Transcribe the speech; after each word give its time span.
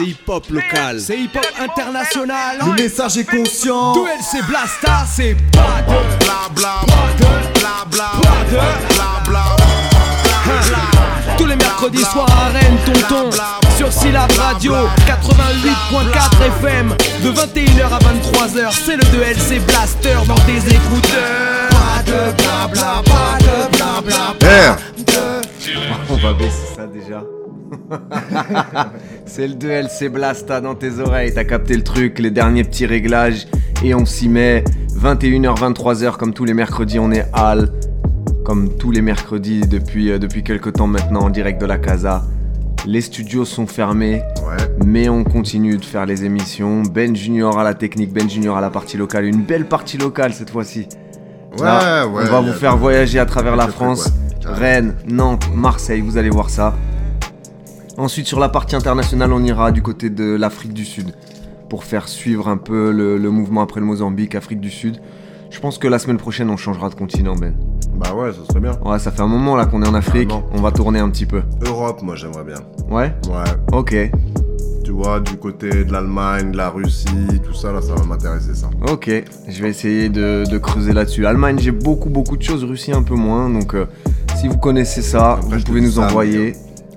C'est 0.00 0.06
hip-hop 0.06 0.46
local. 0.50 0.98
C'est 0.98 1.18
hip-hop 1.18 1.46
international. 1.58 2.58
Le 2.64 2.72
message 2.82 3.18
est 3.18 3.24
conscient. 3.24 3.92
Duel 3.92 4.18
c'est 4.22 4.42
Blasta, 4.46 5.04
c'est 5.06 5.36
pas 5.52 5.82
de 5.82 6.24
bla 6.24 6.48
bla 6.54 6.74
bla 7.54 7.84
bla 7.90 8.14
bla 8.48 9.22
bla 9.26 9.56
Tous 11.36 11.44
les 11.46 11.56
mercredis 11.56 12.04
soirs 12.04 12.30
à 12.30 12.48
Rennes, 12.48 12.78
tonton. 12.86 13.30
Sur 13.76 13.92
Syllab 13.92 14.30
Radio 14.32 14.72
88.4 15.06 16.46
FM. 16.62 16.94
De 17.22 17.32
21h 17.32 17.84
à 17.84 17.98
23h, 17.98 18.72
c'est 18.72 18.96
le 18.96 19.02
2LC 19.02 19.60
Blaster 19.66 20.16
dans 20.26 20.34
tes 20.46 20.56
écouteurs. 20.56 21.68
Pas 21.70 22.02
de 22.06 22.32
blabla, 22.42 23.02
pas 23.04 23.38
de 23.40 23.76
blabla. 23.76 24.76
On 26.08 26.16
va 26.16 26.32
baisser. 26.32 26.69
c'est 29.26 29.46
le 29.46 29.54
2LC 29.54 30.08
Blasta 30.08 30.60
dans 30.60 30.74
tes 30.74 30.98
oreilles, 30.98 31.32
t'as 31.34 31.44
capté 31.44 31.76
le 31.76 31.82
truc, 31.82 32.18
les 32.18 32.30
derniers 32.30 32.64
petits 32.64 32.86
réglages 32.86 33.46
et 33.84 33.94
on 33.94 34.04
s'y 34.04 34.28
met. 34.28 34.64
21h, 34.96 35.56
23h 35.58 36.16
comme 36.16 36.34
tous 36.34 36.44
les 36.44 36.54
mercredis, 36.54 36.98
on 36.98 37.10
est 37.10 37.26
Hall. 37.32 37.70
Comme 38.44 38.76
tous 38.76 38.90
les 38.90 39.00
mercredis 39.00 39.60
depuis, 39.60 40.10
euh, 40.10 40.18
depuis 40.18 40.42
quelques 40.42 40.72
temps 40.74 40.86
maintenant 40.86 41.20
en 41.20 41.30
direct 41.30 41.60
de 41.60 41.66
la 41.66 41.78
casa. 41.78 42.24
Les 42.86 43.00
studios 43.02 43.44
sont 43.44 43.66
fermés, 43.66 44.22
mais 44.84 45.08
on 45.08 45.22
continue 45.22 45.76
de 45.76 45.84
faire 45.84 46.06
les 46.06 46.24
émissions. 46.24 46.82
Ben 46.82 47.14
Junior 47.14 47.58
à 47.58 47.64
la 47.64 47.74
technique, 47.74 48.12
Ben 48.12 48.28
Junior 48.28 48.56
à 48.56 48.60
la 48.60 48.70
partie 48.70 48.96
locale. 48.96 49.26
Une 49.26 49.42
belle 49.42 49.66
partie 49.66 49.98
locale 49.98 50.32
cette 50.32 50.50
fois-ci. 50.50 50.88
Ouais, 51.58 51.64
Là, 51.64 52.06
ouais, 52.06 52.22
On 52.26 52.30
va 52.32 52.40
vous 52.40 52.52
faire 52.52 52.76
voyager 52.76 53.18
à 53.18 53.26
travers 53.26 53.56
la 53.56 53.68
France. 53.68 54.10
Rennes, 54.44 54.94
Nantes, 55.06 55.48
Marseille, 55.54 56.00
vous 56.00 56.16
allez 56.16 56.30
voir 56.30 56.48
ça. 56.48 56.74
Ensuite, 58.00 58.26
sur 58.26 58.40
la 58.40 58.48
partie 58.48 58.76
internationale, 58.76 59.30
on 59.30 59.44
ira 59.44 59.72
du 59.72 59.82
côté 59.82 60.08
de 60.08 60.34
l'Afrique 60.34 60.72
du 60.72 60.86
Sud 60.86 61.12
pour 61.68 61.84
faire 61.84 62.08
suivre 62.08 62.48
un 62.48 62.56
peu 62.56 62.92
le, 62.92 63.18
le 63.18 63.30
mouvement 63.30 63.60
après 63.60 63.78
le 63.78 63.84
Mozambique, 63.84 64.34
Afrique 64.34 64.58
du 64.58 64.70
Sud. 64.70 64.96
Je 65.50 65.60
pense 65.60 65.76
que 65.76 65.86
la 65.86 65.98
semaine 65.98 66.16
prochaine, 66.16 66.48
on 66.48 66.56
changera 66.56 66.88
de 66.88 66.94
continent, 66.94 67.34
Ben. 67.36 67.54
Bah 67.94 68.14
ouais, 68.14 68.32
ça 68.32 68.38
serait 68.48 68.60
bien. 68.60 68.72
Ouais, 68.86 68.98
ça 68.98 69.10
fait 69.10 69.20
un 69.20 69.26
moment 69.26 69.54
là 69.54 69.66
qu'on 69.66 69.82
est 69.82 69.86
en 69.86 69.92
Afrique. 69.92 70.30
On 70.54 70.62
va 70.62 70.70
tourner 70.72 70.98
un 70.98 71.10
petit 71.10 71.26
peu. 71.26 71.42
Europe, 71.66 72.00
moi 72.02 72.16
j'aimerais 72.16 72.44
bien. 72.44 72.56
Ouais? 72.88 73.14
Ouais. 73.28 73.44
Ok. 73.72 73.94
Tu 74.82 74.92
vois, 74.92 75.20
du 75.20 75.36
côté 75.36 75.84
de 75.84 75.92
l'Allemagne, 75.92 76.52
de 76.52 76.56
la 76.56 76.70
Russie, 76.70 77.06
tout 77.44 77.52
ça, 77.52 77.70
là, 77.70 77.82
ça 77.82 77.94
va 77.94 78.02
m'intéresser, 78.04 78.54
ça. 78.54 78.70
Ok. 78.90 79.10
Je 79.46 79.62
vais 79.62 79.68
essayer 79.68 80.08
de, 80.08 80.44
de 80.50 80.56
creuser 80.58 80.94
là-dessus. 80.94 81.26
Allemagne, 81.26 81.58
j'ai 81.60 81.70
beaucoup, 81.70 82.08
beaucoup 82.08 82.38
de 82.38 82.42
choses. 82.42 82.64
Russie, 82.64 82.92
un 82.92 83.02
peu 83.02 83.14
moins. 83.14 83.50
Donc, 83.50 83.74
euh, 83.74 83.84
si 84.36 84.48
vous 84.48 84.56
connaissez 84.56 85.02
ça, 85.02 85.32
Après, 85.32 85.58
vous 85.58 85.64
pouvez 85.64 85.82
nous 85.82 85.90
ça, 85.92 86.06
envoyer. 86.06 86.54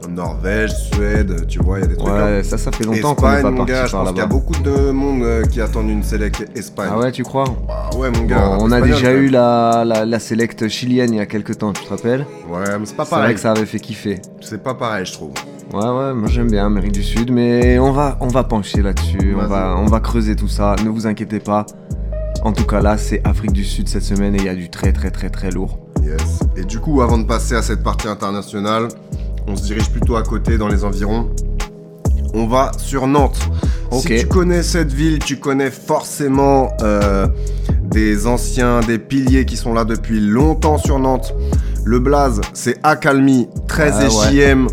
Norvège, 0.09 0.72
Suède, 0.92 1.48
tu 1.48 1.59
vois, 1.59 1.80
il 1.80 1.82
y 1.82 1.86
a 1.86 1.88
des 1.88 1.96
trucs. 1.98 2.12
Ouais, 2.14 2.44
ça, 2.44 2.58
ça 2.58 2.72
fait 2.72 2.84
longtemps 2.84 3.16
qu'on 3.16 3.22
pas 3.22 3.42
mon 3.52 3.64
gars, 3.64 3.86
je 3.86 3.92
pense 3.92 4.09
qu'il 4.09 4.18
y 4.18 4.22
a 4.22 4.26
beaucoup 4.26 4.56
de 4.62 4.92
monde 4.92 5.23
euh, 5.23 5.44
qui 5.44 5.62
attendent 5.62 5.90
une 5.90 6.04
select 6.04 6.46
Espagne. 6.56 6.90
Ah 6.92 6.98
ouais, 7.00 7.12
tu 7.12 7.23
crois? 7.23 7.46
Bah 7.68 7.90
ouais, 7.98 8.09
mon 8.12 8.20
Bon, 8.22 8.26
gars. 8.26 8.58
on 8.59 8.72
a 8.72 8.81
déjà 8.81 9.12
eu 9.14 9.28
la, 9.28 9.84
la, 9.86 10.06
la 10.06 10.20
select 10.20 10.68
chilienne 10.68 11.14
il 11.14 11.18
y 11.18 11.22
a 11.22 11.26
quelques 11.26 11.58
temps, 11.58 11.74
tu 11.74 11.84
te 11.84 11.90
rappelles? 11.90 12.26
Ouais, 12.50 12.59
mais 12.80 12.86
c'est 12.86 12.96
pas 12.96 13.06
C'est 13.06 13.12
vrai 13.12 13.20
pareil. 13.22 13.36
que 13.36 13.42
ça 13.42 13.52
avait 13.52 13.66
fait 13.66 13.80
kiffer. 13.80 14.22
C'est 14.42 14.62
pas 14.62 14.74
pareil, 14.74 15.06
je 15.06 15.14
trouve. 15.14 15.31
Ouais, 15.74 15.80
ouais, 15.80 16.14
moi 16.14 16.28
j'aime 16.28 16.52
bien 16.52 16.66
Amérique 16.68 16.92
du 16.92 17.04
Sud, 17.04 17.31
mais 17.31 17.80
on 17.80 17.92
va, 17.92 18.18
on 18.20 18.28
va 18.28 18.44
pencher 18.44 18.81
là-dessus, 18.84 19.36
on 19.40 19.48
va, 19.48 19.76
on 19.78 19.86
va 19.88 20.00
creuser 20.00 20.36
tout 20.36 20.48
ça, 20.48 20.76
ne 20.84 20.90
vous 20.90 21.08
inquiétez 21.08 21.40
pas. 21.40 21.66
En 22.44 22.52
tout 22.52 22.66
cas, 22.66 22.81
là, 22.81 22.98
c'est 22.98 23.22
Afrique 23.24 23.54
du 23.54 23.64
Sud 23.64 23.88
cette 23.88 24.04
semaine 24.04 24.36
et 24.36 24.40
il 24.40 24.44
y 24.46 24.50
a 24.50 24.56
du 24.56 24.70
très, 24.70 24.92
très, 24.92 25.09
très, 25.12 25.30
très 25.30 25.50
lourd. 25.50 25.80
Yes. 26.04 26.40
Et 26.58 26.66
du 26.66 26.80
coup, 26.80 27.02
avant 27.02 27.18
de 27.18 27.24
passer 27.24 27.56
à 27.56 27.62
cette 27.62 27.81
partie 27.81 28.08
internationale, 28.09 28.90
on 29.47 29.55
se 29.55 29.63
dirige 29.63 29.89
plutôt 29.89 30.16
à 30.16 30.23
côté, 30.23 30.58
dans 30.58 30.67
les 30.67 30.83
environs. 30.83 31.30
On 32.33 32.47
va 32.47 32.72
sur 32.77 33.08
Nantes. 33.08 33.39
Si 33.91 34.08
tu 34.08 34.27
connais 34.27 34.63
cette 34.63 34.91
ville, 34.91 35.19
tu 35.19 35.38
connais 35.38 35.69
forcément 35.69 36.69
euh, 36.81 37.27
des 37.83 38.25
anciens, 38.25 38.80
des 38.80 38.97
piliers 38.97 39.45
qui 39.45 39.55
sont 39.55 39.73
là 39.73 39.85
depuis 39.85 40.19
longtemps 40.19 40.78
sur 40.79 40.97
Nantes. 40.97 41.35
Le 41.85 42.00
Blaze, 42.00 42.41
c'est 42.53 42.79
Accalmie, 42.81 43.47
13 43.68 43.94
Ah 43.95 44.03
et 44.03 44.07
ouais. 44.07 44.53
JM. 44.53 44.68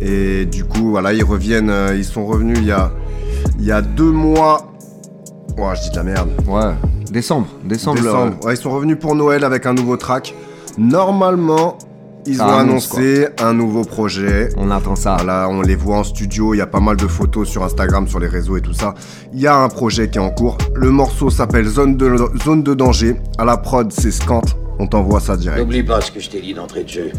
Et 0.00 0.44
du 0.46 0.64
coup, 0.64 0.90
voilà, 0.90 1.12
ils 1.12 1.24
reviennent, 1.24 1.70
euh, 1.70 1.94
ils 1.96 2.04
sont 2.04 2.24
revenus 2.26 2.58
il 2.58 2.66
y 2.66 2.72
a, 2.72 2.90
il 3.58 3.64
y 3.64 3.72
a 3.72 3.82
deux 3.82 4.10
mois. 4.10 4.72
Ouais, 5.58 5.74
je 5.76 5.82
dis 5.82 5.90
de 5.90 5.96
la 5.96 6.02
merde. 6.04 6.30
Ouais, 6.46 6.72
décembre, 7.10 7.48
décembre. 7.64 8.00
Décembre. 8.00 8.44
Ouais, 8.44 8.54
ils 8.54 8.60
sont 8.60 8.70
revenus 8.70 8.98
pour 8.98 9.14
Noël 9.14 9.44
avec 9.44 9.66
un 9.66 9.74
nouveau 9.74 9.96
track. 9.96 10.34
Normalement, 10.78 11.76
ils 12.26 12.36
Ça 12.36 12.46
ont 12.46 12.58
annoncé 12.58 13.28
un 13.38 13.52
nouveau 13.52 13.84
projet. 13.84 14.48
On 14.56 14.70
attend 14.70 14.96
ça. 14.96 15.16
Voilà, 15.16 15.48
on 15.50 15.60
les 15.60 15.76
voit 15.76 15.98
en 15.98 16.04
studio, 16.04 16.54
il 16.54 16.58
y 16.58 16.60
a 16.60 16.66
pas 16.66 16.80
mal 16.80 16.96
de 16.96 17.06
photos 17.06 17.48
sur 17.48 17.62
Instagram, 17.62 18.08
sur 18.08 18.18
les 18.18 18.28
réseaux 18.28 18.56
et 18.56 18.60
tout 18.60 18.72
ça. 18.72 18.94
Il 19.32 19.40
y 19.40 19.46
a 19.46 19.56
un 19.56 19.68
projet 19.68 20.08
qui 20.08 20.18
est 20.18 20.20
en 20.20 20.30
cours. 20.30 20.56
Le 20.74 20.90
morceau 20.90 21.30
s'appelle 21.30 21.66
Zone 21.66 21.96
de, 21.96 22.16
Zone 22.42 22.62
de 22.62 22.74
danger. 22.74 23.16
À 23.38 23.44
la 23.44 23.56
prod, 23.56 23.92
c'est 23.92 24.10
Scant. 24.10 24.42
On 24.78 24.86
t'envoie 24.86 25.20
ça 25.20 25.36
direct. 25.36 25.60
N'oublie 25.60 25.82
pas 25.82 26.00
ce 26.00 26.10
que 26.10 26.20
je 26.20 26.30
t'ai 26.30 26.40
dit 26.40 26.54
d'entrée 26.54 26.84
de 26.84 26.88
jeu. 26.88 27.12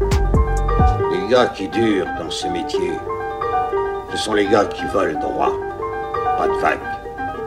Les 0.00 1.30
gars 1.30 1.46
qui 1.46 1.68
durent 1.68 2.06
dans 2.18 2.30
ce 2.30 2.46
métier, 2.48 2.92
ce 4.12 4.16
sont 4.16 4.34
les 4.34 4.46
gars 4.46 4.66
qui 4.66 4.82
veulent 4.94 5.18
droit. 5.20 5.52
Pas 6.38 6.48
de 6.48 6.60
vagues, 6.60 6.78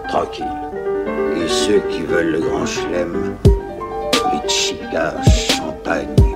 tranquille. 0.09 0.45
Et 1.37 1.47
ceux 1.47 1.81
qui 1.89 2.01
veulent 2.01 2.31
le 2.31 2.39
grand 2.39 2.65
chelem, 2.65 3.33
les 4.31 4.49
chicas, 4.49 5.15
champagne 5.23 6.26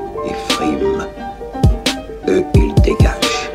eux, 2.27 2.43
ils 2.55 2.73
dégagent. 2.81 3.51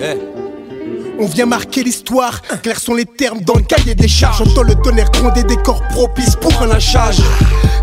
On 1.18 1.26
vient 1.26 1.46
marquer 1.46 1.84
l'histoire, 1.84 2.42
clairs 2.62 2.80
sont 2.80 2.94
les 2.94 3.06
termes 3.06 3.40
dans 3.40 3.54
le 3.54 3.62
cahier 3.62 3.94
des 3.94 4.08
charges. 4.08 4.38
J'entends 4.44 4.64
le 4.64 4.74
tonnerre 4.74 5.10
gronder 5.10 5.44
des 5.44 5.56
corps 5.56 5.82
propices 5.88 6.36
pour 6.36 6.60
un 6.60 6.66
lynchage. 6.66 7.18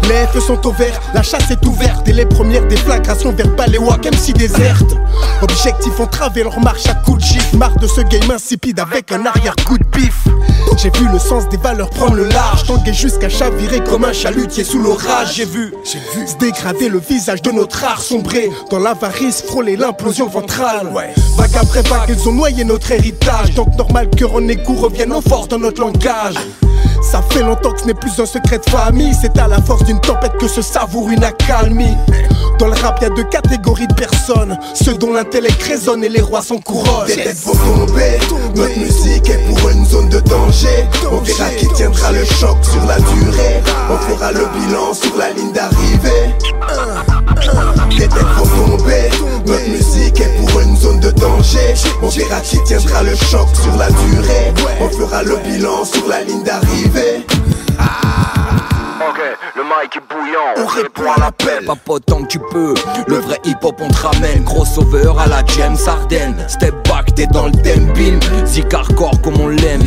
Les 0.04 0.28
feux 0.34 0.42
sont 0.42 0.68
au 0.68 0.72
vert, 0.72 1.00
la 1.14 1.24
chasse 1.24 1.50
est 1.52 1.66
ouverte 1.66 2.08
et 2.08 2.14
les 2.14 2.26
premières 2.26 2.68
déflagrations 2.68 3.32
verbales 3.32 3.74
et 3.76 3.78
wack 3.78 4.06
MC 4.06 4.34
déserte. 4.34 4.98
Objectif 5.42 6.00
entraver 6.00 6.44
leur 6.44 6.60
marche 6.60 6.88
à 6.88 6.96
coups 6.96 7.20
de 7.20 7.24
gifle. 7.24 7.58
Marre 7.58 7.78
de 7.78 7.88
ce 7.88 8.02
game 8.02 8.30
insipide 8.30 8.80
avec 8.80 9.12
un 9.12 9.26
arrière-coup 9.26 9.78
de 9.78 9.86
pif. 9.86 10.28
J'ai 10.78 10.90
vu 10.90 11.08
le 11.12 11.20
sens 11.20 11.48
des 11.50 11.58
valeurs 11.58 11.90
prendre 11.90 12.16
le 12.16 12.26
large, 12.26 12.64
tanguer 12.66 12.94
jusqu'à 12.94 13.30
chavirer 13.30 13.84
comme 13.84 14.04
un 14.06 14.14
chalutier 14.14 14.64
sous 14.64 14.80
l'orage. 14.80 15.36
J'ai 15.36 15.46
vu, 15.46 15.74
se 15.86 16.38
dégrader 16.38 16.90
le 16.90 17.00
visage 17.00 17.42
de 17.42 17.52
notre 17.52 17.84
art 17.84 18.02
sombré 18.02 18.50
dans 18.70 18.80
l'avarice, 18.80 19.44
frôler 19.44 19.76
l'implosion 19.76 20.28
ventrale. 20.28 20.92
Vague 21.38 21.56
après 21.56 21.82
vague, 21.84 22.09
ils 22.09 22.28
ont 22.28 22.34
noyé 22.34 22.64
notre 22.64 22.92
héritage. 22.92 23.54
Donc 23.54 23.76
normal 23.78 24.09
que 24.09 24.26
René 24.26 24.58
Cour 24.58 24.82
revienne 24.82 25.14
aux 25.14 25.22
forces 25.22 25.50
dans 25.50 25.59
notre 25.59 25.82
langage. 25.82 26.36
Ça 27.02 27.22
fait 27.30 27.42
longtemps 27.42 27.72
que 27.74 27.82
ce 27.82 27.86
n'est 27.86 27.94
plus 27.94 28.20
un 28.20 28.26
secret 28.26 28.60
de 28.60 28.70
famille. 28.70 29.14
C'est 29.20 29.38
à 29.38 29.48
la 29.48 29.62
force 29.62 29.84
d'une 29.84 30.00
tempête 30.00 30.38
que 30.40 30.48
se 30.48 30.62
savoure 30.62 31.10
une 31.10 31.24
accalmie. 31.24 31.98
Dans 32.60 32.68
le 32.68 32.74
rap, 32.74 33.02
y 33.02 33.06
a 33.06 33.10
deux 33.10 33.24
catégories 33.24 33.88
de 33.88 33.94
personnes 33.94 34.58
ceux 34.74 34.94
dont 34.94 35.14
l'intellect 35.14 35.62
résonne 35.64 36.04
et 36.04 36.10
les 36.10 36.22
rois 36.22 36.42
sont 36.42 36.60
couronnes. 36.60 37.08
Des 37.08 37.16
têtes 37.16 37.38
vont 37.44 37.54
tomber, 37.54 38.20
notre 38.56 38.80
musique 38.80 39.30
est 39.30 39.48
pour 39.48 39.70
une 39.70 39.86
zone 39.86 40.10
de 40.10 40.20
danger. 40.20 40.88
On 41.12 41.18
verra 41.18 41.50
qui 41.52 41.68
tiendra 41.70 42.12
le 42.12 42.24
choc 42.26 42.58
sur 42.62 42.84
la 42.86 43.00
durée. 43.00 43.62
On 43.90 43.98
fera 43.98 44.32
le 44.32 44.46
bilan 44.54 44.94
sur 44.94 45.16
la 45.18 45.32
ligne 45.32 45.52
d'arrivée. 45.52 46.36
Des 47.98 48.08
têtes 48.08 48.24
vont 48.38 48.78
tomber, 48.78 49.10
notre 49.46 49.70
musique 49.70 50.20
est 50.20 50.38
pour 50.40 50.60
une 50.62 50.78
zone 50.78 51.00
de 51.00 51.12
danger. 51.12 51.74
On 52.02 52.08
verra 52.08 52.42
qui 52.42 52.64
tiendra 52.64 53.04
le 53.04 53.16
choc 53.16 53.48
sur 53.62 53.76
la 53.78 53.88
durée. 53.88 54.54
On 54.80 54.90
fera 54.90 55.24
le 55.24 55.38
bilan 55.38 55.84
sur 55.86 56.08
la 56.08 56.24
ligne 56.24 56.44
d'arrivée. 56.44 56.91
viver. 56.91 57.24
Ah. 57.78 58.41
Ok, 59.10 59.20
le 59.56 59.64
mic 59.64 59.96
est 59.96 60.14
bouillant, 60.14 60.54
On 60.58 60.66
répond 60.68 61.12
à 61.12 61.20
l'appel. 61.20 61.66
Papote 61.66 62.06
tant 62.06 62.22
que 62.22 62.28
tu 62.28 62.40
peux, 62.40 62.74
le 63.08 63.16
vrai 63.16 63.40
hip 63.46 63.58
hop 63.64 63.76
on 63.82 63.88
te 63.88 63.98
ramène. 63.98 64.44
Gros 64.44 64.66
sauveur 64.66 65.20
à 65.20 65.28
la 65.28 65.44
James 65.58 65.78
Harden. 65.88 66.36
Step 66.48 66.76
back 66.88 67.16
t'es 67.16 67.26
dans 67.28 67.48
le 67.48 67.52
thème 67.64 67.92
bim 67.94 68.20
Zik 68.46 68.72
hardcore 68.74 69.20
comme 69.22 69.40
on 69.40 69.48
l'aime. 69.48 69.82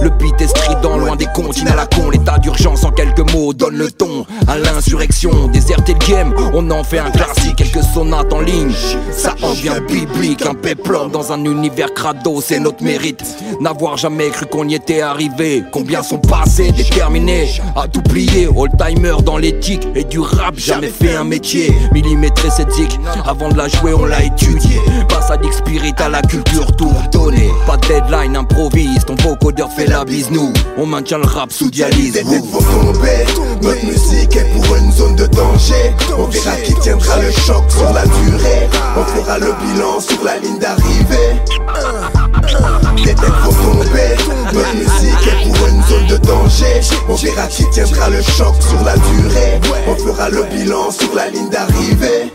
Le 0.00 0.10
beat 0.10 0.40
est 0.40 0.46
strident 0.46 0.96
loin 0.98 1.16
des 1.16 1.26
comptines 1.34 1.68
à 1.68 1.74
la 1.74 1.86
con. 1.86 2.10
L'état 2.10 2.38
d'urgence 2.38 2.84
en 2.84 2.92
quelques 2.92 3.32
mots 3.32 3.52
donne 3.52 3.76
le 3.76 3.90
ton 3.90 4.26
À 4.46 4.56
l'insurrection, 4.58 5.48
déserter 5.48 5.94
le 5.94 6.06
game 6.06 6.34
On 6.54 6.70
en 6.70 6.84
fait 6.84 6.98
un 6.98 7.10
classique, 7.10 7.56
quelques 7.56 7.82
sonates 7.82 8.32
en 8.32 8.40
ligne 8.40 8.72
Ça 9.10 9.34
en 9.42 9.50
devient 9.50 9.80
biblique. 9.88 10.46
Un 10.46 10.54
péplum 10.54 11.10
dans 11.10 11.32
un 11.32 11.44
univers 11.44 11.92
crado 11.94 12.40
C'est 12.40 12.60
notre 12.60 12.84
mérite. 12.84 13.24
N'avoir 13.60 13.96
jamais 13.96 14.30
cru 14.30 14.46
qu'on 14.46 14.68
y 14.68 14.74
était 14.74 15.00
arrivé. 15.00 15.64
Combien 15.72 16.02
sont 16.02 16.18
passés, 16.18 16.70
déterminés 16.72 17.50
À 17.76 17.88
tout 17.88 18.02
plier, 18.02 18.48
all-timer 18.56 19.16
dans 19.24 19.38
l'éthique 19.38 19.86
Et 19.94 20.04
du 20.04 20.20
rap, 20.20 20.56
jamais 20.56 20.88
fait 20.88 21.14
un 21.14 21.24
métier. 21.24 21.72
Millimétré 21.92 22.50
cette 22.50 22.72
zik, 22.72 22.98
avant 23.26 23.48
de 23.48 23.56
la 23.56 23.68
jouer 23.68 23.94
on 23.94 24.04
l'a 24.04 24.22
étudié. 24.24 24.80
Passadique 25.08 25.52
spirit 25.52 25.94
à 25.98 26.08
la 26.08 26.22
culture 26.22 26.74
tout 26.76 26.92
donné 27.12 27.50
Pas 27.66 27.76
de 27.76 27.86
deadline, 27.86 28.36
improvise, 28.36 29.04
ton 29.04 29.14
vocodeur 29.16 29.70
fait 29.72 29.86
la 29.86 30.04
bise 30.04 30.30
Nous, 30.30 30.52
on 30.76 30.86
maintient 30.86 31.18
le 31.18 31.26
rap 31.26 31.52
sous 31.52 31.70
dialyse 31.70 32.14
Des 32.14 32.24
têtes 32.24 32.44
vont 32.46 32.58
tomber, 32.58 33.24
notre 33.62 33.86
musique 33.86 34.36
est 34.36 34.52
pour 34.52 34.76
une 34.76 34.92
zone 34.92 35.16
de 35.16 35.26
danger. 35.26 35.94
On 36.18 36.24
verra 36.24 36.56
qui 36.56 36.74
tiendra 36.74 37.18
le 37.20 37.30
choc 37.30 37.62
sur 37.68 37.92
la 37.92 38.04
durée. 38.04 38.68
On 38.96 39.04
fera 39.04 39.38
le 39.38 39.52
bilan 39.52 40.00
sur 40.00 40.24
la 40.24 40.38
ligne 40.38 40.58
d'arrivée. 40.58 42.21
Les 42.96 43.14
têtes 43.14 43.18
vont 43.18 43.72
tomber, 43.72 44.16
notre 44.52 44.74
musique 44.74 45.26
est 45.26 45.42
pour 45.44 45.66
une 45.66 45.82
zone 45.84 46.06
de 46.06 46.16
danger. 46.18 46.80
On 47.08 47.14
verra 47.14 47.46
qui 47.46 47.68
tiendra 47.70 48.10
le 48.10 48.22
choc 48.22 48.54
sur 48.60 48.82
la 48.84 48.96
durée. 48.96 49.60
On 49.86 49.96
fera 49.96 50.28
le 50.28 50.44
bilan 50.44 50.90
sur 50.90 51.14
la 51.14 51.28
ligne 51.28 51.48
d'arrivée. 51.48 52.30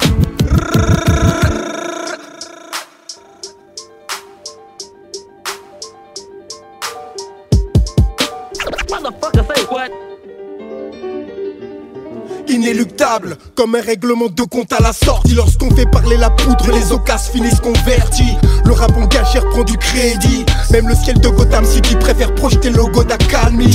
Comme 13.56 13.76
un 13.76 13.82
règlement 13.82 14.28
de 14.28 14.44
compte 14.44 14.74
à 14.74 14.82
la 14.82 14.92
sortie. 14.92 15.34
Lorsqu'on 15.34 15.74
fait 15.74 15.90
parler 15.90 16.18
la 16.18 16.30
poudre, 16.30 16.70
les 16.72 16.92
occasions 16.92 17.32
finissent 17.32 17.62
convertis 17.62 18.36
Le 18.66 18.74
rap 18.74 18.92
en 18.98 19.06
gâchère 19.06 19.48
prend 19.50 19.64
du 19.64 19.78
crédit. 19.78 20.46
Même 20.72 20.90
le 20.90 20.96
ciel 20.96 21.18
de 21.20 21.30
Gotham 21.30 21.64
City 21.64 21.96
préfère 21.96 22.36
projeter 22.36 22.70
le 22.70 22.78
logo 22.78 23.06
d'Akalmi 23.06 23.74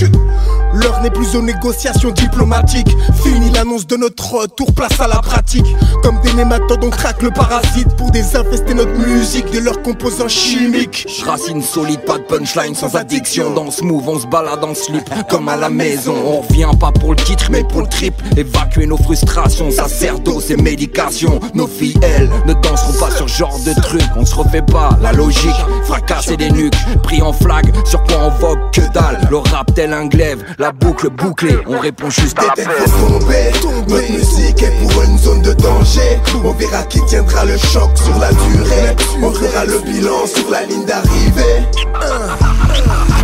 L'heure 0.75 1.01
n'est 1.03 1.11
plus 1.11 1.37
aux 1.37 1.43
négociations 1.43 2.11
diplomatiques. 2.11 2.97
Fini 3.23 3.51
l'annonce 3.51 3.87
de 3.87 3.97
notre 3.97 4.33
retour, 4.35 4.73
place 4.73 4.99
à 5.01 5.07
la 5.07 5.17
pratique. 5.17 5.67
Comme 6.03 6.21
des 6.21 6.33
nématodes 6.33 6.85
on 6.85 6.91
traque 6.91 7.23
le 7.23 7.31
parasite. 7.31 7.89
Pour 7.97 8.11
désinfester 8.11 8.75
notre 8.75 8.93
musique 8.93 9.51
de 9.53 9.59
leurs 9.59 9.83
composants 9.83 10.29
chimiques. 10.29 11.07
Racine 11.27 11.63
solide, 11.63 12.01
pas 12.05 12.19
de 12.19 12.23
punchline 12.25 12.75
sans 12.75 12.97
addiction. 12.97 13.53
Dans 13.53 13.71
ce 13.71 13.85
move 13.85 14.09
on 14.09 14.19
se 14.19 14.27
balade 14.27 14.65
en 14.65 14.75
slip 14.75 15.09
comme 15.29 15.49
à 15.49 15.57
la 15.57 15.69
maison. 15.69 16.15
On 16.25 16.41
revient 16.41 16.71
pas 16.79 16.93
pour 16.93 17.11
le 17.11 17.17
titre 17.17 17.49
mais 17.51 17.65
pour 17.65 17.83
le 17.83 17.89
trip. 17.89 18.15
Évacuer 18.37 18.87
nos 18.87 18.97
frustrations, 18.97 19.71
sacerdoce 19.71 20.51
et 20.51 20.57
médication. 20.57 21.39
Nos 21.55 21.67
filles 21.67 21.99
elles 22.03 22.31
ne 22.47 22.55
danseront 22.55 22.99
pas 22.99 23.11
sur 23.11 23.29
ce 23.29 23.37
genre 23.37 23.59
de 23.67 23.79
truc. 23.81 24.03
On 24.17 24.25
se 24.25 24.35
refait 24.35 24.63
pas 24.63 24.99
la 25.03 25.13
logique, 25.13 25.51
fracasser 25.85 26.37
des 26.37 26.51
nuques. 26.51 26.75
Pris 27.03 27.21
en 27.21 27.33
flag, 27.33 27.73
sur 27.85 28.03
quoi 28.05 28.17
on 28.23 28.31
vogue 28.31 28.71
que 28.73 28.81
dalle. 28.93 29.21
Le 29.31 29.37
rap 29.37 29.75
tel 29.75 29.93
un 29.93 30.07
glaive 30.07 30.43
la 30.63 30.71
boucle 30.71 31.11
bouclée, 31.11 31.59
on 31.67 31.81
répond 31.81 32.09
juste 32.09 32.39
à 32.39 32.43
vont 32.45 33.19
tomber, 33.19 33.51
notre 33.89 34.13
musique 34.13 34.63
est 34.63 34.71
pour 34.81 35.03
une 35.03 35.19
zone 35.19 35.43
de 35.43 35.55
danger. 35.55 36.21
On 36.45 36.53
verra 36.53 36.85
qui 36.85 37.05
tiendra 37.07 37.45
le 37.45 37.59
choc 37.59 37.91
sur 37.97 38.17
la 38.21 38.29
durée. 38.29 38.95
On 39.21 39.33
fera 39.33 39.65
le 39.65 39.81
bilan 39.81 40.25
sur 40.25 40.49
la 40.53 40.63
ligne 40.63 40.85
d'arrivée. 40.85 41.67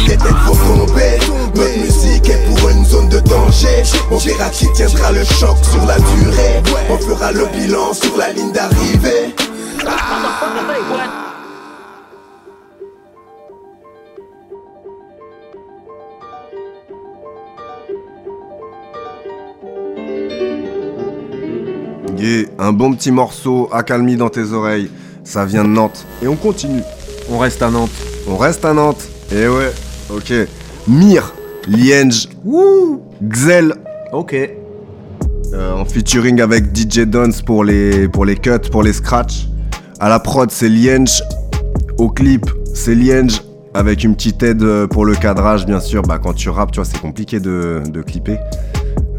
Des 0.00 0.16
têtes 0.16 0.32
vont 0.46 0.86
tomber, 0.86 1.20
notre 1.54 1.78
musique 1.78 2.28
est 2.28 2.44
pour 2.48 2.70
une 2.70 2.84
zone 2.84 3.08
de 3.08 3.20
danger. 3.20 3.84
On 4.10 4.16
verra 4.16 4.50
qui 4.50 4.66
tiendra 4.72 5.12
le 5.12 5.22
choc 5.22 5.58
sur 5.62 5.86
la 5.86 5.94
durée. 5.94 6.60
On 6.90 6.98
fera 6.98 7.30
le 7.30 7.46
bilan 7.56 7.94
sur 7.94 8.16
la 8.16 8.32
ligne 8.32 8.50
d'arrivée 8.50 9.32
Yeah, 22.18 22.46
un 22.58 22.72
bon 22.72 22.92
petit 22.94 23.12
morceau 23.12 23.68
accalmie 23.72 24.16
dans 24.16 24.28
tes 24.28 24.52
oreilles. 24.52 24.90
Ça 25.22 25.44
vient 25.44 25.62
de 25.62 25.68
Nantes. 25.68 26.04
Et 26.20 26.26
on 26.26 26.34
continue. 26.34 26.82
On 27.30 27.38
reste 27.38 27.62
à 27.62 27.70
Nantes. 27.70 27.90
On 28.26 28.36
reste 28.36 28.64
à 28.64 28.72
Nantes. 28.72 29.08
Et 29.30 29.46
ouais, 29.46 29.72
ok. 30.10 30.32
Mir, 30.88 31.32
Lienge, 31.68 32.28
wouh, 32.44 33.02
Xel. 33.22 33.74
Ok. 34.12 34.34
Euh, 35.54 35.72
en 35.74 35.84
featuring 35.84 36.40
avec 36.40 36.76
DJ 36.76 37.00
Dons 37.06 37.30
pour 37.46 37.62
les, 37.62 38.08
pour 38.08 38.24
les 38.24 38.34
cuts, 38.36 38.68
pour 38.72 38.82
les 38.82 38.92
scratchs. 38.92 39.46
À 40.00 40.08
la 40.08 40.18
prod, 40.18 40.50
c'est 40.50 40.68
Lienge. 40.68 41.22
Au 41.98 42.08
clip, 42.08 42.46
c'est 42.74 42.94
Lienge. 42.96 43.42
Avec 43.74 44.02
une 44.02 44.16
petite 44.16 44.42
aide 44.42 44.62
euh, 44.62 44.86
pour 44.88 45.04
le 45.04 45.14
cadrage, 45.14 45.66
bien 45.66 45.78
sûr. 45.78 46.02
Bah, 46.02 46.18
quand 46.20 46.32
tu 46.32 46.48
rappes, 46.48 46.72
tu 46.72 46.80
vois, 46.80 46.84
c'est 46.84 47.00
compliqué 47.00 47.38
de, 47.38 47.82
de 47.86 48.02
clipper. 48.02 48.38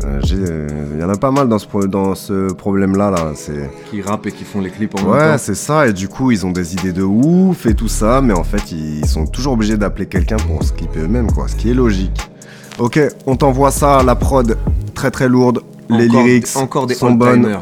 Euh, 0.10 0.20
j'ai- 0.24 0.36
euh, 0.38 0.68
Il 0.96 1.00
y 1.00 1.04
en 1.04 1.10
a 1.10 1.18
pas 1.18 1.32
mal 1.32 1.48
dans 1.48 1.60
ce, 1.60 1.68
pro- 1.68 1.88
dans 1.88 2.16
ce 2.16 2.52
problème-là. 2.52 3.12
Là. 3.12 3.32
C'est... 3.36 3.70
Qui 3.90 4.02
rappent 4.02 4.26
et 4.28 4.32
qui 4.32 4.44
font 4.44 4.60
les 4.62 4.70
clips 4.72 4.96
en 4.96 5.02
même 5.04 5.12
Ouais, 5.12 5.32
temps. 5.34 5.38
c'est 5.38 5.56
ça. 5.56 5.88
Et 5.88 5.94
du 5.94 6.08
coup, 6.10 6.32
ils 6.32 6.46
ont 6.46 6.52
des 6.52 6.74
idées 6.74 6.92
de 6.94 7.04
ouf 7.04 7.66
et 7.66 7.74
tout 7.76 7.88
ça. 7.88 8.20
Mais 8.22 8.34
en 8.34 8.44
fait, 8.44 8.72
ils 8.72 9.06
sont 9.06 9.26
toujours 9.28 9.54
obligés 9.54 9.78
d'appeler 9.78 10.08
quelqu'un 10.08 10.38
pour 10.38 10.64
se 10.64 10.74
clipper 10.74 11.00
eux-mêmes, 11.02 11.32
quoi. 11.32 11.48
Ce 11.48 11.56
qui 11.56 11.70
est 11.70 11.74
logique. 11.74 12.20
Ok, 12.80 13.00
on 13.26 13.36
t'envoie 13.36 13.72
ça, 13.72 14.04
la 14.04 14.16
prod 14.16 14.58
très 14.94 15.12
très 15.12 15.28
lourde. 15.30 15.62
Les 15.90 16.08
lyrics 16.08 16.48
encore 16.56 16.88
des 16.88 16.96
sont 16.96 17.12
bonnes. 17.12 17.58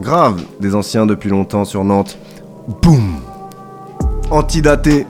Grave, 0.00 0.40
des 0.60 0.74
anciens 0.74 1.06
depuis 1.06 1.30
longtemps 1.30 1.64
sur 1.64 1.84
Nantes. 1.84 2.18
Boum 2.82 3.16
Antidaté. 4.30 5.06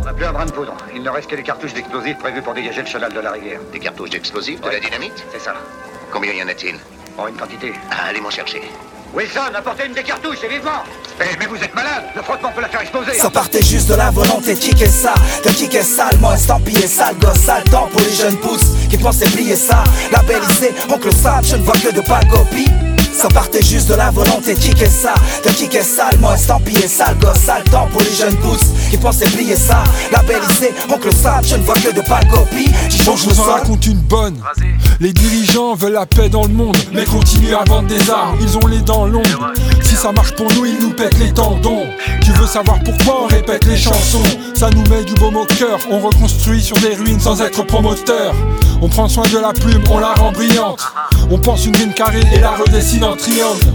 On 0.00 0.04
n'a 0.04 0.12
plus 0.12 0.24
un 0.24 0.32
brin 0.32 0.46
de 0.46 0.50
poudre. 0.50 0.74
Il 0.94 1.02
ne 1.02 1.10
reste 1.10 1.28
que 1.30 1.36
les 1.36 1.42
cartouches 1.42 1.74
d'explosifs 1.74 2.18
prévus 2.18 2.42
pour 2.42 2.54
dégager 2.54 2.80
le 2.80 2.86
chenal 2.86 3.12
de 3.12 3.20
la 3.20 3.32
rivière. 3.32 3.60
Des 3.72 3.78
cartouches 3.78 4.10
d'explosifs, 4.10 4.60
de 4.60 4.68
la 4.68 4.80
dynamite? 4.80 5.24
C'est 5.32 5.40
ça. 5.40 5.52
Combien 6.12 6.32
y 6.32 6.42
en 6.42 6.48
a-t-il 6.48 6.76
En 7.16 7.26
une 7.28 7.34
quantité. 7.36 7.72
Ah, 7.90 8.08
Allez 8.10 8.20
m'en 8.20 8.30
chercher. 8.30 8.60
Wilson, 9.14 9.40
apportez 9.54 9.86
une 9.86 9.92
des 9.94 10.02
cartouches 10.02 10.42
et 10.44 10.48
vivement 10.48 10.82
Eh, 11.20 11.36
mais 11.38 11.46
vous 11.46 11.56
êtes 11.56 11.74
malade. 11.74 12.04
Le 12.16 12.22
frottement 12.22 12.50
peut 12.54 12.60
la 12.62 12.68
faire 12.68 12.80
exploser. 12.82 13.14
Ça 13.14 13.30
partait 13.30 13.62
juste 13.62 13.88
de 13.88 13.94
la 13.94 14.10
volonté 14.10 14.54
de 14.54 14.58
kicker 14.58 14.88
ça. 14.88 15.14
De 15.44 15.50
kicker 15.50 15.82
salement 15.82 16.32
estampillé 16.34 16.86
sale 16.86 17.16
gosse 17.18 17.38
sale 17.40 17.64
temps 17.64 17.88
pour 17.92 18.00
les 18.00 18.12
jeunes 18.12 18.38
pousses 18.38 18.66
Qui 18.90 18.96
pensaient 18.98 19.28
plier 19.30 19.56
ça. 19.56 19.84
Labellisé, 20.10 20.72
oncle 20.90 21.12
Sam, 21.14 21.42
je 21.44 21.56
ne 21.56 21.62
vois 21.62 21.74
que 21.74 21.92
de 21.94 22.00
pas 22.00 22.20
copie 22.30 22.68
ça 23.22 23.28
partait 23.28 23.62
juste 23.62 23.88
de 23.88 23.94
la 23.94 24.10
volonté 24.10 24.54
de 24.54 24.58
kicker 24.58 24.90
ça 24.90 25.14
De 25.44 25.50
kicker 25.50 25.84
salement 25.84 26.34
estampillé 26.34 26.88
sale 26.88 27.16
gosse 27.20 27.38
sale 27.38 27.62
temps 27.70 27.86
pour 27.92 28.00
les 28.00 28.12
jeunes 28.12 28.34
pousses 28.38 28.72
Qui 28.90 28.96
pensaient 28.96 29.26
plier 29.26 29.54
ça 29.54 29.84
Labellisé, 30.10 30.74
oncle 30.92 31.12
Sam, 31.14 31.40
je 31.44 31.54
ne 31.54 31.62
vois 31.62 31.76
que 31.76 31.94
de 31.94 32.00
pas 32.00 32.20
copie 32.24 32.72
J'y 32.90 32.98
Bon, 32.98 33.04
change 33.12 33.22
je 33.22 33.28
le 33.28 33.34
vous 33.34 33.40
en 33.42 33.44
raconte 33.44 33.86
une 33.86 33.98
bonne. 33.98 34.40
Les 35.00 35.12
dirigeants 35.12 35.74
veulent 35.74 35.92
la 35.92 36.06
paix 36.06 36.28
dans 36.28 36.42
le 36.42 36.52
monde, 36.52 36.76
mais 36.92 37.04
continuent 37.04 37.54
à 37.54 37.64
vendre 37.64 37.88
des 37.88 38.10
armes. 38.10 38.36
Ils 38.40 38.56
ont 38.56 38.66
les 38.66 38.80
dents 38.80 39.06
longues. 39.06 39.26
Si 39.82 39.94
ça 39.94 40.12
marche 40.12 40.32
pour 40.32 40.46
nous, 40.54 40.66
ils 40.66 40.78
nous 40.80 40.90
pètent 40.90 41.18
les 41.18 41.32
tendons. 41.32 41.84
Tu 42.24 42.32
veux 42.32 42.46
savoir 42.46 42.78
pourquoi 42.84 43.24
on 43.24 43.26
répète 43.26 43.66
les 43.66 43.76
chansons? 43.76 44.22
Ça 44.54 44.70
nous 44.70 44.84
met 44.88 45.04
du 45.04 45.14
baume 45.14 45.36
au 45.36 45.44
cœur. 45.44 45.78
On 45.90 45.98
reconstruit 46.00 46.62
sur 46.62 46.76
des 46.78 46.94
ruines 46.94 47.20
sans 47.20 47.40
être 47.40 47.64
promoteur. 47.64 48.34
On 48.80 48.88
prend 48.88 49.08
soin 49.08 49.28
de 49.28 49.38
la 49.38 49.52
plume, 49.52 49.82
on 49.90 49.98
la 49.98 50.12
rend 50.12 50.32
brillante. 50.32 50.80
On 51.30 51.38
pense 51.38 51.66
une 51.66 51.76
ligne 51.76 51.92
carrée 51.92 52.22
et 52.34 52.40
la 52.40 52.50
redessine 52.50 53.04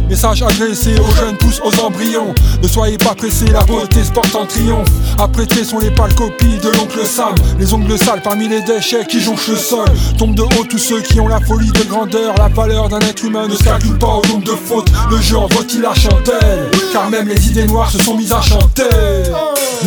Message 0.10 0.42
adressé 0.42 0.96
aux 1.00 1.16
jeunes 1.16 1.38
pousses, 1.38 1.62
aux 1.64 1.80
embryons. 1.80 2.34
Ne 2.64 2.68
soyez 2.68 2.98
pas 2.98 3.14
pressés, 3.14 3.46
la 3.52 3.64
beauté 3.64 4.04
se 4.04 4.12
porte 4.12 4.34
en 4.36 4.46
triomphe. 4.46 4.88
Apprêtés 5.20 5.64
sont 5.64 5.80
les 5.80 5.92
pâles 5.92 6.16
copies 6.16 6.58
de 6.58 6.70
l'oncle 6.70 7.06
Sam. 7.06 7.36
Les 7.60 7.72
ongles 7.74 7.98
sales 8.00 8.22
parmi 8.24 8.48
les 8.48 8.62
déchets 8.62 9.06
qui 9.06 9.22
jonchent 9.22 9.50
le 9.50 9.56
sol. 9.56 9.88
Tombent 10.18 10.36
de 10.36 10.42
haut 10.42 10.66
tous 10.70 10.80
ceux 10.80 11.02
qui 11.02 11.20
ont 11.20 11.28
la 11.28 11.40
folie 11.40 11.72
de 11.72 11.84
grandeur. 11.84 12.34
La 12.38 12.48
valeur 12.48 12.90
d'un 12.90 13.00
être 13.00 13.24
humain 13.24 13.48
ne 13.48 13.56
se 13.56 13.64
pas 13.64 14.08
au 14.08 14.26
nombre 14.28 14.44
de 14.44 14.56
fautes. 14.56 14.90
Le 15.12 15.22
jeu 15.22 15.38
en 15.38 15.48
vaut-il 15.48 15.82
la 15.82 15.94
chandelle? 15.94 16.72
Car 16.92 17.10
même 17.10 17.28
les 17.28 17.48
idées 17.48 17.68
noires 17.68 17.92
se 17.92 18.00
sont 18.00 18.18
mises 18.18 18.34
à 18.34 18.42
chanter. 18.42 18.84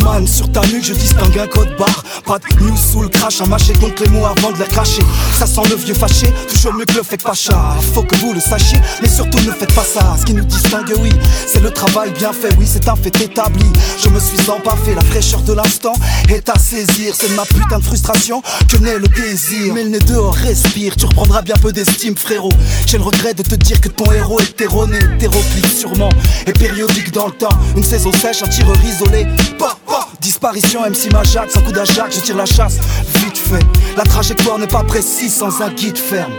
Man, 0.03 0.25
sur 0.27 0.49
ta 0.51 0.61
nuque, 0.61 0.85
je 0.85 0.93
distingue 0.93 1.37
un 1.37 1.47
code 1.47 1.75
barre. 1.77 2.03
Pas 2.25 2.39
de 2.39 2.63
news 2.63 2.77
sous 2.77 3.01
le 3.01 3.09
crash, 3.09 3.41
à 3.41 3.45
mâcher 3.45 3.73
donc 3.73 3.99
les 3.99 4.07
mots 4.07 4.25
avant 4.25 4.51
de 4.51 4.59
les 4.59 4.65
cracher. 4.65 5.03
Ça 5.33 5.45
sent 5.45 5.61
le 5.69 5.75
vieux 5.75 5.93
fâché, 5.93 6.31
toujours 6.49 6.73
mieux 6.73 6.85
que 6.85 6.93
le 6.93 7.03
fake 7.03 7.23
pacha. 7.23 7.75
Faut 7.93 8.03
que 8.03 8.15
vous 8.15 8.33
le 8.33 8.39
sachiez, 8.39 8.79
mais 9.01 9.09
surtout 9.09 9.30
ne 9.39 9.51
faites 9.51 9.73
pas 9.73 9.83
ça. 9.83 10.15
Ce 10.19 10.25
qui 10.25 10.33
nous 10.33 10.43
distingue, 10.43 10.93
oui, 11.01 11.11
c'est 11.47 11.61
le 11.61 11.71
travail 11.71 12.11
bien 12.11 12.33
fait, 12.33 12.49
oui, 12.57 12.65
c'est 12.67 12.87
un 12.87 12.95
fait 12.95 13.15
établi. 13.21 13.65
Je 14.03 14.09
me 14.09 14.19
suis 14.19 14.49
empaffé, 14.49 14.95
la 14.95 15.01
fraîcheur 15.01 15.41
de 15.41 15.53
l'instant 15.53 15.93
est 16.29 16.49
à 16.49 16.57
saisir. 16.57 17.15
C'est 17.17 17.29
de 17.29 17.35
ma 17.35 17.45
putain 17.45 17.79
de 17.79 17.83
frustration 17.83 18.41
que 18.67 18.77
naît 18.77 18.97
le 18.97 19.07
désir. 19.07 19.73
Mais 19.73 19.83
le 19.83 19.89
nez 19.89 19.99
dehors 19.99 20.35
respire, 20.35 20.95
tu 20.95 21.05
reprendras 21.05 21.41
bien 21.41 21.55
peu 21.55 21.71
d'estime, 21.71 22.15
frérot. 22.15 22.53
J'ai 22.85 22.97
le 22.97 23.03
regret 23.03 23.33
de 23.33 23.43
te 23.43 23.55
dire 23.55 23.79
que 23.81 23.89
ton 23.89 24.11
héros 24.11 24.39
est 24.39 24.59
erroné, 24.61 24.97
hétéroclite 24.97 25.71
sûrement, 25.71 26.09
et 26.47 26.53
périodique 26.53 27.11
dans 27.11 27.27
le 27.27 27.33
temps. 27.33 27.57
Une 27.75 27.83
saison 27.83 28.11
sèche, 28.11 28.43
un 28.43 28.47
tireur 28.47 28.77
isolé. 28.83 29.25
Bah, 29.59 29.77
bah. 29.87 30.07
Disparition, 30.19 30.81
MC 30.81 31.11
Majac, 31.11 31.49
sans 31.51 31.61
coup 31.61 31.71
d'Ajac, 31.71 32.11
je 32.13 32.19
tire 32.19 32.37
la 32.37 32.45
chasse, 32.45 32.77
vite 33.15 33.37
fait. 33.37 33.65
La 33.97 34.03
trajectoire 34.03 34.59
n'est 34.59 34.67
pas 34.67 34.83
précise 34.83 35.33
sans 35.33 35.61
un 35.61 35.71
guide 35.71 35.97
ferme. 35.97 36.33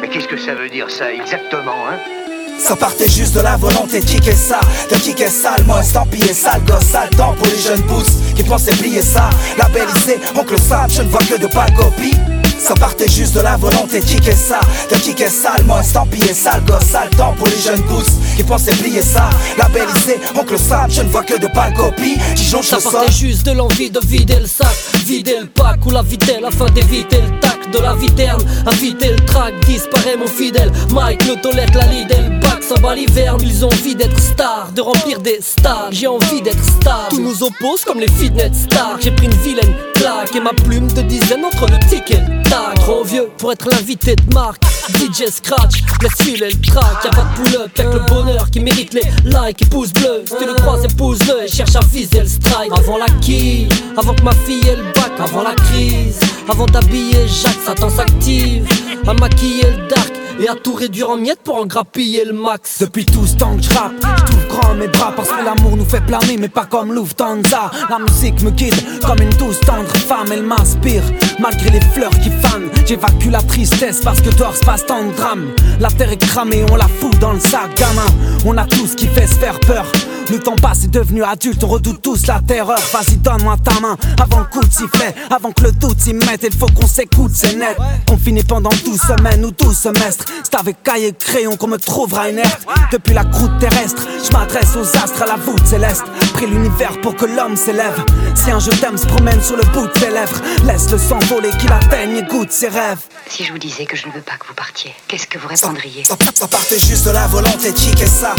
Mais 0.00 0.08
qu'est-ce 0.08 0.28
que 0.28 0.38
ça 0.38 0.54
veut 0.54 0.70
dire 0.70 0.90
ça 0.90 1.12
exactement, 1.12 1.88
hein? 1.90 1.98
Ça 2.58 2.76
partait 2.76 3.08
juste 3.08 3.34
de 3.34 3.40
la 3.40 3.56
volonté 3.56 4.00
de 4.00 4.04
kicker 4.04 4.36
ça, 4.36 4.60
de 4.90 4.96
kicker 4.96 5.30
salement 5.30 5.80
estampillé 5.80 6.32
sale 6.34 6.62
gosse, 6.66 6.84
sale 6.84 7.08
temps 7.10 7.34
pour 7.34 7.46
les 7.46 7.58
jeunes 7.58 7.82
pousses 7.82 8.16
qui 8.34 8.42
pensaient 8.42 8.72
plier 8.72 9.00
ça. 9.00 9.30
Labellisé, 9.56 10.18
oncle 10.36 10.60
Sam, 10.60 10.90
je 10.90 11.02
ne 11.02 11.08
vois 11.08 11.20
que 11.20 11.40
de 11.40 11.46
pas 11.46 11.66
copie. 11.70 12.14
Ça 12.58 12.74
partait 12.74 13.08
juste 13.08 13.34
de 13.34 13.40
la 13.40 13.56
volonté 13.56 14.00
de 14.00 14.04
kicker 14.04 14.34
ça, 14.34 14.60
de 14.90 14.96
kicker 14.96 15.30
salement 15.30 15.80
estampillé 15.80 16.34
sale 16.34 16.62
gosse, 16.66 16.84
sale 16.84 17.08
temps 17.10 17.32
pour 17.38 17.46
les 17.46 17.58
jeunes 17.58 17.82
pousses 17.84 18.16
qui 18.36 18.42
pensaient 18.42 18.72
plier 18.72 19.02
ça. 19.02 19.30
Labellisé, 19.56 20.18
oncle 20.38 20.58
Sam, 20.58 20.90
je 20.90 21.02
ne 21.02 21.08
vois 21.08 21.22
que 21.22 21.38
de 21.38 21.46
pas 21.46 21.70
copie. 21.70 22.18
J'y 22.34 22.44
jonche 22.44 22.66
Ça 22.66 22.78
partait 22.78 23.12
juste 23.12 23.46
de 23.46 23.52
l'envie 23.52 23.90
de 23.90 24.00
vider 24.04 24.40
le 24.40 24.46
sac, 24.46 24.76
vider 25.06 25.38
le 25.40 25.46
pack 25.46 25.86
ou 25.86 25.90
la 25.90 26.02
vitelle 26.02 26.44
afin 26.44 26.66
d'éviter 26.66 27.20
le 27.22 27.40
de 27.72 27.78
la 27.78 27.94
viterne. 27.94 28.42
Inviter 28.66 29.10
le 29.10 29.24
track, 29.26 29.54
disparaît 29.66 30.16
mon 30.16 30.26
fidèle. 30.26 30.70
Mike 30.90 31.26
ne 31.28 31.34
tolère 31.34 31.70
la 31.74 31.86
lead 31.86 32.10
et 32.10 32.22
le 32.22 32.40
back 32.40 32.62
s'en 32.62 32.80
bat 32.80 32.94
l'hiver, 32.94 33.36
ils 33.40 33.64
ont 33.64 33.68
envie 33.68 33.94
d'être 33.94 34.18
stars, 34.18 34.70
de 34.74 34.80
remplir 34.80 35.20
des 35.20 35.38
stades. 35.40 35.92
J'ai 35.92 36.06
envie 36.06 36.42
d'être 36.42 36.64
stable. 36.64 37.08
Tout 37.10 37.20
nous 37.20 37.42
oppose 37.42 37.84
comme 37.86 38.00
les 38.00 38.10
fitness 38.10 38.64
stars. 38.64 38.98
J'ai 39.00 39.10
pris 39.10 39.26
une 39.26 39.42
vilaine 39.42 39.74
claque 39.94 40.34
et 40.34 40.40
ma 40.40 40.52
plume 40.52 40.90
de 40.92 41.02
dizaine 41.02 41.44
entre 41.44 41.66
le 41.66 41.78
tic 41.88 42.10
et 42.10 42.16
le. 42.16 42.38
Trop 42.76 43.04
vieux 43.04 43.28
pour 43.36 43.52
être 43.52 43.68
l'invité 43.68 44.16
de 44.16 44.34
marque. 44.34 44.62
DJ 44.94 45.30
Scratch, 45.30 45.82
laisse 46.02 46.14
filer 46.22 46.50
le 46.50 46.60
track. 46.60 47.04
Y'a 47.04 47.10
pas 47.10 47.22
de 47.22 47.42
pull-up, 47.42 47.70
avec 47.78 47.92
le 47.92 48.00
bonheur 48.00 48.50
qui 48.50 48.60
mérite 48.60 48.94
les 48.94 49.02
likes 49.24 49.62
et 49.62 49.66
pouces 49.66 49.92
bleus. 49.92 50.24
Si 50.24 50.34
tu 50.38 50.46
le 50.46 50.54
crois, 50.54 50.82
épouse-le 50.82 51.44
et 51.44 51.48
cherche 51.48 51.76
à 51.76 51.80
viser 51.80 52.20
le 52.20 52.26
strike. 52.26 52.72
Avant 52.72 52.96
la 52.96 53.06
quille, 53.20 53.68
avant 53.96 54.14
que 54.14 54.22
ma 54.22 54.32
fille 54.32 54.66
ait 54.66 54.76
le 54.76 54.84
bac, 54.94 55.12
avant 55.18 55.42
la 55.42 55.54
crise. 55.54 56.18
Avant 56.48 56.66
d'habiller 56.66 57.28
Jacques, 57.28 57.57
Satan 57.64 57.90
s'active. 57.90 58.66
À 59.06 59.14
maquiller 59.14 59.64
le 59.64 59.88
dark 59.88 60.12
et 60.40 60.48
à 60.48 60.54
tout 60.54 60.74
réduire 60.74 61.10
en 61.10 61.16
miettes 61.16 61.40
pour 61.42 61.56
en 61.56 61.66
grappiller 61.66 62.24
le 62.24 62.32
max. 62.32 62.78
Depuis 62.80 63.06
tout 63.06 63.26
ce 63.26 63.36
temps 63.36 63.56
que 63.56 63.62
je 63.62 63.70
rappe, 63.70 63.94
grand 64.58 64.74
mes 64.74 64.88
bras 64.88 65.12
parce 65.14 65.28
que 65.28 65.44
l'amour 65.44 65.76
nous 65.76 65.84
fait 65.84 66.00
planer, 66.00 66.36
mais 66.38 66.48
pas 66.48 66.66
comme 66.66 66.92
Lufthansa. 66.92 67.70
La 67.88 67.98
musique 67.98 68.42
me 68.42 68.50
guide 68.50 68.74
comme 69.04 69.20
une 69.20 69.30
douce 69.30 69.60
tendre 69.60 69.92
femme, 69.96 70.28
elle 70.32 70.42
m'inspire. 70.42 71.02
Malgré 71.38 71.70
les 71.70 71.80
fleurs 71.80 72.10
qui 72.10 72.30
fanent, 72.30 72.68
j'évacue 72.86 73.30
la 73.30 73.42
tristesse 73.42 74.00
parce 74.02 74.20
que 74.20 74.30
dehors 74.30 74.56
se 74.56 74.64
passe 74.64 74.86
tant 74.86 75.04
de 75.04 75.12
drames. 75.12 75.48
La 75.80 75.88
terre 75.88 76.12
est 76.12 76.16
cramée, 76.16 76.64
on 76.70 76.76
la 76.76 76.88
fout 76.88 77.18
dans 77.18 77.32
le 77.32 77.40
sac, 77.40 77.76
gamin. 77.76 78.06
On 78.44 78.56
a 78.56 78.64
tout 78.64 78.86
ce 78.86 78.94
qui 78.94 79.06
fait 79.06 79.26
se 79.26 79.34
faire 79.34 79.58
peur. 79.60 79.84
Le 80.30 80.38
temps 80.38 80.56
passe, 80.56 80.84
est 80.84 80.88
devenu 80.88 81.22
adulte, 81.22 81.64
on 81.64 81.68
redoute 81.68 82.02
tous 82.02 82.26
la 82.26 82.40
terreur. 82.40 82.78
Vas-y, 82.92 83.16
donne-moi 83.16 83.56
ta 83.64 83.80
main 83.80 83.96
avant 84.22 84.40
le 84.40 84.44
coup 84.44 84.60
de 84.60 84.70
sifflet, 84.70 85.14
avant 85.30 85.52
que 85.52 85.64
le 85.64 85.72
doute 85.72 85.98
s'y 86.00 86.12
mette. 86.12 86.42
Il 86.42 86.52
faut 86.52 86.66
qu'on 86.66 86.86
s'écoute, 86.86 87.30
c'est 87.32 87.56
net. 87.56 87.78
On 88.10 88.18
finit 88.18 88.42
pendant 88.42 88.70
12 88.84 89.00
semaines 89.00 89.44
ou 89.44 89.52
12 89.52 89.74
semestres. 89.74 90.26
C'est 90.42 90.54
avec 90.54 90.82
cahier 90.82 91.08
et 91.08 91.12
crayon 91.14 91.56
qu'on 91.56 91.68
me 91.68 91.78
trouvera 91.78 92.28
inerte. 92.28 92.66
Depuis 92.92 93.14
la 93.14 93.24
croûte 93.24 93.58
terrestre, 93.58 94.06
je 94.22 94.30
m'adresse 94.48 94.76
aux 94.76 94.96
astres 94.96 95.22
à 95.22 95.26
la 95.26 95.36
voûte 95.36 95.66
céleste. 95.66 96.04
Pris 96.34 96.46
l'univers 96.46 96.98
pour 97.00 97.14
que 97.16 97.26
l'homme 97.26 97.56
s'élève. 97.56 98.04
Si 98.34 98.50
un 98.50 98.58
je 98.58 98.70
t'aime 98.70 98.96
se 98.96 99.06
promène 99.06 99.42
sur 99.42 99.56
le 99.56 99.64
bout 99.64 99.86
de 99.86 99.92
tes 99.92 100.10
lèvres, 100.10 100.40
laisse 100.64 100.90
le 100.90 100.98
sang 100.98 101.18
voler 101.28 101.50
qu'il 101.58 101.72
atteigne 101.72 102.16
et 102.16 102.22
goûte 102.22 102.50
ses 102.50 102.68
rêves. 102.68 103.00
Si 103.28 103.44
je 103.44 103.52
vous 103.52 103.58
disais 103.58 103.84
que 103.84 103.96
je 103.96 104.06
ne 104.06 104.12
veux 104.12 104.20
pas 104.20 104.36
que 104.38 104.46
vous 104.46 104.54
partiez, 104.54 104.94
qu'est-ce 105.06 105.26
que 105.26 105.38
vous 105.38 105.48
répondriez 105.48 106.04
Ça, 106.04 106.16
ça 106.34 106.48
partait 106.48 106.78
juste 106.78 107.06
de 107.06 107.10
la 107.10 107.26
volonté 107.26 107.72
de 107.72 107.76
kicker 107.76 108.08
ça. 108.08 108.34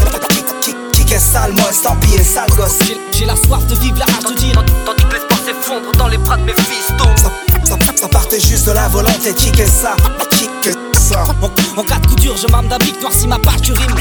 Kicker 0.93 1.19
sale, 1.19 1.53
moi 1.53 1.69
estampillé 1.69 2.23
sale 2.23 2.49
gosse. 2.55 2.79
J'ai 3.11 3.25
la 3.25 3.35
soif 3.35 3.65
de 3.67 3.75
vivre 3.75 3.99
la 3.99 4.05
rage 4.05 4.25
de 4.25 4.33
dire 4.33 4.63
Tandis 4.85 5.03
que 5.05 5.13
l'espoir 5.13 5.39
s'effondre 5.45 5.91
dans 5.97 6.07
les 6.07 6.17
bras 6.17 6.37
de 6.37 6.43
mes 6.43 6.53
fistons 6.53 7.15
ça, 7.17 7.31
ça, 7.65 7.77
ça 7.95 8.07
partait 8.07 8.39
juste 8.39 8.67
de 8.67 8.71
la 8.71 8.87
volonté 8.87 9.33
de 9.33 9.37
kicker 9.37 9.67
ça. 9.67 9.95
Kicker 10.31 10.73
ça. 10.97 11.23
En, 11.41 11.79
en 11.79 11.83
cas 11.83 11.99
de 11.99 12.07
coup 12.07 12.15
dur, 12.15 12.35
je 12.37 12.47
m'arme 12.47 12.67
d'un 12.67 12.77
bic 12.77 12.99
noir 13.01 13.13
si 13.13 13.27
ma 13.27 13.37
pâture 13.37 13.75
rime. 13.77 13.95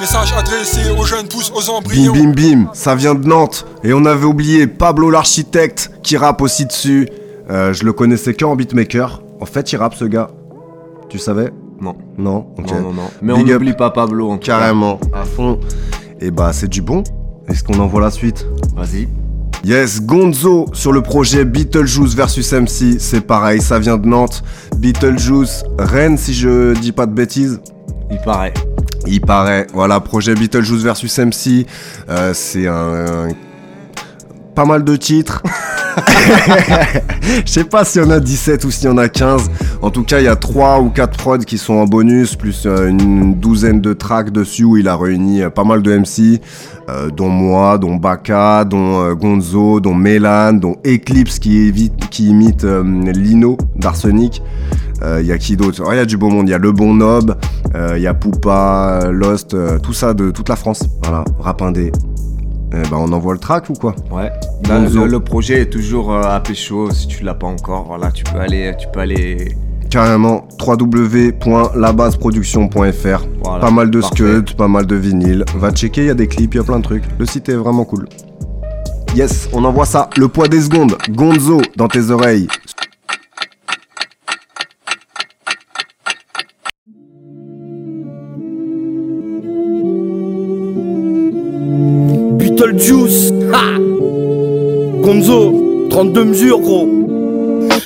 Message 0.00 0.32
adressé 0.36 0.80
aux 0.98 1.04
jeunes 1.04 1.28
pousses 1.28 1.50
aux 1.54 1.60
Bim 1.60 1.76
embryons. 1.76 2.12
bim 2.14 2.32
bim, 2.32 2.70
ça 2.72 2.94
vient 2.94 3.14
de 3.14 3.26
Nantes. 3.26 3.66
Et 3.84 3.92
on 3.92 4.04
avait 4.06 4.24
oublié 4.24 4.66
Pablo 4.66 5.10
l'architecte 5.10 5.90
qui 6.02 6.16
rappe 6.16 6.40
aussi 6.40 6.64
dessus. 6.64 7.06
Euh, 7.50 7.74
je 7.74 7.84
le 7.84 7.92
connaissais 7.92 8.32
qu'en 8.32 8.56
beatmaker. 8.56 9.22
En 9.40 9.44
fait, 9.46 9.72
il 9.72 9.76
rappe 9.76 9.94
ce 9.94 10.06
gars. 10.06 10.30
Tu 11.10 11.18
savais? 11.18 11.52
Non. 11.80 11.96
Non? 12.16 12.46
Ok. 12.58 12.70
Non, 12.72 12.80
non, 12.80 12.92
non. 12.94 13.10
Mais 13.20 13.34
Big 13.34 13.46
on 13.48 13.52
n'oublie 13.52 13.72
pas 13.74 13.90
Pablo 13.90 14.30
en. 14.30 14.38
Carrément, 14.38 14.98
à 15.12 15.24
fond. 15.24 15.60
Et 16.20 16.30
bah, 16.30 16.52
c'est 16.52 16.68
du 16.68 16.80
bon. 16.80 17.04
Est-ce 17.48 17.62
qu'on 17.62 17.78
envoie 17.78 18.00
la 18.00 18.10
suite? 18.10 18.46
Vas-y. 18.74 19.06
Yes, 19.64 20.00
Gonzo 20.02 20.66
sur 20.72 20.92
le 20.92 21.02
projet 21.02 21.44
Beetlejuice 21.44 22.14
versus 22.14 22.50
MC, 22.54 22.98
c'est 22.98 23.20
pareil, 23.20 23.60
ça 23.60 23.78
vient 23.78 23.98
de 23.98 24.06
Nantes. 24.06 24.42
Beetlejuice, 24.78 25.64
Rennes 25.78 26.16
si 26.16 26.32
je 26.32 26.72
dis 26.78 26.92
pas 26.92 27.04
de 27.04 27.12
bêtises. 27.12 27.60
Il 28.10 28.18
paraît. 28.18 28.54
Il 29.06 29.20
paraît. 29.20 29.66
Voilà, 29.72 30.00
projet 30.00 30.34
Beetlejuice 30.34 30.82
versus 30.82 31.18
MC, 31.18 31.66
euh, 32.08 32.32
c'est 32.34 32.66
un, 32.66 33.28
pas 34.54 34.64
mal 34.64 34.84
de 34.84 34.96
titres. 34.96 35.42
Je 37.46 37.50
sais 37.50 37.64
pas 37.64 37.84
s'il 37.84 38.02
y 38.02 38.04
en 38.04 38.10
a 38.10 38.20
17 38.20 38.64
ou 38.64 38.70
s'il 38.70 38.88
y 38.88 38.92
en 38.92 38.98
a 38.98 39.08
15. 39.08 39.50
En 39.82 39.90
tout 39.90 40.04
cas, 40.04 40.18
il 40.20 40.24
y 40.24 40.28
a 40.28 40.36
3 40.36 40.80
ou 40.80 40.90
4 40.90 41.16
prods 41.16 41.38
qui 41.38 41.58
sont 41.58 41.74
en 41.74 41.84
bonus, 41.84 42.36
plus 42.36 42.64
euh, 42.66 42.88
une 42.88 43.34
douzaine 43.34 43.80
de 43.80 43.92
tracks 43.92 44.30
dessus 44.30 44.64
où 44.64 44.76
il 44.76 44.88
a 44.88 44.96
réuni 44.96 45.42
euh, 45.42 45.50
pas 45.50 45.64
mal 45.64 45.82
de 45.82 45.96
MC, 45.96 46.40
dont 47.16 47.28
moi, 47.28 47.78
dont 47.78 47.94
Baka, 47.94 48.64
dont 48.64 49.12
Gonzo, 49.14 49.78
dont 49.78 49.94
Mélan, 49.94 50.54
dont 50.54 50.74
Eclipse 50.84 51.38
qui, 51.38 51.68
imite 52.18 52.64
Lino 52.64 53.56
d'Arsenic. 53.76 54.42
Euh, 55.02 55.18
Il 55.22 55.26
y 55.26 55.32
a 55.32 55.38
qui 55.38 55.56
d'autre 55.56 55.82
Il 55.92 55.96
y 55.96 55.98
a 55.98 56.04
du 56.04 56.16
beau 56.16 56.28
monde, 56.28 56.48
il 56.48 56.52
y 56.52 56.54
a 56.54 56.58
Le 56.58 56.70
Bon 56.72 56.94
Nob, 56.94 57.36
euh, 57.74 57.94
il 57.96 58.02
y 58.02 58.06
a 58.06 58.14
Poupa, 58.14 59.00
euh, 59.04 59.10
Lost, 59.12 59.54
euh, 59.54 59.78
tout 59.78 59.92
ça 59.94 60.12
de 60.14 60.30
toute 60.30 60.48
la 60.48 60.56
France. 60.56 60.82
Voilà, 61.02 61.24
rap 61.38 61.62
indé. 61.62 61.90
Eh 62.72 62.82
ben, 62.88 62.98
on 62.98 63.10
envoie 63.12 63.32
le 63.32 63.38
track 63.40 63.68
ou 63.70 63.72
quoi 63.72 63.94
Ouais. 64.12 64.30
Là, 64.68 64.78
Gonzo. 64.80 65.04
le, 65.04 65.10
le 65.10 65.20
projet 65.20 65.62
est 65.62 65.70
toujours 65.70 66.12
euh, 66.12 66.22
à 66.22 66.38
pécho. 66.40 66.90
Si 66.92 67.08
tu 67.08 67.24
l'as 67.24 67.34
pas 67.34 67.46
encore, 67.48 67.86
voilà, 67.88 68.10
tu 68.12 68.22
peux 68.24 68.38
aller, 68.38 68.72
tu 68.78 68.86
peux 68.92 69.00
aller. 69.00 69.56
Carrément, 69.90 70.46
www.labaseproduction.fr. 70.64 73.26
Voilà, 73.42 73.60
pas 73.60 73.70
mal 73.72 73.90
de 73.90 74.00
scuds, 74.00 74.54
pas 74.56 74.68
mal 74.68 74.86
de 74.86 74.94
vinyles. 74.94 75.44
Va 75.56 75.72
checker, 75.72 76.02
il 76.02 76.06
y 76.06 76.10
a 76.10 76.14
des 76.14 76.28
clips, 76.28 76.54
il 76.54 76.58
y 76.58 76.60
a 76.60 76.64
plein 76.64 76.78
de 76.78 76.84
trucs. 76.84 77.02
Le 77.18 77.26
site 77.26 77.48
est 77.48 77.56
vraiment 77.56 77.84
cool. 77.84 78.06
Yes, 79.16 79.48
on 79.52 79.64
envoie 79.64 79.86
ça. 79.86 80.08
Le 80.16 80.28
poids 80.28 80.46
des 80.46 80.60
secondes. 80.60 80.96
Gonzo 81.10 81.60
dans 81.76 81.88
tes 81.88 82.10
oreilles. 82.10 82.46
32 96.00 96.24
mesures, 96.24 96.60
gros. 96.60 96.88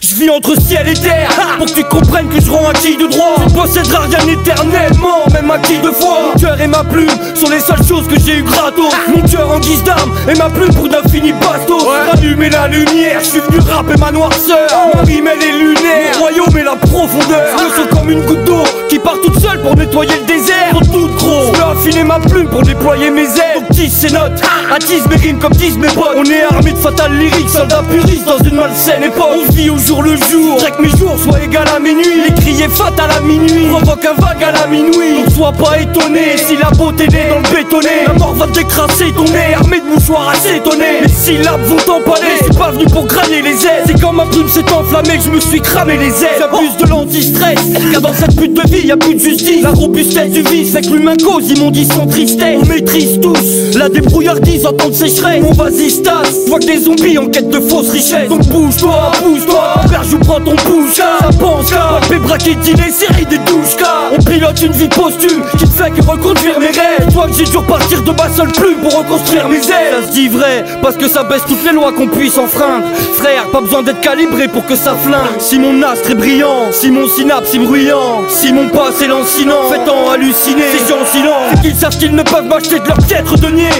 Je 0.01 0.15
vis 0.15 0.31
entre 0.31 0.55
ciel 0.61 0.87
et 0.87 0.95
terre 0.95 1.29
Pour 1.59 1.67
que 1.67 1.73
tu 1.73 1.83
comprennes 1.83 2.29
que 2.29 2.41
je 2.41 2.49
rends 2.49 2.69
acquis 2.69 2.97
de 2.97 3.09
droit. 3.09 3.35
Tu 3.45 3.53
posséderas 3.53 4.07
rien 4.07 4.33
éternellement 4.33 5.27
Même 5.33 5.51
acquis 5.51 5.79
de 5.79 5.89
foi. 5.89 6.19
Mon 6.29 6.41
cœur 6.41 6.61
et 6.61 6.69
ma 6.69 6.85
plume 6.85 7.11
sont 7.35 7.51
les 7.51 7.59
seules 7.59 7.85
choses 7.85 8.07
que 8.07 8.15
j'ai 8.21 8.39
eu 8.39 8.43
gratos. 8.45 8.93
Mon 9.09 9.21
cœur 9.23 9.51
en 9.51 9.59
guise 9.59 9.83
d'arme 9.83 10.13
et 10.29 10.39
ma 10.39 10.49
plume 10.49 10.73
pour 10.75 10.89
d'infinis 10.89 11.33
bastos. 11.33 11.89
Allumer 12.13 12.51
la 12.51 12.69
lumière, 12.69 13.19
je 13.19 13.25
suis 13.25 13.41
venu 13.41 13.59
rapper 13.69 13.99
ma 13.99 14.13
noirceur. 14.13 14.69
Ma 14.95 15.03
rime 15.03 15.27
elle 15.27 15.43
est 15.43 15.59
lunaire, 15.59 16.15
mon 16.15 16.21
royaume 16.21 16.57
est 16.57 16.65
la 16.65 16.77
profondeur. 16.77 17.59
Je 17.59 17.65
me 17.65 17.69
sens 17.71 17.99
comme 17.99 18.11
une 18.11 18.25
goutte 18.27 18.45
d'eau 18.45 18.63
qui 18.89 19.01
part 19.01 19.21
toute 19.21 19.41
seule 19.41 19.61
pour 19.61 19.75
nettoyer 19.75 20.15
le 20.21 20.27
désert. 20.27 20.71
Trop 20.71 20.85
tout 20.85 21.09
gros, 21.17 21.53
je 21.53 21.63
affiner 21.63 22.05
ma 22.05 22.21
plume 22.21 22.47
pour 22.47 22.63
déployer 22.63 23.11
mes 23.11 23.25
ailes 23.25 23.54
Donc 23.65 23.77
tisse 23.77 23.93
ces 23.93 24.11
notes, 24.11 24.43
attise 24.75 25.07
mes 25.09 25.17
rimes 25.17 25.39
comme 25.39 25.53
disent 25.53 25.79
mes 25.79 25.89
potes. 25.89 26.17
On 26.17 26.25
est 26.25 26.43
armé 26.43 26.73
de 26.73 26.77
fatal 26.77 27.13
lyriques, 27.17 27.49
soldats 27.49 27.83
puristes 27.89 28.27
dans 28.27 28.39
une 28.39 28.57
malsaine 28.57 29.05
époque. 29.05 29.39
On 29.49 29.53
vit 29.53 29.71
au 29.71 29.79
jour 29.79 30.03
le 30.03 30.17
jour, 30.17 30.59
que 30.59 30.83
mes 30.83 30.91
jours 30.91 31.17
soient 31.19 31.43
égal 31.43 31.67
à 31.75 31.79
minuit. 31.79 32.25
Les 32.27 32.35
criers 32.35 32.69
fatal 32.69 33.11
à 33.11 33.21
minuit, 33.21 33.69
provoque 33.71 34.05
un 34.05 34.21
vague 34.21 34.43
à 34.43 34.53
la 34.53 34.67
minuit. 34.67 35.25
Donc 35.25 35.33
sois 35.35 35.53
pas 35.53 35.79
étonné 35.81 36.37
si 36.37 36.57
la 36.57 36.71
beauté 36.71 37.07
naît 37.09 37.31
dans 37.31 37.39
le 37.39 37.55
bétonné 37.55 38.05
La 38.07 38.15
mort 38.15 38.35
va 38.35 38.47
décrasser 38.49 39.13
ton 39.17 39.25
nez, 39.25 39.55
armé 39.55 39.81
de 39.81 39.95
mouchoirs 39.95 40.31
assez 40.31 40.57
étonnés. 40.57 41.01
Les 41.03 41.09
syllabes 41.09 41.63
vont 41.63 41.77
t'empaler, 41.77 42.37
suis 42.43 42.55
pas 42.55 42.71
venu 42.71 42.85
pour 42.87 43.07
grailler 43.07 43.43
les 43.43 43.65
ailes 43.67 43.85
C'est 43.87 44.01
quand 44.01 44.13
ma 44.13 44.27
plume 44.27 44.49
s'est 44.49 44.71
enflammée 44.73 45.17
que 45.17 45.25
je 45.25 45.31
me 45.31 45.41
suis 45.41 45.61
cramé 45.61 45.97
les 45.97 46.23
ailes 46.23 46.39
J'abuse 46.39 46.77
de 46.77 46.87
l'anti-stress, 46.89 47.61
car 47.93 48.01
dans 48.01 48.13
cette 48.13 48.37
pute 48.37 48.55
de 48.55 48.69
vie 48.69 48.89
y 48.89 48.93
a 48.93 48.97
plus 48.97 49.15
de 49.15 49.21
justice. 49.21 49.63
La 49.63 49.71
robustesse 49.71 50.31
du 50.31 50.43
vice 50.43 50.73
fait 50.73 50.83
que 50.83 50.89
l'humain 50.89 51.17
cause 51.17 51.51
immondition 51.51 52.07
tristesse. 52.07 52.59
On 52.63 52.67
maîtrise 52.67 53.21
tous 53.21 53.54
la 53.77 53.89
débrouillardise 53.89 54.67
en 54.67 54.73
temps 54.73 54.89
de 54.89 54.95
sécheresse. 54.95 55.43
Mon 55.43 55.53
vas-y 55.53 55.91
stasse, 55.91 56.47
vois 56.49 56.59
que 56.59 56.67
des 56.67 56.79
zombies 56.79 57.19
en 57.19 57.27
quête 57.27 57.49
de 57.49 57.61
fausses 57.61 57.91
richesses. 57.91 58.29
Donc 58.29 58.47
bouge-toi, 58.47 59.13
bouge-toi, 59.23 59.75
père 59.89 60.03
je 60.05 60.17
prends 60.17 60.41
ton 60.41 60.55
bouche 60.55 60.95
Ça 60.95 61.19
pense 61.39 61.71
là, 61.73 62.01
Pépé 62.09 62.21
braqué 62.21 62.57
les 62.65 62.91
séries 62.91 63.27
des 63.27 63.39
douches 63.39 63.77
car 63.79 64.11
On 64.13 64.23
pilote 64.23 64.61
une 64.63 64.73
vie 64.73 64.89
posthume 64.89 65.43
qui 65.59 65.65
ne 65.65 65.71
fait 65.71 65.91
que 65.91 66.03
reconduire 66.05 66.59
mes 66.59 66.67
rêves. 66.67 67.13
Toi 67.13 67.27
que 67.27 67.35
j'ai 67.35 67.45
dû 67.45 67.57
repartir 67.57 68.03
de 68.03 68.11
ma 68.13 68.29
seule 68.31 68.53
plume 68.53 68.79
pour 68.83 68.99
reconstruire 68.99 69.49
mes 69.49 69.57
ailes. 69.57 70.03
Ça 70.03 70.07
se 70.09 70.13
dit 70.13 70.29
vrai, 70.29 70.65
parce 70.83 70.97
que 70.97 71.09
ça 71.09 71.25
baisse 71.25 71.43
toutes 71.47 71.65
les 71.65 71.73
lois 71.73 71.93
qu'on 71.93 72.09
puisse 72.09 72.39
enfreindre. 72.39 72.87
Frère, 73.15 73.47
pas 73.51 73.61
besoin 73.61 73.83
d'être 73.83 74.01
calibré 74.01 74.49
pour 74.49 74.65
que 74.67 74.77
ça 74.77 74.95
flingue. 74.95 75.39
Si 75.39 75.59
mon 75.59 75.83
astre 75.83 76.11
est 76.11 76.15
brillant, 76.15 76.73
si 76.73 76.91
mon 76.91 77.07
synapse 77.09 77.55
est 77.55 77.59
bruyant 77.59 78.23
Si 78.29 78.53
mon 78.53 78.69
passé 78.69 79.05
est 79.05 79.09
lancinant, 79.09 79.63
fait-en 79.71 80.11
halluciner. 80.11 80.63
Ces 80.73 80.89
gens 80.89 81.05
silence, 81.05 81.61
qu'ils 81.63 81.75
savent 81.75 81.97
qu'ils 81.97 82.15
ne 82.15 82.23
peuvent 82.23 82.47
m'acheter 82.47 82.79
de 82.79 82.87
leur 82.89 82.99
piètre 82.99 83.37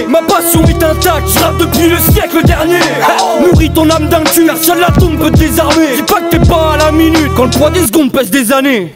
Ma 0.09 0.21
passion 0.21 0.63
est 0.65 0.83
intacte, 0.83 1.27
je 1.27 1.39
rappe 1.39 1.57
depuis 1.57 1.89
le 1.89 1.97
siècle 1.97 2.45
dernier 2.45 2.79
Nourris 3.41 3.71
ton 3.73 3.89
âme 3.89 4.09
d'un 4.09 4.23
cul, 4.23 4.45
car 4.45 4.75
la 4.75 4.91
tombe 4.91 5.17
peut 5.17 5.31
désarmer 5.31 5.95
Dis 5.95 6.03
pas 6.03 6.21
que 6.21 6.29
t'es 6.29 6.47
pas 6.47 6.73
à 6.73 6.77
la 6.77 6.91
minute, 6.91 7.31
quand 7.35 7.45
le 7.45 7.57
poids 7.57 7.71
des 7.71 7.87
secondes 7.87 8.11
pèse 8.11 8.29
des 8.29 8.51
années 8.51 8.95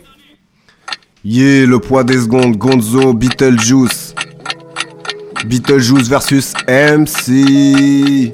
Yeah, 1.25 1.65
le 1.65 1.79
poids 1.79 2.05
des 2.05 2.21
secondes. 2.21 2.55
Gonzo, 2.55 3.13
Beetlejuice. 3.13 4.15
Beetlejuice 5.45 6.07
versus 6.07 6.53
MC. 6.67 8.31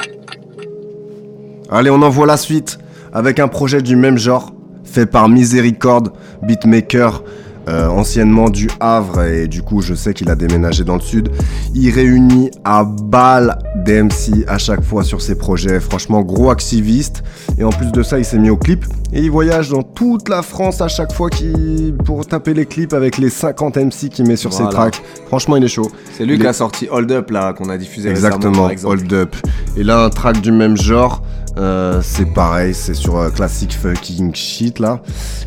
Allez, 1.71 1.89
on 1.89 2.01
envoie 2.03 2.27
la 2.27 2.37
suite 2.37 2.77
avec 3.11 3.39
un 3.39 3.47
projet 3.47 3.81
du 3.81 3.95
même 3.95 4.19
genre, 4.19 4.53
fait 4.83 5.07
par 5.07 5.29
Miséricorde, 5.29 6.11
beatmaker. 6.43 7.23
Euh, 7.67 7.87
anciennement 7.87 8.49
du 8.49 8.69
Havre 8.79 9.23
et 9.23 9.47
du 9.47 9.61
coup 9.61 9.81
je 9.81 9.93
sais 9.93 10.13
qu'il 10.13 10.29
a 10.29 10.35
déménagé 10.35 10.83
dans 10.83 10.95
le 10.95 11.01
sud. 11.01 11.29
Il 11.73 11.89
réunit 11.89 12.51
à 12.63 12.83
balle 12.83 13.57
DMC 13.85 14.45
à 14.47 14.57
chaque 14.57 14.83
fois 14.83 15.03
sur 15.03 15.21
ses 15.21 15.35
projets, 15.35 15.79
franchement 15.79 16.21
gros 16.21 16.51
activiste 16.51 17.23
et 17.57 17.63
en 17.63 17.69
plus 17.69 17.91
de 17.91 18.03
ça 18.03 18.19
il 18.19 18.25
s'est 18.25 18.37
mis 18.37 18.49
au 18.49 18.57
clip 18.57 18.85
et 19.13 19.21
il 19.21 19.31
voyage 19.31 19.69
dans 19.69 19.83
toute 19.83 20.29
la 20.29 20.41
France 20.41 20.81
à 20.81 20.87
chaque 20.87 21.11
fois 21.13 21.29
qu'il 21.29 21.95
pour 22.05 22.25
taper 22.25 22.53
les 22.53 22.65
clips 22.65 22.93
avec 22.93 23.17
les 23.17 23.29
50 23.29 23.77
MC 23.77 24.09
qu'il 24.09 24.27
met 24.27 24.35
sur 24.35 24.53
ses 24.53 24.67
tracks. 24.69 25.01
Franchement 25.27 25.57
il 25.57 25.63
est 25.63 25.69
chaud. 25.69 25.89
C'est 26.17 26.25
lui 26.25 26.37
qui 26.37 26.47
a 26.47 26.53
sorti 26.53 26.87
Hold 26.89 27.11
Up 27.11 27.31
là 27.31 27.53
qu'on 27.53 27.69
a 27.69 27.77
diffusé 27.77 28.09
Exactement, 28.09 28.69
Hold 28.83 29.13
Up. 29.13 29.35
Et 29.77 29.83
là 29.83 30.03
un 30.03 30.09
track 30.09 30.41
du 30.41 30.51
même 30.51 30.77
genre 30.77 31.21
euh, 31.57 32.01
c'est 32.01 32.25
pareil, 32.33 32.73
c'est 32.73 32.93
sur 32.93 33.17
euh, 33.17 33.29
Classic 33.29 33.71
Fucking 33.73 34.35
Shit 34.35 34.79
là. 34.79 35.01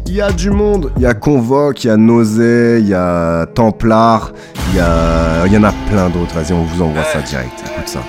Il 0.06 0.14
y 0.14 0.22
a 0.22 0.32
du 0.32 0.50
monde, 0.50 0.90
il 0.96 1.02
y 1.02 1.06
a 1.06 1.14
Convoque, 1.14 1.84
il 1.84 1.88
y 1.88 1.90
a 1.90 1.96
Nausée, 1.96 2.78
il 2.80 2.88
y 2.88 2.94
a 2.94 3.46
Templar, 3.46 4.32
il 4.70 4.76
y, 4.76 4.80
a... 4.80 5.46
y 5.46 5.56
en 5.56 5.64
a 5.64 5.72
plein 5.90 6.08
d'autres. 6.08 6.34
Vas-y, 6.34 6.52
on 6.52 6.64
vous 6.64 6.82
envoie 6.82 7.04
ça 7.04 7.20
direct, 7.20 7.52
écoute 7.66 7.88
ça. 7.88 8.00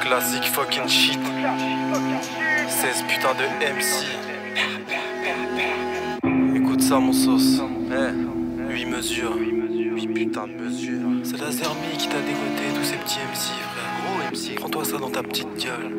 Classic 0.00 0.44
Fucking 0.44 0.88
Shit. 0.88 1.18
16 2.68 3.04
putain 3.08 3.34
de 3.34 3.44
MC. 3.74 4.06
Écoute 6.56 6.82
ça, 6.82 6.98
mon 6.98 7.12
sauce. 7.12 7.60
8 8.68 8.86
mesures. 8.86 9.36
8 9.36 10.08
putain 10.08 10.46
de 10.46 10.52
mesures. 10.52 11.00
C'est 11.22 11.40
la 11.40 11.50
Zermi 11.50 11.96
qui 11.96 12.08
t'a 12.08 12.20
dégoté 12.20 12.72
tous 12.74 12.84
ces 12.84 12.96
petits 12.96 13.18
MC, 13.18 13.52
Prends-toi 14.56 14.82
ça 14.84 14.98
dans 14.98 15.10
ta 15.10 15.22
petite 15.22 15.46
gueule. 15.62 15.94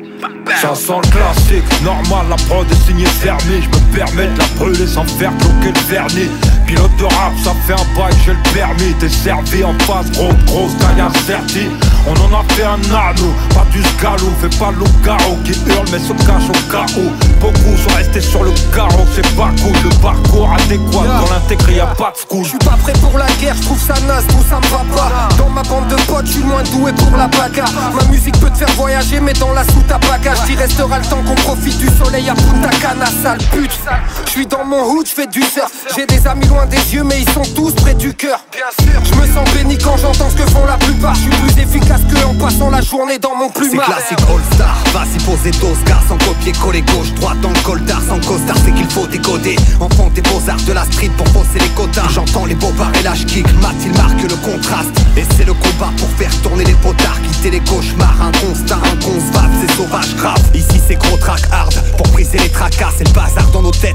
Chanson 0.60 1.00
classique, 1.00 1.64
normal, 1.82 2.26
la 2.28 2.36
prod 2.36 2.66
est 2.70 2.86
signée 2.86 3.06
fermée. 3.06 3.62
Je 3.62 3.68
me 3.68 3.96
permets 3.96 4.26
de 4.26 4.38
la 4.38 4.44
brûler 4.58 4.86
sans 4.86 5.04
faire 5.04 5.32
bloquer 5.32 5.72
le 5.72 5.86
vernis. 5.88 6.30
Pilote 6.66 6.90
de 6.98 7.04
rap, 7.04 7.32
ça 7.42 7.52
fait 7.66 7.72
un 7.72 7.96
bail, 7.96 8.12
j'ai 8.24 8.32
le 8.32 8.42
permis. 8.52 8.92
T'es 9.00 9.08
servi 9.08 9.64
en 9.64 9.72
face, 9.80 10.10
gros, 10.12 10.34
grosse 10.46 10.76
gagne 10.76 11.08
certi. 11.26 11.68
On 12.06 12.12
en 12.12 12.40
a 12.40 12.44
fait 12.52 12.64
un 12.64 12.80
anneau, 12.94 13.32
pas 13.54 13.64
du 13.72 13.80
galop. 14.02 14.30
Fais 14.40 14.58
pas 14.58 14.70
le 14.70 14.84
garrot 15.04 15.38
qui 15.44 15.52
hurle, 15.52 15.86
mais 15.90 15.98
se 15.98 16.12
cache 16.26 16.48
au 16.50 16.70
chaos. 16.70 17.12
Beaucoup 17.40 17.76
sont 17.76 17.96
restés 17.96 18.20
sur 18.20 18.44
le 18.44 18.50
carreau, 18.74 19.06
c'est 19.14 19.34
pas 19.34 19.50
cool. 19.62 19.76
Le 19.82 19.90
parcours 20.02 20.52
adéquat, 20.52 21.06
dans 21.06 21.32
l'intégré, 21.32 21.76
y'a 21.76 21.86
pas 21.86 22.12
de 22.12 22.18
school. 22.18 22.44
J'suis 22.44 22.58
pas 22.58 22.76
prêt 22.82 22.92
pour 23.00 23.16
la 23.18 23.30
guerre, 23.40 23.56
j'trouve 23.56 23.80
ça 23.80 23.94
naze, 24.06 24.26
tout 24.26 24.44
ça 24.48 24.56
me 24.56 24.66
va 24.66 24.84
pas. 24.94 25.28
Dans 25.38 25.48
ma 25.48 25.62
bande 25.62 25.88
de 25.88 25.96
potes, 26.06 26.26
j'suis 26.26 26.44
moins 26.44 26.62
doué 26.64 26.92
pour 26.92 27.16
la 27.16 27.28
bagarre. 27.28 27.72
Ma 27.94 28.04
musique 28.10 28.25
peut 28.32 28.50
te 28.50 28.58
faire 28.58 28.74
voyager, 28.76 29.20
mais 29.20 29.32
dans 29.34 29.52
la 29.52 29.64
soute 29.64 29.90
à 29.90 29.98
bagage, 29.98 30.38
il 30.48 30.56
restera 30.56 30.98
le 30.98 31.04
temps 31.04 31.22
qu'on 31.22 31.34
profite 31.34 31.78
du 31.78 31.88
soleil 31.88 32.28
à 32.28 32.34
Punta 32.34 32.70
Cana, 32.80 33.06
sale 33.22 33.38
pute. 33.52 33.78
J'suis 34.26 34.46
dans 34.46 34.64
mon 34.64 34.82
hood, 34.90 35.06
j'fais 35.06 35.26
du 35.26 35.42
surf. 35.42 35.70
J'ai 35.96 36.06
des 36.06 36.26
amis 36.26 36.46
loin 36.46 36.66
des 36.66 36.94
yeux, 36.94 37.04
mais 37.04 37.20
ils 37.20 37.30
sont 37.30 37.44
tous 37.54 37.72
près 37.72 37.94
du 37.94 38.14
cœur. 38.14 38.40
Bien 38.52 38.70
sûr, 38.84 39.00
je 39.04 39.14
me 39.20 39.26
sens 39.34 39.48
béni 39.54 39.78
quand 39.78 39.96
j'entends 39.96 40.30
ce 40.30 40.36
que 40.36 40.50
font 40.50 40.66
la 40.66 40.76
plupart. 40.76 41.14
Je 41.14 41.20
suis 41.20 41.30
plus 41.30 41.62
efficace 41.62 42.00
que 42.12 42.24
en 42.24 42.34
passant 42.34 42.70
la 42.70 42.80
journée 42.80 43.18
dans 43.18 43.34
mon 43.34 43.48
plumard. 43.48 43.86
C'est 43.86 44.16
classique 44.16 44.28
All-Star, 44.28 44.76
vas-y 44.92 45.18
poser 45.24 45.50
d'Oscar 45.52 46.02
sans 46.08 46.18
copier-coller 46.18 46.82
gauche, 46.82 47.12
droite 47.14 47.40
dans 47.40 47.50
le 47.50 47.60
coltard, 47.60 48.00
sans 48.08 48.20
costard, 48.20 48.56
c'est 48.64 48.72
qu'il 48.72 48.88
faut 48.90 49.06
décoder. 49.06 49.56
Enfant 49.80 50.10
des 50.14 50.22
beaux-arts 50.22 50.62
de 50.66 50.72
la 50.72 50.84
street 50.84 51.10
pour 51.16 51.28
fausser 51.28 51.58
les 51.60 51.68
quotas. 51.70 52.08
J'entends 52.10 52.44
les 52.44 52.54
bobards 52.54 52.92
et 52.98 53.02
lâche 53.02 53.26
kick, 53.26 53.46
mat 53.60 53.74
il 53.84 53.92
marque 53.92 54.22
le 54.22 54.36
contraste. 54.36 54.90
Et 55.16 55.24
c'est 55.36 55.44
le 55.44 55.54
combat 55.54 55.90
pour 55.96 56.08
faire 56.18 56.30
tourner 56.42 56.64
les 56.64 56.74
potards, 56.74 57.20
quitter 57.22 57.50
les 57.50 57.60
cauchemars, 57.60 58.05
un 58.20 58.32
constat 58.32 58.78
inconcevable, 58.92 59.54
c'est 59.60 59.74
sauvage 59.76 60.16
grave. 60.16 60.42
Ici 60.54 60.80
c'est 60.86 60.96
gros 60.96 61.16
track 61.16 61.42
hard, 61.52 61.74
pour 61.96 62.06
briser 62.12 62.38
les 62.38 62.48
tracas, 62.48 62.90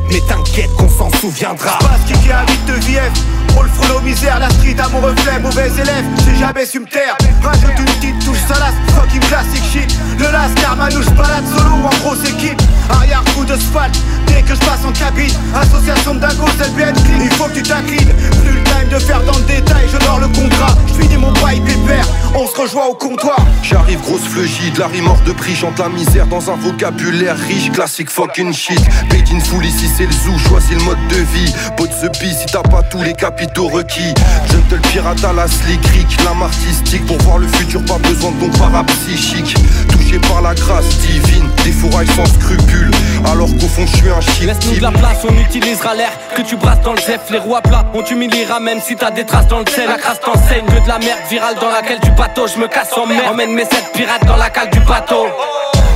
mais 0.10 0.22
t'inquiète 0.22 0.74
qu'on 0.76 0.90
s'en 0.90 1.10
souviendra. 1.20 1.80
Passe 1.80 2.06
qui 2.06 2.14
qui 2.14 2.32
habite 2.32 2.66
de 2.66 2.74
VF 2.74 3.12
Rôle 3.56 3.70
frollo 3.70 4.00
misère, 4.02 4.40
la 4.40 4.50
street 4.50 4.76
à 4.80 4.88
mon 4.90 5.02
reflet, 5.02 5.40
mauvais 5.40 5.68
élève, 5.68 6.06
j'ai 6.26 6.36
jamais 6.40 6.66
su 6.66 6.80
me 6.80 6.86
taire. 6.86 7.18
Rajoute 7.42 7.78
une 7.78 7.86
petite 7.86 8.26
touche 8.26 8.40
salace, 8.48 8.76
fucking 8.96 9.20
classic 9.22 9.64
shit. 9.72 9.98
Le 10.18 10.32
lascar 10.32 10.78
manouche 10.78 11.10
balade 11.12 11.46
solo 11.48 11.72
ou 11.72 11.86
en 11.86 12.00
grosse 12.04 12.30
équipe. 12.30 12.62
Arrière 12.90 13.24
coup 13.36 13.46
de 13.46 13.56
spalt, 13.56 13.94
dès 14.28 14.42
que 14.42 14.56
je 14.56 14.60
passe 14.60 14.86
en 14.86 14.92
cabine. 14.92 15.34
Association 15.56 16.16
de 16.16 16.22
le 16.22 16.76
bien 16.76 16.94
clean. 16.94 17.20
Il 17.24 17.32
faut 17.32 17.46
que 17.46 17.56
tu 17.56 17.64
t'inclines. 17.64 18.14
Plus 18.44 18.54
le 18.54 18.64
time 18.64 18.90
de 18.90 19.00
faire 19.00 19.22
dans 19.24 19.38
le 19.38 19.44
détail, 19.44 19.88
je 19.92 19.98
dors 20.06 20.20
le 20.20 20.28
contrat. 20.28 20.76
Je 20.88 21.02
finis 21.02 21.18
mon 21.18 21.32
bail 21.34 21.60
pépère, 21.62 22.06
on 22.36 22.48
se 22.48 22.56
rejoint 22.56 22.86
au 22.86 22.94
comptoir. 22.94 23.38
J'arrive 23.64 24.00
grosse 24.02 24.24
fleugie, 24.24 24.72
de 24.72 24.80
la 24.80 24.88
rime 24.88 25.08
hors 25.08 25.22
de 25.22 25.32
prix, 25.32 25.56
chante 25.56 25.80
la 25.80 25.90
misère 25.90 26.28
dans 26.28 26.50
un 26.50 26.56
vocabulaire 26.56 27.38
riche, 27.38 27.72
classique 27.72 28.10
fucking 28.10 28.54
shit. 28.54 28.82
Paid 29.10 29.28
in 29.32 29.40
full 29.40 29.66
ici 29.82 29.94
c'est 29.98 30.06
le 30.06 30.12
zoo, 30.12 30.38
choisis 30.48 30.72
le 30.72 30.84
mode 30.84 31.08
de 31.10 31.16
vie. 31.16 31.54
Pot 31.76 31.88
the 31.88 32.20
bee 32.20 32.34
si 32.34 32.46
t'as 32.46 32.62
pas 32.62 32.82
tous 32.84 33.02
les 33.02 33.14
capitaux 33.14 33.68
requis. 33.68 34.14
Gentle 34.48 34.82
pirate 34.90 35.24
à 35.24 35.34
la 35.34 35.48
slick, 35.48 35.84
rick, 35.88 36.24
l'âme 36.24 36.42
artistique. 36.44 37.06
Pour 37.06 37.18
voir 37.20 37.38
le 37.38 37.48
futur, 37.48 37.84
pas 37.86 37.98
besoin 37.98 38.32
de 38.32 38.46
ton 38.46 38.58
parapsychique. 38.58 39.56
Touché 39.90 40.20
par 40.20 40.42
la 40.42 40.54
grâce 40.54 40.88
divine, 41.00 41.48
des 41.64 41.72
fourrailles 41.72 42.08
sans 42.08 42.26
scrupules. 42.26 42.92
Alors 43.32 43.50
qu'au 43.50 43.68
fond 43.68 43.86
je 43.86 43.98
suis 43.98 44.10
un 44.10 44.22
shit. 44.22 44.44
Laisse-nous 44.44 44.78
de 44.78 44.82
la 44.82 44.92
place, 44.92 45.18
on 45.28 45.36
utilisera 45.40 45.96
l'air 45.96 46.12
que 46.36 46.42
tu 46.42 46.56
brasses 46.56 46.82
dans 46.82 46.94
le 46.94 47.02
zef. 47.02 47.22
Les 47.30 47.40
rois 47.40 47.62
plats, 47.62 47.86
on 47.94 48.04
t'humiliera 48.04 48.60
même 48.60 48.80
si 48.82 48.96
t'as 48.96 49.12
des 49.12 49.26
traces 49.26 49.48
dans 49.48 49.60
le 49.60 49.66
sel. 49.68 49.88
La 49.88 49.98
crasse 49.98 50.20
t'enseigne 50.20 50.66
que 50.66 50.84
de 50.84 50.88
la 50.88 51.00
merde 51.00 51.20
virale 51.30 51.56
dans 51.60 51.70
laquelle 51.70 52.00
tu 52.02 52.12
bateau. 52.12 52.48
Je 52.48 52.60
me 52.60 52.68
casse 52.68 52.94
en 52.98 53.06
mer, 53.08 53.32
emmène 53.32 53.54
mes 53.54 53.66
sept 53.66 53.92
pirates 53.94 54.26
dans 54.26 54.38
la 54.38 54.50
cale 54.50 54.70
du 54.70 54.80
bateau. 54.82 55.28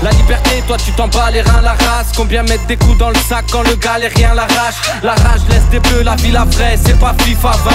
La 0.03 0.11
liberté, 0.11 0.63
toi 0.67 0.77
tu 0.77 0.91
t'en 0.91 1.07
bats 1.07 1.31
les 1.31 1.41
reins, 1.41 1.61
la 1.61 1.71
race. 1.71 2.11
Combien 2.15 2.43
mettre 2.43 2.65
des 2.67 2.77
coups 2.77 2.97
dans 2.97 3.09
le 3.09 3.19
sac 3.27 3.45
quand 3.51 3.63
le 3.63 3.75
galérien 3.75 4.33
l'arrache? 4.33 4.75
La 5.03 5.13
rage 5.13 5.41
laisse 5.49 5.67
des 5.71 5.79
bleus, 5.79 6.03
la 6.03 6.15
vie 6.15 6.31
la 6.31 6.45
vraie, 6.45 6.77
c'est 6.83 6.99
pas 6.99 7.15
FIFA 7.19 7.51
20. 7.51 7.71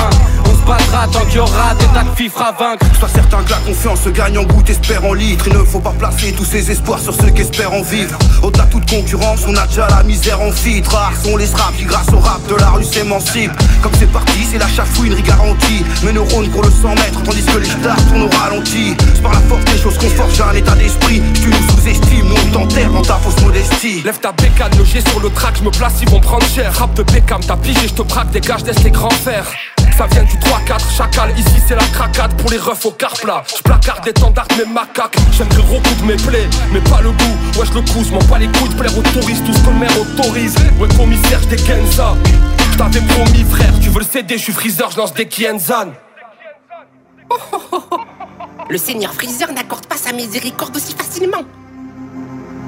On 0.47 0.55
se 0.55 0.67
battra 0.67 1.07
tant 1.13 1.25
qu'il 1.27 1.37
y 1.37 1.39
aura 1.39 1.75
des 1.79 1.87
tas 1.87 2.05
de 2.05 2.17
fifres 2.17 2.43
à 2.43 2.53
vaincre. 2.53 2.85
Sois 2.99 3.09
certain 3.09 3.43
que 3.43 3.51
la 3.51 3.57
confiance 3.59 4.03
se 4.03 4.11
gagne 4.11 4.39
en 4.39 4.45
goutte, 4.45 4.71
espère 4.71 5.05
en 5.05 5.15
litre. 5.15 5.47
Il 5.49 5.59
ne 5.59 5.65
faut 5.65 5.81
pas 5.81 5.95
placer 5.99 6.33
tous 6.33 6.45
ses 6.45 6.71
espoirs 6.71 6.99
sur 6.99 7.15
ceux 7.15 7.31
qui 7.31 7.43
espèrent 7.43 7.73
en 7.73 7.83
vivre. 7.83 8.17
Au-delà 8.43 8.65
de 8.65 8.71
toute 8.71 8.89
concurrence, 8.89 9.41
on 9.49 9.57
a 9.57 9.67
déjà 9.67 9.89
la 9.89 10.03
misère 10.03 10.41
en 10.41 10.53
filtre. 10.53 10.95
Rares 10.95 11.13
sont 11.23 11.37
les 11.37 11.47
straps 11.47 11.77
qui, 11.77 11.85
grâce 11.85 12.09
au 12.13 12.19
rap 12.19 12.41
de 12.49 12.55
la 12.57 12.71
rue, 12.71 12.85
s'émancipent. 12.85 13.53
Comme 13.83 13.93
c'est 13.99 14.11
parti, 14.13 14.47
c'est 14.51 14.59
la 14.59 14.69
chafouinerie 14.69 15.23
garantie. 15.23 15.85
Mes 16.03 16.13
neurones 16.13 16.51
pour 16.51 16.63
le 16.63 16.71
100 16.71 16.89
mètres, 16.95 17.23
tandis 17.25 17.43
que 17.43 17.59
les 17.59 17.67
stars 17.67 17.97
tournent 18.09 18.23
au 18.23 18.37
ralenti. 18.37 18.95
C'est 19.15 19.23
par 19.23 19.33
la 19.33 19.41
force 19.41 19.65
des 19.65 19.79
choses 19.79 19.99
qu'on 19.99 20.11
forge 20.11 20.41
un 20.41 20.55
état 20.55 20.75
d'esprit. 20.75 21.23
Tu 21.35 21.49
nous 21.49 21.69
sous-estimes, 21.71 22.20
on 22.23 22.53
t'enterre 22.53 22.91
dans 22.91 23.03
ta 23.03 23.15
fausse 23.15 23.41
modestie. 23.43 24.03
Lève 24.03 24.19
ta 24.19 24.33
bécane, 24.33 24.77
logé 24.79 25.01
sur 25.01 25.21
le 25.21 25.31
track, 25.31 25.57
je 25.59 25.65
me 25.65 25.71
place, 25.71 25.95
ils 26.03 26.09
vont 26.09 26.21
prendre 26.21 26.47
cher. 26.47 26.73
Rap 26.75 26.95
de 26.95 27.03
Beckham, 27.03 27.41
t'as 27.47 27.57
pigé, 27.57 27.89
je 27.89 27.95
te 27.95 28.03
braque, 28.03 28.31
dégage, 28.31 28.65
laisse 28.65 28.83
les 28.83 28.91
grands 28.91 29.11
fers. 29.11 29.47
Ça 29.97 30.07
vient 30.07 30.23
du 30.25 30.37
3-4, 30.37 30.97
chacal, 30.97 31.31
ici 31.39 31.61
c'est 31.67 31.75
la 31.75 31.85
cracade 31.93 32.35
pour 32.37 32.51
les 32.51 32.59
refs 32.59 32.87
au 32.87 32.91
carplat. 32.91 33.43
Je 33.57 33.63
placarde 33.63 34.05
des 34.05 34.13
tendards, 34.13 34.49
mes 34.57 34.73
macaques. 34.73 35.17
J'aimerais 35.33 35.63
recoudre 35.63 36.05
mes 36.05 36.17
plaies, 36.17 36.49
mais 36.73 36.81
pas 36.81 37.01
le 37.03 37.11
goût. 37.11 37.37
Wesh 37.59 37.73
le 37.75 37.83
coup, 37.83 38.05
m'en 38.13 38.25
pas 38.25 38.39
les 38.39 38.49
couilles 38.49 38.71
de 38.71 38.75
plaire 38.75 38.97
aux 38.97 39.03
touristes, 39.03 39.45
tout 39.45 39.53
ce 39.53 39.61
que 39.61 39.71
le 39.71 39.77
maire 39.77 40.01
autorise. 40.01 40.55
Ouais, 40.79 40.89
commissaire, 40.97 41.41
j'dégaine 41.43 41.87
ça. 41.91 42.15
J't'avais 42.73 43.01
promis, 43.01 43.45
frère, 43.51 43.73
tu 43.83 43.91
veux 43.91 44.01
le 44.01 44.07
CD, 44.07 44.39
je 44.39 44.45
suis 44.45 44.53
freezer, 44.53 44.91
je 44.91 44.97
lance 44.97 45.13
des 45.15 45.27
Kienzan. 45.27 45.93
Le 48.71 48.79
seigneur 48.79 49.13
Freezer 49.13 49.53
n'accorde 49.53 49.87
pas 49.87 49.97
sa 49.97 50.13
miséricorde 50.13 50.77
aussi 50.77 50.95
facilement. 50.95 51.43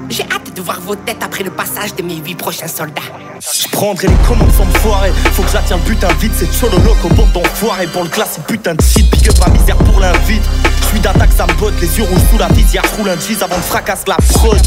J'ai 0.09 0.23
hâte 0.23 0.55
de 0.55 0.61
voir 0.61 0.79
vos 0.81 0.95
têtes 0.95 1.21
après 1.23 1.43
le 1.43 1.51
passage 1.51 1.95
de 1.95 2.03
mes 2.03 2.15
huit 2.17 2.35
prochains 2.35 2.67
soldats. 2.67 3.01
Je 3.39 3.67
prendrai 3.69 4.07
les 4.07 4.27
commandes 4.27 4.51
sans 4.51 4.65
me 4.65 4.73
foirer. 4.73 5.11
Faut 5.33 5.43
que 5.43 5.51
j'attire 5.51 5.77
le 5.77 5.83
putain 5.83 6.07
vite, 6.19 6.33
c'est 6.35 6.51
solo 6.51 6.77
loco, 6.79 7.09
bon 7.15 7.27
d'enfoiré. 7.33 7.87
Pour 7.87 8.03
le 8.03 8.09
classique 8.09 8.43
putain 8.47 8.75
de 8.75 8.81
shit, 8.81 9.09
pique 9.09 9.27
up 9.29 9.35
ma 9.39 9.53
misère 9.53 9.77
pour 9.77 9.99
l'invite. 9.99 10.43
Je 10.81 10.85
suis 10.87 10.99
d'attaque, 10.99 11.31
ça 11.35 11.47
me 11.47 11.53
botte, 11.53 11.73
les 11.81 11.97
yeux 11.97 12.03
rouges 12.03 12.21
sous 12.31 12.37
la 12.37 12.47
visière. 12.49 12.83
Je 12.91 13.01
roule 13.01 13.09
un 13.09 13.19
cheese 13.19 13.41
avant 13.43 13.57
de 13.57 13.61
fracasse 13.61 14.03
la 14.07 14.15
prod. 14.15 14.61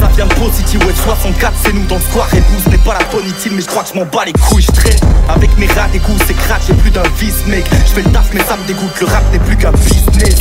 Ça 0.00 0.06
vient 0.16 0.26
de 0.26 0.34
Positive, 0.34 0.80
ouais, 0.86 0.94
64, 0.94 1.52
c'est 1.62 1.72
nous 1.74 1.84
dans 1.86 1.96
le 1.96 2.00
square. 2.00 2.28
Et 2.34 2.40
vous, 2.40 2.60
ce 2.64 2.70
n'est 2.70 2.78
pas 2.78 2.94
la 2.98 3.04
bonne 3.12 3.26
utile, 3.26 3.52
mais 3.54 3.62
je 3.62 3.66
crois 3.66 3.82
que 3.82 3.90
je 3.92 3.98
m'en 3.98 4.06
bats 4.06 4.24
les 4.24 4.32
couilles. 4.32 4.62
Je 4.62 4.72
traîne 4.72 4.98
avec 5.28 5.56
mes 5.58 5.66
rats, 5.66 5.88
des 5.92 5.98
goûts, 5.98 6.16
c'est 6.26 6.36
crack, 6.36 6.62
j'ai 6.66 6.74
plus 6.74 6.90
d'un 6.90 7.02
vice, 7.18 7.46
mec. 7.46 7.64
Je 7.86 7.92
fais 7.92 8.02
le 8.02 8.10
taf, 8.10 8.30
mais 8.32 8.42
ça 8.44 8.56
me 8.56 8.66
dégoûte, 8.66 8.98
le 9.00 9.06
rap 9.06 9.22
n'est 9.32 9.38
plus 9.40 9.56
qu'un 9.56 9.72
business. 9.72 10.36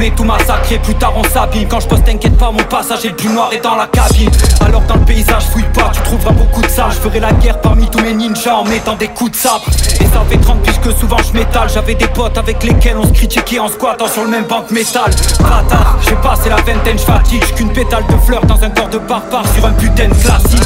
Voulais 0.00 0.12
tout 0.16 0.24
massacrer, 0.24 0.78
plus 0.78 0.94
tard 0.94 1.12
on 1.14 1.24
s'abîme. 1.24 1.68
Quand 1.68 1.78
je 1.78 1.86
poste, 1.86 2.04
t'inquiète 2.04 2.38
pas, 2.38 2.50
mon 2.50 2.62
passage 2.62 3.04
est 3.04 3.10
le 3.10 3.16
plus 3.16 3.28
noir 3.28 3.50
et 3.52 3.58
dans 3.58 3.76
la 3.76 3.86
cabine. 3.86 4.30
Alors 4.64 4.80
dans 4.84 4.94
le 4.94 5.04
paysage, 5.04 5.44
fouille 5.52 5.70
pas, 5.74 5.90
tu 5.92 6.00
trouveras 6.00 6.32
beaucoup 6.32 6.62
de 6.62 6.68
ça. 6.68 6.88
Je 6.88 6.94
ferai 6.94 7.20
la 7.20 7.32
guerre 7.32 7.60
parmi 7.60 7.86
tous 7.86 8.00
mes 8.00 8.14
ninjas 8.14 8.54
en 8.54 8.64
mettant 8.64 8.96
des 8.96 9.08
coups 9.08 9.32
de 9.32 9.36
sabre. 9.36 9.66
Et 10.00 10.04
ça 10.04 10.22
fait 10.26 10.38
30 10.38 10.62
piges 10.62 10.80
que 10.80 10.90
souvent 10.92 11.18
je 11.18 11.34
m'étale. 11.34 11.68
J'avais 11.68 11.94
des 11.96 12.06
potes 12.06 12.38
avec 12.38 12.64
lesquels 12.64 12.96
on 12.96 13.06
se 13.06 13.12
critiquait 13.12 13.58
en 13.58 13.68
squattant 13.68 14.06
sur 14.06 14.24
le 14.24 14.30
même 14.30 14.44
banc 14.44 14.64
métal. 14.70 15.10
Bâtard, 15.38 15.98
j'ai 16.08 16.16
passé 16.16 16.48
la 16.48 16.56
vingtaine, 16.56 16.98
je 16.98 17.04
fatigue. 17.04 17.44
Qu'une 17.54 17.70
pétale 17.70 18.04
de 18.06 18.16
fleurs 18.24 18.46
dans 18.46 18.64
un 18.64 18.70
corps 18.70 18.88
de 18.88 18.96
barbare 18.96 19.44
sur 19.54 19.66
un 19.66 19.72
putain 19.72 20.08
de 20.08 20.14
classique. 20.14 20.62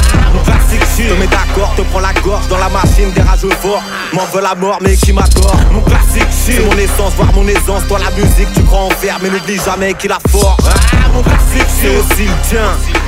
Te 0.95 1.13
mets 1.19 1.27
d'accord, 1.27 1.73
te 1.75 1.81
prends 1.81 1.99
la 1.99 2.13
gorge 2.13 2.47
dans 2.47 2.57
la 2.57 2.69
machine 2.69 3.11
des 3.11 3.21
rageux 3.21 3.49
forts. 3.61 3.83
M'en 4.13 4.23
veux 4.33 4.41
la 4.41 4.55
mort, 4.55 4.77
mais 4.79 4.95
qui 4.95 5.11
m'accorde 5.11 5.59
Mon 5.69 5.81
classique 5.81 6.23
c'est 6.31 6.59
mon 6.63 6.71
essence, 6.77 7.13
voir 7.17 7.33
mon 7.33 7.45
aisance. 7.47 7.85
Toi 7.89 7.99
la 7.99 8.11
musique, 8.11 8.47
tu 8.55 8.63
crois 8.63 8.83
en 8.83 8.89
faire, 8.91 9.17
mais 9.21 9.29
n'oublie 9.29 9.59
jamais 9.59 9.93
qu'il 9.93 10.11
a 10.13 10.19
fort. 10.29 10.57
Ah, 10.65 11.09
mon 11.13 11.21
classique 11.21 11.67
c'est 11.81 11.97
aussi 11.97 12.23
le 12.23 12.47
tien. 12.49 12.63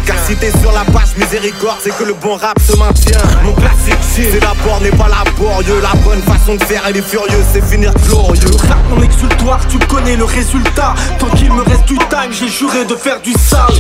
Car 0.06 0.18
Si 0.26 0.36
t'es 0.36 0.52
sur 0.60 0.72
la 0.74 0.84
page 0.92 1.16
miséricorde, 1.18 1.78
c'est 1.82 1.96
que 1.98 2.04
le 2.04 2.14
bon 2.14 2.36
rap 2.36 2.60
se 2.60 2.76
maintient. 2.76 3.20
Mon 3.44 3.54
classique 3.54 4.04
shit, 4.16 4.32
c'est 4.34 4.40
d'abord 4.40 4.82
n'est 4.82 4.92
pas 4.92 5.08
laborieux. 5.08 5.80
La 5.82 5.94
bonne 6.02 6.22
façon 6.24 6.56
de 6.56 6.64
faire, 6.64 6.84
elle 6.88 6.98
est 6.98 7.02
furieuse, 7.02 7.46
c'est 7.54 7.64
finir 7.64 7.94
glorieux. 8.06 8.52
Rap 8.68 8.80
mon 8.90 9.02
exultoire, 9.02 9.60
tu 9.68 9.80
connais 9.80 10.18
le 10.18 10.26
résultat. 10.26 10.94
Tant 11.20 11.30
qu'il 11.30 11.54
me 11.54 11.62
reste 11.62 11.86
du 11.86 11.98
time, 11.98 12.32
j'ai 12.32 12.50
juré 12.50 12.84
de 12.84 12.96
faire 12.96 13.22
du 13.22 13.32
sale. 13.34 13.74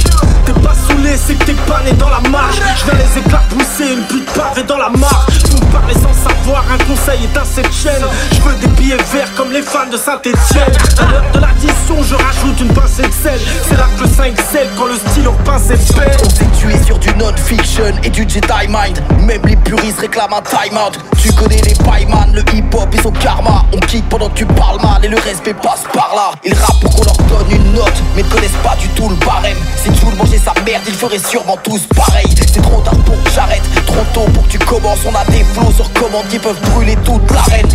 T'es 0.46 0.54
pas 0.54 0.74
saoulé, 0.88 1.12
c'est 1.18 1.36
que 1.36 1.44
t'es 1.46 1.54
pas 1.68 1.82
dans 1.98 2.10
la 2.10 2.22
marche. 2.30 2.58
Je 2.78 2.86
vais 2.92 2.98
les 2.98 3.20
éclabousser, 3.20 3.97
une 3.98 4.04
pute 4.04 4.30
pavée 4.34 4.64
dans 4.64 4.78
la 4.78 4.90
marche. 4.90 5.40
Vous 5.50 5.58
me 5.60 5.94
sans 5.94 6.30
savoir, 6.30 6.64
un 6.72 6.78
conseil 6.86 7.24
est 7.24 7.38
à 7.38 7.44
cette. 7.44 7.68
Je 7.74 8.42
veux 8.42 8.56
des 8.56 8.68
billets 8.68 8.98
verts 9.12 9.34
comme 9.36 9.52
les 9.52 9.62
fans 9.62 9.90
de 9.92 9.98
Saint-Etienne. 9.98 10.74
À 11.00 11.12
l'heure 11.12 11.26
de 11.34 11.40
l'addition, 11.40 12.02
je 12.04 12.16
rajoute 12.16 12.60
une 12.62 12.74
pincée 12.74 13.04
de 13.04 13.12
sel. 13.12 13.40
C'est 13.68 13.78
là 13.78 13.88
que 13.98 14.04
le 14.04 14.10
5 14.10 14.36
sel 14.52 14.68
quand 14.78 14.86
le 14.86 14.96
stylo 14.96 15.34
pince 15.46 15.70
est 15.70 15.98
belle. 15.98 16.18
On 16.24 16.30
s'est 16.30 16.46
tué 16.60 16.84
sur 16.86 16.98
du 17.00 17.10
non-fiction 17.16 17.94
et 18.04 18.10
du 18.10 18.22
Jedi 18.22 18.68
Mind. 18.68 19.02
Même 19.26 19.42
les 19.46 19.56
puristes 19.56 20.00
réclament 20.00 20.34
un 20.34 20.42
time-out. 20.42 21.00
Tu 21.22 21.32
connais 21.34 21.62
les 21.62 21.74
Payman, 21.76 22.34
le 22.34 22.42
hip-hop 22.54 22.94
et 22.94 23.02
son 23.02 23.12
karma. 23.12 23.66
On 23.74 23.80
kick 23.80 24.08
pendant 24.10 24.30
que 24.30 24.36
tu 24.36 24.46
parles 24.46 24.82
mal 24.82 25.04
et 25.04 25.08
le 25.10 25.18
respect 25.18 25.54
passe 25.54 25.84
par 25.94 26.14
là. 26.16 26.32
Ils 26.44 26.54
rappent 26.54 26.80
pour 26.82 26.96
qu'on 26.96 27.04
leur 27.04 27.18
donne 27.18 27.52
une 27.52 27.74
note, 27.74 27.94
mais 28.16 28.24
ne 28.24 28.30
connaissent 28.30 28.62
pas 28.64 28.76
du 28.80 28.88
tout 28.90 29.10
le 29.10 29.16
barème. 29.16 29.58
Si 29.76 29.90
tout 30.00 30.10
le 30.10 30.16
mangeait 30.16 30.38
sa 30.38 30.54
merde, 30.66 30.84
ils 30.88 30.94
feraient 30.94 31.20
sûrement 31.20 31.58
tous 31.64 31.82
pareil. 31.96 32.28
C'est 32.38 32.62
trop 32.62 32.82
tard 32.82 32.96
pour 33.06 33.22
que 33.24 33.30
j'arrête, 33.32 33.64
trop 33.88 34.06
tôt 34.14 34.32
pour 34.34 34.44
que 34.44 34.50
tu 34.50 34.60
commences. 34.60 35.00
On 35.06 35.16
a 35.16 35.26
des 35.32 35.44
flots 35.44 35.72
sur 35.72 35.92
commande 35.94 36.28
qui 36.30 36.38
peuvent 36.38 36.62
brûler 36.72 36.96
toute 37.04 37.32
l'arène. 37.32 37.68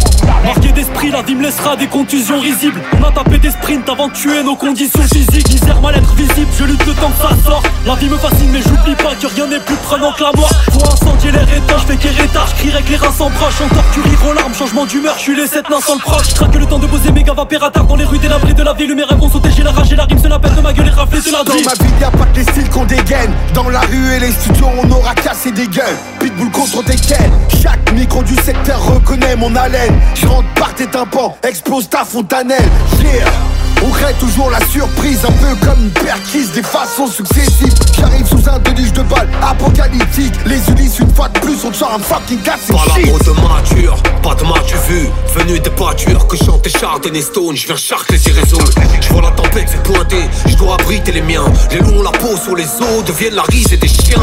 Marqué 0.45 0.73
d'esprit, 0.73 1.11
la 1.11 1.23
vie 1.23 1.35
me 1.35 1.43
laissera 1.43 1.77
des 1.77 1.87
contusions 1.87 2.39
risibles. 2.39 2.81
On 3.01 3.05
a 3.05 3.11
tapé 3.11 3.39
des 3.39 3.51
sprints 3.51 3.89
avant 3.89 4.09
de 4.09 4.13
tuer 4.13 4.43
nos 4.43 4.57
conditions 4.57 5.03
physiques. 5.03 5.49
Misère 5.49 5.81
mal 5.81 5.97
être 5.97 6.15
visible, 6.15 6.49
je 6.59 6.65
lutte 6.65 6.87
le 6.87 6.95
temps 6.95 7.11
que 7.11 7.23
ça 7.23 7.35
sort. 7.45 7.63
La 7.87 7.95
vie 7.97 8.09
me 8.09 8.17
fascine, 8.17 8.51
mais 8.53 8.63
j'oublie 8.63 8.95
pas 8.95 9.15
que 9.15 9.27
rien 9.27 9.47
n'est 9.47 9.61
plus 9.61 9.77
prenant 9.77 10.13
que 10.13 10.23
la 10.23 10.33
mort. 10.33 10.51
Faut 10.73 10.85
incendier 10.85 11.33
les 11.33 11.39
rétas, 11.39 11.79
je 11.79 11.93
fais 11.93 11.97
qu'érétage, 11.97 12.49
je 12.51 12.55
crierai 12.63 12.83
que 12.83 12.91
les 12.91 12.97
reins 12.97 13.13
s'en 13.13 13.31
proches. 13.31 13.61
Encore 13.61 13.85
tu 13.93 14.01
rire 14.01 14.27
aux 14.29 14.33
larmes, 14.33 14.55
changement 14.55 14.87
d'humeur, 14.87 15.15
je 15.17 15.23
suis 15.23 15.37
les 15.37 15.47
sept 15.47 15.69
nains 15.71 15.81
sans 15.81 15.95
le 15.95 16.01
proche. 16.01 16.31
Je 16.31 16.35
traque 16.35 16.55
le 16.55 16.67
temps 16.67 16.79
de 16.79 16.87
poser 16.87 17.11
méga 17.13 17.33
vapératard 17.33 17.85
dans 17.85 17.97
les 17.97 18.05
rues 18.05 18.19
délabrées 18.19 18.55
de 18.55 18.63
la 18.63 18.75
ville. 18.75 18.95
Mes 18.95 19.05
rêves 19.05 19.19
vont 19.19 19.31
sauter, 19.31 19.51
j'ai 19.57 19.63
la 19.63 19.73
rage 19.73 19.93
et 19.93 19.97
la 19.97 20.05
rime, 20.05 20.19
se 20.19 20.29
la 20.29 20.39
peine 20.39 20.55
de 20.55 20.61
ma 20.61 20.73
gueule 20.73 20.89
et 20.89 20.91
rafler 20.91 21.21
de 21.21 21.33
la 21.33 21.45
Dans 21.45 21.55
ma 21.55 21.59
vie, 21.59 21.93
y'a 22.01 22.11
pas 22.11 22.25
que 22.27 22.37
les 22.37 22.45
styles 22.45 22.69
qu'on 22.71 22.85
dégaine. 22.85 23.33
Dans 23.55 23.69
la 23.69 23.81
rue 23.81 24.13
et 24.17 24.21
les 24.21 24.33
studios, 24.33 24.69
on 24.83 24.91
aura 24.91 25.15
cassé 25.15 25.51
des 25.51 25.67
gueules. 25.67 25.99
Pitbull 26.19 26.51
contre 26.51 26.83
des 26.85 26.97
quels. 26.97 27.31
Chaque 27.63 27.93
micro 27.93 28.23
du 28.23 28.35
secteur 28.37 28.81
reconnaît 28.95 29.37
mon 29.37 29.55
haleine. 29.57 29.95
Je 30.15 30.27
rentre 30.27 30.49
par 30.55 30.75
tes 30.75 30.87
tympans, 30.87 31.37
explose 31.43 31.89
ta 31.89 32.05
fontanelle. 32.05 32.63
Yeah! 33.03 33.72
On 33.85 33.91
crée 33.91 34.15
toujours 34.15 34.51
la 34.51 34.61
surprise, 34.67 35.21
un 35.25 35.33
peu 35.33 35.67
comme 35.67 35.85
une 35.85 35.91
perquise 35.91 36.53
des 36.53 36.63
façons 36.63 37.07
successives. 37.07 37.75
J'arrive 37.99 38.27
sous 38.27 38.49
un 38.49 38.59
déluge 38.61 38.93
de 38.93 39.03
balles 39.03 39.29
apocalyptique. 39.43 40.35
Les 40.47 40.61
Ulysses, 40.71 41.01
une 41.01 41.13
fois 41.13 41.29
de 41.29 41.39
plus, 41.41 41.65
on 41.65 41.73
sort 41.73 41.93
un 41.95 41.99
fucking 41.99 42.41
cassé 42.43 42.73
Pas 42.73 42.85
la 42.97 43.03
de 43.03 43.41
mature, 43.41 43.97
pas 44.23 44.35
de 44.35 44.45
match 44.45 44.75
vu 44.89 45.09
Venu 45.35 45.59
des 45.59 45.71
pâtures 45.71 46.27
que 46.29 46.37
chantent 46.37 46.69
Chardonnay 46.69 47.19
et 47.19 47.23
Stone 47.23 47.57
Je 47.57 47.67
viens 47.67 47.77
charcler 47.77 48.19
tes 48.19 48.33
réseaux. 48.33 48.59
Je 49.01 49.09
vois 49.09 49.23
la 49.23 49.31
tempête 49.31 49.69
se 49.69 49.77
pointer 49.79 50.29
Je 50.47 50.57
dois 50.57 50.75
abriter 50.75 51.13
les 51.13 51.23
miens. 51.23 51.45
Les 51.71 51.79
loups 51.79 51.99
ont 51.99 52.03
la 52.03 52.13
peau 52.13 52.37
sur 52.37 52.55
les 52.55 52.65
os 52.65 53.05
Deviennent 53.07 53.35
la 53.35 53.43
risée 53.43 53.77
des 53.77 53.89
chiens. 53.89 54.23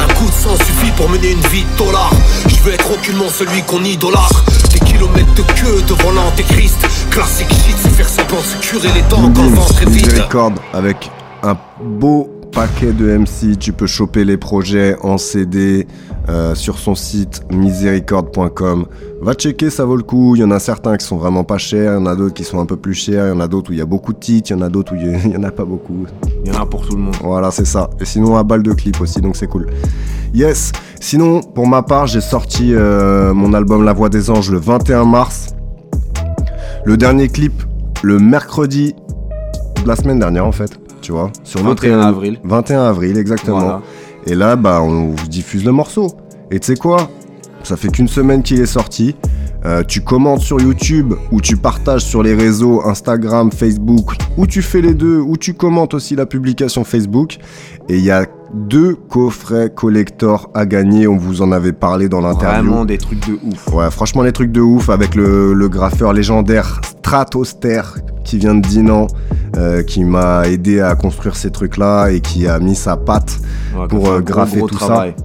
Un 0.00 0.12
coup 0.14 0.26
de 0.26 0.32
sang 0.32 0.56
suffit 0.56 0.90
pour 0.96 1.08
mener 1.08 1.30
une 1.30 1.46
vie 1.48 1.64
de 1.64 1.84
dollar. 1.84 2.10
Je 2.46 2.56
veux 2.62 2.74
être 2.74 2.90
aucunement 2.90 3.28
celui 3.28 3.62
qu'on 3.62 3.82
idolâtre. 3.84 4.44
Des 4.72 4.80
kilomètres 4.80 5.34
de 5.34 5.42
queue 5.42 5.82
devant 5.86 6.10
l'antéchrist 6.12 6.78
Classique 7.18 7.50
shit, 7.50 7.74
c'est 7.76 7.88
faire 7.88 8.08
semblant 8.08 8.36
de 8.38 8.42
se 8.44 8.56
curer 8.58 8.88
les 8.94 9.02
dents 9.10 9.32
quand 9.34 9.42
le 9.42 9.48
ventre 9.48 9.82
est 9.82 9.90
vide 9.90 10.06
Miséricorde 10.06 10.60
avec 10.72 11.10
un 11.42 11.56
beau 11.82 12.30
paquet 12.52 12.92
de 12.92 13.18
MC. 13.18 13.58
Tu 13.58 13.72
peux 13.72 13.88
choper 13.88 14.24
les 14.24 14.36
projets 14.36 14.96
en 15.02 15.18
CD 15.18 15.88
euh, 16.28 16.54
sur 16.54 16.78
son 16.78 16.94
site 16.94 17.42
miséricorde.com. 17.50 18.86
Va 19.20 19.34
checker, 19.34 19.68
ça 19.68 19.84
vaut 19.84 19.96
le 19.96 20.04
coup. 20.04 20.36
Il 20.36 20.42
y 20.42 20.44
en 20.44 20.52
a 20.52 20.60
certains 20.60 20.96
qui 20.96 21.04
sont 21.04 21.16
vraiment 21.16 21.42
pas 21.42 21.58
chers, 21.58 21.94
il 21.94 21.96
y 21.96 21.98
en 21.98 22.06
a 22.06 22.14
d'autres 22.14 22.34
qui 22.34 22.44
sont 22.44 22.60
un 22.60 22.66
peu 22.66 22.76
plus 22.76 22.94
chers, 22.94 23.26
il 23.26 23.30
y 23.30 23.32
en 23.32 23.40
a 23.40 23.48
d'autres 23.48 23.70
où 23.70 23.72
il 23.72 23.80
y 23.80 23.82
a 23.82 23.86
beaucoup 23.86 24.12
de 24.12 24.20
titres, 24.20 24.52
il 24.52 24.56
y 24.56 24.56
en 24.56 24.62
a 24.62 24.68
d'autres 24.68 24.92
où 24.92 24.96
il 24.96 25.10
y 25.10 25.12
a- 25.12 25.18
il 25.24 25.32
y 25.32 25.36
en 25.36 25.42
a 25.42 25.50
pas 25.50 25.64
beaucoup. 25.64 26.06
Il 26.44 26.52
y 26.52 26.56
en 26.56 26.62
a 26.62 26.66
pour 26.66 26.86
tout 26.86 26.94
le 26.94 27.02
monde. 27.02 27.16
Voilà, 27.20 27.50
c'est 27.50 27.66
ça. 27.66 27.90
Et 27.98 28.04
sinon, 28.04 28.36
à 28.36 28.44
balle 28.44 28.62
de 28.62 28.72
clip 28.74 29.00
aussi, 29.00 29.20
donc 29.20 29.34
c'est 29.34 29.48
cool. 29.48 29.66
Yes. 30.32 30.70
Sinon, 31.00 31.40
pour 31.40 31.66
ma 31.66 31.82
part, 31.82 32.06
j'ai 32.06 32.20
sorti 32.20 32.72
euh, 32.74 33.34
mon 33.34 33.54
album 33.54 33.84
La 33.84 33.92
Voix 33.92 34.08
des 34.08 34.30
Anges 34.30 34.52
le 34.52 34.58
21 34.60 35.04
mars. 35.04 35.48
Le 36.88 36.96
dernier 36.96 37.28
clip, 37.28 37.52
le 38.02 38.18
mercredi 38.18 38.94
de 39.82 39.86
la 39.86 39.94
semaine 39.94 40.18
dernière, 40.18 40.46
en 40.46 40.52
fait. 40.52 40.80
Tu 41.02 41.12
vois, 41.12 41.30
sur 41.44 41.62
notre 41.62 41.82
21 41.82 42.00
avril. 42.00 42.40
21 42.44 42.82
avril, 42.82 43.18
exactement. 43.18 43.58
Voilà. 43.58 43.82
Et 44.26 44.34
là, 44.34 44.56
bah, 44.56 44.80
on 44.80 45.10
vous 45.10 45.28
diffuse 45.28 45.66
le 45.66 45.72
morceau. 45.72 46.06
Et 46.50 46.58
tu 46.58 46.68
sais 46.68 46.76
quoi? 46.76 47.10
Ça 47.62 47.76
fait 47.76 47.88
qu'une 47.88 48.08
semaine 48.08 48.42
qu'il 48.42 48.58
est 48.58 48.64
sorti. 48.64 49.16
Euh, 49.66 49.82
tu 49.82 50.00
commentes 50.00 50.40
sur 50.40 50.62
YouTube 50.62 51.12
ou 51.30 51.42
tu 51.42 51.58
partages 51.58 52.06
sur 52.06 52.22
les 52.22 52.34
réseaux 52.34 52.80
Instagram, 52.86 53.52
Facebook, 53.52 54.12
ou 54.38 54.46
tu 54.46 54.62
fais 54.62 54.80
les 54.80 54.94
deux, 54.94 55.18
ou 55.18 55.36
tu 55.36 55.52
commentes 55.52 55.92
aussi 55.92 56.16
la 56.16 56.24
publication 56.24 56.84
Facebook. 56.84 57.36
Et 57.90 57.98
il 57.98 58.02
y 58.02 58.10
a 58.10 58.24
deux 58.54 58.94
coffrets 58.94 59.70
collector 59.70 60.50
à 60.54 60.66
gagner. 60.66 61.06
On 61.06 61.16
vous 61.16 61.42
en 61.42 61.52
avait 61.52 61.72
parlé 61.72 62.08
dans 62.08 62.20
l'interview. 62.20 62.62
Vraiment 62.70 62.84
des 62.84 62.98
trucs 62.98 63.26
de 63.26 63.34
ouf. 63.44 63.72
Ouais, 63.74 63.90
franchement, 63.90 64.22
les 64.22 64.32
trucs 64.32 64.52
de 64.52 64.60
ouf 64.60 64.88
avec 64.90 65.14
le, 65.14 65.52
le 65.54 65.68
graffeur 65.68 66.12
légendaire 66.12 66.80
Stratoster 66.84 67.82
qui 68.24 68.38
vient 68.38 68.54
de 68.54 68.60
Dinan, 68.66 69.06
euh, 69.56 69.82
qui 69.82 70.04
m'a 70.04 70.46
aidé 70.48 70.80
à 70.80 70.94
construire 70.94 71.36
ces 71.36 71.50
trucs-là 71.50 72.08
et 72.08 72.20
qui 72.20 72.46
a 72.46 72.58
mis 72.58 72.74
sa 72.74 72.96
patte 72.96 73.38
Ouais, 73.76 73.86
pour 73.88 74.08
euh, 74.08 74.20
gros, 74.20 74.34
graffer 74.34 74.58
gros 74.58 74.68
tout 74.68 74.74
travail. 74.76 75.14
ça. 75.16 75.24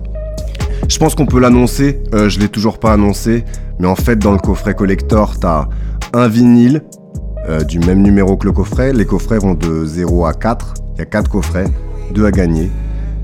Je 0.88 0.98
pense 0.98 1.16
qu'on 1.16 1.26
peut 1.26 1.40
l'annoncer, 1.40 2.02
euh, 2.14 2.30
je 2.30 2.40
l'ai 2.40 2.50
toujours 2.50 2.78
pas 2.78 2.94
annoncé, 2.94 3.46
mais 3.80 3.88
en 3.88 3.96
fait, 3.96 4.18
dans 4.18 4.34
le 4.34 4.38
coffret 4.38 4.74
collector, 4.76 5.40
t'as 5.40 5.68
un 6.14 6.28
vinyle 6.28 6.84
euh, 7.50 7.64
du 7.64 7.80
même 7.80 8.02
numéro 8.02 8.38
que 8.38 8.46
le 8.46 8.52
coffret. 8.54 8.94
Les 8.94 9.06
coffrets 9.06 9.40
vont 9.40 9.54
de 9.54 9.86
0 9.86 10.26
à 10.26 10.34
4. 10.34 10.74
Il 10.96 11.00
y 11.00 11.02
a 11.02 11.06
4 11.06 11.30
coffrets, 11.30 11.66
2 12.14 12.26
à 12.26 12.32
gagner. 12.32 12.70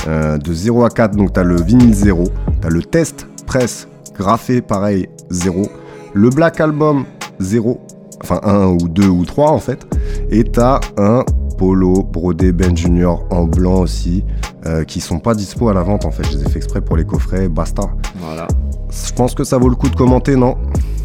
Euh, 0.08 0.38
de 0.38 0.54
0 0.54 0.86
à 0.86 0.90
4, 0.90 1.16
donc 1.16 1.34
t'as 1.34 1.44
le 1.44 1.62
vinyle 1.62 1.94
0, 1.94 2.24
t'as 2.62 2.70
le 2.70 2.82
test 2.82 3.28
presse 3.46 3.88
graffé, 4.16 4.62
pareil, 4.62 5.08
0. 5.30 5.68
Le 6.14 6.30
Black 6.30 6.60
Album, 6.60 7.06
0. 7.40 7.80
Enfin, 8.22 8.42
1 8.44 8.68
ou 8.68 8.90
2 8.90 9.08
ou 9.08 9.26
3 9.26 9.52
en 9.52 9.60
fait. 9.60 9.88
Et 10.30 10.44
t'as 10.44 10.82
un 10.98 11.24
polo 11.58 12.04
brodé 12.04 12.52
Ben 12.52 12.76
Junior 12.76 13.26
en 13.30 13.46
blanc 13.46 13.82
aussi, 13.82 14.24
euh, 14.66 14.84
qui 14.84 15.00
sont 15.00 15.20
pas 15.20 15.34
dispo 15.34 15.70
à 15.70 15.74
la 15.74 15.84
vente 15.84 16.06
en 16.06 16.12
fait. 16.12 16.24
Je 16.26 16.38
les 16.38 16.46
ai 16.46 16.50
fait 16.50 16.58
exprès 16.58 16.82
pour 16.82 16.98
les 16.98 17.06
coffrets, 17.06 17.48
basta. 17.48 17.84
Voilà. 18.18 18.48
Je 18.92 19.14
pense 19.14 19.34
que 19.34 19.44
ça 19.44 19.58
vaut 19.58 19.70
le 19.70 19.76
coup 19.76 19.90
de 19.90 19.96
commenter, 19.96 20.36
non? 20.36 20.58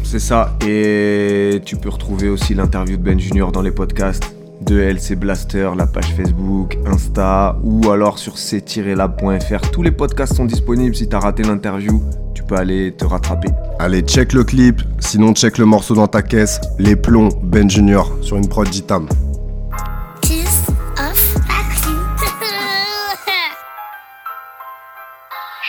C'est 0.03 0.19
ça. 0.19 0.55
Et 0.65 1.61
tu 1.65 1.77
peux 1.77 1.89
retrouver 1.89 2.29
aussi 2.29 2.53
l'interview 2.53 2.97
de 2.97 3.01
Ben 3.01 3.19
Junior 3.19 3.51
dans 3.51 3.61
les 3.61 3.71
podcasts 3.71 4.34
de 4.65 4.79
LC 4.79 5.15
Blaster, 5.15 5.69
la 5.77 5.85
page 5.85 6.13
Facebook, 6.15 6.77
Insta 6.85 7.57
ou 7.63 7.91
alors 7.91 8.17
sur 8.17 8.37
c-lab.fr. 8.37 9.71
Tous 9.71 9.83
les 9.83 9.91
podcasts 9.91 10.35
sont 10.35 10.45
disponibles. 10.45 10.95
Si 10.95 11.07
t'as 11.07 11.19
raté 11.19 11.43
l'interview, 11.43 12.01
tu 12.33 12.43
peux 12.43 12.55
aller 12.55 12.93
te 12.93 13.05
rattraper. 13.05 13.49
Allez, 13.79 14.01
check 14.01 14.33
le 14.33 14.43
clip, 14.43 14.81
sinon 14.99 15.33
check 15.33 15.57
le 15.57 15.65
morceau 15.65 15.93
dans 15.93 16.07
ta 16.07 16.21
caisse. 16.21 16.59
Les 16.79 16.95
plombs, 16.95 17.29
Ben 17.43 17.69
Junior, 17.69 18.11
sur 18.21 18.37
une 18.37 18.47
prod 18.47 18.71
Jitam. 18.71 19.07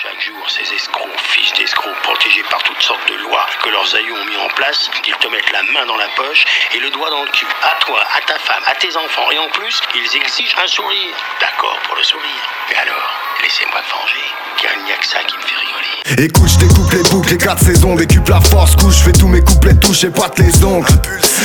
Chaque 0.03 0.21
jour, 0.21 0.45
ces 0.49 0.75
escrocs, 0.75 1.07
fils 1.17 1.53
d'escrocs, 1.59 2.03
protégés 2.03 2.45
par 2.51 2.63
toutes 2.63 2.81
sortes 2.81 3.09
de 3.09 3.29
lois 3.29 3.47
que 3.63 3.71
leurs 3.71 3.95
aïeux 3.97 4.13
ont 4.13 4.26
en 4.47 4.55
place, 4.55 4.91
ils 5.07 5.15
te 5.15 5.29
mettent 5.29 5.53
la 5.53 5.63
main 5.73 5.87
dans 5.87 5.97
la 5.97 6.09
poche 6.15 6.45
et 6.75 6.79
le 6.79 6.91
doigt 6.91 7.11
dans 7.11 7.23
le 7.23 7.31
cul. 7.31 7.47
À 7.63 7.75
toi, 7.85 8.01
à 8.15 8.21
ta 8.21 8.39
femme, 8.39 8.63
à 8.67 8.75
tes 8.75 8.95
enfants. 8.97 9.31
Et 9.33 9.39
en 9.39 9.49
plus, 9.49 9.81
ils 9.95 10.17
exigent 10.17 10.55
un 10.63 10.67
sourire. 10.67 11.15
D'accord 11.41 11.79
pour 11.87 11.97
le 11.97 12.05
sourire. 12.05 12.45
Mais 12.71 12.77
alors, 12.77 13.11
laissez-moi 13.43 13.81
me 13.81 13.91
venger, 13.91 14.27
car 14.63 14.71
il 14.77 14.85
n'y 14.85 14.93
a 14.93 14.97
que 14.97 15.07
ça 15.07 15.19
qui 15.25 15.37
me 15.37 15.43
fait 15.43 15.57
rigoler. 15.57 16.27
Écoute, 16.27 16.49
je 16.49 16.59
découpe 16.59 16.93
les 16.93 17.03
boucles, 17.11 17.31
les 17.31 17.39
quatre 17.39 17.63
saisons, 17.63 17.95
décupe 17.97 18.29
la 18.29 18.41
force, 18.41 18.77
couche, 18.77 18.97
fais 18.97 19.13
tous 19.13 19.29
mes 19.29 19.43
couplets, 19.43 19.75
touche 19.75 20.05
et 20.05 20.11
patte 20.11 20.39
les 20.39 20.65
ongles. 20.65 20.87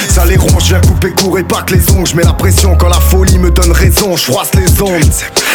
Ça 0.10 0.26
les 0.26 0.38
ronge, 0.38 0.64
je 0.64 0.76
viens 0.76 0.82
couper 0.82 1.12
court 1.12 1.40
et 1.40 1.44
pas 1.44 1.64
que 1.64 1.74
les 1.74 1.90
ongles. 1.92 2.08
Je 2.08 2.16
mets 2.16 2.24
la 2.24 2.34
pression 2.34 2.76
quand 2.78 2.90
la 2.90 3.00
folie 3.00 3.40
me 3.40 3.50
donne 3.50 3.72
raison, 3.72 4.16
je 4.16 4.26
froisse 4.26 4.54
les 4.54 4.82
ondes. 4.82 5.14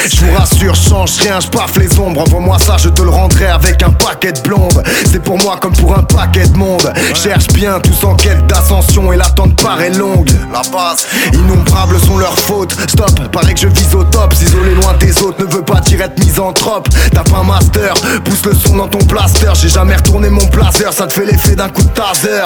Je 0.09 0.25
vous 0.25 0.33
rassure, 0.35 0.75
change 0.75 1.19
rien, 1.21 1.41
je 1.41 1.49
paffe 1.49 1.77
les 1.79 1.99
ombres. 1.99 2.21
Envoie-moi 2.21 2.59
ça, 2.59 2.77
je 2.79 2.89
te 2.89 3.03
le 3.03 3.11
rendrai 3.11 3.47
avec 3.47 3.83
un 3.83 3.91
paquet 3.91 4.33
de 4.33 4.41
blondes. 4.41 4.83
C'est 5.11 5.23
pour 5.23 5.37
moi 5.39 5.59
comme 5.61 5.73
pour 5.73 5.97
un 5.99 6.03
paquet 6.03 6.47
de 6.47 6.57
monde. 6.57 6.93
Cherche 7.15 7.49
bien, 7.49 7.81
tous 7.81 8.07
en 8.07 8.15
quête 8.15 8.47
d'ascension 8.47 9.13
et 9.13 9.17
l'attente 9.17 9.61
paraît 9.61 9.91
longue. 9.91 10.31
La 10.53 10.63
base, 10.71 11.07
innombrables 11.33 11.99
sont 12.01 12.19
leurs 12.19 12.39
fautes. 12.39 12.77
Stop, 12.89 13.31
paraît 13.33 13.55
que 13.55 13.61
je 13.61 13.67
vise 13.67 13.95
au 13.95 14.05
top, 14.05 14.33
s'isoler 14.35 14.75
loin 14.75 14.95
des 15.01 15.23
autres 15.23 15.45
ne 15.45 15.53
veut 15.53 15.65
pas 15.65 15.81
dire 15.81 16.01
être 16.03 16.19
misanthrope. 16.25 16.89
T'as 17.13 17.25
pas 17.25 17.39
un 17.39 17.45
master, 17.45 17.95
pousse 18.25 18.45
le 18.45 18.55
son 18.55 18.77
dans 18.77 18.89
ton 18.89 19.05
plaster. 19.07 19.51
J'ai 19.61 19.69
jamais 19.69 19.97
retourné 19.97 20.31
mon 20.31 20.47
placeur, 20.47 20.93
ça 20.93 21.07
te 21.07 21.15
fait 21.15 21.27
l'effet 21.27 21.57
d'un 21.57 21.69
coup 21.69 21.83
de 21.83 21.89
taser. 21.89 22.45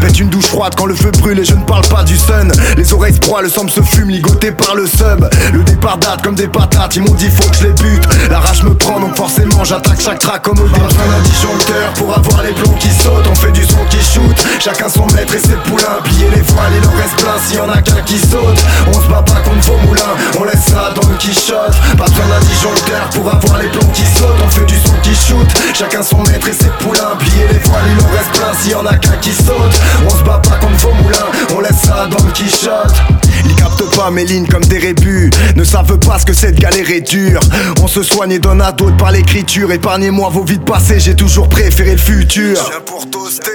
Pète 0.00 0.18
une 0.18 0.28
douche 0.28 0.46
froide 0.46 0.74
quand 0.76 0.86
le 0.86 0.94
feu 0.94 1.10
brûle 1.10 1.38
et 1.40 1.44
je 1.44 1.54
ne 1.54 1.64
parle 1.64 1.86
pas 1.88 2.04
du 2.04 2.16
sun. 2.16 2.50
Les 2.76 2.92
oreilles 2.92 3.14
se 3.14 3.20
broient, 3.20 3.42
le 3.42 3.50
sang 3.50 3.68
se 3.68 3.82
fume, 3.82 4.08
ligoté 4.08 4.52
par 4.52 4.74
le 4.74 4.86
sub. 4.86 5.28
Le 5.52 5.62
départ 5.62 5.98
date 5.98 6.22
comme 6.22 6.34
des 6.34 6.48
patates, 6.48 6.85
ils 6.94 7.02
m'ont 7.02 7.14
dit 7.14 7.28
faut 7.30 7.48
que 7.48 7.56
je 7.56 7.64
les 7.64 7.72
bute. 7.72 8.04
La 8.30 8.38
rage 8.38 8.62
me 8.62 8.74
prend 8.74 9.00
donc 9.00 9.16
forcément 9.16 9.64
j'attaque 9.64 10.00
chaque 10.00 10.18
track 10.18 10.42
comme 10.42 10.58
au 10.58 10.68
début. 10.68 10.80
d'un 10.80 11.22
disjoncteur 11.24 11.92
pour 11.94 12.16
avoir 12.16 12.42
les 12.42 12.52
plombs 12.52 12.76
qui 12.78 12.90
sautent. 12.90 13.26
On 13.28 13.34
fait 13.34 13.52
du 13.52 13.64
son 13.64 13.84
qui 13.90 13.98
shoot, 13.98 14.36
chacun 14.60 14.88
son 14.88 15.06
maître 15.06 15.34
et 15.34 15.38
ses 15.38 15.56
poulains. 15.68 16.00
Piller 16.04 16.30
les 16.34 16.42
voiles, 16.42 16.72
il 16.76 16.86
en 16.86 16.92
reste 16.92 17.16
plein 17.16 17.34
s'il 17.44 17.56
y 17.56 17.60
en 17.60 17.68
a 17.68 17.82
qu'un 17.82 18.00
qui 18.02 18.18
saute. 18.18 18.62
On 18.88 18.92
se 18.92 19.08
bat 19.08 19.22
pas 19.22 19.40
contre 19.40 19.66
vos 19.66 19.78
moulins, 19.86 20.14
on 20.38 20.44
laisse 20.44 20.64
ça 20.64 20.92
dans 20.94 21.08
le 21.08 21.16
quichotte. 21.16 21.74
Pas 21.96 22.04
besoin 22.04 22.26
d'un 22.28 22.46
disjoncteur 22.46 23.08
pour 23.12 23.28
avoir 23.28 23.58
les 23.58 23.68
plombs 23.68 23.92
qui 23.92 24.02
sautent. 24.02 24.40
On 24.44 24.48
fait 24.48 24.66
du 24.66 24.76
son 24.76 24.94
qui 25.02 25.14
shoot, 25.14 25.46
chacun 25.74 26.02
son 26.02 26.22
maître 26.24 26.48
et 26.48 26.52
ses 26.52 26.70
poulains. 26.80 27.16
Plier 27.18 27.46
les 27.50 27.58
voiles, 27.68 27.88
il 27.90 28.04
en 28.04 28.08
reste 28.08 28.30
plein 28.32 28.52
s'il 28.60 28.72
y 28.72 28.74
en 28.74 28.86
a 28.86 28.94
qu'un 28.96 29.16
qui 29.22 29.32
saute. 29.32 29.80
On 30.06 30.10
se 30.10 30.22
bat 30.24 30.40
pas 30.42 30.56
contre 30.56 30.76
vos 30.76 30.94
moulins, 31.02 31.30
on 31.56 31.60
laisse 31.60 31.80
ça 31.82 32.06
dans 32.06 32.24
le 32.24 32.30
quichotte. 32.32 32.94
Ils 33.44 33.54
captent 33.54 33.96
pas 33.96 34.10
mes 34.10 34.24
lignes 34.24 34.46
comme 34.46 34.64
des 34.64 34.78
rébus 34.78 35.30
Ne 35.54 35.64
savent 35.64 35.98
pas 35.98 36.18
ce 36.18 36.26
que 36.26 36.32
cette 36.32 36.58
galère 36.58 36.75
est 36.76 37.00
dure 37.00 37.40
On 37.82 37.86
se 37.86 38.02
soigne 38.02 38.32
et 38.32 38.38
donne 38.38 38.60
à 38.60 38.72
d'autres 38.72 38.96
par 38.96 39.10
l'écriture. 39.10 39.72
Épargnez-moi 39.72 40.28
vos 40.30 40.44
vies 40.44 40.58
de 40.58 40.64
passé, 40.64 41.00
j'ai 41.00 41.14
toujours 41.14 41.48
préféré 41.48 41.92
le 41.92 41.98
futur. 41.98 42.58
Pour 42.84 43.08
toaster. 43.10 43.50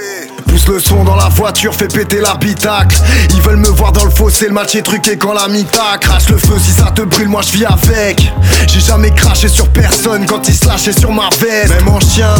Pousse 0.48 0.66
le 0.68 0.80
son 0.80 1.04
dans 1.04 1.16
la 1.16 1.28
voiture, 1.28 1.74
fais 1.74 1.88
péter 1.88 2.20
l'habitacle. 2.20 2.96
Ils 3.30 3.40
veulent 3.40 3.56
me 3.56 3.68
voir 3.68 3.92
dans 3.92 4.04
le 4.04 4.10
fossé, 4.10 4.48
le 4.48 4.52
match 4.52 4.74
est 4.74 4.82
truqué 4.82 5.16
quand 5.16 5.32
la 5.32 5.48
mita 5.48 5.96
Crache. 6.00 6.28
Le 6.28 6.36
feu 6.36 6.54
si 6.58 6.72
ça 6.72 6.90
te 6.90 7.02
brûle, 7.02 7.28
moi 7.28 7.42
je 7.42 7.52
vis 7.52 7.64
avec. 7.64 8.32
J'ai 8.66 8.80
jamais 8.80 9.10
craché 9.12 9.48
sur 9.48 9.68
personne 9.68 10.26
quand 10.26 10.48
ils 10.48 10.54
se 10.54 10.66
lâchaient 10.66 10.92
sur 10.92 11.12
ma 11.12 11.28
veste. 11.40 11.70
Même 11.70 11.88
en 11.88 12.00
chien, 12.00 12.34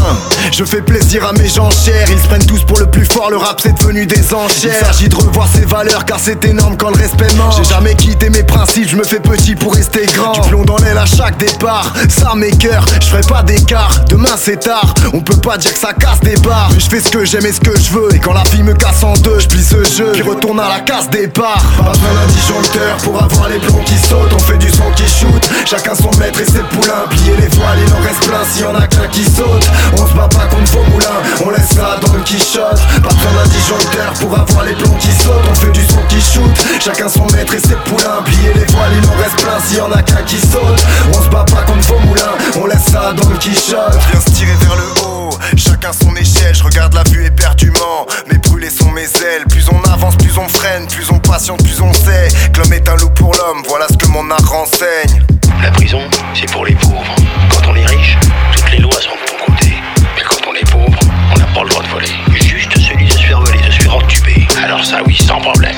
je 0.52 0.64
fais 0.64 0.82
plaisir 0.82 1.24
à 1.26 1.32
mes 1.32 1.48
gens 1.48 1.70
chers. 1.70 2.10
Ils 2.10 2.18
se 2.18 2.26
prennent 2.26 2.46
tous 2.46 2.64
pour 2.64 2.78
le 2.78 2.86
plus 2.86 3.06
fort, 3.06 3.30
le 3.30 3.36
rap 3.36 3.60
c'est 3.62 3.76
devenu 3.78 4.06
des 4.06 4.34
enchères. 4.34 4.74
Il 4.80 4.86
s'agit 4.86 5.08
de 5.08 5.14
revoir 5.16 5.48
ses 5.48 5.64
valeurs 5.64 6.04
car 6.04 6.18
c'est 6.20 6.44
énorme 6.44 6.76
quand 6.76 6.90
le 6.90 6.96
respect 6.96 7.32
manque 7.36 7.54
J'ai 7.56 7.64
jamais 7.64 7.94
quitté 7.94 8.30
mes 8.30 8.42
principes, 8.42 8.88
je 8.88 8.96
me 8.96 9.04
fais 9.04 9.20
petit 9.20 9.54
pour 9.54 9.74
rester 9.74 10.06
grand. 10.14 10.32
Du 10.32 10.50
dans 10.64 10.76
l'aile 10.78 10.98
à 10.98 11.06
chaque 11.06 11.36
départ, 11.38 11.92
ça 12.08 12.34
mes 12.34 12.50
cœurs, 12.50 12.84
je 13.00 13.06
ferai 13.06 13.22
pas 13.22 13.42
d'écart. 13.42 14.04
Demain 14.08 14.36
c'est 14.36 14.60
tard, 14.60 14.94
on 15.12 15.20
peut 15.20 15.36
pas 15.36 15.56
dire 15.56 15.72
que 15.72 15.78
ça 15.78 15.92
casse 15.92 16.20
des 16.20 16.36
barres. 16.36 16.70
Je 16.78 16.86
fais 16.88 17.00
ce 17.00 17.10
que 17.10 17.24
j'aime 17.24 17.46
et 17.46 17.52
ce 17.52 17.60
que 17.60 17.76
je 17.78 17.90
veux 17.92 18.14
Et 18.14 18.18
quand 18.18 18.32
la 18.32 18.42
vie 18.52 18.62
me 18.62 18.74
casse 18.74 19.02
en 19.02 19.14
deux, 19.14 19.38
je 19.38 19.48
plie 19.48 19.62
ce 19.62 19.84
jeu 19.84 20.12
Puis 20.12 20.22
retourne 20.22 20.60
à 20.60 20.68
la 20.68 20.80
case 20.80 21.08
départ. 21.10 21.62
Pas 21.76 21.92
besoin 21.92 22.14
d'un 22.14 22.32
disjoncteur 22.32 22.96
pour 22.98 23.22
avoir 23.22 23.48
les 23.48 23.58
plombs 23.58 23.82
qui 23.84 23.96
sautent 23.98 24.32
On 24.32 24.38
fait 24.38 24.58
du 24.58 24.70
son 24.70 24.90
qui 24.96 25.04
shoot, 25.04 25.50
chacun 25.66 25.94
son 25.94 26.10
maître 26.18 26.40
et 26.40 26.44
ses 26.44 26.62
poulains 26.70 27.06
Plier 27.10 27.36
les 27.40 27.48
voiles, 27.56 27.78
il 27.86 27.92
en 27.92 27.98
reste 28.06 28.26
plein. 28.26 28.44
S'il 28.52 28.62
y 28.62 28.66
en 28.66 28.74
a 28.74 28.86
qu'un 28.86 29.08
qui 29.08 29.24
saute 29.24 29.66
On 29.94 30.06
se 30.06 30.14
bat 30.14 30.28
pas 30.28 30.46
contre 30.46 30.70
vos 30.72 30.84
moulins, 30.90 31.20
on 31.44 31.50
laisse 31.50 31.68
ça 31.74 31.98
dans 32.00 32.12
le 32.12 32.20
quichotte 32.20 32.80
Pas 33.02 33.08
besoin 33.08 33.42
d'un 33.42 33.48
disjoncteur 33.48 34.12
pour 34.20 34.32
avoir 34.38 34.64
les 34.64 34.74
plombs 34.74 34.96
qui 34.98 35.12
sautent 35.22 35.46
On 35.50 35.54
fait 35.54 35.72
du 35.72 35.82
son 35.82 36.02
qui 36.08 36.20
shoot, 36.20 36.50
chacun 36.80 37.08
son 37.08 37.26
maître 37.32 37.54
et 37.54 37.60
ses 37.60 37.76
poulains 37.86 38.22
Plier 38.24 38.52
les 38.54 38.72
voiles, 38.72 38.92
il 38.96 39.08
en 39.08 39.22
reste 39.22 39.36
plein. 39.42 39.58
S'il 39.66 39.78
y 39.78 39.80
en 39.80 39.92
a 39.92 40.02
qu'un 40.02 40.22
qui 40.22 40.38
saute 40.38 40.51
On 40.54 41.22
se 41.22 41.28
bat 41.28 41.44
pas 41.44 41.62
contre 41.62 41.86
vos 41.86 41.98
moulins, 42.00 42.36
on 42.60 42.66
laisse 42.66 42.84
ça 42.84 43.12
dans 43.12 43.28
le 43.28 43.36
quichotte 43.36 43.98
Viens 44.10 44.20
se 44.20 44.30
tirer 44.30 44.54
vers 44.60 44.76
le 44.76 45.02
haut, 45.02 45.30
chacun 45.56 45.92
son 45.92 46.14
échelle, 46.16 46.54
je 46.54 46.62
regarde 46.62 46.94
la 46.94 47.02
vue 47.04 47.24
éperdument 47.24 48.06
Mes 48.30 48.38
brûlés 48.38 48.70
sont 48.70 48.90
mes 48.90 49.04
ailes, 49.04 49.44
plus 49.48 49.66
on 49.70 49.82
avance, 49.90 50.16
plus 50.16 50.36
on 50.38 50.48
freine, 50.48 50.86
plus 50.86 51.10
on 51.10 51.18
patiente, 51.18 51.62
plus 51.62 51.80
on 51.80 51.92
sait 51.92 52.28
Que 52.52 52.60
l'homme 52.60 52.72
est 52.72 52.88
un 52.88 52.96
loup 52.96 53.10
pour 53.10 53.34
l'homme, 53.34 53.62
voilà 53.68 53.86
ce 53.88 53.96
que 53.96 54.06
mon 54.06 54.30
art 54.30 54.46
renseigne 54.48 55.24
La 55.62 55.70
prison, 55.70 56.00
c'est 56.34 56.50
pour 56.50 56.66
les 56.66 56.74
pauvres. 56.74 57.14
Quand 57.50 57.70
on 57.70 57.74
est 57.76 57.86
riche, 57.86 58.18
toutes 58.54 58.70
les 58.72 58.78
lois 58.78 59.00
sont 59.00 59.10
de 59.10 59.30
ton 59.30 59.52
côté. 59.52 59.74
Mais 60.16 60.22
quand 60.22 60.38
on 60.50 60.54
est 60.54 60.70
pauvre, 60.70 60.98
on 61.32 61.38
n'a 61.38 61.46
pas 61.46 61.62
le 61.62 61.68
droit 61.68 61.82
de 61.82 61.88
voler. 61.88 62.08
Juste 62.32 62.76
celui 62.78 63.06
de 63.06 63.12
se 63.12 63.18
faire 63.18 63.40
voler, 63.40 63.58
de 63.58 63.70
se 63.70 63.82
faire 63.82 63.96
entuber. 63.96 64.46
Alors 64.64 64.84
ça, 64.84 64.98
oui, 65.06 65.16
sans 65.16 65.40
problème. 65.40 65.76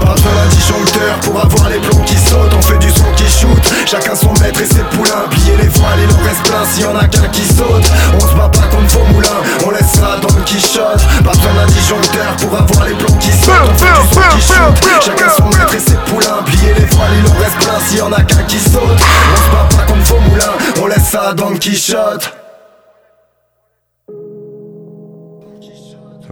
Pas 0.00 0.14
besoin 0.14 0.32
d'un 0.32 0.48
disjoncteur 0.48 1.20
pour 1.22 1.40
avoir 1.40 1.68
les 1.68 1.78
plombs 1.78 2.02
qui 2.04 2.16
sautent 2.16 2.52
On 2.56 2.62
fait 2.62 2.78
du 2.78 2.90
son 2.90 3.04
qui 3.16 3.24
shoot, 3.28 3.62
chacun 3.86 4.14
son 4.14 4.32
maître 4.40 4.60
et 4.60 4.66
ses 4.66 4.82
poulains 4.96 5.28
Plier 5.30 5.56
les 5.56 5.68
voiles, 5.68 6.00
il 6.02 6.14
en 6.14 6.18
reste 6.18 6.42
plein. 6.44 6.64
S'il 6.64 6.82
y 6.82 6.86
en 6.86 6.96
a 6.96 7.06
qu'un 7.06 7.28
qui 7.28 7.44
saute 7.44 7.86
On 8.14 8.20
se 8.20 8.34
bat 8.34 8.48
pas 8.48 8.66
contre 8.68 8.98
vos 8.98 9.04
moulins, 9.12 9.40
on 9.66 9.70
laisse 9.70 9.92
ça 9.92 10.18
dans 10.20 10.34
le 10.36 10.42
quichotte 10.42 11.02
Pas 11.24 11.32
besoin 11.32 11.66
disjoncteur 11.68 12.36
pour 12.40 12.54
avoir 12.56 12.86
les 12.86 12.94
plombs 12.94 13.18
qui 13.18 13.32
sautent 13.32 13.54
On 13.72 13.78
fait 13.78 14.36
du 14.36 14.42
son 14.42 14.72
qui 14.72 15.06
chacun 15.06 15.28
son 15.36 15.48
maître 15.48 15.74
et 15.74 15.78
ses 15.78 15.96
poulains 16.10 16.42
Plier 16.46 16.74
les 16.74 16.86
voiles, 16.86 17.10
il 17.18 17.30
en 17.30 17.34
reste 17.34 17.56
plein. 17.58 17.80
S'il 17.86 17.98
y 17.98 18.02
en 18.02 18.12
a 18.12 18.22
qu'un 18.22 18.42
qui 18.44 18.58
saute 18.58 18.80
On 18.82 19.36
se 19.36 19.50
bat 19.50 19.68
pas 19.70 19.92
contre 19.92 20.04
vos 20.14 20.20
moulins, 20.30 20.82
on 20.82 20.86
laisse 20.86 21.08
ça 21.10 21.32
dans 21.34 21.50
le 21.50 21.58
quichotte 21.58 22.34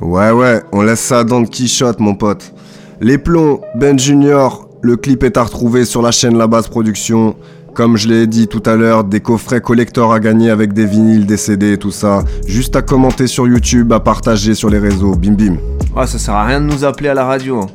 Ouais, 0.00 0.30
ouais, 0.30 0.62
on 0.72 0.82
laisse 0.82 1.00
ça 1.00 1.24
dans 1.24 1.40
le 1.40 1.46
quichotte, 1.46 1.98
mon 1.98 2.14
pote. 2.14 2.52
Les 3.00 3.16
plombs, 3.16 3.60
Ben 3.76 3.96
Junior, 3.96 4.68
le 4.82 4.96
clip 4.96 5.22
est 5.22 5.36
à 5.36 5.44
retrouver 5.44 5.84
sur 5.84 6.02
la 6.02 6.10
chaîne 6.10 6.36
La 6.36 6.48
Base 6.48 6.66
Production. 6.66 7.36
Comme 7.72 7.96
je 7.96 8.08
l'ai 8.08 8.26
dit 8.26 8.48
tout 8.48 8.62
à 8.66 8.74
l'heure, 8.74 9.04
des 9.04 9.20
coffrets 9.20 9.60
collector 9.60 10.12
à 10.12 10.18
gagner 10.18 10.50
avec 10.50 10.72
des 10.72 10.84
vinyles, 10.84 11.24
des 11.24 11.36
CD 11.36 11.74
et 11.74 11.78
tout 11.78 11.92
ça. 11.92 12.24
Juste 12.48 12.74
à 12.74 12.82
commenter 12.82 13.28
sur 13.28 13.46
YouTube, 13.46 13.92
à 13.92 14.00
partager 14.00 14.54
sur 14.56 14.68
les 14.68 14.80
réseaux. 14.80 15.14
Bim 15.14 15.34
bim. 15.34 15.58
Ah, 15.96 16.08
ça 16.08 16.18
sert 16.18 16.34
à 16.34 16.44
rien 16.44 16.60
de 16.60 16.66
nous 16.66 16.84
appeler 16.84 17.10
à 17.10 17.14
la 17.14 17.24
radio. 17.24 17.66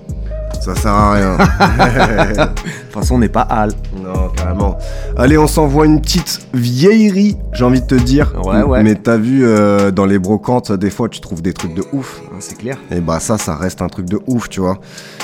Ça 0.60 0.76
sert 0.76 0.92
à 0.92 1.14
rien. 1.14 1.38
De 1.38 2.44
toute 2.44 2.92
façon, 2.92 3.16
on 3.16 3.20
n'est 3.20 3.30
pas 3.30 3.42
Al. 3.44 3.72
Non, 4.04 4.28
carrément. 4.36 4.78
Allez, 5.16 5.38
on 5.38 5.48
s'envoie 5.48 5.86
une 5.86 6.02
petite 6.02 6.46
vieillerie, 6.54 7.38
j'ai 7.54 7.64
envie 7.64 7.80
de 7.80 7.86
te 7.86 7.96
dire. 7.96 8.34
Ouais, 8.44 8.62
ouais. 8.62 8.84
Mais 8.84 8.96
t'as 8.96 9.16
vu, 9.16 9.46
euh, 9.46 9.92
dans 9.92 10.06
les 10.06 10.20
brocantes, 10.20 10.74
des 10.74 10.90
fois, 10.90 11.08
tu 11.08 11.22
trouves 11.22 11.42
des 11.42 11.54
trucs 11.54 11.74
de 11.74 11.84
ouf. 11.94 12.22
Ah, 12.30 12.36
C'est 12.40 12.58
clair. 12.58 12.78
Et 12.92 13.00
bah 13.00 13.22
ça, 13.22 13.38
ça 13.38 13.56
reste 13.56 13.82
un 13.82 13.88
truc 13.88 14.08
de 14.08 14.20
ouf, 14.28 14.50
tu 14.50 14.60
vois. 14.60 14.78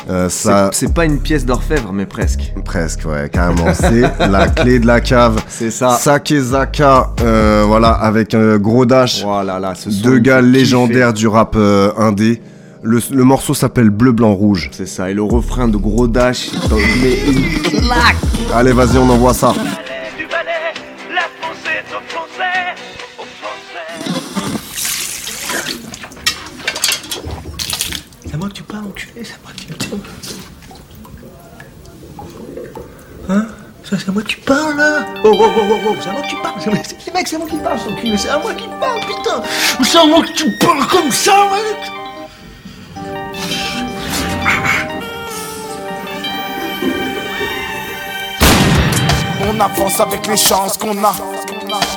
Euh, 0.09 0.29
ça... 0.29 0.69
C'est 0.71 0.93
pas 0.93 1.03
une 1.03 1.19
pièce 1.19 1.45
d'orfèvre, 1.45 1.91
mais 1.91 2.05
presque. 2.05 2.53
Presque, 2.63 3.05
ouais, 3.05 3.29
carrément. 3.29 3.73
C'est 3.73 4.01
la 4.29 4.47
clé 4.47 4.79
de 4.79 4.87
la 4.87 5.01
cave. 5.01 5.41
C'est 5.49 5.71
ça. 5.71 5.89
Sakezaka, 5.89 7.11
euh, 7.21 7.65
voilà, 7.67 7.89
avec 7.89 8.33
un 8.33 8.57
gros 8.57 8.85
dash. 8.85 9.23
Voilà, 9.25 9.59
là, 9.59 9.73
ce 9.75 9.89
Deux 9.89 10.19
gars 10.19 10.41
légendaires 10.41 11.11
du 11.11 11.27
rap 11.27 11.57
indé. 11.97 12.41
Le, 12.81 12.99
le 13.11 13.23
morceau 13.23 13.53
s'appelle 13.53 13.89
Bleu, 13.89 14.11
Blanc, 14.13 14.33
Rouge. 14.33 14.69
C'est 14.71 14.85
ça, 14.87 15.09
et 15.09 15.13
le 15.13 15.23
refrain 15.23 15.67
de 15.67 15.77
Gros 15.77 16.07
Dash, 16.07 16.49
t'en 16.69 16.77
met 16.77 17.19
une 17.27 17.61
claque. 17.61 18.15
Allez, 18.53 18.71
vas-y, 18.71 18.97
on 18.97 19.09
envoie 19.09 19.33
ça. 19.33 19.53
C'est 28.25 28.33
à 28.33 28.37
moi 28.37 28.47
que 28.49 28.53
tu 28.53 28.63
parles, 28.63 28.85
enculé, 28.85 29.23
c'est 29.23 29.33
à 29.33 29.37
moi 29.43 29.51
que 29.53 29.73
tu 29.73 29.89
me 29.95 29.99
Hein? 33.31 33.45
Ça, 33.83 33.95
c'est 33.97 34.09
à 34.09 34.11
moi 34.11 34.21
que 34.23 34.27
tu 34.27 34.37
parles, 34.41 34.75
là 34.77 35.05
Oh, 35.23 35.31
oh, 35.33 35.45
oh, 35.57 35.61
oh, 35.71 35.75
oh, 35.89 35.95
c'est 36.01 36.09
à 36.09 36.13
moi 36.13 36.21
que 36.21 36.27
tu 36.29 36.35
parles 36.41 36.55
c'est 36.59 36.69
à 36.69 36.73
moi- 36.73 36.83
c'est- 36.83 37.13
Mec, 37.13 37.27
c'est 37.27 37.35
à 37.35 37.39
moi 37.39 37.47
qui 37.47 37.57
parle, 37.57 37.79
c'est 38.17 38.29
à 38.29 38.39
moi 38.39 38.53
qui 38.53 38.67
parle, 38.79 38.99
putain 39.01 39.43
C'est 39.83 39.97
à 39.97 40.05
moi 40.05 40.21
que 40.21 40.31
tu 40.33 40.51
parles 40.59 40.87
comme 40.87 41.11
ça, 41.11 41.33
mec 41.51 41.91
On 49.47 49.59
avance 49.59 49.99
avec 49.99 50.27
les 50.27 50.37
chances 50.37 50.77
qu'on 50.77 51.03
a. 51.03 51.13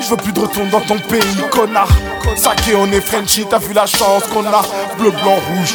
Je 0.00 0.08
veux 0.08 0.16
plus 0.16 0.32
de 0.32 0.40
retour 0.40 0.64
dans 0.70 0.80
ton 0.80 0.98
pays, 0.98 1.20
connard. 1.50 1.88
Saké, 2.37 2.74
on 2.76 2.87
est 2.92 3.00
Frenchy, 3.00 3.44
t'as 3.48 3.58
vu 3.58 3.72
la 3.72 3.87
chance 3.87 4.24
qu'on 4.32 4.44
a. 4.44 4.62
Bleu, 4.98 5.11
blanc, 5.11 5.37
rouge, 5.48 5.74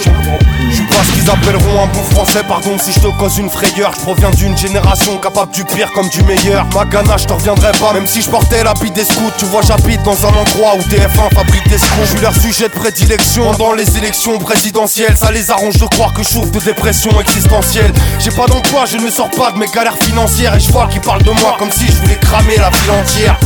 Je 0.69 0.75
suis 0.75 0.86
pas 0.86 1.03
ce 1.03 1.12
qu'ils 1.13 1.29
appelleront 1.29 1.83
un 1.83 1.88
bon 1.88 2.03
français, 2.12 2.41
pardon 2.47 2.77
si 2.79 2.91
je 2.91 2.99
te 2.99 3.07
cause 3.17 3.38
une 3.38 3.49
frayeur. 3.49 3.93
Je 3.95 4.01
proviens 4.01 4.29
d'une 4.31 4.57
génération 4.57 5.17
capable 5.17 5.51
du 5.51 5.63
pire 5.65 5.91
comme 5.93 6.10
du 6.10 6.21
meilleur. 6.23 6.65
Ma 6.75 6.86
ganache, 6.86 7.23
je 7.23 7.27
te 7.27 7.33
reviendrai 7.33 7.71
pas, 7.73 7.93
même 7.93 8.07
si 8.07 8.21
je 8.21 8.29
portais 8.29 8.63
l'habit 8.63 8.91
des 8.91 9.03
scouts. 9.03 9.31
Tu 9.38 9.45
vois, 9.45 9.62
j'habite 9.62 10.03
dans 10.03 10.25
un 10.25 10.29
endroit 10.29 10.75
où 10.75 10.81
TF1 10.81 11.33
fabrique 11.33 11.67
des 11.67 11.77
scouts. 11.77 12.01
Je 12.01 12.10
suis 12.12 12.19
leur 12.19 12.36
sujet 12.36 12.69
de 12.69 12.73
prédilection 12.73 13.51
pendant 13.51 13.73
les 13.73 13.97
élections 13.97 14.38
présidentielles. 14.38 15.17
Ça 15.17 15.31
les 15.31 15.49
arrange 15.51 15.77
de 15.77 15.86
croire 15.86 16.13
que 16.13 16.23
je 16.23 16.29
souffre 16.29 16.51
de 16.51 16.60
dépression 16.60 17.19
existentielle. 17.19 17.93
J'ai 18.19 18.31
pas 18.31 18.45
d'emploi, 18.45 18.86
je 18.86 18.97
ne 18.97 19.10
sors 19.10 19.31
pas 19.31 19.51
de 19.51 19.57
mes 19.57 19.67
galères 19.67 19.97
financières. 20.01 20.55
Et 20.55 20.60
je 20.60 20.71
vois 20.71 20.88
qu'ils 20.88 21.01
parlent 21.01 21.23
de 21.23 21.31
moi 21.31 21.55
comme 21.57 21.71
si 21.71 21.88
je 21.88 21.93
voulais 21.93 22.19
cramer 22.19 22.57
la 22.57 22.69
ville 22.69 22.91
entière. 22.91 23.38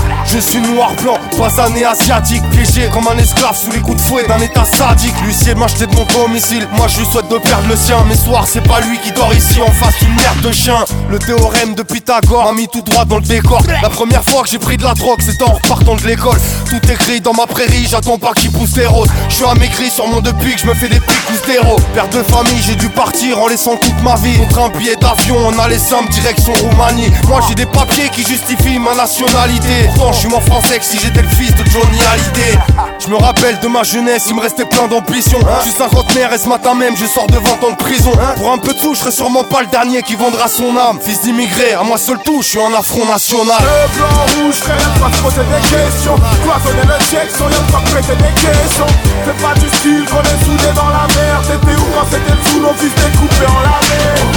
Suis 0.42 0.60
noir-blanc, 0.60 1.18
basané 1.38 1.86
asiatique, 1.86 2.42
piégé 2.52 2.90
comme 2.94 3.08
un 3.08 3.18
esclave 3.18 3.58
sous 3.58 3.72
les 3.72 3.80
coups 3.80 3.98
de 3.98 4.02
fouet 4.02 4.26
d'un 4.28 4.40
état 4.40 4.66
sadique. 4.66 5.14
L'huissier 5.24 5.56
m'a 5.56 5.66
acheté 5.66 5.86
de 5.88 5.96
mon 5.96 6.06
domicile, 6.06 6.68
moi 6.74 6.88
je 6.88 7.00
lui 7.00 7.06
souhaite 7.06 7.28
de 7.30 7.38
perdre 7.38 7.68
le 7.70 7.76
sien. 7.76 7.98
Mais 8.08 8.16
soir, 8.16 8.46
c'est 8.48 8.68
pas 8.68 8.82
lui 8.82 8.98
qui 9.00 9.12
dort 9.12 9.34
ici 9.34 9.62
en 9.62 9.72
face 9.72 9.98
d'une 10.00 10.16
merde 10.16 10.42
de 10.42 10.52
chien. 10.52 10.78
Le 11.10 11.20
théorème 11.20 11.76
de 11.76 11.84
Pythagore 11.84 12.46
m'a 12.46 12.54
mis 12.54 12.68
tout 12.68 12.82
droit 12.82 13.06
dans 13.06 13.18
le 13.18 13.22
décor. 13.24 13.62
La 13.82 13.90
première 13.90 14.24
fois 14.24 14.44
que 14.44 14.50
j'ai 14.50 14.60
pris 14.60 14.78
de 14.78 14.84
la 14.84 14.94
drogue, 14.94 15.22
c'était 15.22 15.44
en 15.44 15.54
repartant 15.54 15.96
de 15.96 16.06
l'école. 16.08 16.38
Tout 16.70 16.92
écrit 16.92 17.22
dans 17.22 17.34
ma 17.34 17.46
prairie, 17.46 17.88
j'attends 17.90 18.18
pas 18.18 18.34
qu'il 18.34 18.52
pousse 18.52 18.74
des 18.74 18.88
roses. 18.88 19.10
Je 19.30 19.36
suis 19.36 19.46
amaigri 19.46 19.90
sur 19.90 20.08
mon 20.08 20.22
depuis 20.22 20.54
que 20.56 20.62
je 20.62 20.66
me 20.66 20.74
fais 20.74 20.90
des 20.90 21.00
pics 21.00 21.46
d'héros. 21.48 21.80
Père 21.94 22.10
de 22.10 22.24
famille, 22.24 22.62
j'ai 22.66 22.76
dû 22.76 22.90
partir 22.90 23.40
en 23.40 23.48
laissant 23.48 23.76
toute 23.76 24.02
ma 24.04 24.16
vie. 24.16 24.38
Contre 24.38 24.60
un 24.60 24.70
billet 24.70 24.96
d'avion, 24.96 25.36
on 25.48 25.60
a 25.60 25.68
les 25.68 25.80
sommes 25.80 26.08
direction 26.10 26.54
Roumanie. 26.54 27.12
Moi 27.28 27.40
j'ai 27.48 27.56
des 27.56 27.66
papiers 27.66 28.10
qui 28.10 28.24
justifient 28.26 28.80
ma 28.80 28.96
nationalité. 28.96 29.90
Pourtant, 29.96 30.14
je 30.14 30.20
suis 30.20 30.31
mon 30.32 30.40
français 30.40 30.80
que 30.80 30.86
si 30.86 30.98
j'étais 30.98 31.22
le 31.22 31.28
fils 31.28 31.54
de 31.56 31.64
Johnny 31.70 32.00
Hallyday. 32.14 32.58
Je 33.00 33.10
me 33.10 33.18
rappelle 33.18 33.60
de 33.60 33.68
ma 33.68 33.84
jeunesse, 33.84 34.28
il 34.30 34.36
me 34.36 34.42
restait 34.42 34.64
plein 34.66 34.88
d'ambition. 34.88 35.40
Je 35.60 35.70
suis 35.70 35.78
cinquantenaire 35.78 36.32
et 36.32 36.38
ce 36.38 36.48
matin 36.48 36.74
même, 36.74 36.96
je 36.96 37.06
sors 37.06 37.28
de 37.28 37.38
20 37.38 37.64
ans 37.68 37.72
de 37.72 37.76
prison. 37.76 38.12
Pour 38.38 38.52
un 38.52 38.58
peu 38.58 38.74
de 38.74 38.80
sous, 38.80 38.94
je 38.96 39.00
serai 39.00 39.12
sûrement 39.12 39.44
pas 39.44 39.62
le 39.62 39.68
dernier 39.68 40.02
qui 40.04 40.16
vendra 40.16 40.48
son 40.48 40.78
âme. 40.78 41.00
Fils 41.02 41.22
d'immigré, 41.22 41.74
à 41.74 41.84
moi 41.84 41.98
seul 41.98 42.18
tout, 42.24 42.42
je 42.42 42.48
suis 42.48 42.62
un 42.62 42.74
affront 42.74 43.06
national. 43.06 43.58
Le 43.60 43.98
blanc 43.98 44.46
rouge, 44.46 44.60
de 44.62 45.00
pas 45.02 45.12
se 45.12 45.22
poser 45.22 45.44
des 45.52 45.68
questions. 45.68 46.16
Cloisonner 46.44 46.88
le 46.88 46.96
rien 47.12 47.62
de 47.68 47.72
pas 47.72 47.84
prêter 47.92 48.16
des 48.16 48.34
questions. 48.40 48.92
C'est 49.26 49.38
pas 49.44 49.54
du 49.60 49.68
style 49.78 50.06
qu'on 50.06 50.24
est 50.24 50.46
soudés 50.46 50.74
dans 50.76 50.90
la 50.90 51.08
merde. 51.12 51.44
T'étais 51.44 51.76
où 51.76 51.86
quand 51.92 52.08
c'était 52.10 52.32
le 52.32 52.50
sous, 52.50 52.62
nos 52.62 52.74
fils 52.80 52.96
découpés 52.96 53.52
en 53.52 53.60
lamelles. 53.68 54.32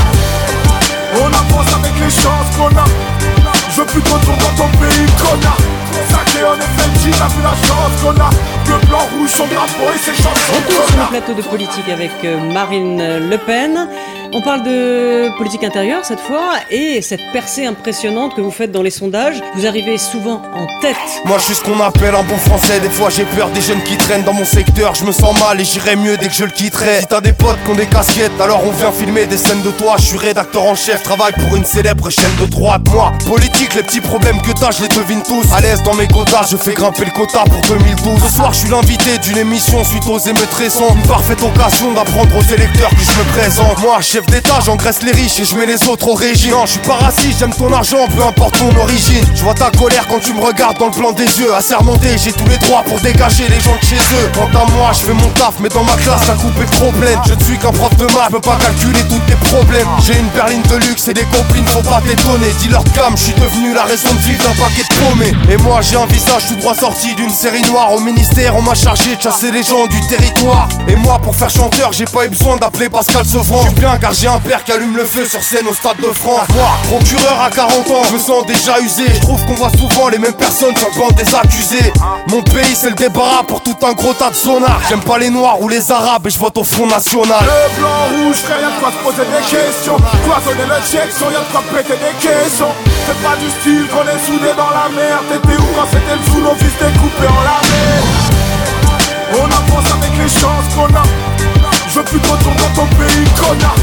On 1.23 1.27
avance 1.27 1.73
avec 1.73 1.95
les 2.03 2.11
chances 2.11 2.51
qu'on 2.59 2.75
a. 2.77 2.85
Je 3.71 3.81
veux 3.81 3.87
plus 3.87 4.01
retour 4.01 4.35
dans 4.37 4.65
ton 4.65 4.69
pays, 4.79 5.07
connard. 5.19 5.84
Chansons. 10.15 10.53
Retour 10.53 10.89
sur 10.89 10.99
le 10.99 11.09
plateau 11.09 11.35
de 11.35 11.43
politique 11.43 11.89
avec 11.89 12.11
euh, 12.25 12.39
Marine 12.53 13.29
Le 13.31 13.37
Pen. 13.39 13.89
On 14.37 14.41
parle 14.41 14.65
de 14.65 15.31
politique 15.39 15.63
intérieure 15.63 16.05
cette 16.05 16.19
fois 16.19 16.55
et 16.69 17.03
cette 17.03 17.21
percée 17.33 17.67
impressionnante 17.67 18.35
que 18.35 18.41
vous 18.41 18.51
faites 18.51 18.73
dans 18.73 18.83
les 18.83 18.91
sondages. 18.91 19.41
Vous 19.55 19.65
arrivez 19.65 19.97
souvent 19.97 20.43
en 20.53 20.67
tête. 20.81 20.97
Moi, 21.25 21.39
je 21.39 21.45
suis 21.45 21.55
ce 21.55 21.63
qu'on 21.63 21.79
appelle 21.79 22.17
un 22.17 22.25
bon 22.25 22.37
français. 22.39 22.81
Des 22.81 22.91
fois, 22.91 23.11
j'ai 23.11 23.27
peur 23.27 23.49
des 23.51 23.61
jeunes 23.61 23.81
qui 23.85 23.97
traînent 23.97 24.25
dans 24.25 24.33
mon 24.33 24.45
secteur. 24.45 24.97
Je 24.97 25.05
me 25.05 25.13
sens 25.13 25.39
mal 25.39 25.61
et 25.61 25.65
j'irai 25.65 25.95
mieux 25.95 26.17
dès 26.17 26.27
que 26.27 26.35
je 26.35 26.47
le 26.47 26.51
quitterai. 26.51 27.03
Si 27.03 27.07
t'as 27.07 27.21
des 27.21 27.33
potes 27.33 27.63
qui 27.65 27.71
ont 27.71 27.77
des 27.77 27.87
casquettes, 27.87 28.41
alors 28.41 28.61
on 28.67 28.73
vient 28.73 28.91
filmer 28.91 29.27
des 29.27 29.37
scènes 29.37 29.63
de 29.63 29.71
toi. 29.71 29.95
Je 29.99 30.07
suis 30.07 30.19
rédacteur 30.19 30.65
en 30.65 30.75
chef, 30.75 31.05
travaille 31.05 31.35
pour 31.35 31.55
une 31.55 31.65
célèbre 31.65 32.11
chaîne 32.11 32.35
de 32.41 32.47
droite. 32.47 32.83
Moi, 32.91 33.13
politique, 33.29 33.73
les 33.77 33.85
petits 33.85 34.01
problèmes 34.01 34.43
que 34.43 34.51
t'as, 34.51 34.73
je 34.73 34.83
les 34.83 34.89
devine 34.89 35.23
tous. 35.23 35.45
À 35.55 35.61
l'aise 35.61 35.81
dans 35.85 35.95
mes 35.95 36.09
quotas, 36.09 36.49
je 36.51 36.57
fais 36.57 36.75
grimper 36.75 37.05
le 37.05 37.13
quota 37.13 37.45
pour 37.45 37.61
2012. 37.69 38.21
Ce 38.21 38.35
soir, 38.35 38.53
je 38.53 38.59
suis 38.59 38.69
l'invité 38.69 39.17
d'une 39.19 39.39
émission 39.39 39.85
suite 39.85 40.09
aux 40.09 40.19
émeutes 40.19 40.55
récentes. 40.55 40.97
Une 40.97 41.07
parfaite 41.07 41.41
occasion 41.41 41.93
d'apprendre 41.93 42.37
aux 42.37 42.53
électeurs 42.53 42.91
que 42.91 43.05
je 43.05 43.17
me 43.17 43.39
présente. 43.39 43.79
Moi, 43.81 44.01
chef 44.01 44.24
d'état, 44.27 44.61
j'engraisse 44.65 45.03
les 45.03 45.13
riches 45.13 45.41
et 45.41 45.45
je 45.45 45.57
mets 45.57 45.67
les 45.67 45.87
autres 45.89 46.09
au 46.09 46.15
régime. 46.15 46.53
Non, 46.53 46.67
je 46.67 46.73
suis 46.73 46.81
pas 46.81 46.95
raciste, 46.95 47.39
j'aime 47.41 47.55
ton 47.55 47.73
argent, 47.73 48.07
peu 48.15 48.23
importe 48.23 48.59
ton 48.59 48.75
origine. 48.77 49.25
Je 49.35 49.43
vois 49.43 49.55
ta 49.55 49.71
colère 49.71 50.07
quand 50.09 50.21
tu 50.21 50.33
me 50.33 50.41
regardes 50.41 50.79
dans 50.79 50.87
le 50.87 50.93
blanc 50.93 51.13
des 51.13 51.27
yeux. 51.39 51.55
Assermenté, 51.55 52.17
j'ai 52.19 52.33
tous 52.33 52.47
les 52.49 52.59
droits 52.59 52.83
pour 52.83 53.01
dégager 53.01 53.49
les 53.49 53.61
gens 53.61 53.77
de 53.81 53.87
chez 53.87 53.97
eux. 53.97 54.31
Quant 54.35 54.59
à 54.59 54.65
moi, 54.71 54.91
je 54.93 55.07
fais 55.07 55.13
mon 55.13 55.29
taf, 55.31 55.55
mais 55.61 55.69
dans 55.69 55.85
ma 55.85 55.97
classe, 55.97 56.27
la 56.27 56.35
coupe 56.35 56.61
est 56.63 56.71
trop 56.77 56.91
pleine. 56.93 57.19
Je 57.27 57.35
ne 57.35 57.43
suis 57.43 57.59
qu'un 57.59 57.73
prof 57.73 57.95
de 57.97 58.05
maths, 58.07 58.31
peux 58.31 58.41
pas 58.41 58.57
calculer 58.57 59.01
tous 59.09 59.21
tes 59.27 59.37
problèmes. 59.49 59.89
J'ai 60.05 60.19
une 60.19 60.29
berline 60.29 60.63
de 60.63 60.77
luxe 60.87 61.09
et 61.09 61.15
des 61.15 61.25
copines, 61.25 61.67
faut 61.67 61.83
pas 61.83 62.01
t'étonner. 62.01 62.53
Dis-leur 62.61 62.85
cam, 62.95 63.17
je 63.17 63.25
suis 63.25 63.35
devenu 63.35 63.75
la 63.75 63.85
raison 63.85 64.13
de 64.13 64.19
vivre 64.21 64.43
d'un 64.45 64.55
paquet 64.55 64.83
de 64.83 64.95
paumés. 65.05 65.33
Et 65.53 65.57
moi, 65.59 65.81
j'ai 65.83 65.97
un 65.97 66.07
visage 66.07 66.47
tout 66.49 66.57
droit 66.57 66.75
sorti 66.75 67.15
d'une 67.15 67.31
série 67.31 67.63
noire. 67.63 67.93
Au 67.93 68.01
ministère, 68.01 68.57
on 68.57 68.63
m'a 68.63 68.75
chargé 68.75 69.17
de 69.17 69.21
chasser 69.21 69.51
les 69.51 69.63
gens 69.63 69.87
du 69.87 70.01
territoire. 70.07 70.69
Et 70.89 70.97
moi, 70.97 71.19
pour 71.19 71.35
faire 71.37 71.51
chanteur, 71.51 71.93
j'ai 71.93 72.07
pas 72.07 72.27
eu 72.27 72.29
besoin 72.29 72.57
d'appeler 72.57 72.89
Pascal 72.89 73.25
Sevran. 73.25 73.65
Bien 73.77 73.99
car 73.99 74.14
j'ai 74.21 74.29
un 74.29 74.39
père 74.39 74.63
qui 74.65 74.73
allume 74.73 74.97
le 74.97 75.05
feu 75.05 75.25
sur 75.27 75.43
scène 75.43 75.67
au 75.67 75.75
stade 75.75 75.97
de 75.99 76.13
France. 76.13 76.47
Moi, 76.55 76.69
procureur 76.89 77.41
à 77.41 77.51
40 77.51 77.91
ans, 77.91 78.03
je 78.09 78.15
me 78.15 78.19
sens 78.19 78.47
déjà 78.47 78.79
usé. 78.81 79.05
Je 79.13 79.21
trouve 79.21 79.45
qu'on 79.47 79.55
voit 79.55 79.71
souvent 79.71 80.09
les 80.09 80.19
mêmes 80.19 80.35
personnes 80.35 80.77
sur 80.77 80.89
le 80.89 80.99
banc 80.99 81.11
des 81.17 81.35
accusés. 81.35 81.93
Mon 82.29 82.43
pays, 82.43 82.75
c'est 82.75 82.91
le 82.91 82.95
débarras 82.95 83.43
pour 83.45 83.63
tout 83.63 83.77
un 83.83 83.93
gros 83.93 84.13
tas 84.13 84.31
de 84.31 84.35
zonards. 84.35 84.81
J'aime 84.89 85.03
pas 85.03 85.19
les 85.19 85.31
noirs 85.31 85.61
ou 85.61 85.69
les 85.69 85.91
arabes 85.91 86.27
et 86.27 86.31
je 86.31 86.39
vote 86.39 86.57
au 86.59 86.65
Front 86.65 86.87
National. 86.87 87.39
Le 87.43 87.81
blanc 87.81 88.27
rouge, 88.27 88.37
rien 88.47 88.71
de 88.71 88.81
quoi 88.81 88.91
se 88.93 89.03
poser 89.03 89.29
des 89.29 89.45
questions. 89.45 89.97
Cloisonner 89.97 90.69
le 90.69 90.81
check 90.91 91.11
sans 91.13 91.29
rien 91.29 91.41
de 91.41 91.53
quoi 91.53 91.63
péter 91.75 91.99
des 91.99 92.15
questions. 92.21 92.73
C'est 93.07 93.23
pas 93.23 93.37
du 93.37 93.51
style 93.61 93.87
qu'on 93.89 94.07
est 94.07 94.21
soudés 94.25 94.55
dans 94.57 94.71
la 94.71 94.89
merde. 94.95 95.25
T'étais 95.31 95.57
où 95.57 95.67
quand 95.75 95.89
c'était 95.91 96.17
le 96.17 96.25
sous, 96.31 96.41
nos 96.41 96.55
fils 96.55 96.77
découpés 96.79 97.29
en 97.29 97.43
lamelles. 97.43 98.35
On 99.33 99.47
avance 99.47 99.91
avec 99.91 100.13
les 100.17 100.29
chances 100.29 100.69
qu'on 100.77 100.93
a. 100.95 101.03
Je 101.89 102.01
veux 102.01 102.05
plus 102.05 102.19
de 102.19 102.27
dans 102.27 102.37
ton 102.37 102.87
pays, 102.97 103.25
connard. 103.37 103.77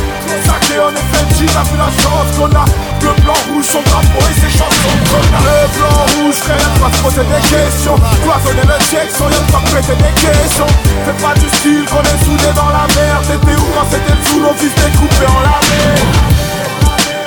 Sacré 0.45 0.79
en 0.79 0.91
effet, 0.91 1.23
t'as 1.47 1.63
vu 1.63 1.77
la 1.77 1.91
chance 2.01 2.29
qu'on 2.37 2.51
a. 2.55 2.65
Le 3.01 3.21
blanc 3.21 3.39
rouge, 3.49 3.65
son 3.65 3.81
drapeau 3.81 4.21
et 4.29 4.37
ses 4.39 4.51
chansons, 4.57 4.97
connard. 5.09 5.41
Le 5.41 5.67
blanc 5.77 6.01
rouge, 6.15 6.37
de 6.37 6.79
pas 6.79 6.91
se 6.91 7.01
poser 7.01 7.25
des 7.25 7.43
questions. 7.49 7.97
Cloisonner 8.23 8.67
le 8.67 8.77
rien 8.77 9.41
de 9.41 9.51
pas 9.51 9.63
prêter 9.69 9.95
des 9.95 10.13
questions. 10.21 10.71
C'est 11.05 11.17
pas 11.21 11.33
du 11.33 11.47
style 11.57 11.85
qu'on 11.89 12.03
est 12.03 12.21
soudés 12.25 12.53
dans 12.55 12.69
la 12.69 12.85
merde. 12.93 13.23
T'étais 13.27 13.57
où 13.57 13.65
quand 13.73 13.87
c'était 13.89 14.19
sous, 14.29 14.39
nos 14.39 14.53
fils 14.53 14.73
découpés 14.75 15.29
en 15.29 15.41
lamelles. 15.41 16.31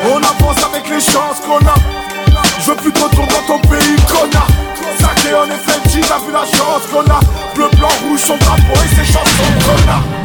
On 0.07 0.18
avance 0.18 0.62
avec 0.64 0.88
les 0.88 1.00
chances 1.00 1.40
qu'on 1.44 1.64
a. 1.66 1.77
Je 2.61 2.70
veux 2.70 2.77
plus 2.77 2.92
de 2.92 2.98
dans 2.98 3.44
ton 3.46 3.59
pays, 3.68 3.96
connard. 4.09 4.48
Sacré 5.00 5.35
en 5.35 5.46
effet, 5.46 5.74
vu 5.92 6.33
la 6.33 6.44
chance 6.46 6.87
qu'on 6.90 7.05
a. 7.11 7.20
Bleu, 7.55 7.68
blanc, 7.77 7.88
rouge, 8.07 8.20
son 8.20 8.37
drapeau 8.37 8.74
et 8.85 8.94
ses 8.94 9.05
chansons, 9.05 9.53
connard. 9.66 10.23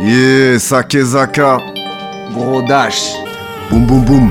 Yeah, 0.00 0.58
Sakezaka. 0.58 1.58
Gros 2.34 2.62
dash. 2.62 3.12
Boum 3.70 3.86
boum 3.86 4.04
boum. 4.04 4.30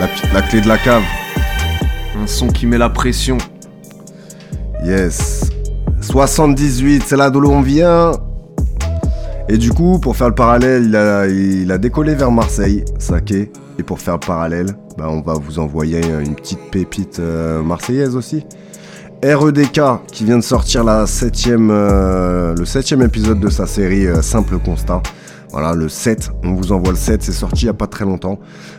La, 0.00 0.06
la 0.32 0.42
clé 0.42 0.60
de 0.60 0.68
la 0.68 0.78
cave. 0.78 1.02
Un 2.20 2.26
son 2.26 2.48
qui 2.48 2.66
met 2.66 2.78
la 2.78 2.90
pression. 2.90 3.38
Yes. 4.84 5.50
78, 6.00 7.02
c'est 7.06 7.16
là 7.16 7.30
d'où 7.30 7.40
l'on 7.40 7.60
vient. 7.60 8.12
Et 9.48 9.56
du 9.56 9.72
coup, 9.72 9.98
pour 9.98 10.16
faire 10.16 10.28
le 10.28 10.34
parallèle, 10.34 10.84
il 10.86 10.96
a, 10.96 11.26
il 11.26 11.72
a 11.72 11.78
décollé 11.78 12.14
vers 12.14 12.30
Marseille, 12.30 12.84
Saké. 12.98 13.50
Et 13.78 13.82
pour 13.82 13.98
faire 13.98 14.14
le 14.14 14.20
parallèle, 14.20 14.66
bah, 14.96 15.06
on 15.08 15.20
va 15.22 15.34
vous 15.34 15.58
envoyer 15.58 16.00
une 16.06 16.34
petite 16.34 16.70
pépite 16.70 17.18
euh, 17.18 17.62
marseillaise 17.62 18.14
aussi. 18.14 18.44
REDK 19.22 19.80
qui 20.12 20.24
vient 20.24 20.38
de 20.38 20.44
sortir 20.44 20.84
la 20.84 21.06
septième, 21.06 21.70
euh, 21.72 22.54
le 22.54 22.64
septième 22.64 23.02
épisode 23.02 23.40
de 23.40 23.48
sa 23.48 23.66
série 23.66 24.06
euh, 24.06 24.22
Simple 24.22 24.58
Constat. 24.58 25.02
Voilà, 25.50 25.74
le 25.74 25.88
7, 25.88 26.30
on 26.44 26.54
vous 26.54 26.70
envoie 26.70 26.90
le 26.90 26.96
7, 26.96 27.22
c'est 27.22 27.32
sorti 27.32 27.62
il 27.62 27.64
n'y 27.64 27.70
a 27.70 27.74
pas 27.74 27.88
très 27.88 28.04
longtemps. 28.04 28.38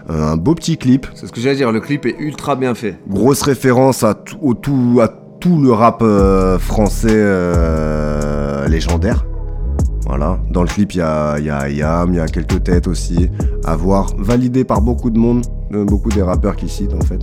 Euh, 0.09 0.31
un 0.31 0.37
beau 0.37 0.55
petit 0.55 0.77
clip. 0.77 1.07
C'est 1.13 1.27
ce 1.27 1.33
que 1.33 1.41
j'allais 1.41 1.57
dire, 1.57 1.71
le 1.73 1.81
clip 1.81 2.05
est 2.05 2.15
ultra 2.19 2.55
bien 2.55 2.73
fait. 2.73 2.97
Grosse 3.09 3.41
référence 3.41 4.03
à 4.03 4.13
tout, 4.13 4.37
au 4.41 4.53
tout, 4.53 4.99
à 5.01 5.09
tout 5.39 5.59
le 5.59 5.73
rap 5.73 6.03
français 6.59 7.17
légendaire. 8.69 9.25
Voilà, 10.05 10.39
dans 10.51 10.61
le 10.61 10.69
clip, 10.69 10.93
il 10.93 10.99
y 10.99 11.01
a, 11.01 11.37
y 11.39 11.49
a 11.49 11.69
Yam, 11.69 12.13
il 12.13 12.17
y 12.17 12.19
a 12.19 12.27
quelques 12.27 12.63
têtes 12.63 12.87
aussi. 12.87 13.29
À 13.65 13.75
voir, 13.75 14.13
validé 14.17 14.63
par 14.63 14.81
beaucoup 14.81 15.09
de 15.09 15.19
monde, 15.19 15.45
beaucoup 15.71 16.09
des 16.09 16.21
rappeurs 16.21 16.55
qui 16.55 16.69
citent 16.69 16.93
en 16.93 17.05
fait. 17.05 17.19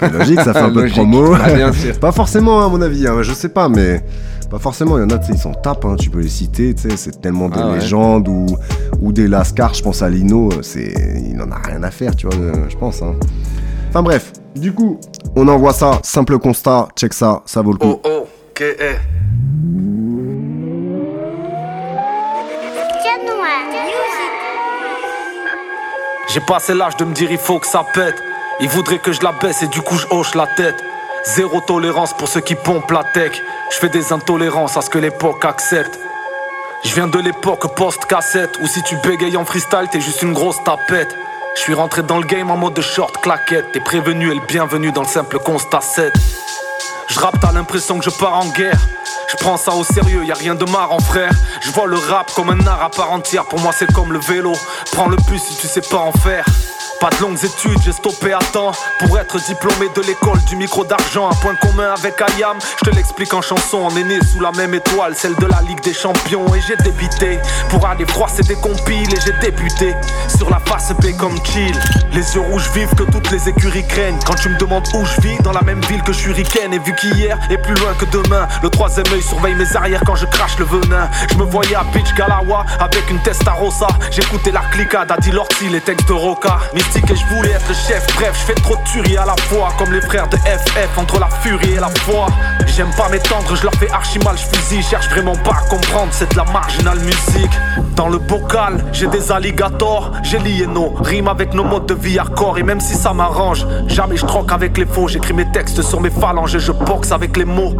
C'est 0.00 0.12
logique, 0.12 0.40
ça 0.40 0.52
fait 0.52 0.60
un 0.60 0.70
peu 0.70 0.84
de 0.88 0.90
promo. 0.90 1.34
Ah, 1.42 1.52
bien 1.52 1.72
sûr. 1.72 1.98
pas 1.98 2.12
forcément, 2.12 2.64
à 2.64 2.68
mon 2.68 2.80
avis, 2.82 3.06
hein, 3.06 3.22
je 3.22 3.32
sais 3.32 3.48
pas, 3.48 3.68
mais 3.68 4.02
pas 4.50 4.58
forcément. 4.58 4.98
Il 4.98 5.02
y 5.02 5.04
en 5.04 5.10
a, 5.10 5.18
tu 5.18 5.26
sais, 5.28 5.32
ils 5.34 5.38
s'en 5.38 5.52
tapent, 5.54 5.84
hein, 5.84 5.96
tu 5.98 6.10
peux 6.10 6.20
les 6.20 6.28
citer, 6.28 6.74
tu 6.74 6.88
sais, 6.88 6.96
c'est 6.96 7.20
tellement 7.20 7.48
des 7.48 7.58
Ah 7.60 7.68
ouais. 7.68 7.78
légendes 7.78 8.28
ou, 8.28 8.46
ou 9.00 9.12
des 9.12 9.28
Lascar, 9.28 9.74
je 9.74 9.82
pense 9.82 10.02
à 10.02 10.08
Lino, 10.08 10.50
c'est, 10.62 10.92
il 11.30 11.40
en 11.40 11.50
a 11.50 11.58
rien 11.66 11.82
à 11.82 11.90
faire, 11.90 12.14
tu 12.14 12.26
vois, 12.26 12.36
euh, 12.36 12.52
je 12.68 12.76
pense. 12.76 13.02
Hein. 13.02 13.14
Enfin 13.90 14.02
bref, 14.02 14.32
du 14.54 14.72
coup, 14.72 15.00
on 15.36 15.46
envoie 15.48 15.72
ça, 15.72 15.98
simple 16.02 16.38
constat, 16.38 16.88
check 16.96 17.12
ça, 17.14 17.42
ça 17.46 17.62
vaut 17.62 17.72
le 17.72 17.78
coup. 17.78 18.00
Oh, 18.04 18.26
que 18.54 18.64
est. 18.64 18.98
J'ai 26.28 26.40
passé 26.40 26.74
l'âge 26.74 26.96
de 26.96 27.04
me 27.04 27.14
dire 27.14 27.30
il 27.30 27.38
faut 27.38 27.58
que 27.58 27.66
ça 27.66 27.84
pète. 27.94 28.16
Ils 28.58 28.70
voudraient 28.70 28.98
que 28.98 29.12
je 29.12 29.20
la 29.22 29.32
baisse 29.32 29.62
et 29.62 29.66
du 29.66 29.82
coup 29.82 29.98
je 29.98 30.06
hoche 30.08 30.34
la 30.34 30.46
tête. 30.46 30.82
Zéro 31.24 31.60
tolérance 31.60 32.14
pour 32.14 32.28
ceux 32.28 32.40
qui 32.40 32.54
pompent 32.54 32.90
la 32.90 33.04
tech. 33.04 33.32
Je 33.70 33.76
fais 33.76 33.90
des 33.90 34.14
intolérances 34.14 34.78
à 34.78 34.80
ce 34.80 34.88
que 34.88 34.98
l'époque 34.98 35.44
accepte. 35.44 35.98
Je 36.82 36.94
viens 36.94 37.06
de 37.06 37.18
l'époque 37.18 37.74
post-cassette 37.74 38.58
où 38.62 38.66
si 38.66 38.82
tu 38.82 38.96
bégayes 38.96 39.36
en 39.36 39.44
freestyle 39.44 39.88
t'es 39.90 40.00
juste 40.00 40.22
une 40.22 40.32
grosse 40.32 40.62
tapette. 40.64 41.14
Je 41.54 41.60
suis 41.60 41.74
rentré 41.74 42.02
dans 42.02 42.18
le 42.18 42.26
game 42.26 42.50
en 42.50 42.56
mode 42.56 42.80
short 42.80 43.20
claquette. 43.20 43.72
T'es 43.72 43.80
prévenu 43.80 44.30
et 44.30 44.34
le 44.34 44.46
bienvenu 44.46 44.90
dans 44.90 45.02
le 45.02 45.08
simple 45.08 45.38
constat 45.38 45.82
7. 45.82 46.14
Je 47.08 47.20
rappe, 47.20 47.38
t'as 47.40 47.52
l'impression 47.52 47.98
que 47.98 48.04
je 48.04 48.10
pars 48.10 48.38
en 48.38 48.46
guerre. 48.46 48.80
Je 49.28 49.36
prends 49.36 49.58
ça 49.58 49.72
au 49.72 49.84
sérieux, 49.84 50.24
y 50.24 50.32
a 50.32 50.34
rien 50.34 50.54
de 50.54 50.64
marrant 50.64 51.00
frère. 51.00 51.32
Je 51.60 51.70
vois 51.72 51.86
le 51.86 51.96
rap 51.96 52.32
comme 52.34 52.50
un 52.50 52.66
art 52.66 52.82
à 52.84 52.90
part 52.90 53.12
entière, 53.12 53.44
pour 53.44 53.60
moi 53.60 53.72
c'est 53.76 53.92
comme 53.92 54.12
le 54.12 54.18
vélo. 54.18 54.52
Prends 54.92 55.08
le 55.08 55.16
bus 55.28 55.42
si 55.42 55.56
tu 55.56 55.66
sais 55.66 55.82
pas 55.82 55.98
en 55.98 56.12
faire. 56.12 56.44
Pas 57.00 57.10
de 57.10 57.20
longues 57.20 57.44
études, 57.44 57.78
j'ai 57.84 57.92
stoppé 57.92 58.32
à 58.32 58.38
temps 58.38 58.72
pour 59.00 59.18
être 59.18 59.38
diplômé 59.44 59.88
de 59.94 60.00
l'école 60.02 60.38
du 60.44 60.56
micro 60.56 60.84
d'argent. 60.84 61.28
Un 61.30 61.34
point 61.34 61.54
commun 61.56 61.92
avec 61.92 62.14
Ayam, 62.22 62.56
je 62.78 62.90
te 62.90 62.94
l'explique 62.94 63.34
en 63.34 63.42
chanson. 63.42 63.88
On 63.90 63.96
est 63.96 64.04
né 64.04 64.18
sous 64.24 64.40
la 64.40 64.50
même 64.52 64.72
étoile, 64.72 65.14
celle 65.14 65.34
de 65.36 65.46
la 65.46 65.60
Ligue 65.62 65.82
des 65.82 65.92
Champions. 65.92 66.46
Et 66.54 66.60
j'ai 66.66 66.76
débité 66.76 67.38
pour 67.68 67.86
aller 67.86 68.06
froisser 68.06 68.42
des 68.44 68.54
compiles. 68.54 69.12
Et 69.12 69.20
j'ai 69.24 69.32
débuté 69.40 69.94
sur 70.36 70.48
la 70.48 70.58
face 70.60 70.92
B 71.02 71.16
comme 71.18 71.36
chill. 71.44 71.78
Les 72.12 72.34
yeux 72.34 72.40
rouges 72.40 72.70
vivent 72.72 72.94
que 72.94 73.04
toutes 73.04 73.30
les 73.30 73.48
écuries 73.48 73.86
craignent. 73.86 74.18
Quand 74.26 74.34
tu 74.34 74.48
me 74.48 74.56
demandes 74.56 74.88
où 74.94 75.04
je 75.04 75.20
vis, 75.20 75.38
dans 75.42 75.52
la 75.52 75.62
même 75.62 75.82
ville 75.82 76.02
que 76.02 76.12
ricaine. 76.32 76.72
Et 76.72 76.78
vu 76.78 76.94
qu'hier 76.94 77.38
est 77.50 77.58
plus 77.58 77.74
loin 77.74 77.92
que 77.98 78.06
demain, 78.06 78.48
le 78.62 78.70
troisième 78.70 79.06
œil 79.12 79.22
surveille 79.22 79.54
mes 79.54 79.76
arrières 79.76 80.02
quand 80.06 80.16
je 80.16 80.26
crache 80.26 80.58
le 80.58 80.64
venin. 80.64 81.10
Je 81.30 81.36
me 81.36 81.44
voyais 81.44 81.76
à 81.76 81.84
Beach 81.92 82.14
Galawa 82.14 82.64
avec 82.80 83.10
une 83.10 83.20
Testarossa. 83.20 83.88
J'écoutais 84.10 84.52
la 84.52 84.62
cliquade 84.72 85.10
à 85.10 85.16
Lorty, 85.32 85.68
les 85.68 85.80
textes 85.80 86.08
de 86.08 86.14
Roca 86.14 86.58
et 86.94 87.16
je 87.16 87.26
voulais 87.34 87.50
être 87.50 87.74
chef. 87.74 88.06
Bref, 88.16 88.32
je 88.40 88.52
fais 88.52 88.60
trop 88.60 88.76
de 88.76 88.82
tueries 88.84 89.16
à 89.16 89.26
la 89.26 89.36
fois, 89.48 89.68
comme 89.78 89.92
les 89.92 90.00
frères 90.00 90.28
de 90.28 90.36
FF, 90.36 90.96
entre 90.96 91.18
la 91.18 91.28
furie 91.28 91.72
et 91.72 91.80
la 91.80 91.88
foi. 91.88 92.26
J'aime 92.66 92.90
pas 92.96 93.08
m'étendre, 93.08 93.54
je 93.54 93.62
leur 93.62 93.74
fais 93.74 93.90
archi 93.90 94.18
mal, 94.20 94.36
je 94.36 94.56
fusille. 94.56 94.82
Cherche 94.82 95.08
vraiment 95.08 95.36
pas 95.36 95.52
à 95.52 95.68
comprendre, 95.68 96.08
c'est 96.12 96.30
de 96.30 96.36
la 96.36 96.44
marginale 96.44 96.98
musique. 97.00 97.50
Dans 97.94 98.08
le 98.08 98.18
bocal, 98.18 98.84
j'ai 98.92 99.06
des 99.06 99.32
alligators, 99.32 100.12
j'ai 100.22 100.38
lié 100.38 100.66
nos 100.66 100.90
rimes 100.90 101.28
avec 101.28 101.54
nos 101.54 101.64
modes 101.64 101.86
de 101.86 101.94
vie 101.94 102.18
hardcore. 102.18 102.58
Et 102.58 102.62
même 102.62 102.80
si 102.80 102.94
ça 102.94 103.12
m'arrange, 103.12 103.66
jamais 103.88 104.16
je 104.16 104.26
troque 104.26 104.52
avec 104.52 104.76
les 104.78 104.86
faux. 104.86 105.08
J'écris 105.08 105.34
mes 105.34 105.50
textes 105.50 105.82
sur 105.82 106.00
mes 106.00 106.10
phalanges 106.10 106.54
et 106.54 106.60
je 106.60 106.72
boxe 106.72 107.12
avec 107.12 107.36
les 107.36 107.44
mots. 107.44 107.74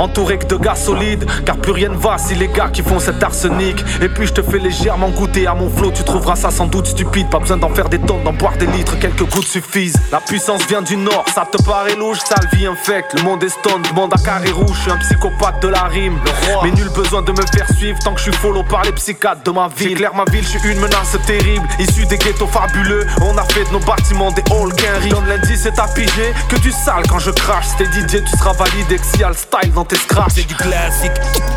Entouré 0.00 0.38
que 0.38 0.46
de 0.46 0.56
gars 0.56 0.74
solides, 0.74 1.26
car 1.44 1.58
plus 1.58 1.72
rien 1.72 1.90
ne 1.90 1.96
va 1.96 2.16
si 2.16 2.34
les 2.34 2.48
gars 2.48 2.70
qui 2.72 2.82
font 2.82 2.98
cet 2.98 3.22
arsenic. 3.22 3.84
Et 4.00 4.08
puis 4.08 4.26
je 4.26 4.32
te 4.32 4.40
fais 4.40 4.58
légèrement 4.58 5.10
goûter 5.10 5.46
à 5.46 5.52
mon 5.52 5.68
flot, 5.68 5.90
tu 5.90 6.02
trouveras 6.04 6.36
ça 6.36 6.50
sans 6.50 6.66
doute 6.66 6.86
stupide. 6.86 7.28
Pas 7.28 7.38
besoin 7.38 7.58
d'en 7.58 7.68
faire 7.68 7.90
des 7.90 7.98
tonnes, 7.98 8.24
d'en 8.24 8.32
boire 8.32 8.56
des 8.56 8.66
litres, 8.66 8.98
quelques 8.98 9.28
gouttes 9.30 9.44
suffisent. 9.46 10.00
La 10.10 10.20
puissance 10.20 10.66
vient 10.66 10.80
du 10.80 10.96
nord, 10.96 11.26
ça 11.34 11.46
te 11.52 11.62
paraît 11.62 11.96
louche, 11.96 12.18
sale 12.20 12.48
vie 12.54 12.66
infecte. 12.66 13.12
Le 13.18 13.24
monde 13.24 13.44
est 13.44 13.50
stone, 13.50 13.82
demande 13.90 14.14
à 14.14 14.18
carré 14.18 14.50
rouge, 14.50 14.74
je 14.74 14.80
suis 14.80 14.90
un 14.90 14.96
psychopathe 14.96 15.60
de 15.62 15.68
la 15.68 15.82
rime. 15.82 16.18
Mais 16.62 16.70
nul 16.70 16.88
besoin 16.96 17.20
de 17.20 17.32
me 17.32 17.42
faire 17.54 17.68
suivre 17.76 17.98
tant 18.02 18.14
que 18.14 18.20
je 18.20 18.30
suis 18.30 18.32
follow 18.32 18.62
par 18.62 18.82
les 18.84 18.92
psychiatres 18.92 19.42
de 19.42 19.50
ma 19.50 19.68
ville. 19.68 19.98
Claire 19.98 20.14
ma 20.14 20.24
ville, 20.30 20.44
je 20.44 20.58
suis 20.58 20.72
une 20.72 20.80
menace 20.80 21.14
terrible, 21.26 21.66
issue 21.78 22.06
des 22.06 22.16
ghettos 22.16 22.46
fabuleux. 22.46 23.06
On 23.20 23.36
a 23.36 23.44
fait 23.44 23.64
de 23.64 23.72
nos 23.72 23.80
bâtiments 23.80 24.32
des 24.32 24.44
halls 24.50 24.74
qu'un. 24.74 25.08
Donne 25.10 25.28
lundi, 25.28 25.56
c'est 25.56 25.78
à 25.78 25.86
piger 25.88 26.32
que 26.48 26.56
du 26.56 26.70
sale 26.70 27.02
quand 27.06 27.18
je 27.18 27.30
crache. 27.32 27.66
C'était 27.76 27.90
DJ, 27.90 28.24
tu 28.24 28.38
seras 28.38 28.54
si 29.02 29.18
le 29.18 29.34
style 29.34 29.72
dans 29.74 29.84
C'est 30.28 30.46
du 30.46 30.54
classique, 30.54 31.10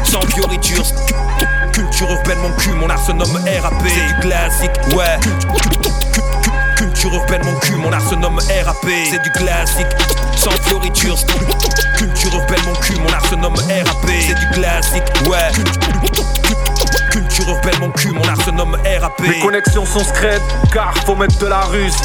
sans 0.04 0.22
fioriture. 0.34 0.84
Culture 1.72 2.10
urbaine, 2.10 2.40
mon 2.40 2.52
cul, 2.54 2.72
mon 2.72 2.90
art 2.90 3.06
se 3.06 3.12
nomme 3.12 3.38
RAP. 3.62 3.84
C'est 3.86 4.08
du 4.08 4.20
classique, 4.22 4.72
ouais. 4.96 5.20
Culture 6.76 7.14
urbaine, 7.14 7.42
mon 7.46 7.54
cul, 7.60 7.76
mon 7.76 7.92
art 7.92 8.02
se 8.02 8.16
nomme 8.16 8.40
RAP. 8.40 8.88
C'est 9.12 9.22
du 9.22 9.30
classique, 9.34 9.86
sans 10.36 10.50
fioriture. 10.64 11.16
Culture 11.96 12.34
urbaine, 12.34 12.64
mon 12.66 12.74
cul, 12.74 12.96
mon 13.00 13.14
art 13.14 13.26
se 13.30 13.36
nomme 13.36 13.56
RAP. 13.56 14.10
C'est 14.28 14.40
du 14.40 14.48
classique, 14.48 15.04
ouais. 15.28 15.52
Culture 17.12 17.50
urbaine, 17.50 17.80
mon 17.82 17.92
cul, 17.92 18.10
mon 18.14 18.28
art 18.28 18.42
se 18.44 18.50
nomme 18.50 18.76
RAP. 19.00 19.22
Mes 19.22 19.40
connexions 19.42 19.86
sont 19.86 20.04
secrètes, 20.04 20.42
car 20.74 20.96
faut 21.06 21.16
mettre 21.16 21.38
de 21.38 21.46
la 21.46 21.62
ruse. 21.62 21.98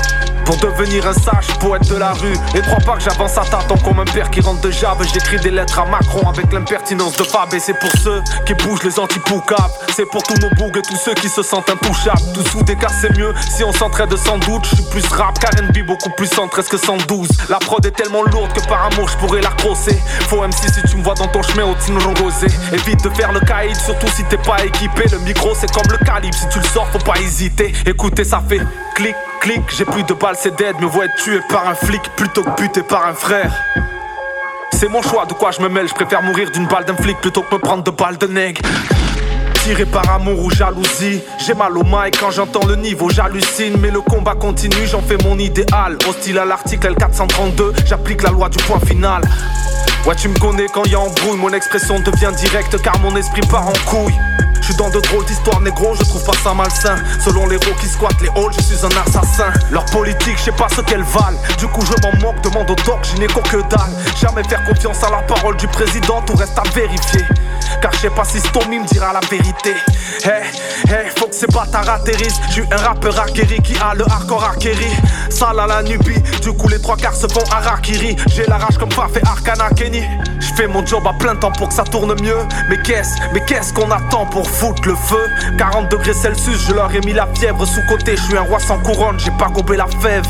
Pour 0.48 0.56
devenir 0.56 1.06
un 1.06 1.12
sage 1.12 1.48
poète 1.60 1.86
de 1.90 1.96
la 1.96 2.12
rue. 2.12 2.32
Et 2.54 2.62
trois 2.62 2.78
pas 2.78 2.96
que 2.96 3.02
j'avance 3.02 3.36
à 3.36 3.42
tâtons 3.42 3.76
comme 3.84 4.00
un 4.00 4.06
père 4.06 4.30
qui 4.30 4.40
rentre 4.40 4.62
de 4.62 4.70
jave 4.70 5.06
J'écris 5.12 5.38
des 5.40 5.50
lettres 5.50 5.78
à 5.78 5.84
Macron 5.84 6.26
avec 6.26 6.50
l'impertinence 6.54 7.18
de 7.18 7.22
Fab. 7.22 7.52
Et 7.52 7.60
c'est 7.60 7.74
pour 7.74 7.90
ceux 8.02 8.22
qui 8.46 8.54
bougent 8.54 8.82
les 8.82 8.98
antipoucables 8.98 9.74
C'est 9.94 10.06
pour 10.06 10.22
tous 10.22 10.40
nos 10.40 10.48
bougs 10.54 10.78
et 10.78 10.80
tous 10.80 10.96
ceux 10.96 11.12
qui 11.12 11.28
se 11.28 11.42
sentent 11.42 11.68
intouchables 11.68 12.22
Tout 12.32 12.42
sous 12.48 12.64
car 12.64 12.90
c'est 12.90 13.14
mieux 13.18 13.34
si 13.50 13.62
on 13.62 13.74
s'entraide 13.74 14.16
sans 14.16 14.38
doute. 14.38 14.64
Je 14.70 14.76
suis 14.76 14.84
plus 14.84 15.06
rap 15.08 15.38
qu'R&B 15.38 15.84
beaucoup 15.86 16.08
plus 16.16 16.28
113 16.28 16.66
que 16.66 16.78
112 16.78 17.28
La 17.50 17.58
prod 17.58 17.84
est 17.84 17.90
tellement 17.90 18.22
lourde 18.22 18.50
que 18.54 18.66
par 18.66 18.86
amour 18.86 19.06
je 19.06 19.18
pourrais 19.18 19.42
la 19.42 19.50
crosser. 19.50 20.00
Faut 20.28 20.40
MC 20.40 20.72
si 20.72 20.82
tu 20.88 20.96
me 20.96 21.02
vois 21.02 21.14
dans 21.14 21.28
ton 21.28 21.42
chemin 21.42 21.64
au 21.64 21.74
Rosé. 22.22 22.46
Évite 22.72 23.04
de 23.04 23.10
faire 23.10 23.32
le 23.32 23.40
caïd 23.40 23.76
surtout 23.76 24.08
si 24.16 24.24
t'es 24.24 24.38
pas 24.38 24.64
équipé. 24.64 25.04
Le 25.12 25.18
micro 25.18 25.50
c'est 25.54 25.70
comme 25.70 25.92
le 25.92 25.98
calibre. 25.98 26.34
Si 26.34 26.48
tu 26.48 26.58
le 26.58 26.64
sors 26.64 26.88
faut 26.88 26.98
pas 27.00 27.20
hésiter. 27.20 27.74
Écoutez 27.84 28.24
ça 28.24 28.42
fait 28.48 28.62
clic 28.94 29.14
J'ai 29.76 29.84
plus 29.84 30.02
de 30.02 30.14
balles 30.14 30.36
c'est 30.38 30.54
dead. 30.56 30.78
Me 30.80 30.86
vois 30.86 31.06
être 31.06 31.14
tué 31.16 31.40
par 31.48 31.66
un 31.68 31.74
flic 31.74 32.02
plutôt 32.16 32.42
que 32.42 32.60
buté 32.60 32.82
par 32.82 33.06
un 33.06 33.14
frère. 33.14 33.52
C'est 34.72 34.88
mon 34.88 35.00
choix 35.02 35.26
de 35.26 35.32
quoi 35.32 35.50
je 35.52 35.60
me 35.60 35.68
mêle. 35.68 35.88
Je 35.88 35.94
préfère 35.94 36.22
mourir 36.22 36.50
d'une 36.50 36.66
balle 36.66 36.84
d'un 36.84 36.96
flic 36.96 37.18
plutôt 37.18 37.42
que 37.42 37.54
me 37.54 37.60
prendre 37.60 37.82
de 37.82 37.90
balles 37.90 38.18
de 38.18 38.26
nègre 38.26 38.60
Tiré 39.68 39.84
par 39.84 40.10
amour 40.10 40.46
ou 40.46 40.50
jalousie 40.50 41.20
J'ai 41.44 41.52
mal 41.52 41.76
au 41.76 41.84
mic 41.84 42.18
quand 42.18 42.30
j'entends 42.30 42.66
le 42.66 42.74
niveau 42.74 43.10
J'hallucine 43.10 43.76
mais 43.78 43.90
le 43.90 44.00
combat 44.00 44.34
continue 44.34 44.86
J'en 44.86 45.02
fais 45.02 45.18
mon 45.22 45.38
idéal 45.38 45.98
Hostile 46.08 46.38
à 46.38 46.46
l'article 46.46 46.94
L432 46.94 47.84
J'applique 47.84 48.22
la 48.22 48.30
loi 48.30 48.48
du 48.48 48.56
point 48.64 48.80
final 48.80 49.20
Ouais 50.06 50.14
tu 50.14 50.30
me 50.30 50.38
connais 50.38 50.68
quand 50.72 50.86
y 50.86 50.94
a 50.94 51.00
embrouille 51.00 51.36
Mon 51.36 51.52
expression 51.52 52.00
devient 52.00 52.32
directe 52.34 52.80
car 52.80 52.98
mon 53.00 53.14
esprit 53.14 53.42
part 53.42 53.68
en 53.68 53.74
couille 53.84 54.14
je 54.60 54.74
suis 54.74 54.82
dans 54.82 54.90
de 54.90 55.00
drôles 55.00 55.24
d'histoires 55.24 55.62
négro, 55.62 55.94
je 55.94 56.02
trouve 56.02 56.22
pas 56.26 56.36
ça 56.44 56.52
malsain. 56.52 56.96
Selon 57.24 57.46
les 57.46 57.54
héros 57.54 57.74
qui 57.80 57.86
squattent 57.86 58.20
les 58.20 58.28
halls, 58.28 58.52
je 58.54 58.60
suis 58.60 58.84
un 58.84 58.90
assassin. 59.00 59.50
Leur 59.70 59.86
politique, 59.86 60.36
je 60.36 60.42
sais 60.42 60.52
pas 60.52 60.68
ce 60.68 60.82
qu'elles 60.82 61.04
valent. 61.04 61.38
Du 61.58 61.66
coup, 61.68 61.80
je 61.80 61.92
m'en 62.02 62.12
moque, 62.20 62.42
demande 62.42 62.70
au 62.70 62.74
doc, 62.74 62.98
je 63.02 63.18
n'ai 63.18 63.28
que 63.28 63.66
dalle. 63.70 63.94
Jamais 64.20 64.44
faire 64.44 64.62
confiance 64.64 65.02
à 65.04 65.10
la 65.10 65.22
parole 65.22 65.56
du 65.56 65.68
président, 65.68 66.20
tout 66.20 66.34
reste 66.34 66.58
à 66.58 66.68
vérifier. 66.74 67.22
Car 67.80 67.92
je 67.92 67.98
sais 67.98 68.10
pas 68.10 68.24
si 68.24 68.40
Stomy 68.40 68.80
me 68.80 68.86
dira 68.86 69.12
la 69.12 69.20
vérité. 69.20 69.74
Hey, 70.24 70.42
hey, 70.88 71.10
faut 71.16 71.26
que 71.26 71.34
ces 71.34 71.46
bâtards 71.46 71.88
atterrissent. 71.88 72.40
Je 72.48 72.52
suis 72.54 72.64
un 72.70 72.76
rappeur 72.76 73.18
acquéri 73.20 73.60
qui 73.62 73.76
a 73.78 73.94
le 73.94 74.04
hardcore 74.04 74.44
acquéri. 74.44 74.88
Sale 75.30 75.60
à 75.60 75.66
la 75.66 75.82
nubie, 75.82 76.20
du 76.42 76.52
coup 76.52 76.68
les 76.68 76.80
trois 76.80 76.96
quarts 76.96 77.14
se 77.14 77.28
font 77.28 77.44
harakiri. 77.50 78.16
J'ai 78.34 78.46
la 78.46 78.58
rage 78.58 78.78
comme 78.78 78.90
Faf 78.90 79.16
et 79.16 79.22
Arcana 79.26 79.70
Kenny. 79.70 80.02
Je 80.40 80.54
fais 80.54 80.66
mon 80.66 80.84
job 80.84 81.06
à 81.06 81.12
plein 81.12 81.36
temps 81.36 81.52
pour 81.52 81.68
que 81.68 81.74
ça 81.74 81.84
tourne 81.84 82.14
mieux. 82.20 82.46
Mais 82.68 82.78
qu'est-ce, 82.82 83.14
mais 83.32 83.44
qu'est-ce 83.44 83.72
qu'on 83.72 83.90
attend 83.90 84.26
pour 84.26 84.48
foutre 84.48 84.86
le 84.86 84.94
feu? 84.94 85.28
40 85.58 85.90
degrés 85.90 86.14
Celsius, 86.14 86.66
je 86.66 86.74
leur 86.74 86.92
ai 86.94 87.00
mis 87.00 87.12
la 87.12 87.28
fièvre 87.34 87.64
sous 87.66 87.82
côté. 87.88 88.16
Je 88.16 88.22
suis 88.22 88.36
un 88.36 88.42
roi 88.42 88.58
sans 88.58 88.78
couronne, 88.78 89.18
j'ai 89.20 89.32
pas 89.32 89.48
gobé 89.48 89.76
la 89.76 89.86
fève. 90.02 90.24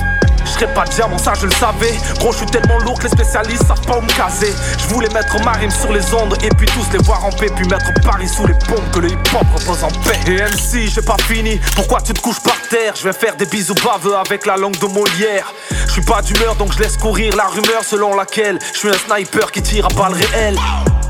Je 0.61 0.64
pas 0.66 0.85
diamant, 0.85 1.18
ça 1.18 1.35
je 1.35 1.47
le 1.47 1.53
savais. 1.53 1.95
Gros, 2.18 2.33
je 2.33 2.39
suis 2.39 2.47
tellement 2.47 2.79
lourd 2.79 2.99
que 2.99 3.05
les 3.05 3.11
spécialistes 3.11 3.66
savent 3.66 3.81
pas 3.83 4.01
me 4.01 4.09
caser. 4.09 4.53
Je 4.79 4.93
voulais 4.93 5.09
mettre 5.11 5.41
ma 5.45 5.53
rime 5.53 5.70
sur 5.70 5.93
les 5.93 6.12
ondes 6.14 6.37
et 6.43 6.49
puis 6.49 6.66
tous 6.66 6.91
les 6.93 6.99
voir 7.05 7.18
Puis 7.57 7.66
mettre 7.66 7.93
Paris 8.03 8.29
sous 8.29 8.47
les 8.47 8.55
pompes 8.55 8.91
que 8.93 9.01
le 9.01 9.09
hip-hop 9.11 9.47
repose 9.53 9.83
en 9.83 9.89
paix. 9.89 10.19
Et 10.27 10.37
MC, 10.37 10.89
j'ai 10.89 11.03
pas 11.03 11.16
fini. 11.19 11.61
Pourquoi 11.75 12.01
tu 12.01 12.12
te 12.12 12.21
couches 12.21 12.41
par 12.41 12.57
terre? 12.71 12.95
Je 12.97 13.05
vais 13.05 13.12
faire 13.12 13.37
des 13.37 13.47
bisous 13.47 13.75
baveux 13.75 14.16
avec 14.16 14.47
la 14.47 14.57
langue 14.57 14.79
de 14.79 14.87
Molière. 14.87 15.53
Je 15.87 15.93
suis 15.93 16.03
pas 16.03 16.23
d'humeur 16.23 16.55
donc 16.55 16.73
je 16.73 16.79
laisse 16.79 16.97
courir 16.97 17.35
la 17.37 17.47
rumeur 17.47 17.83
selon 17.83 18.14
laquelle 18.14 18.59
je 18.73 18.79
suis 18.79 18.89
un 18.89 18.93
sniper 18.93 19.51
qui 19.51 19.62
tire 19.62 19.87
à 19.87 19.89
balles 19.89 20.14
réelles. 20.14 20.59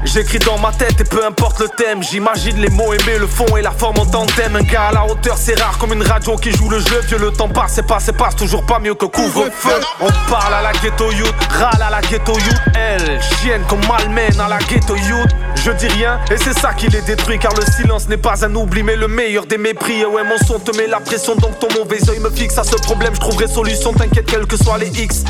J'écris 0.05 0.39
dans 0.39 0.59
ma 0.59 0.73
tête 0.73 1.01
et 1.01 1.05
peu 1.05 1.25
importe 1.25 1.61
le 1.61 1.69
thème, 1.69 2.03
j'imagine 2.03 2.57
les 2.61 2.71
mots 2.71 2.93
aimés, 2.93 3.19
le 3.19 3.27
fond 3.27 3.57
et 3.57 3.63
la 3.63 3.71
forme 3.71 3.99
en 3.99 4.07
tandem. 4.07 4.57
Un 4.57 4.63
gars 4.63 4.89
à 4.89 4.93
la 4.93 5.05
hauteur, 5.05 5.37
c'est 5.37 5.61
rare 5.61 5.77
comme 5.79 5.93
une 5.93 6.03
radio 6.03 6.37
qui 6.37 6.51
joue 6.53 6.69
le 6.69 6.79
jeu. 6.79 7.01
Vieux, 7.07 7.19
le 7.19 7.31
temps 7.31 7.49
passe 7.49 7.73
c'est 7.75 7.87
passe, 7.87 8.05
c'est 8.07 8.17
passe, 8.17 8.37
toujours 8.37 8.65
pas 8.65 8.79
mieux 8.79 8.95
que 8.95 9.07
couvre-feu. 9.07 9.81
On 10.01 10.09
parle 10.31 10.55
à 10.55 10.63
la 10.63 10.73
ghetto 10.73 11.11
youth, 11.13 11.35
râle 11.51 11.83
à 11.83 11.91
la 11.91 12.01
ghetto 12.01 12.33
youth. 12.33 12.61
Elle, 12.75 13.21
chienne 13.41 13.63
comme 13.69 13.81
malmène 13.87 14.41
à 14.41 14.49
la 14.49 14.59
ghetto 14.59 14.97
youth. 14.97 15.31
Je 15.65 15.73
dis 15.73 15.89
rien 15.89 16.21
et 16.31 16.37
c'est 16.37 16.59
ça 16.59 16.73
qui 16.73 16.87
les 16.89 17.03
détruit 17.03 17.39
car 17.39 17.53
le 17.55 17.65
silence 17.73 18.09
n'est 18.09 18.17
pas 18.17 18.45
un 18.45 18.55
oubli 18.55 18.83
mais 18.83 18.97
le 18.97 19.09
meilleur 19.09 19.47
des 19.47 19.59
mépris. 19.59 20.01
Et 20.01 20.07
ouais, 20.07 20.25
mon 20.25 20.39
son 20.47 20.59
te 20.59 20.77
met 20.77 20.87
la 20.87 21.01
pression 21.01 21.35
donc 21.35 21.59
ton 21.59 21.69
mauvais 21.77 21.99
oeil 22.09 22.21
me 22.21 22.31
fixe 22.31 22.57
à 22.59 22.65
ce 22.65 22.77
problème. 22.77 23.15
Je 23.15 23.21
trouverai 23.21 23.49
solution, 23.49 23.93
t'inquiète, 23.93 24.27
quels 24.27 24.47
que 24.47 24.57
soient 24.57 24.79
les 24.79 24.89
X. 24.89 25.25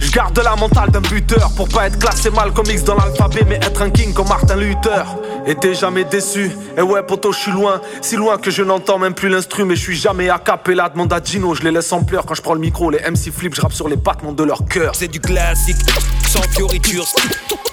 Je 0.00 0.10
garde 0.10 0.38
la 0.38 0.56
mentale 0.56 0.90
d'un 0.90 1.00
buteur 1.00 1.50
pour 1.56 1.68
pas 1.68 1.86
être 1.86 1.98
classé 1.98 2.30
mal 2.30 2.52
comme 2.52 2.66
X 2.66 2.84
dans 2.84 2.96
l'alphabet, 2.96 3.44
mais 3.48 3.56
être 3.56 3.82
un 3.82 3.90
king 3.90 4.12
comme 4.12 4.28
Martin 4.28 4.56
Luther. 4.56 5.04
Et 5.46 5.54
t'es 5.54 5.74
jamais 5.74 6.04
déçu. 6.04 6.50
Et 6.76 6.82
ouais, 6.82 7.02
poto, 7.02 7.32
je 7.32 7.38
suis 7.38 7.52
loin, 7.52 7.80
si 8.02 8.16
loin 8.16 8.38
que 8.38 8.50
je 8.50 8.62
n'entends 8.62 8.98
même 8.98 9.14
plus 9.14 9.28
l'instru, 9.28 9.64
mais 9.64 9.76
je 9.76 9.82
suis 9.82 9.96
jamais 9.96 10.28
à 10.28 10.38
capella. 10.38 10.88
Demande 10.88 11.12
à 11.12 11.20
Gino, 11.22 11.54
je 11.54 11.62
les 11.62 11.70
laisse 11.70 11.92
en 11.92 12.02
pleurs 12.02 12.26
quand 12.26 12.34
je 12.34 12.42
prends 12.42 12.54
le 12.54 12.60
micro. 12.60 12.90
Les 12.90 12.98
MC 12.98 13.32
flip, 13.32 13.54
je 13.54 13.60
rappe 13.60 13.72
sur 13.72 13.88
les 13.88 13.96
battements 13.96 14.32
de 14.32 14.44
leur 14.44 14.64
cœur. 14.66 14.94
C'est 14.94 15.08
du 15.08 15.20
classique, 15.20 15.76
sans 16.28 16.42
fioriture. 16.54 17.06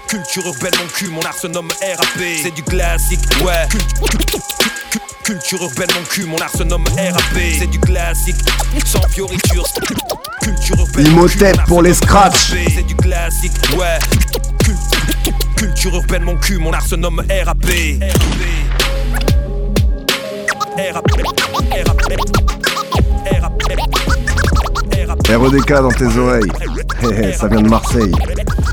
Culture 0.08 0.46
urbaine, 0.46 0.74
mon 0.80 0.88
cul, 0.88 1.08
mon 1.10 1.22
art 1.22 1.34
se 1.34 1.48
nomme 1.48 1.70
RAP. 1.82 2.24
C'est 2.42 2.54
du 2.54 2.64
classique, 2.64 3.22
ouais. 3.44 3.68
Culture 5.34 5.64
urbaine, 5.64 5.88
mon 5.96 6.04
cul, 6.04 6.26
mon 6.26 6.38
art 6.38 6.52
se 6.56 6.62
nomme 6.62 6.84
RAP. 6.96 7.42
C'est 7.58 7.66
du 7.66 7.80
classique, 7.80 8.36
sans 8.86 9.02
fioriture. 9.10 9.66
Culture 10.44 10.78
urbaine. 10.78 11.08
Imhotep 11.08 11.58
pour 11.66 11.82
les 11.82 11.96
scratchs. 11.96 12.54
C'est 12.76 12.86
du 12.86 12.96
classique, 12.96 13.52
ouais. 13.76 13.98
Culture 15.56 15.96
urbaine, 15.96 16.22
mon 16.22 16.38
cul, 16.38 16.60
mon 16.60 16.72
art 16.72 16.86
se 16.86 16.94
nomme 16.94 17.24
RAP. 17.46 17.66
RAP. 20.94 21.12
REDK 25.30 25.74
dans 25.74 25.90
tes 25.90 26.16
oreilles. 26.16 26.52
ça 27.34 27.48
vient 27.48 27.62
de 27.64 27.70
Marseille. 27.70 28.12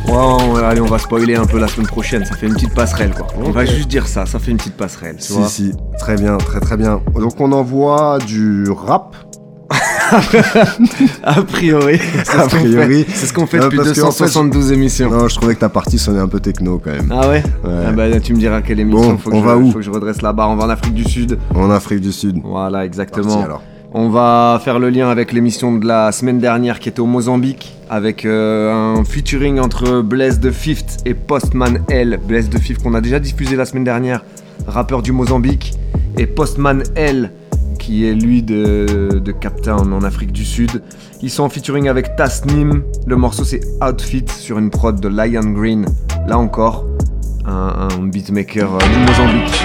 Ouais, 0.07 0.15
on- 0.17 0.57
allez, 0.57 0.81
on 0.81 0.87
va 0.87 0.99
spoiler 0.99 1.37
un 1.37 1.45
peu 1.47 1.59
la 1.59 1.69
semaine 1.69 1.87
prochaine. 1.87 2.25
Ça 2.25 2.35
fait 2.35 2.47
une 2.47 2.55
petite 2.55 2.75
passerelle, 2.75 3.13
quoi. 3.15 3.27
On 3.45 3.51
va 3.51 3.65
juste 3.65 3.89
dire 3.89 4.07
ça. 4.09 4.27
Ça 4.27 4.39
fait 4.39 4.51
une 4.51 4.57
petite 4.57 4.77
passerelle. 4.77 5.17
tu 5.17 5.25
Si, 5.25 5.33
vois. 5.35 5.47
si, 5.47 5.73
très 5.99 6.17
bien, 6.17 6.37
très 6.39 6.61
très 6.61 6.77
bien. 6.77 7.01
Donc 7.15 7.41
on 7.41 7.53
envoie 7.53 8.19
du 8.19 8.65
rap. 8.71 9.15
A 11.23 11.43
priori, 11.43 11.99
c'est 11.99 12.25
ce 12.25 12.37
A 12.37 12.43
qu'on 12.43 12.49
priori. 12.49 13.05
fait. 13.05 13.11
C'est 13.15 13.27
ce 13.27 13.33
qu'on 13.33 13.47
fait 13.47 13.59
Non, 13.59 13.65
depuis 13.67 13.77
parce 13.77 13.93
que, 13.93 14.01
en 14.01 14.11
fait, 14.11 14.25
272 14.25 14.73
émissions. 14.73 15.09
Non, 15.11 15.29
je 15.29 15.37
trouvais 15.37 15.55
que 15.55 15.61
ta 15.61 15.69
partie 15.69 15.99
sonnait 15.99 16.19
un 16.19 16.27
peu 16.27 16.41
techno 16.41 16.81
quand 16.83 16.91
même. 16.91 17.13
Ah 17.17 17.29
ouais, 17.29 17.45
Ah 17.65 17.93
bah, 17.93 18.19
Tu 18.21 18.33
me 18.35 18.39
diras 18.39 18.61
quelle 18.63 18.81
émission. 18.81 19.13
Bon, 19.13 19.19
faut 19.19 19.31
que 19.31 19.37
on 19.37 19.41
je, 19.41 19.47
va 19.47 19.57
où? 19.57 19.71
faut 19.71 19.79
que 19.79 19.85
je 19.85 19.91
redresse 19.91 20.23
la 20.23 20.33
barre. 20.33 20.51
On 20.51 20.57
va 20.57 20.65
en 20.65 20.69
Afrique 20.71 20.95
du 20.95 21.05
Sud. 21.05 21.39
En 21.55 21.71
Afrique 21.71 22.01
du 22.01 22.11
Sud. 22.11 22.39
Voilà, 22.43 22.85
exactement. 22.85 23.29
Parti, 23.29 23.45
alors. 23.45 23.63
On 23.93 24.09
va 24.09 24.61
faire 24.63 24.79
le 24.79 24.89
lien 24.89 25.11
avec 25.11 25.33
l'émission 25.33 25.75
de 25.75 25.85
la 25.85 26.13
semaine 26.13 26.39
dernière 26.39 26.79
qui 26.79 26.89
était 26.89 27.01
au 27.01 27.07
Mozambique 27.07 27.75
avec 27.89 28.25
euh, 28.25 28.73
un 28.73 29.03
featuring 29.03 29.59
entre 29.59 30.01
Blaise 30.01 30.39
de 30.39 30.53
Fifth 30.53 30.99
et 31.07 31.15
Postman 31.15 31.83
L. 31.89 32.21
Blaise 32.25 32.49
de 32.49 32.59
Fifth 32.59 32.85
qu'on 32.85 32.95
a 32.95 33.01
déjà 33.01 33.19
diffusé 33.19 33.57
la 33.57 33.65
semaine 33.65 33.83
dernière, 33.83 34.25
rappeur 34.69 35.03
du 35.03 35.11
Mozambique, 35.11 35.75
et 36.17 36.29
Postman 36.29 36.85
L 36.95 37.33
qui 37.81 38.07
est 38.07 38.15
lui 38.15 38.45
de, 38.45 39.19
de 39.19 39.33
Cape 39.33 39.61
Town 39.61 39.93
en 39.93 40.05
Afrique 40.05 40.31
du 40.31 40.45
Sud. 40.45 40.83
Ils 41.21 41.31
sont 41.31 41.43
en 41.43 41.49
featuring 41.49 41.89
avec 41.89 42.15
Tasnim. 42.15 42.85
Le 43.07 43.17
morceau 43.17 43.43
c'est 43.43 43.61
Outfit 43.83 44.27
sur 44.29 44.61
une 44.61 44.71
prod 44.71 45.01
de 45.01 45.09
Lion 45.09 45.51
Green. 45.51 45.85
Là 46.29 46.39
encore, 46.39 46.87
un, 47.45 47.89
un 47.91 48.03
beatmaker 48.05 48.73
euh, 48.73 48.79
du 48.79 48.99
Mozambique. 49.01 49.65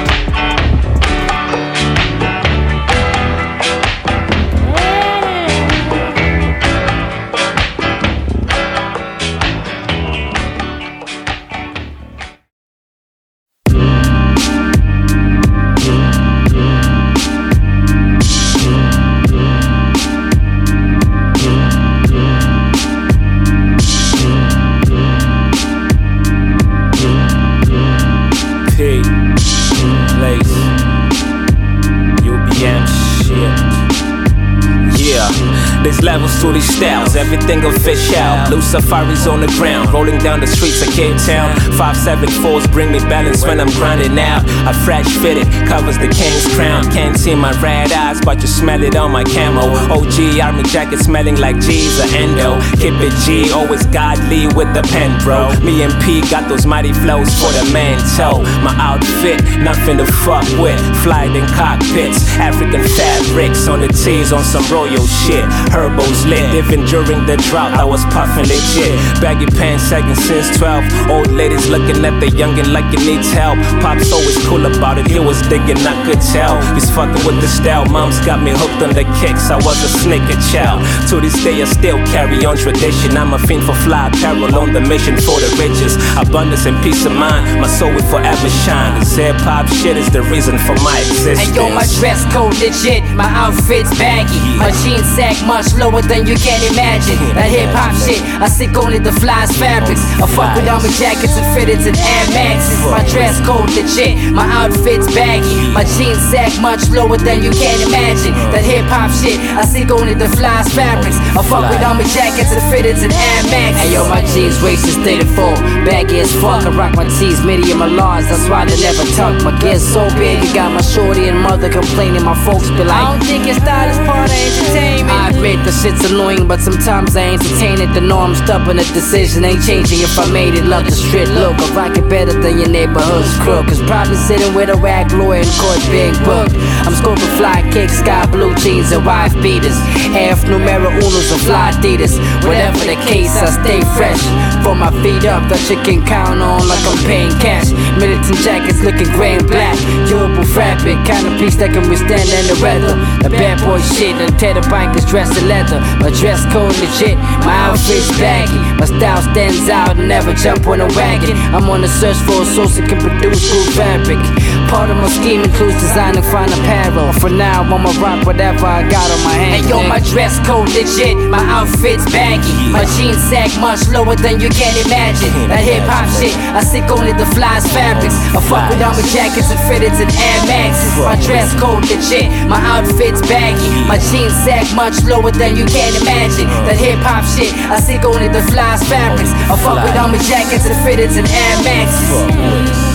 Everything 37.88 38.16
official. 38.16 38.50
Blue 38.50 38.62
safaris 38.62 39.28
on 39.28 39.42
the 39.42 39.48
ground, 39.58 39.92
rolling 39.94 40.18
down 40.20 40.40
the 40.40 40.48
streets 40.48 40.82
of 40.82 40.94
Cape 40.94 41.18
Town. 41.26 41.56
Five 41.78 41.98
seven 41.98 42.30
fours 42.42 42.68
bring 42.68 42.92
me 42.92 43.00
balance 43.00 43.44
when 43.44 43.60
I'm 43.60 43.70
grinding 43.72 44.18
out. 44.20 44.44
A 44.68 44.74
fresh 44.86 45.08
fitted 45.18 45.48
covers 45.68 45.98
the 45.98 46.10
king's 46.10 46.48
crown. 46.56 46.84
Can't 46.92 47.18
see 47.18 47.36
my 47.36 47.52
red 47.62 47.92
eyes, 47.92 48.20
but 48.22 48.42
you 48.42 48.48
smell 48.48 48.84
it 48.84 48.96
on 48.96 49.12
my 49.12 49.24
camo. 49.24 49.66
OG 49.94 50.40
army 50.42 50.64
jacket 50.64 51.00
smelling 51.00 51.38
like 51.38 51.60
G's 51.60 52.00
or 52.00 52.10
Endo. 52.16 52.60
Keep 52.78 53.02
it 53.02 53.14
G, 53.26 53.52
always 53.52 53.86
godly 53.88 54.48
with 54.48 54.74
the 54.74 54.84
pen, 54.94 55.12
bro. 55.24 55.50
Me 55.62 55.84
and 55.84 55.94
P 56.04 56.22
got 56.30 56.48
those 56.50 56.66
mighty 56.66 56.94
flows 56.94 57.34
for 57.40 57.52
the 57.54 57.70
man 57.74 57.98
toe. 58.18 58.42
My 58.64 58.74
outfit, 58.80 59.42
nothing 59.60 59.98
to 59.98 60.06
fuck 60.26 60.46
with. 60.58 60.80
Fly 61.04 61.26
in 61.26 61.46
cockpits, 61.54 62.26
African 62.38 62.82
fabrics 62.82 63.68
on 63.68 63.82
the 63.82 63.90
tees 63.90 64.32
on 64.32 64.44
some 64.44 64.66
royal 64.72 65.06
shit. 65.06 65.46
Herbals 65.72 66.26
lit, 66.26 66.46
even 66.56 66.86
during 66.86 67.26
the 67.26 67.38
drought, 67.50 67.75
I 67.76 67.84
was 67.84 68.04
puffing 68.16 68.48
legit. 68.48 68.96
Baggy 69.20 69.46
pants, 69.52 69.84
second 69.84 70.16
since 70.16 70.58
12. 70.58 71.12
Old 71.12 71.32
ladies 71.32 71.68
looking 71.68 72.04
at 72.06 72.16
the 72.20 72.28
youngin' 72.32 72.72
like 72.72 72.88
he 72.96 73.00
needs 73.04 73.32
help. 73.32 73.60
Pop's 73.84 74.12
always 74.12 74.38
cool 74.48 74.66
about 74.66 74.98
it, 74.98 75.08
he 75.08 75.20
was 75.20 75.42
digging, 75.52 75.80
I 75.84 75.96
could 76.08 76.22
tell. 76.32 76.56
He's 76.74 76.90
fucking 76.92 77.20
with 77.28 77.40
the 77.44 77.48
style, 77.48 77.86
mom's 77.86 78.20
got 78.24 78.42
me 78.42 78.52
hooked 78.56 78.82
on 78.82 78.96
the 78.96 79.04
kicks. 79.20 79.52
I 79.52 79.58
was 79.60 79.78
a 79.84 79.92
sneaker 80.02 80.40
child. 80.52 80.82
To 81.12 81.20
this 81.20 81.36
day, 81.44 81.62
I 81.62 81.68
still 81.68 82.00
carry 82.16 82.44
on 82.46 82.56
tradition. 82.56 83.18
I'm 83.18 83.34
a 83.34 83.40
fiend 83.40 83.64
for 83.68 83.76
fly 83.84 84.08
apparel 84.08 84.56
on 84.56 84.72
the 84.72 84.82
mission 84.82 85.20
for 85.20 85.38
the 85.44 85.52
riches. 85.60 86.00
Abundance 86.16 86.66
and 86.66 86.80
peace 86.80 87.04
of 87.06 87.12
mind, 87.12 87.60
my 87.60 87.68
soul 87.68 87.92
will 87.92 88.08
forever 88.08 88.50
shine. 88.64 89.00
This 89.00 89.16
hip 89.16 89.36
hop 89.44 89.68
shit 89.68 89.98
is 89.98 90.10
the 90.12 90.24
reason 90.32 90.58
for 90.58 90.76
my 90.80 90.96
existence. 91.04 91.48
And 91.48 91.56
yo, 91.56 91.68
my 91.76 91.86
dress 92.00 92.24
code 92.32 92.56
legit, 92.58 93.04
my 93.16 93.28
outfit's 93.36 93.92
baggy. 94.00 94.40
My 94.56 94.72
jeans 94.80 95.08
sag 95.16 95.36
much 95.46 95.76
lower 95.76 96.02
than 96.02 96.26
you 96.26 96.36
can 96.40 96.60
imagine. 96.72 97.20
Hip 97.66 97.74
hop 97.74 97.94
shit, 97.98 98.22
I 98.38 98.48
stick 98.48 98.78
only 98.78 99.00
the 99.00 99.10
flyest 99.10 99.58
fabrics. 99.58 100.02
I 100.22 100.30
fuck 100.30 100.54
with 100.54 100.70
army 100.70 100.90
jackets 101.02 101.34
and 101.34 101.46
fitteds 101.58 101.90
and 101.90 101.98
Air 101.98 102.26
Maxes. 102.38 102.78
My 102.86 103.02
dress 103.10 103.42
code 103.42 103.70
legit, 103.74 104.34
my 104.34 104.46
outfit's 104.46 105.10
baggy. 105.14 105.74
My 105.74 105.84
jeans 105.98 106.22
sag 106.30 106.54
much 106.62 106.90
lower 106.94 107.18
than 107.18 107.42
you 107.42 107.52
can 107.52 107.78
imagine. 107.90 108.34
That 108.54 108.62
hip 108.62 108.86
hop 108.86 109.10
shit, 109.10 109.42
I 109.58 109.66
stick 109.66 109.90
only 109.90 110.14
the 110.14 110.30
flyest 110.38 110.78
fabrics. 110.78 111.18
I 111.34 111.42
fuck 111.42 111.66
with 111.70 111.82
army 111.82 112.06
jackets 112.14 112.54
and 112.54 112.62
fitteds 112.70 113.02
and 113.02 113.14
Air 113.14 113.42
Maxes. 113.50 113.82
And 113.82 113.90
yo, 113.92 114.02
my 114.10 114.22
jeans 114.30 114.58
waist 114.62 114.86
is 114.86 114.98
34, 115.02 115.90
baggy 115.90 116.22
as 116.22 116.32
fuck. 116.38 116.66
I 116.66 116.72
rock 116.72 116.94
my 116.96 117.10
tees 117.18 117.42
medium 117.44 117.82
or 117.82 117.90
large, 117.90 118.26
that's 118.30 118.46
why 118.48 118.66
they 118.70 118.78
never 118.78 119.06
tuck. 119.18 119.42
My 119.42 119.54
gear's 119.60 119.82
so 119.82 120.06
big, 120.16 120.44
you 120.44 120.54
got 120.54 120.72
my 120.72 120.82
shorty 120.82 121.28
and 121.28 121.40
mother 121.42 121.70
complaining. 121.70 122.24
My 122.24 122.38
folks 122.46 122.70
be 122.70 122.86
like, 122.86 122.94
I 122.94 123.18
don't 123.18 123.24
think 123.26 123.46
your 123.50 123.58
style 123.58 123.90
is 123.90 124.00
part 124.06 124.30
of 124.30 124.38
entertainment. 124.38 125.10
I 125.10 125.30
admit 125.34 125.58
the 125.66 125.72
shit's 125.72 126.04
annoying, 126.06 126.48
but 126.48 126.60
sometimes 126.60 127.16
I 127.16 127.34
entertain 127.34 127.55
it. 127.62 127.94
The 127.94 128.02
norm 128.02 128.36
stubborn, 128.36 128.78
the 128.78 128.84
decision 128.92 129.46
ain't 129.46 129.64
changing. 129.64 130.02
If 130.02 130.18
I 130.20 130.30
made 130.32 130.56
it, 130.56 130.66
love 130.66 130.86
the 130.86 130.92
street 130.92 131.30
look. 131.30 131.56
I 131.56 131.68
rock 131.76 131.98
it 131.98 132.10
better 132.10 132.34
than 132.34 132.60
your 132.60 132.70
neighborhood's 132.70 133.32
crook. 133.40 133.68
Cause 133.68 133.82
probably 133.84 134.18
sitting 134.18 134.54
with 134.54 134.70
a 134.70 134.76
rag 134.76 135.12
lawyer 135.12 135.42
in 135.42 135.52
court 135.60 135.80
being 135.90 136.16
booked. 136.26 136.56
I'm 136.84 136.94
scoping 136.94 137.32
fly 137.38 137.64
kicks, 137.72 138.00
sky 138.00 138.26
blue 138.28 138.54
jeans, 138.56 138.92
and 138.92 139.06
wife 139.06 139.34
beaters. 139.42 139.78
Half 140.12 140.44
numero 140.48 140.90
unos 140.90 141.32
and 141.32 141.42
fly 141.42 141.72
Adidas. 141.72 142.20
Whatever 142.44 142.80
the 142.84 143.00
case, 143.08 143.32
I 143.38 143.50
stay 143.64 143.82
fresh. 143.96 144.22
From 144.64 144.80
my 144.80 144.92
feet 145.04 145.26
up, 145.26 145.48
that 145.50 145.62
you 145.70 145.78
can 145.86 146.06
count 146.06 146.42
on 146.42 146.68
like 146.68 146.84
I'm 146.84 147.00
paying 147.06 147.34
cash. 147.40 147.72
Militant 147.98 148.40
jackets 148.44 148.82
looking 148.84 149.10
gray 149.16 149.38
and 149.38 149.48
black. 149.48 149.78
Durable 150.10 150.46
fabric, 150.52 150.98
kind 151.08 151.26
of 151.28 151.40
piece 151.40 151.56
that 151.58 151.72
can 151.72 151.88
withstand 151.90 152.28
any 152.30 152.56
weather. 152.62 152.98
The 153.24 153.30
bad 153.30 153.62
boy 153.64 153.80
shit, 153.96 154.16
and 154.20 154.34
tear 154.40 154.54
the 154.54 154.66
bikers 154.68 155.08
dressed 155.08 155.38
in 155.38 155.48
leather. 155.48 155.80
My 156.02 156.12
dress 156.12 156.44
code 156.52 156.76
legit, 156.82 157.18
my 157.46 157.54
outfit's 157.70 158.10
baggy. 158.18 158.58
My 158.82 158.90
style 158.90 159.22
stands 159.22 159.70
out, 159.70 159.96
never 159.98 160.34
jump 160.34 160.66
on 160.68 160.82
a 160.82 160.90
wagon. 160.98 161.38
I'm 161.54 161.70
on 161.70 161.82
the 161.82 161.88
search 161.88 162.18
for 162.26 162.42
a 162.42 162.46
source 162.46 162.76
that 162.76 162.90
can 162.90 163.00
produce 163.00 163.46
good 163.46 163.70
fabric. 163.78 164.20
Part 164.68 164.90
of 164.90 164.98
my 164.98 165.08
scheme 165.14 165.46
includes 165.46 165.78
designing 165.78 166.26
fine 166.26 166.50
apparel. 166.50 167.14
For 167.22 167.30
now, 167.30 167.62
I'ma 167.62 167.94
rock 168.02 168.26
whatever 168.26 168.66
I 168.66 168.82
got 168.90 169.06
on 169.14 169.22
my 169.22 169.38
hand. 169.38 169.62
And 169.62 169.70
yo, 169.70 169.86
my 169.86 170.02
dress 170.02 170.42
code 170.42 170.68
legit, 170.74 171.16
my 171.30 171.44
outfit's 171.46 172.04
baggy. 172.10 172.52
My 172.74 172.84
jeans 172.98 173.22
sag 173.30 173.54
much 173.62 173.86
lower 173.94 174.18
than 174.18 174.42
you 174.42 174.50
can 174.50 174.74
imagine. 174.86 175.32
That 175.56 175.62
hip 175.62 175.86
hop 175.86 176.10
shit, 176.18 176.34
I 176.58 176.66
stick 176.66 176.90
only 176.90 177.14
the 177.14 177.28
flyest 177.38 177.70
fabrics. 177.70 178.18
I 178.34 178.42
fuck 178.42 178.66
with 178.74 178.82
armor 178.82 179.06
jackets 179.14 179.54
and 179.54 179.62
fitteds 179.70 180.02
and 180.02 180.10
Air 180.10 180.42
Maxes. 180.50 180.98
My 180.98 181.16
dress 181.22 181.54
code 181.62 181.86
legit, 181.86 182.28
my 182.50 182.58
outfit's 182.58 183.22
baggy. 183.30 183.70
My 183.86 184.02
jeans 184.10 184.34
sag 184.42 184.66
much 184.74 184.98
lower 185.06 185.30
than 185.30 185.56
you 185.56 185.70
can 185.70 185.94
imagine. 186.02 186.50
Uh. 186.50 186.66
That 186.66 186.78
hip 186.82 187.00
hop 187.06 187.24
shit, 187.34 187.54
I 187.70 187.80
stick 187.80 188.04
only 188.06 188.28
the 188.28 188.44
flyest 188.52 188.86
fabrics. 188.86 189.32
I 189.50 189.56
fuck 189.58 189.84
with 189.84 189.96
armor 189.96 190.18
jackets 190.18 190.66
and 190.66 190.78
fitteds 190.86 191.18
and 191.18 191.28
Air 191.28 191.58
Maxes. 191.64 192.86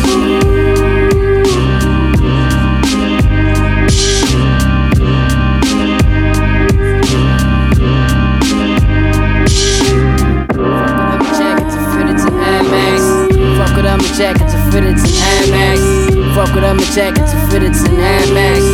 jackets 11.41 11.75
and 11.75 11.87
fitteds 11.95 12.25
and 12.27 12.37
Air 12.37 12.63
Max. 12.69 13.01
Fuck 13.59 13.77
with 13.77 13.87
armor 13.87 14.13
jackets 14.17 14.53
and 14.55 14.73
fitteds 14.73 15.03
and 15.05 15.15
Air 15.19 15.45
Max. 15.51 16.01
Fuck 16.35 16.55
jackets 16.95 17.33
and 17.33 17.53
fitteds 17.53 17.89
and 17.89 17.99
Air 17.99 18.35
Max. 18.35 18.70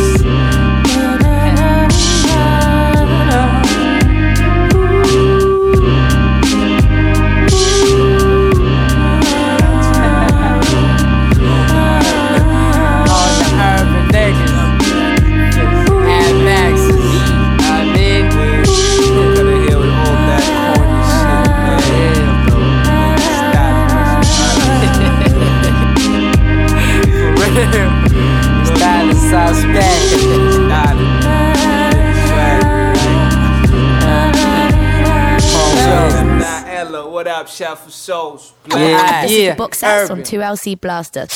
Souls. 38.07 38.53
Yeah, 38.71 39.21
this 39.23 39.31
is 39.31 39.49
the 39.51 39.55
box 39.55 39.79
set 39.79 40.09
on 40.09 40.23
2LC 40.23 40.79
Blaster. 40.79 41.27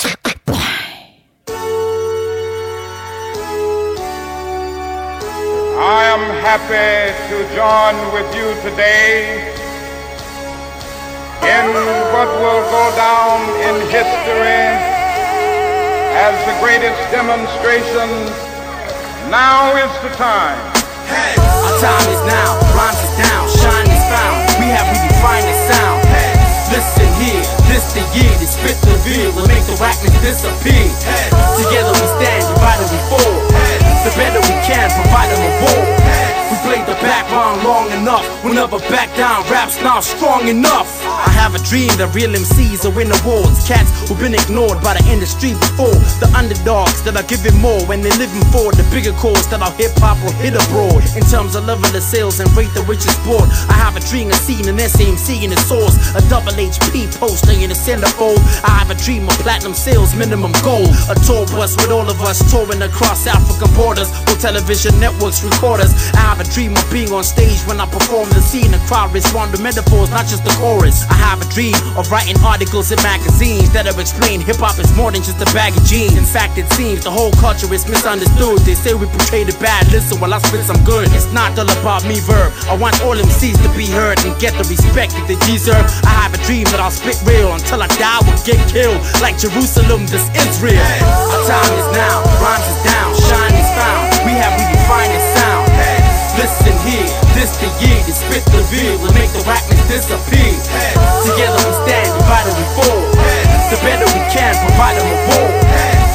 I 5.84 6.01
am 6.15 6.24
happy 6.39 7.11
to 7.28 7.38
join 7.59 7.95
with 8.15 8.30
you 8.38 8.47
today 8.63 9.51
in 11.43 11.67
what 12.15 12.30
will 12.39 12.63
go 12.72 12.86
down 12.95 13.38
in 13.67 13.76
history 13.91 14.63
as 16.24 16.36
the 16.47 16.55
greatest 16.63 17.01
demonstration. 17.11 18.07
Now 19.28 19.76
is 19.76 19.91
the 20.07 20.11
time. 20.15 20.59
Hey, 21.11 21.36
our 21.36 21.76
time 21.84 22.07
is 22.15 22.24
now. 22.24 22.55
Rhymes 22.72 23.01
is 23.03 23.13
down. 23.28 23.43
Shine 23.59 23.91
is 23.91 24.03
found. 24.07 24.39
We 24.55 24.72
have 24.72 24.88
redefined 24.95 25.43
the 25.51 25.57
sound. 25.67 26.11
Here. 27.22 27.45
This 27.69 27.93
the 27.93 28.01
year 28.17 28.34
to 28.34 28.47
spit 28.47 28.82
the 28.82 28.97
veil 29.05 29.30
and 29.38 29.47
make 29.47 29.63
the 29.69 29.78
whackness 29.78 30.09
disappear. 30.26 30.89
Hey, 31.05 31.30
together 31.61 31.93
we 31.93 32.07
stand, 32.17 32.41
divided 32.49 32.89
we 32.89 32.97
fall. 33.13 33.34
Hey, 33.53 33.90
the 34.04 34.12
better 34.18 34.41
we 34.41 34.56
can, 34.66 34.89
provide 34.97 35.30
them 35.30 35.41
a 35.45 35.52
war. 35.62 36.02
We 36.52 36.58
played 36.68 36.84
the 36.84 36.99
background 36.99 37.64
long 37.64 37.88
enough. 37.95 38.28
We'll 38.43 38.54
never 38.54 38.80
back 38.91 39.08
down. 39.16 39.47
Rap's 39.47 39.80
not 39.80 40.04
strong 40.04 40.49
enough. 40.49 40.89
I 41.08 41.32
have 41.32 41.56
a 41.56 41.62
dream 41.64 41.88
that 41.95 42.12
real 42.12 42.34
MCs 42.36 42.84
will 42.84 42.91
win 42.91 43.08
awards. 43.08 43.64
Cats 43.64 43.88
who've 44.10 44.20
been 44.20 44.36
ignored 44.36 44.84
by 44.84 44.99
the 44.99 45.06
industry 45.08 45.56
before. 45.56 45.95
The 46.20 46.28
underdogs 46.36 46.99
that 47.08 47.16
are 47.16 47.24
giving 47.24 47.56
more 47.64 47.80
when 47.88 48.04
they're 48.04 48.20
living 48.20 48.43
for 48.52 48.68
the 48.76 48.84
bigger 48.91 49.16
cause 49.16 49.47
that 49.47 49.64
our 49.64 49.72
hip 49.80 49.95
hop 50.04 50.20
will 50.26 50.36
hit 50.43 50.52
abroad. 50.60 50.99
In 51.16 51.24
terms 51.32 51.56
of 51.56 51.64
level 51.64 51.88
of 51.88 52.04
sales 52.04 52.43
and 52.43 52.52
rate 52.52 52.74
the 52.76 52.84
richest 52.84 53.16
board. 53.24 53.47
I 53.72 53.80
have 53.80 53.95
a 53.95 54.04
dream 54.12 54.28
of 54.28 54.41
seeing 54.43 54.68
an 54.68 54.76
SAMC 54.76 55.47
in 55.47 55.56
the 55.56 55.62
source. 55.64 55.95
A 56.20 56.22
double 56.28 56.52
HP 56.52 57.08
poster 57.16 57.56
in 57.56 57.72
the 57.72 57.78
centerfold. 57.80 58.43
I 58.68 58.76
have 58.76 58.91
a 58.91 58.97
dream 58.99 59.24
of 59.24 59.39
platinum 59.39 59.72
sales, 59.72 60.12
minimum 60.20 60.52
goal. 60.68 60.89
A 61.08 61.16
tour 61.24 61.47
bus 61.56 61.80
with 61.80 61.95
all 61.95 62.12
of 62.12 62.20
us 62.20 62.43
touring 62.52 62.84
across 62.84 63.24
Africa, 63.24 63.52
African 63.52 63.76
borders. 63.91 64.09
Or 64.31 64.39
television 64.39 64.95
networks 64.99 65.43
record 65.43 65.81
us. 65.83 65.91
I 66.15 66.23
have 66.31 66.39
a 66.39 66.47
dream 66.55 66.71
of 66.71 66.85
being 66.91 67.11
on 67.11 67.23
stage 67.23 67.59
when 67.67 67.79
I 67.79 67.85
perform 67.85 68.29
the 68.29 68.39
scene. 68.39 68.71
The 68.71 68.79
crowd 68.87 69.13
respond 69.13 69.53
to 69.55 69.61
metaphors, 69.61 70.09
not 70.09 70.25
just 70.31 70.43
the 70.47 70.55
chorus. 70.55 71.03
I 71.11 71.19
have 71.19 71.43
a 71.43 71.47
dream 71.51 71.75
of 71.99 72.07
writing 72.11 72.39
articles 72.39 72.91
in 72.91 72.99
magazines 73.03 73.71
that'll 73.73 73.99
explain 73.99 74.39
hip 74.39 74.63
hop 74.63 74.79
is 74.79 74.87
more 74.95 75.11
than 75.11 75.21
just 75.21 75.43
a 75.43 75.49
bag 75.51 75.75
of 75.75 75.83
jeans. 75.83 76.15
In 76.15 76.23
fact, 76.23 76.57
it 76.57 76.71
seems 76.73 77.03
the 77.03 77.11
whole 77.11 77.31
culture 77.43 77.67
is 77.73 77.83
misunderstood. 77.87 78.63
They 78.63 78.75
say 78.75 78.93
we 78.93 79.07
portray 79.11 79.43
the 79.43 79.55
bad. 79.59 79.91
Listen 79.91 80.19
while 80.19 80.33
I 80.33 80.39
spit 80.39 80.63
some 80.63 80.79
good. 80.87 81.11
It's 81.11 81.27
not 81.33 81.57
all 81.59 81.67
about 81.67 82.07
me, 82.07 82.19
verb. 82.23 82.53
I 82.71 82.77
want 82.77 82.95
all 83.03 83.15
MCs 83.15 83.59
to 83.59 83.69
be 83.75 83.87
heard 83.91 84.23
and 84.23 84.31
get 84.39 84.55
the 84.55 84.63
respect 84.71 85.11
that 85.19 85.27
they 85.27 85.39
deserve. 85.43 85.83
I 86.07 86.15
have 86.23 86.31
a 86.33 86.41
dream 86.47 86.63
that 86.71 86.79
I'll 86.79 86.93
spit 86.93 87.19
real 87.27 87.51
until 87.51 87.83
I 87.83 87.87
die 87.99 88.21
will 88.23 88.39
get 88.47 88.59
killed. 88.71 89.01
Like 89.19 89.35
Jerusalem, 89.37 90.07
this 90.07 90.23
Israel. 90.47 90.79
Our 90.79 91.43
time 91.43 91.73
is 91.75 91.89
now. 91.91 92.23
Rhymes 92.39 92.67
is 92.71 92.79
down. 92.87 93.11
Shine. 93.27 93.40
We 94.22 94.38
have 94.38 94.53
redefined 94.53 95.13
the 95.13 95.22
sound. 95.38 95.67
Listen 96.38 96.78
here, 96.86 97.09
this 97.34 97.57
the 97.57 97.69
year 97.82 97.99
to 98.05 98.13
spit 98.13 98.45
the 98.53 98.61
veil 98.69 99.01
and 99.01 99.13
make 99.13 99.30
the 99.34 99.43
whackness 99.43 99.82
disappear. 99.89 100.53
Together 101.26 101.57
we 101.57 101.74
stand, 101.86 102.07
divided 102.17 102.55
we 102.55 102.65
fall. 102.78 103.01
The 103.69 103.78
better 103.82 104.05
we 104.13 104.22
can, 104.30 104.53
provide 104.67 104.99
them 104.99 105.09
a 105.09 105.17
war. 105.34 105.49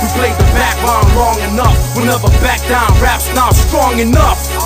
We 0.03 0.07
played 0.19 0.37
the 0.39 0.49
background 0.55 1.09
long 1.17 1.39
enough. 1.51 1.77
We'll 1.97 2.07
never 2.07 2.31
back 2.41 2.61
down. 2.69 2.91
Rap's 3.03 3.29
not 3.35 3.55
strong 3.55 3.99
enough. 3.99 4.66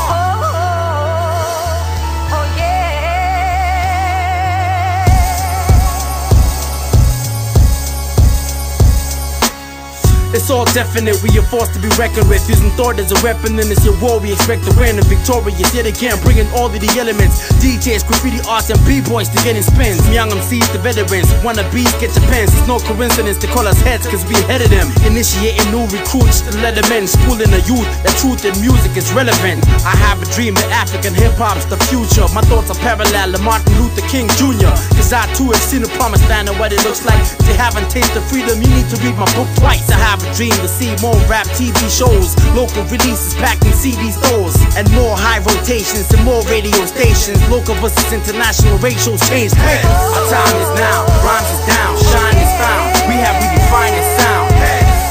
All 10.61 10.69
definite, 10.77 11.17
we 11.25 11.33
are 11.41 11.49
forced 11.49 11.73
to 11.73 11.81
be 11.81 11.89
reckoned 11.97 12.29
with. 12.29 12.45
Using 12.45 12.69
thought 12.77 13.01
as 13.01 13.09
a 13.17 13.19
weapon, 13.25 13.57
and 13.57 13.73
it's 13.73 13.81
your 13.81 13.97
war 13.97 14.21
we 14.21 14.29
expect 14.37 14.69
to 14.69 14.73
win. 14.77 15.01
And 15.01 15.07
victorious 15.09 15.73
yet 15.73 15.89
again, 15.89 16.21
bringing 16.21 16.45
all 16.53 16.69
of 16.69 16.77
the 16.77 16.91
elements. 17.01 17.49
DJs, 17.65 18.05
graffiti 18.05 18.45
artists, 18.45 18.69
and 18.69 18.81
b-boys 18.85 19.33
to 19.33 19.39
get 19.41 19.57
in 19.57 19.65
spins. 19.65 20.05
Young 20.13 20.29
MCs 20.29 20.69
to 20.77 20.79
veterans, 20.85 21.33
wanna 21.41 21.65
bees 21.73 21.89
get 21.97 22.13
your 22.13 22.27
pens. 22.29 22.53
It's 22.53 22.69
no 22.69 22.77
coincidence 22.77 23.41
to 23.41 23.49
call 23.49 23.65
us 23.65 23.81
heads, 23.81 24.05
cause 24.05 24.21
we 24.29 24.37
ahead 24.45 24.61
of 24.61 24.69
them. 24.69 24.85
Initiating 25.09 25.65
new 25.73 25.89
recruits 25.89 26.45
to 26.45 26.53
let 26.61 26.77
them 26.77 26.93
in. 26.93 27.09
Schooling 27.09 27.49
the 27.49 27.65
youth 27.65 27.89
that 28.05 28.13
truth 28.21 28.45
in 28.45 28.53
music 28.61 28.93
is 29.01 29.09
relevant. 29.17 29.65
I 29.89 29.97
have 29.97 30.21
a 30.21 30.29
dream 30.37 30.53
that 30.61 30.69
African 30.77 31.17
hip 31.17 31.41
hop's 31.41 31.65
the 31.73 31.81
future. 31.89 32.29
My 32.37 32.45
thoughts 32.53 32.69
are 32.69 32.81
parallel 32.85 33.33
to 33.33 33.41
Martin 33.41 33.73
Luther 33.81 34.05
King 34.13 34.29
Jr. 34.37 34.77
Cause 34.93 35.17
I 35.17 35.25
too 35.33 35.49
have 35.57 35.65
seen 35.65 35.81
the 35.81 35.93
promised 35.97 36.29
land 36.29 36.53
and 36.53 36.59
what 36.61 36.73
it 36.77 36.85
looks 36.85 37.01
like. 37.09 37.21
If 37.41 37.49
you 37.49 37.57
haven't 37.57 37.89
tasted 37.89 38.21
freedom, 38.29 38.61
you 38.61 38.69
need 38.69 38.89
to 38.93 38.97
read 39.01 39.17
my 39.17 39.29
book 39.33 39.49
twice. 39.57 39.89
I 39.89 39.97
have 39.97 40.21
a 40.21 40.29
dream 40.37 40.50
to 40.59 40.69
see 40.69 40.91
more 40.99 41.17
rap 41.31 41.47
TV 41.55 41.77
shows, 41.87 42.35
local 42.55 42.83
releases 42.91 43.35
packed 43.39 43.65
in 43.65 43.73
CD 43.73 44.11
stores, 44.11 44.59
and 44.75 44.91
more 44.93 45.15
high 45.15 45.39
rotations 45.47 46.11
and 46.11 46.25
more 46.25 46.43
radio 46.51 46.85
stations. 46.87 47.39
Local 47.47 47.75
versus 47.79 48.11
international 48.13 48.79
ratios 48.79 49.23
change 49.31 49.55
quick. 49.55 49.83
Our 49.87 50.27
time 50.27 50.57
is 50.59 50.71
now, 50.75 51.07
rhymes 51.23 51.51
is 51.55 51.63
down, 51.71 51.93
shine 51.99 52.39
is 52.39 52.53
found. 52.59 52.87
We 53.07 53.17
have 53.21 53.37
redefined 53.39 53.95
the 53.95 54.05
sound. 54.19 54.51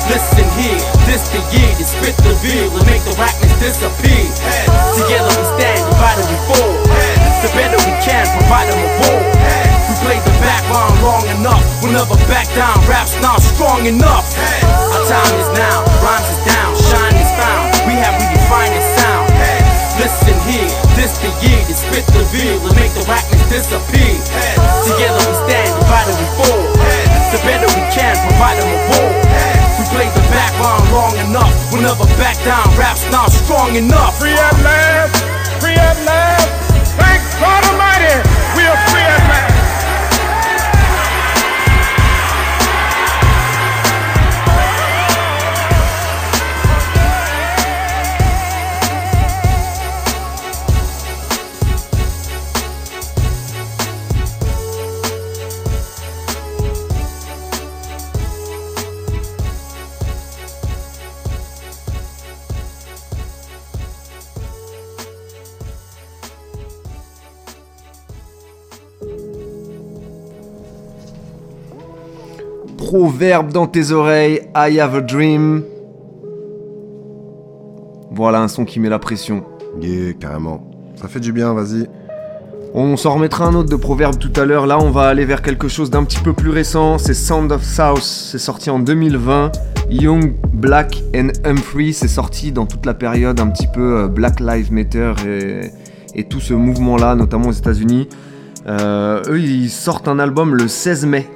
Listen 0.09 0.49
here, 0.57 0.81
this 1.05 1.29
the 1.29 1.37
year 1.53 1.69
to 1.77 1.85
spit 1.85 2.17
the 2.25 2.33
veil 2.41 2.73
and 2.73 2.85
make 2.89 3.05
the 3.05 3.13
whackness 3.13 3.53
disappear. 3.61 4.25
Together 4.97 5.29
we 5.29 5.45
stand, 5.53 5.85
divided 5.85 6.25
we 6.25 6.37
fall. 6.49 6.73
The 7.45 7.49
better 7.53 7.77
we 7.77 7.93
can, 8.01 8.25
provide 8.41 8.73
them 8.73 8.81
a 8.81 8.89
war. 9.05 9.21
We 9.85 9.93
played 10.01 10.23
the 10.25 10.33
background 10.41 10.97
long 11.05 11.23
enough. 11.29 11.61
We'll 11.81 11.93
never 11.93 12.17
back 12.25 12.49
down. 12.57 12.81
Rap's 12.89 13.21
not 13.21 13.37
strong 13.41 13.85
enough. 13.85 14.33
Time 15.09 15.41
is 15.41 15.49
now. 15.57 15.81
Rhymes 16.05 16.29
is 16.29 16.37
down. 16.45 16.69
Shine 16.77 17.17
is 17.17 17.31
found. 17.33 17.73
We 17.89 17.97
have 17.97 18.13
redefined 18.21 18.77
the 18.77 18.83
sound. 18.93 19.25
Listen 19.97 20.37
here. 20.45 20.69
This 20.93 21.17
the 21.17 21.33
year 21.41 21.65
to 21.65 21.73
spit 21.73 22.05
the 22.13 22.21
veil 22.29 22.61
and 22.61 22.75
make 22.77 22.93
the 22.93 23.01
whackness 23.09 23.41
disappear. 23.49 24.21
Together 24.85 25.17
we 25.25 25.33
stand. 25.49 25.73
Divided 25.81 26.13
we 26.13 26.27
fall. 26.37 26.61
The 27.33 27.41
better 27.41 27.65
we 27.73 27.83
can. 27.89 28.13
Provide 28.21 28.61
them 28.61 28.69
a 28.69 28.79
war. 28.93 29.09
We 29.81 29.83
played 29.89 30.13
the 30.13 30.21
background 30.29 30.85
long 30.93 31.17
enough. 31.17 31.57
We'll 31.73 31.81
never 31.81 32.05
back 32.21 32.37
down. 32.45 32.69
Rap's 32.77 33.09
not 33.09 33.33
strong 33.33 33.73
enough. 33.73 34.19
Free 34.21 34.37
at 34.37 34.61
last, 34.61 35.25
free 35.57 35.73
at 35.73 35.97
last. 36.05 36.28
Proverbe 72.89 73.51
dans 73.51 73.67
tes 73.67 73.91
oreilles, 73.91 74.49
I 74.55 74.79
have 74.79 74.95
a 74.95 75.01
dream. 75.01 75.61
Voilà 78.09 78.41
un 78.41 78.47
son 78.47 78.65
qui 78.65 78.79
met 78.79 78.89
la 78.89 78.97
pression. 78.97 79.43
Yeah, 79.79 80.13
carrément. 80.13 80.67
Ça 80.95 81.07
fait 81.07 81.19
du 81.19 81.31
bien, 81.31 81.53
vas-y. 81.53 81.87
On 82.73 82.97
s'en 82.97 83.13
remettra 83.13 83.45
un 83.45 83.53
autre 83.53 83.69
de 83.69 83.75
proverbe 83.75 84.17
tout 84.17 84.33
à 84.35 84.43
l'heure. 84.43 84.65
Là, 84.65 84.79
on 84.81 84.89
va 84.89 85.03
aller 85.03 85.23
vers 85.23 85.43
quelque 85.43 85.67
chose 85.67 85.91
d'un 85.91 86.03
petit 86.03 86.17
peu 86.17 86.33
plus 86.33 86.49
récent. 86.49 86.97
C'est 86.97 87.13
Sound 87.13 87.51
of 87.51 87.63
South. 87.63 88.01
C'est 88.01 88.39
sorti 88.39 88.71
en 88.71 88.79
2020. 88.79 89.51
Young, 89.91 90.33
Black 90.51 91.03
and 91.15 91.27
Humphrey. 91.45 91.91
C'est 91.91 92.07
sorti 92.07 92.51
dans 92.51 92.65
toute 92.65 92.87
la 92.87 92.95
période 92.95 93.39
un 93.39 93.49
petit 93.49 93.67
peu 93.71 93.99
euh, 93.99 94.07
Black 94.07 94.39
Lives 94.39 94.73
Matter 94.73 95.13
et, 95.27 95.71
et 96.15 96.23
tout 96.23 96.39
ce 96.39 96.55
mouvement-là, 96.55 97.13
notamment 97.13 97.49
aux 97.49 97.51
États-Unis. 97.51 98.09
Euh, 98.65 99.21
eux, 99.29 99.39
ils 99.39 99.69
sortent 99.69 100.07
un 100.07 100.17
album 100.17 100.55
le 100.55 100.67
16 100.67 101.05
mai. 101.05 101.29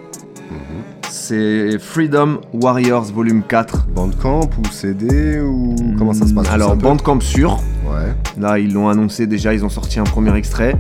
C'est 1.16 1.78
Freedom 1.78 2.42
Warriors 2.54 3.04
Volume 3.04 3.44
4. 3.44 3.86
Bandcamp 3.86 4.50
ou 4.58 4.72
CD 4.72 5.40
ou 5.42 5.76
comment 5.96 6.12
ça 6.12 6.26
se 6.26 6.34
passe? 6.34 6.50
Alors 6.50 6.76
Bandcamp 6.76 7.20
sûr. 7.20 7.62
Ouais. 7.86 8.16
Là 8.42 8.58
ils 8.58 8.74
l'ont 8.74 8.90
annoncé 8.90 9.28
déjà, 9.28 9.54
ils 9.54 9.64
ont 9.64 9.70
sorti 9.70 10.00
un 10.00 10.06
premier 10.06 10.36
extrait. 10.36 10.76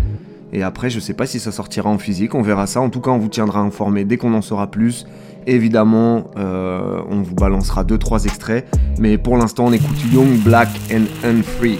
Et 0.51 0.63
après 0.63 0.89
je 0.89 0.99
sais 0.99 1.13
pas 1.13 1.27
si 1.27 1.39
ça 1.39 1.51
sortira 1.51 1.88
en 1.88 1.99
physique, 1.99 2.34
on 2.34 2.41
verra 2.41 2.65
ça. 2.65 2.81
En 2.81 2.89
tout 2.89 2.99
cas 2.99 3.11
on 3.11 3.19
vous 3.19 3.29
tiendra 3.29 3.59
informé 3.59 4.05
dès 4.05 4.17
qu'on 4.17 4.34
en 4.34 4.41
saura 4.41 4.71
plus. 4.71 5.05
Évidemment 5.45 6.31
euh, 6.36 6.99
on 7.11 7.21
vous 7.21 7.36
balancera 7.36 7.84
2-3 7.84 8.25
extraits. 8.25 8.65
Mais 8.97 9.19
pour 9.19 9.38
l'instant 9.38 9.65
on 9.67 9.71
écoute 9.71 10.03
Young, 10.11 10.39
Black 10.39 10.69
and 10.91 11.05
Unfree. 11.23 11.77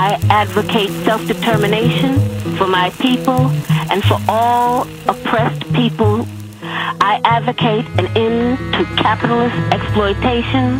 I 0.00 0.14
advocate 0.30 0.90
self-determination 1.04 2.20
for 2.56 2.68
my 2.68 2.90
people 3.02 3.50
and 3.90 4.00
for 4.04 4.16
all 4.28 4.86
oppressed 5.08 5.66
people. 5.74 6.24
I 6.62 7.20
advocate 7.24 7.84
an 7.98 8.06
end 8.16 8.58
to 8.74 8.84
capitalist 8.94 9.56
exploitation, 9.74 10.78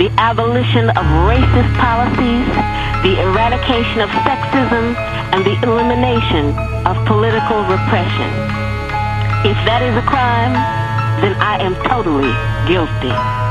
the 0.00 0.08
abolition 0.16 0.88
of 0.88 1.04
racist 1.28 1.68
policies, 1.76 2.48
the 3.04 3.20
eradication 3.28 4.00
of 4.00 4.08
sexism, 4.24 4.96
and 5.36 5.44
the 5.44 5.60
elimination 5.60 6.56
of 6.88 6.96
political 7.04 7.60
repression. 7.68 8.30
If 9.44 9.60
that 9.68 9.84
is 9.84 9.94
a 10.00 10.06
crime, 10.08 10.56
then 11.20 11.36
I 11.44 11.60
am 11.60 11.74
totally 11.84 12.32
guilty. 12.66 13.45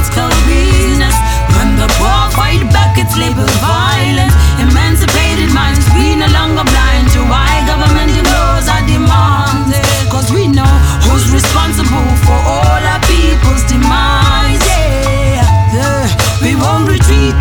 It's 0.00 0.08
called 0.08 0.32
business. 0.48 1.12
When 1.56 1.76
the 1.76 1.88
poor 2.00 2.22
fight 2.32 2.64
back, 2.72 2.96
it's 2.96 3.16
labeled 3.20 3.52
violence. 3.60 4.32
Emancipated 4.56 5.52
minds, 5.52 5.84
we 5.92 6.16
no 6.16 6.26
longer 6.32 6.64
blind 6.64 7.12
to 7.12 7.20
why 7.28 7.48
government 7.68 8.16
laws 8.32 8.66
are 8.72 8.84
demanded. 8.88 9.84
Cause 10.08 10.32
we 10.32 10.48
know 10.48 10.72
who's 11.04 11.28
responsible 11.28 12.08
for 12.24 12.38
all 12.48 12.80
our 12.80 13.02
people's 13.04 13.64
demise. 13.68 14.60
Yeah, 14.64 15.44
yeah. 15.76 16.08
we 16.40 16.56
won't 16.56 16.88
retreat. 16.88 17.36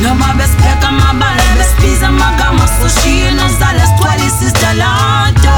No 0.00 0.16
ma 0.16 0.32
bespeka 0.32 0.88
ma 0.88 1.12
bala 1.20 1.46
bespiza 1.60 2.08
magama 2.08 2.64
so 2.80 2.88
she 2.88 3.28
knows 3.36 3.52
that 3.60 3.76
let's 3.76 3.92
twelve 4.00 4.24
sister 4.40 4.72
lato. 4.80 5.56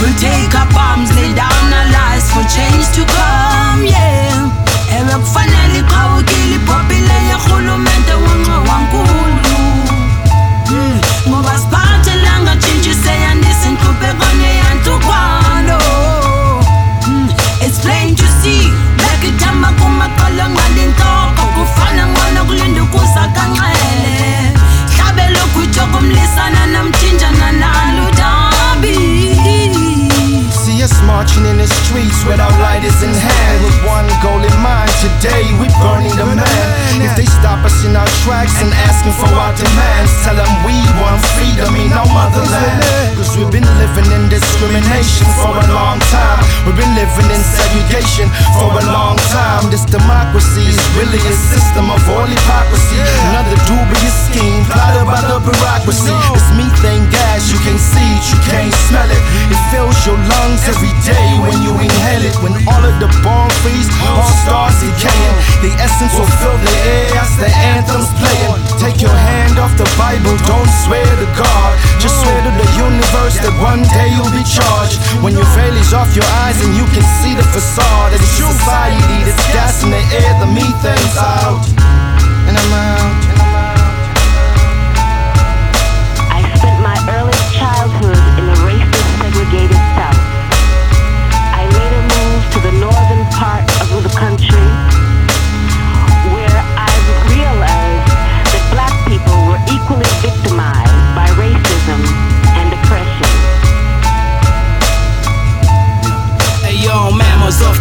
We'll 0.00 0.16
take 0.20 0.54
up 0.56 0.72
arms, 0.72 1.12
lay 1.16 1.32
down 1.36 1.64
our 1.78 1.88
lives 1.92 2.28
for 2.32 2.44
change 2.48 2.88
to 2.96 3.02
come, 3.04 3.84
yeah. 3.84 4.65
Ewe 4.98 5.14
kufanele 5.22 5.80
xa 5.90 6.02
ukile 6.18 6.54
ibhobhile 6.56 7.16
yorhulumente 7.30 8.14
wonxiwankulu 8.24 9.25
marching 31.16 31.46
in 31.48 31.56
the 31.56 31.66
streets 31.80 32.20
with 32.28 32.36
our 32.36 32.52
lighters 32.60 33.00
in 33.00 33.08
hand. 33.08 33.64
With 33.64 33.78
one 33.88 34.04
goal 34.20 34.36
in 34.36 34.56
mind, 34.60 34.92
today 35.00 35.48
we 35.56 35.64
burning 35.80 36.12
the 36.12 36.28
man. 36.28 36.68
If 37.00 37.16
they 37.16 37.24
stop 37.24 37.64
us 37.64 37.88
in 37.88 37.96
our 37.96 38.10
tracks 38.20 38.60
and 38.60 38.68
asking 38.84 39.16
for 39.16 39.32
our 39.32 39.56
demands 39.56 40.12
Tell 40.26 40.34
them 40.34 40.50
we 40.66 40.74
want 40.98 41.22
freedom 41.38 41.72
in 41.78 41.94
our 41.94 42.04
motherland. 42.10 42.82
Cause 43.14 43.38
we've 43.38 43.48
been 43.54 43.70
living 43.78 44.10
in 44.10 44.26
discrimination 44.26 45.30
for 45.38 45.54
a 45.54 45.66
long 45.70 46.02
time. 46.10 46.42
We've 46.66 46.74
been 46.74 46.94
living 46.98 47.30
in 47.30 47.38
segregation 47.46 48.26
for 48.58 48.74
a 48.74 48.84
long 48.90 49.14
time. 49.30 49.70
This 49.70 49.86
democracy 49.86 50.66
is 50.66 50.82
really 50.98 51.22
a 51.22 51.36
system 51.54 51.94
of 51.94 52.02
all 52.10 52.26
hypocrisy. 52.26 52.98
Another 53.30 53.54
dubious 53.70 54.16
scheme 54.26 54.66
plotted 54.66 55.06
by 55.06 55.22
the 55.22 55.38
bureaucracy. 55.38 56.10
It's 56.34 56.50
methane 56.58 57.06
gas, 57.14 57.46
you 57.54 57.62
can 57.62 57.78
see 57.78 58.10
it, 58.18 58.24
you 58.26 58.38
can't 58.50 58.74
smell 58.90 59.06
it. 59.06 59.22
It 59.54 59.60
fills 59.70 59.94
your 60.02 60.18
lungs 60.18 60.66
every 60.66 60.90
day 61.05 61.05
when 61.14 61.54
you 61.62 61.70
inhale 61.78 62.24
it 62.26 62.34
When 62.42 62.54
all 62.66 62.82
of 62.82 62.98
the 62.98 63.06
bomb 63.22 63.50
freeze, 63.62 63.86
all 64.10 64.26
stars 64.42 64.74
decaying. 64.82 65.36
The 65.62 65.70
essence 65.78 66.14
will 66.18 66.30
fill 66.42 66.58
the 66.58 66.74
air 66.82 67.06
as 67.22 67.30
the 67.38 67.46
anthem's 67.46 68.10
playing. 68.18 68.58
Take 68.82 68.98
your 68.98 69.14
hand 69.14 69.58
off 69.58 69.70
the 69.78 69.86
Bible, 69.94 70.34
don't 70.50 70.72
swear 70.82 71.06
to 71.06 71.28
God. 71.38 71.70
Just 72.02 72.18
swear 72.22 72.38
to 72.42 72.52
the 72.58 72.68
universe 72.74 73.38
that 73.42 73.54
one 73.62 73.86
day 73.94 74.10
you'll 74.18 74.34
be 74.34 74.42
charged. 74.42 74.98
When 75.22 75.34
your 75.34 75.46
veil 75.54 75.74
is 75.78 75.94
off 75.94 76.10
your 76.18 76.26
eyes 76.42 76.58
and 76.58 76.74
you 76.74 76.86
can 76.90 77.06
see 77.22 77.34
the 77.38 77.46
facade 77.54 78.12
It's 78.14 78.26
society 78.34 79.18
that's 79.22 79.46
gas 79.54 79.82
in 79.86 79.90
the 79.94 80.02
air, 80.10 80.32
the 80.42 80.50
methane's 80.50 81.16
out. 81.18 81.62
And 82.50 82.54
I'm 82.58 82.72
out. 82.74 83.14
I 86.34 86.42
spent 86.58 86.78
my 86.82 86.98
early 87.14 87.38
childhood 87.54 88.18
in 88.38 88.44
a 88.50 88.56
racist, 88.66 89.10
segregated 89.22 89.85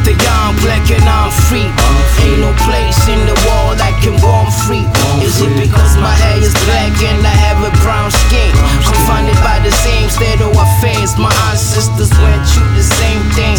the 0.05 0.13
young, 0.23 0.44
black 0.66 0.89
and 0.89 1.05
I'm 1.05 1.30
free. 1.45 1.70
Ain't 2.26 2.41
no 2.41 2.49
place 2.66 2.97
in 3.05 3.22
the 3.30 3.38
world 3.45 3.78
I 3.78 3.93
can 4.01 4.18
roam 4.18 4.49
free. 4.66 4.82
Is 5.22 5.38
it 5.38 5.53
because 5.61 5.93
my 6.01 6.09
hair 6.09 6.41
is 6.41 6.57
black 6.66 6.97
and 7.05 7.22
I 7.22 7.36
have 7.45 7.61
a 7.61 7.72
brown 7.86 8.09
skin? 8.09 8.49
Confounded 8.82 9.38
by 9.45 9.61
the 9.61 9.70
same 9.86 10.09
state 10.09 10.41
of 10.41 10.57
affairs. 10.57 11.13
My 11.22 11.30
ancestors 11.53 12.09
went 12.18 12.41
through 12.49 12.74
the 12.74 12.82
same 12.82 13.22
thing. 13.38 13.53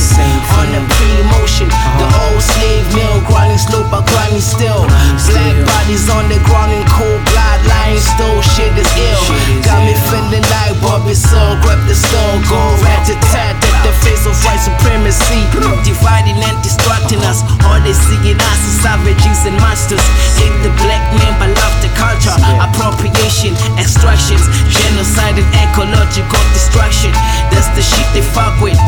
On 0.58 0.66
the 0.74 0.82
pre-motion, 0.98 1.70
the 1.70 2.06
old 2.26 2.42
slave 2.42 2.86
mill 2.98 3.22
grinding 3.30 3.62
slow 3.62 3.86
but 3.86 4.02
grinding 4.10 4.42
still. 4.42 4.82
Black 5.30 5.56
bodies 5.62 6.10
on 6.10 6.26
the 6.26 6.42
ground 6.50 6.74
in 6.74 6.82
cold 6.90 7.22
blood 7.30 7.60
lying 7.70 8.02
still. 8.02 8.42
Shit 8.42 8.74
is 8.74 8.90
ill. 8.98 9.22
Got 9.62 9.78
me 9.86 9.94
feeling 10.10 10.42
like 10.50 10.74
Bobby 10.82 11.14
Soul. 11.14 11.54
Grab 11.62 11.78
the 11.86 11.94
stone, 11.94 12.42
go 12.50 12.58
rat 12.82 13.06
a 13.06 13.16
tat 13.30 13.54
at 13.54 13.78
the 13.86 13.94
face 14.02 14.26
of 14.26 14.34
white 14.42 14.58
supremacy. 14.58 15.46
Dividing 15.86 16.42
and 16.42 16.58
distracting 16.96 17.20
us. 17.28 17.42
All 17.64 17.80
they 17.82 17.92
see 17.92 18.16
in 18.30 18.38
us 18.40 18.60
is 18.64 18.80
savages 18.80 19.44
and 19.44 19.56
monsters. 19.60 20.02
Hate 20.40 20.54
the 20.62 20.72
black 20.84 21.02
man 21.20 21.32
but 21.38 21.50
love 21.52 21.76
the 21.82 21.90
culture. 21.96 22.32
Appropriation, 22.60 23.52
extractions, 23.78 24.44
genocide 24.72 25.38
and 25.38 25.48
ecological 25.68 26.42
destruction. 26.52 27.12
That's 27.52 27.68
the 27.76 27.82
shit 27.82 28.06
they 28.14 28.22
fuck 28.22 28.60
with. 28.60 28.78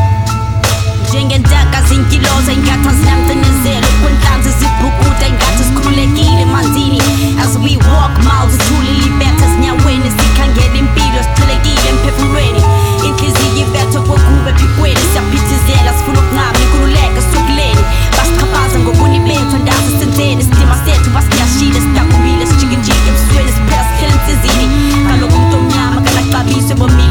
njengendaka 1.09 1.81
zinkiloza 1.81 2.51
ingathi 2.53 2.89
zinamcinezelo 2.99 3.87
kwentlanzi 4.01 4.49
zibhukuda 4.59 5.27
ingathi 5.27 5.63
sikhululekile 5.63 6.41
emanzini 6.41 7.01
as 7.43 7.57
we 7.63 7.77
walk 7.89 8.13
miles 8.17 8.51
sithulile 8.53 9.05
ibetha 9.05 9.45
ezinyaweni 9.45 10.11
sikhangela 10.17 10.75
impilo 10.81 11.19
siqhelekile 11.23 11.89
emphefumulweni 11.89 12.61
inhliziyo 13.07 13.67
ibetha 13.67 13.99
kwekuba 14.01 14.49
ephikweni 14.49 14.99
siyaphithizela 15.11 15.91
sifuna 15.97 16.19
ukunqaba 16.19 16.59
inkululeko 16.63 17.21
but 18.89 19.01
when 19.01 19.13
je 19.13 19.21
bent 19.21 19.51
vandaag 19.51 19.83
is 19.85 20.05
het 20.05 20.17
in, 20.17 20.39
chicken 22.59 22.81
killing. 24.41 24.71
Kalau 25.07 25.27
kung 25.29 25.47
tong 25.51 25.67
nama, 25.69 26.01
kalak 26.01 26.25
babi, 26.33 26.57
so 26.61 27.08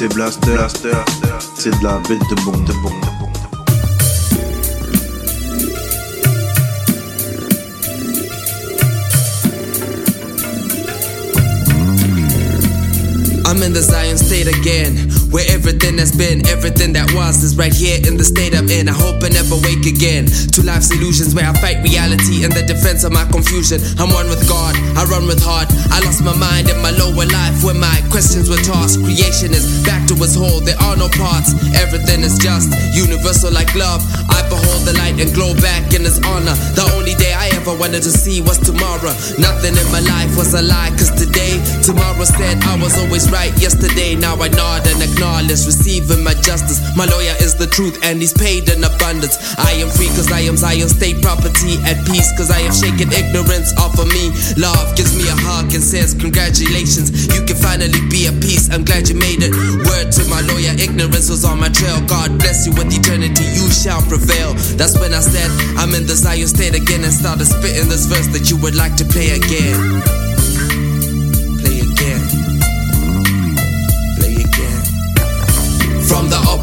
2 0.00 0.06
LC 0.06 0.14
Blaster. 0.14 0.56
C'est 1.54 1.78
de 1.78 1.84
la 1.84 1.98
bête 2.08 2.22
de 2.30 2.34
bombe, 2.42 2.64
de 2.64 2.72
bombe. 2.72 2.92
I'm 13.44 13.62
in 13.62 13.72
the 13.74 13.82
Zion 13.82 14.16
state 14.16 14.46
again, 14.46 15.09
where 15.30 15.46
everything 15.48 15.98
has 15.98 16.10
been, 16.10 16.42
everything 16.50 16.92
that 16.92 17.06
was 17.14 17.42
is 17.42 17.56
right 17.56 17.72
here 17.72 17.98
in 18.06 18.18
the 18.18 18.26
state 18.26 18.54
I'm 18.54 18.68
in. 18.68 18.88
I 18.88 18.92
hope 18.92 19.22
I 19.22 19.30
never 19.30 19.54
wake 19.62 19.86
again 19.86 20.26
to 20.26 20.60
life's 20.66 20.90
illusions 20.90 21.34
where 21.34 21.46
I 21.46 21.54
fight 21.62 21.78
reality 21.86 22.42
in 22.42 22.50
the 22.50 22.66
defense 22.66 23.06
of 23.06 23.14
my 23.14 23.24
confusion. 23.30 23.78
I'm 23.98 24.10
one 24.10 24.26
with 24.26 24.42
God, 24.50 24.74
I 24.98 25.06
run 25.06 25.26
with 25.30 25.38
heart. 25.42 25.70
I 25.94 26.02
lost 26.02 26.22
my 26.26 26.34
mind 26.34 26.68
in 26.68 26.78
my 26.82 26.90
lower 26.90 27.26
life 27.30 27.62
where 27.62 27.78
my 27.78 28.02
questions 28.10 28.50
were 28.50 28.60
tossed. 28.66 28.98
Creation 29.06 29.54
is 29.54 29.82
back 29.86 30.02
to 30.10 30.14
its 30.18 30.34
whole, 30.34 30.60
there 30.60 30.78
are 30.82 30.98
no 30.98 31.08
parts. 31.14 31.54
Everything 31.78 32.26
is 32.26 32.34
just 32.36 32.74
universal 32.90 33.54
like 33.54 33.70
love. 33.78 34.02
I 34.28 34.42
behold 34.50 34.82
the 34.82 34.98
light 34.98 35.22
and 35.22 35.30
glow 35.30 35.54
back 35.62 35.94
in 35.94 36.02
His 36.02 36.18
honor. 36.26 36.58
The 36.74 36.90
only 36.98 37.14
day 37.14 37.32
I 37.32 37.54
ever 37.54 37.72
wanted 37.78 38.02
to 38.02 38.12
see 38.12 38.42
was 38.42 38.58
tomorrow. 38.58 39.14
Nothing 39.38 39.78
in 39.78 39.86
my 39.94 40.02
life 40.02 40.34
was 40.34 40.58
a 40.58 40.62
lie, 40.62 40.90
cause 40.98 41.14
today, 41.14 41.62
tomorrow 41.86 42.26
said 42.26 42.58
I 42.66 42.74
was 42.82 42.98
always 42.98 43.30
right. 43.30 43.54
Yesterday, 43.62 44.18
now 44.18 44.34
I 44.34 44.50
nod 44.50 44.82
and 44.90 44.98
acknowledge, 44.98 45.19
receiving 45.20 46.24
my 46.24 46.34
justice. 46.40 46.80
My 46.96 47.04
lawyer 47.04 47.34
is 47.40 47.54
the 47.54 47.66
truth 47.66 47.98
and 48.02 48.20
he's 48.20 48.32
paid 48.32 48.68
in 48.68 48.82
abundance. 48.84 49.36
I 49.58 49.72
am 49.82 49.88
free 49.88 50.08
cause 50.08 50.30
I 50.32 50.40
am 50.46 50.56
Zion 50.56 50.88
state 50.88 51.20
property 51.22 51.78
at 51.84 52.00
peace 52.06 52.30
cause 52.36 52.50
I 52.50 52.60
have 52.66 52.74
shaken 52.74 53.12
ignorance 53.12 53.76
off 53.78 53.98
of 53.98 54.08
me. 54.08 54.32
Love 54.56 54.96
gives 54.96 55.16
me 55.16 55.28
a 55.28 55.36
hug 55.46 55.72
and 55.74 55.82
says, 55.82 56.14
Congratulations, 56.14 57.28
you 57.34 57.44
can 57.44 57.56
finally 57.56 58.00
be 58.08 58.26
at 58.26 58.36
peace. 58.40 58.70
I'm 58.70 58.84
glad 58.84 59.08
you 59.08 59.16
made 59.16 59.42
it. 59.42 59.52
Word 59.86 60.10
to 60.18 60.22
my 60.30 60.40
lawyer, 60.42 60.74
ignorance 60.78 61.28
was 61.28 61.44
on 61.44 61.60
my 61.60 61.68
trail. 61.68 62.00
God 62.06 62.38
bless 62.38 62.66
you 62.66 62.72
with 62.72 62.90
eternity, 62.90 63.44
you 63.44 63.70
shall 63.70 64.02
prevail. 64.02 64.54
That's 64.74 64.98
when 64.98 65.12
I 65.12 65.20
said, 65.20 65.50
I'm 65.76 65.94
in 65.94 66.06
the 66.06 66.16
Zion 66.16 66.48
state 66.48 66.74
again 66.74 67.04
and 67.04 67.12
started 67.12 67.46
spitting 67.46 67.88
this 67.88 68.06
verse 68.06 68.28
that 68.34 68.50
you 68.50 68.56
would 68.64 68.74
like 68.74 68.96
to 68.96 69.04
play 69.04 69.36
again. 69.36 70.02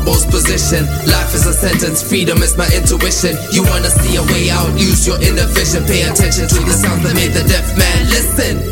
From 0.08 0.32
position, 0.32 0.88
life 1.12 1.36
is 1.36 1.46
a 1.48 1.52
sentence, 1.52 2.02
freedom 2.02 2.42
is 2.42 2.56
my 2.56 2.64
intuition. 2.72 3.36
You 3.52 3.64
wanna 3.64 3.90
see 3.90 4.16
a 4.16 4.24
way 4.32 4.50
out, 4.50 4.72
use 4.80 5.06
your 5.06 5.20
inner 5.20 5.46
vision, 5.52 5.84
pay 5.84 6.04
attention 6.04 6.48
to 6.48 6.60
the 6.64 6.72
sounds 6.72 7.04
that 7.04 7.14
made 7.14 7.34
the 7.36 7.44
deaf 7.44 7.76
man 7.76 8.08
listen. 8.08 8.64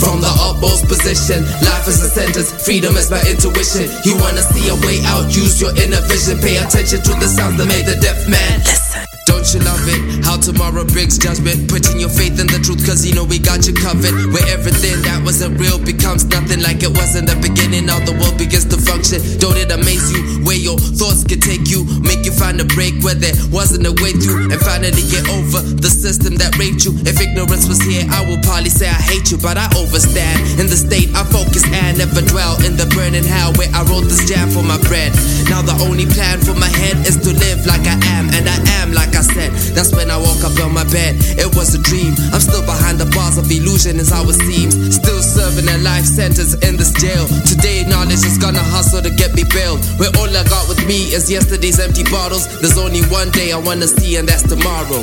From 0.00 0.22
the 0.24 0.32
utmost 0.40 0.88
position, 0.88 1.44
life 1.60 1.86
is 1.86 2.00
a 2.00 2.08
sentence, 2.08 2.56
freedom 2.64 2.96
is 2.96 3.10
my 3.10 3.20
intuition. 3.28 3.92
You 4.08 4.16
wanna 4.16 4.40
see 4.40 4.64
a 4.72 4.76
way 4.80 5.04
out, 5.04 5.28
use 5.28 5.60
your 5.60 5.76
inner 5.76 6.00
vision, 6.08 6.38
pay 6.40 6.56
attention 6.56 7.02
to 7.02 7.12
the 7.20 7.28
sounds 7.28 7.58
that 7.58 7.68
made 7.68 7.84
the 7.84 8.00
deaf 8.00 8.26
man 8.26 8.60
listen. 8.60 9.19
Don't 9.40 9.56
you 9.56 9.64
love 9.64 9.88
it? 9.88 10.20
How 10.20 10.36
tomorrow 10.36 10.84
brings 10.84 11.16
judgment. 11.16 11.64
Putting 11.64 11.96
your 11.96 12.12
faith 12.12 12.36
in 12.36 12.44
the 12.44 12.60
truth, 12.60 12.84
cause 12.84 13.08
you 13.08 13.16
know 13.16 13.24
we 13.24 13.40
got 13.40 13.64
you 13.64 13.72
covered. 13.72 14.12
Where 14.36 14.44
everything 14.52 15.00
that 15.08 15.24
wasn't 15.24 15.56
real 15.56 15.80
becomes 15.80 16.28
nothing 16.28 16.60
like 16.60 16.84
it 16.84 16.92
was 16.92 17.16
in 17.16 17.24
the 17.24 17.40
beginning. 17.40 17.88
All 17.88 18.04
the 18.04 18.12
world 18.20 18.36
begins 18.36 18.68
to 18.68 18.76
function. 18.76 19.24
Don't 19.40 19.56
it 19.56 19.72
amaze 19.72 20.12
you? 20.12 20.44
Where 20.44 20.60
your 20.60 20.76
thoughts 20.76 21.24
can 21.24 21.40
take 21.40 21.72
you, 21.72 21.88
make 22.04 22.28
you 22.28 22.36
find 22.36 22.60
a 22.60 22.68
break 22.68 23.00
where 23.00 23.16
there 23.16 23.32
wasn't 23.48 23.88
a 23.88 23.96
way 24.04 24.12
through, 24.12 24.52
and 24.52 24.60
finally 24.60 25.08
get 25.08 25.24
over 25.32 25.64
the 25.64 25.88
system 25.88 26.36
that 26.36 26.60
raped 26.60 26.84
you. 26.84 26.92
If 27.08 27.16
ignorance 27.16 27.64
was 27.64 27.80
here, 27.80 28.04
I 28.12 28.20
would 28.28 28.44
probably 28.44 28.68
say 28.68 28.92
I 28.92 29.00
hate 29.00 29.32
you, 29.32 29.40
but 29.40 29.56
I 29.56 29.72
overstand. 29.72 30.60
In 30.60 30.68
the 30.68 30.76
state 30.76 31.08
I 31.16 31.24
focus 31.24 31.64
and 31.64 31.96
never 31.96 32.20
dwell 32.28 32.60
in 32.60 32.76
the 32.76 32.84
burning 32.92 33.24
hell 33.24 33.56
where 33.56 33.72
I 33.72 33.88
wrote 33.88 34.04
this 34.04 34.20
jam 34.28 34.52
for 34.52 34.60
my 34.60 34.76
bread. 34.84 35.16
Now 35.48 35.64
the 35.64 35.80
only 35.80 36.04
plan 36.04 36.44
for 36.44 36.52
my 36.52 36.68
head 36.68 37.00
is 37.08 37.16
to 37.24 37.32
live 37.32 37.64
like 37.64 37.88
I 37.88 37.96
am, 38.20 38.28
and 38.36 38.44
I 38.44 38.84
am 38.84 38.92
like 38.92 39.16
I 39.16 39.29
That's 39.72 39.94
when 39.94 40.10
I 40.10 40.18
woke 40.18 40.44
up 40.44 40.52
on 40.60 40.74
my 40.74 40.84
bed. 40.84 41.16
It 41.40 41.48
was 41.56 41.74
a 41.74 41.80
dream. 41.80 42.12
I'm 42.32 42.40
still 42.40 42.64
behind 42.66 42.98
the 42.98 43.08
bars 43.16 43.38
of 43.38 43.50
illusion, 43.50 43.96
is 43.96 44.10
how 44.10 44.28
it 44.28 44.36
seems. 44.36 44.76
Still 44.94 45.22
serving 45.22 45.68
a 45.68 45.78
life 45.80 46.04
sentence 46.04 46.54
in 46.60 46.76
this 46.76 46.92
jail. 47.00 47.24
Today, 47.48 47.84
knowledge 47.88 48.24
is 48.26 48.36
gonna 48.36 48.62
hustle 48.62 49.00
to 49.00 49.10
get 49.10 49.34
me 49.34 49.44
bailed. 49.48 49.80
Where 49.96 50.12
all 50.18 50.28
I 50.28 50.44
got 50.44 50.68
with 50.68 50.84
me 50.86 51.14
is 51.16 51.30
yesterday's 51.30 51.80
empty 51.80 52.04
bottles. 52.04 52.60
There's 52.60 52.76
only 52.76 53.02
one 53.08 53.30
day 53.30 53.52
I 53.52 53.58
wanna 53.58 53.88
see, 53.88 54.16
and 54.16 54.28
that's 54.28 54.42
tomorrow. 54.42 55.00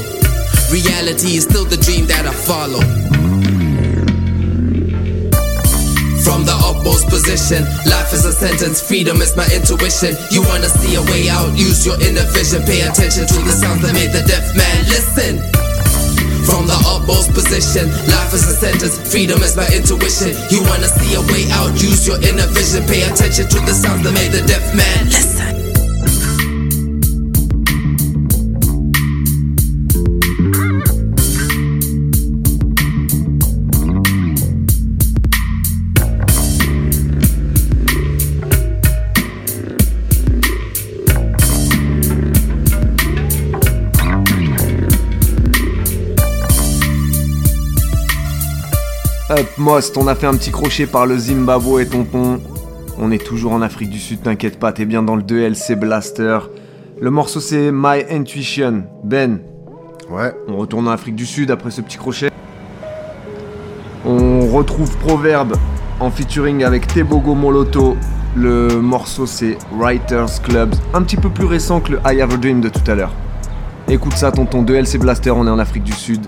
Reality 0.69 1.37
is 1.37 1.43
still 1.43 1.65
the 1.65 1.77
dream 1.77 2.05
that 2.07 2.27
I 2.27 2.33
follow. 2.33 3.26
Utmost 6.87 7.09
position, 7.09 7.65
life 7.83 8.13
is 8.13 8.23
a 8.23 8.31
sentence, 8.31 8.79
freedom 8.79 9.21
is 9.21 9.35
my 9.35 9.43
intuition. 9.51 10.15
You 10.31 10.41
wanna 10.47 10.69
see 10.69 10.95
a 10.95 11.01
way 11.11 11.27
out, 11.27 11.51
use 11.51 11.85
your 11.85 11.99
inner 11.99 12.23
vision, 12.31 12.63
pay 12.63 12.79
attention 12.79 13.27
to 13.27 13.39
the 13.43 13.51
sounds 13.51 13.81
that 13.81 13.91
made 13.91 14.15
the 14.15 14.23
deaf 14.23 14.55
man 14.55 14.87
listen. 14.87 15.43
From 16.47 16.65
the 16.65 16.79
utmost 16.87 17.33
position, 17.33 17.91
life 18.07 18.33
is 18.33 18.47
a 18.47 18.55
sentence, 18.55 18.95
freedom 19.11 19.43
is 19.43 19.57
my 19.57 19.67
intuition. 19.67 20.31
You 20.47 20.63
wanna 20.63 20.87
see 20.87 21.15
a 21.15 21.21
way 21.27 21.51
out, 21.51 21.75
use 21.75 22.07
your 22.07 22.23
inner 22.23 22.47
vision, 22.55 22.87
pay 22.87 23.03
attention 23.03 23.49
to 23.49 23.59
the 23.67 23.73
sounds 23.75 24.07
that 24.07 24.13
made 24.13 24.31
the 24.31 24.47
deaf 24.47 24.63
man 24.73 25.11
listen. 25.11 25.66
Up 49.37 49.45
Most, 49.59 49.97
on 49.97 50.07
a 50.07 50.15
fait 50.15 50.25
un 50.25 50.33
petit 50.33 50.49
crochet 50.49 50.87
par 50.87 51.05
le 51.05 51.15
Zimbabwe 51.15 51.81
et 51.81 51.85
tonton. 51.85 52.41
On 52.97 53.11
est 53.11 53.23
toujours 53.23 53.51
en 53.51 53.61
Afrique 53.61 53.91
du 53.91 53.99
Sud, 53.99 54.23
t'inquiète 54.23 54.57
pas, 54.57 54.71
t'es 54.71 54.85
bien 54.85 55.03
dans 55.03 55.15
le 55.15 55.21
2LC 55.21 55.75
Blaster. 55.75 56.39
Le 56.99 57.11
morceau 57.11 57.39
c'est 57.39 57.69
My 57.71 58.03
Intuition. 58.09 58.85
Ben. 59.03 59.41
Ouais. 60.09 60.33
On 60.47 60.57
retourne 60.57 60.87
en 60.87 60.91
Afrique 60.91 61.13
du 61.13 61.27
Sud 61.27 61.51
après 61.51 61.69
ce 61.69 61.81
petit 61.81 61.97
crochet. 61.97 62.31
On 64.07 64.47
retrouve 64.47 64.97
Proverbe 64.97 65.55
en 65.99 66.09
featuring 66.09 66.63
avec 66.63 66.87
Tebogo 66.87 67.35
Moloto. 67.35 67.95
Le 68.35 68.81
morceau 68.81 69.27
c'est 69.27 69.59
Writers 69.71 70.41
Clubs, 70.41 70.73
un 70.95 71.03
petit 71.03 71.17
peu 71.17 71.29
plus 71.29 71.45
récent 71.45 71.79
que 71.79 71.91
le 71.91 71.99
I 72.07 72.21
Have 72.21 72.33
a 72.33 72.37
Dream 72.37 72.59
de 72.59 72.69
tout 72.69 72.89
à 72.89 72.95
l'heure. 72.95 73.13
Écoute 73.87 74.13
ça 74.13 74.31
tonton, 74.31 74.63
2LC 74.63 74.97
Blaster, 74.97 75.29
on 75.29 75.45
est 75.45 75.51
en 75.51 75.59
Afrique 75.59 75.83
du 75.83 75.93
Sud. 75.93 76.25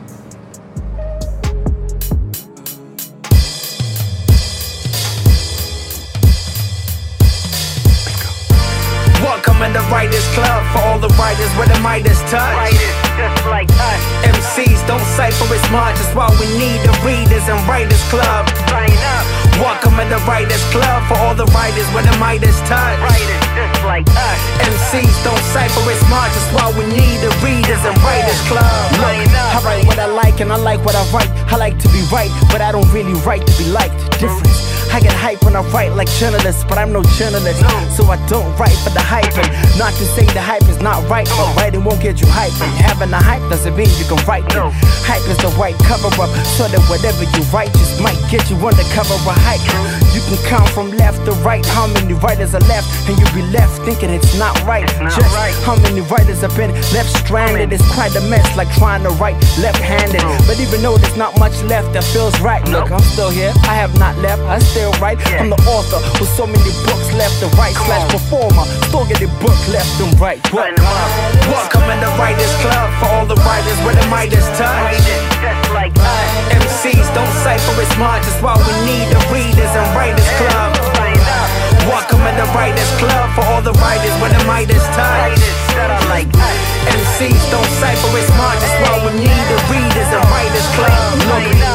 Touch. 12.30 12.54
Writers 12.54 12.96
just 13.18 13.42
like 13.50 13.70
us. 13.74 14.02
MCs 14.22 14.80
don't 14.86 15.04
cipher 15.18 15.50
as 15.50 15.66
much. 15.74 15.98
That's 15.98 16.14
why 16.14 16.30
we 16.38 16.46
need 16.56 16.80
the 16.86 16.94
Readers 17.02 17.44
and 17.50 17.58
Writers 17.66 18.02
Club. 18.14 18.46
Sign 18.70 18.94
up. 19.18 19.26
Welcome 19.58 20.00
in 20.00 20.08
the 20.08 20.22
Writers 20.30 20.64
Club 20.72 21.04
for 21.10 21.18
all 21.20 21.36
the 21.36 21.50
writers 21.58 21.90
where 21.92 22.06
the 22.06 22.16
Midas 22.22 22.56
touch. 22.70 23.02
Writers 23.02 23.44
just 23.58 23.84
like 23.84 24.08
us. 24.14 24.40
MCs 24.62 25.16
don't 25.26 25.44
cipher 25.52 25.84
as 25.90 26.02
much. 26.08 26.32
That's 26.32 26.50
why 26.54 26.70
we 26.78 26.86
need 26.94 27.18
the 27.20 27.34
Readers 27.42 27.82
and 27.84 27.98
Writers 28.06 28.40
Club. 28.48 28.64
Look, 29.02 29.10
I 29.36 29.60
write 29.66 29.86
what 29.90 30.00
I 30.00 30.06
like 30.06 30.40
and 30.40 30.54
I 30.54 30.58
like 30.58 30.86
what 30.86 30.96
I 30.96 31.04
write. 31.12 31.30
I 31.52 31.58
like 31.58 31.78
to 31.80 31.90
be 31.90 32.06
right, 32.14 32.32
but 32.54 32.62
I 32.62 32.72
don't 32.72 32.88
really 32.94 33.18
write 33.26 33.46
to 33.46 33.54
be 33.58 33.66
liked. 33.70 33.98
Difference. 34.22 34.79
I 34.92 35.00
get 35.00 35.14
hype 35.14 35.44
when 35.44 35.56
I 35.56 35.62
write 35.72 35.94
like 35.96 36.10
journalists, 36.20 36.64
but 36.64 36.78
I'm 36.78 36.92
no 36.92 37.04
journalist. 37.18 37.62
So 37.96 38.04
I 38.06 38.18
don't 38.28 38.50
write 38.58 38.76
for 38.84 38.90
the 38.90 39.00
hype. 39.00 39.32
And 39.38 39.50
not 39.78 39.94
to 39.94 40.06
say 40.06 40.26
the 40.26 40.42
hype 40.42 40.64
is 40.64 40.82
not 40.82 41.08
right, 41.10 41.28
but 41.38 41.56
writing 41.56 41.84
won't 41.84 42.02
get 42.02 42.20
you 42.20 42.28
hype. 42.28 42.54
And 42.62 42.72
having 42.82 43.14
a 43.14 43.22
hype 43.22 43.44
doesn't 43.50 43.76
mean 43.76 43.90
you 43.98 44.06
can 44.06 44.20
write 44.26 44.46
it. 44.50 44.60
Hype 45.06 45.26
is 45.30 45.38
the 45.38 45.50
right 45.60 45.78
cover 45.86 46.10
up, 46.20 46.30
so 46.58 46.68
that 46.68 46.82
whatever 46.90 47.24
you 47.24 47.42
write 47.54 47.72
just 47.74 48.02
might 48.02 48.20
get 48.30 48.50
you 48.50 48.58
undercover 48.58 49.16
a 49.30 49.36
hype. 49.46 49.62
You 50.14 50.22
can 50.26 50.38
count 50.50 50.70
from 50.70 50.92
left 50.98 51.24
to 51.26 51.32
right 51.46 51.66
how 51.66 51.88
many 51.88 52.14
writers 52.14 52.56
are 52.56 52.66
left, 52.66 52.90
and 53.08 53.18
you'll 53.18 53.36
be 53.38 53.46
left 53.54 53.82
thinking 53.84 54.10
it's 54.10 54.38
not 54.38 54.58
right. 54.66 54.88
Just 55.14 55.64
how 55.64 55.76
many 55.86 56.02
writers 56.02 56.42
have 56.42 56.56
been 56.58 56.74
left 56.92 57.14
stranded. 57.24 57.72
It's 57.72 57.86
quite 57.94 58.16
a 58.16 58.22
mess, 58.30 58.46
like 58.58 58.72
trying 58.76 59.04
to 59.04 59.12
write 59.22 59.38
left 59.62 59.80
handed. 59.80 60.22
Oh. 60.24 60.46
But 60.48 60.60
even 60.60 60.82
though 60.82 60.98
there's 60.98 61.18
not 61.18 61.38
much 61.40 61.62
left 61.64 61.94
that 61.94 62.04
feels 62.04 62.34
right, 62.42 62.66
look, 62.68 62.92
I'm 62.92 63.06
still 63.14 63.30
here. 63.30 63.54
I 63.64 63.76
have 63.76 63.94
not 64.00 64.18
left, 64.18 64.42
I 64.44 64.60
still 64.60 64.79
write. 65.02 65.20
I'm 65.36 65.50
the 65.50 65.60
author 65.68 66.00
with 66.20 66.32
so 66.36 66.48
many 66.48 66.72
books 66.88 67.12
left 67.16 67.40
to 67.44 67.48
write, 67.60 67.76
slash 67.76 68.06
performer. 68.12 68.64
Still 68.88 69.06
getting 69.06 69.32
book 69.44 69.60
left 69.68 69.92
and 70.00 70.14
right. 70.20 70.40
Book. 70.48 70.72
Welcome 71.52 71.86
in 71.92 72.00
the 72.00 72.12
Writers 72.16 72.54
Club 72.64 72.88
for 73.00 73.08
all 73.12 73.26
the 73.26 73.40
writers 73.44 73.78
where 73.84 73.96
the 73.96 74.08
Midas 74.08 74.48
touch. 74.56 74.96
Just 75.44 75.72
like 75.76 75.96
us. 76.00 76.30
MCs 76.56 77.08
don't 77.12 77.36
cipher 77.44 77.76
as 77.82 77.94
much, 78.00 78.24
that's 78.24 78.40
why 78.40 78.56
we 78.56 78.74
need 78.88 79.08
the 79.12 79.22
Readers 79.34 79.74
and 79.76 79.88
Writers 79.96 80.30
Club. 80.40 80.72
Welcome 81.88 82.22
in 82.28 82.36
the 82.38 82.46
writers 82.54 82.92
club 83.02 83.34
for 83.34 83.44
all 83.50 83.62
the 83.62 83.74
writers 83.82 84.14
when 84.22 84.30
the 84.30 84.42
is 84.70 84.86
tight. 84.94 85.34
MCs 86.86 87.44
don't 87.50 87.72
cipher 87.82 88.18
it's 88.18 88.28
smart, 88.28 88.60
that's 88.60 88.78
why 88.84 88.96
we 89.06 89.12
need 89.20 89.44
the 89.50 89.58
readers 89.72 89.89
writers 90.18 90.68
club. 90.74 91.10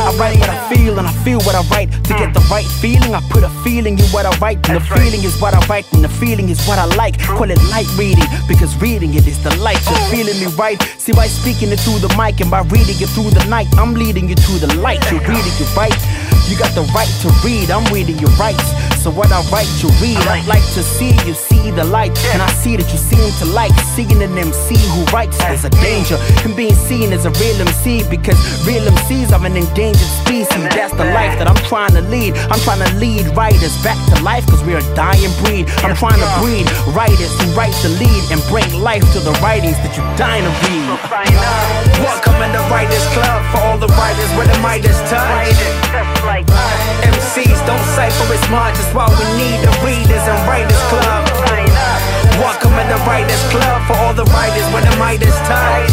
I 0.04 0.12
write 0.18 0.38
what 0.38 0.50
I 0.50 0.58
feel 0.68 0.98
and 0.98 1.06
I 1.06 1.12
feel 1.24 1.38
what 1.40 1.54
I 1.54 1.62
write. 1.70 1.90
To 2.04 2.12
get 2.14 2.34
the 2.34 2.40
right 2.50 2.66
feeling, 2.82 3.14
I 3.14 3.20
put 3.30 3.42
a 3.42 3.50
feeling 3.62 3.98
in 3.98 4.04
what 4.06 4.26
I 4.26 4.36
write. 4.38 4.58
And 4.68 4.76
the 4.76 4.84
feeling 4.84 5.22
is 5.24 5.40
what 5.40 5.54
I 5.54 5.60
write, 5.66 5.90
and 5.92 6.04
the 6.04 6.08
feeling 6.08 6.48
is 6.48 6.60
what 6.66 6.78
I 6.78 6.86
like. 6.96 7.18
Call 7.20 7.50
it 7.50 7.60
light 7.70 7.88
reading, 7.96 8.26
because 8.48 8.76
reading 8.80 9.14
it 9.14 9.26
is 9.26 9.42
the 9.42 9.54
light. 9.56 9.80
You're 9.88 10.08
feeling 10.10 10.38
me 10.40 10.46
right. 10.56 10.80
See 10.98 11.12
by 11.12 11.26
speaking 11.26 11.70
it 11.70 11.80
through 11.80 12.00
the 12.00 12.12
mic 12.16 12.40
and 12.40 12.50
by 12.50 12.62
reading 12.74 12.96
it 12.98 13.10
through 13.14 13.30
the 13.30 13.44
night, 13.48 13.68
I'm 13.78 13.94
leading 13.94 14.28
you 14.28 14.34
to 14.34 14.52
the 14.58 14.70
light. 14.80 15.00
You're 15.10 15.20
reading 15.20 15.56
it 15.56 15.76
right. 15.76 15.96
You 16.48 16.58
got 16.58 16.74
the 16.74 16.84
right 16.92 17.08
to 17.22 17.28
read, 17.44 17.70
I'm 17.70 17.84
reading 17.92 18.18
your 18.18 18.30
rights. 18.36 18.64
So 19.02 19.10
what 19.10 19.32
I 19.32 19.40
write, 19.52 19.68
you 19.82 19.88
read. 20.00 20.16
I'd 20.28 20.46
like 20.46 20.64
to 20.72 20.82
see 20.82 21.12
you 21.26 21.34
see 21.34 21.70
the 21.70 21.84
light. 21.84 22.16
And 22.32 22.40
I 22.40 22.48
see 22.52 22.76
that 22.76 22.90
you 22.90 22.98
seem 22.98 23.32
to 23.40 23.46
like 23.52 23.72
seeing 23.94 24.22
an 24.22 24.36
MC 24.36 24.76
who 24.92 25.04
writes. 25.12 25.38
There's 25.38 25.64
a 25.64 25.70
danger 25.70 26.16
in 26.44 26.56
being 26.56 26.74
seen 26.74 27.12
as 27.12 27.26
a 27.26 27.30
real 27.40 27.60
MC 27.60 28.08
because 28.08 28.23
real 28.64 28.80
MCs 28.88 29.36
are 29.36 29.44
an 29.44 29.52
endangered 29.52 30.12
species. 30.24 30.48
That's 30.72 30.96
the 30.96 31.04
life 31.12 31.36
that 31.36 31.44
I'm 31.44 31.60
trying 31.68 31.92
to 31.92 32.00
lead. 32.08 32.32
I'm 32.48 32.60
trying 32.64 32.80
to 32.80 32.88
lead 32.96 33.28
writers 33.36 33.76
back 33.84 34.00
to 34.08 34.16
life 34.24 34.48
because 34.48 34.64
we're 34.64 34.80
a 34.80 34.88
dying 34.96 35.28
breed. 35.44 35.68
I'm 35.84 35.92
trying 35.92 36.16
to 36.16 36.30
breed 36.40 36.64
writers 36.96 37.28
who 37.36 37.52
write 37.52 37.76
the 37.84 37.92
lead 38.00 38.22
and 38.32 38.40
bring 38.48 38.64
life 38.80 39.04
to 39.12 39.20
the 39.20 39.36
writings 39.44 39.76
that 39.84 39.92
you're 39.92 40.08
dying 40.16 40.40
to 40.40 40.52
read. 40.64 40.88
Welcome 42.00 42.40
in 42.40 42.56
the 42.56 42.64
Writers 42.72 43.04
Club 43.12 43.44
for 43.52 43.60
all 43.60 43.76
the 43.76 43.92
writers 43.92 44.30
where 44.40 44.48
the 44.48 44.56
mic 44.64 44.88
is 44.88 44.96
touch. 45.12 45.60
MCs 47.04 47.60
don't 47.68 47.84
cipher 47.92 48.24
it's 48.32 48.40
smart, 48.48 48.72
that's 48.72 48.88
why 48.96 49.04
we 49.20 49.26
need 49.36 49.60
the 49.60 49.72
readers 49.84 50.24
and 50.24 50.40
writers 50.48 50.80
club. 50.88 51.28
Welcome 52.40 52.72
in 52.80 52.88
the 52.88 53.00
writers 53.04 53.42
club 53.52 53.84
for 53.84 53.96
all 54.00 54.14
the 54.16 54.24
writers 54.32 54.64
when 54.72 54.82
the 54.88 54.96
mic 54.96 55.20
is 55.20 55.36
tight. 55.44 55.92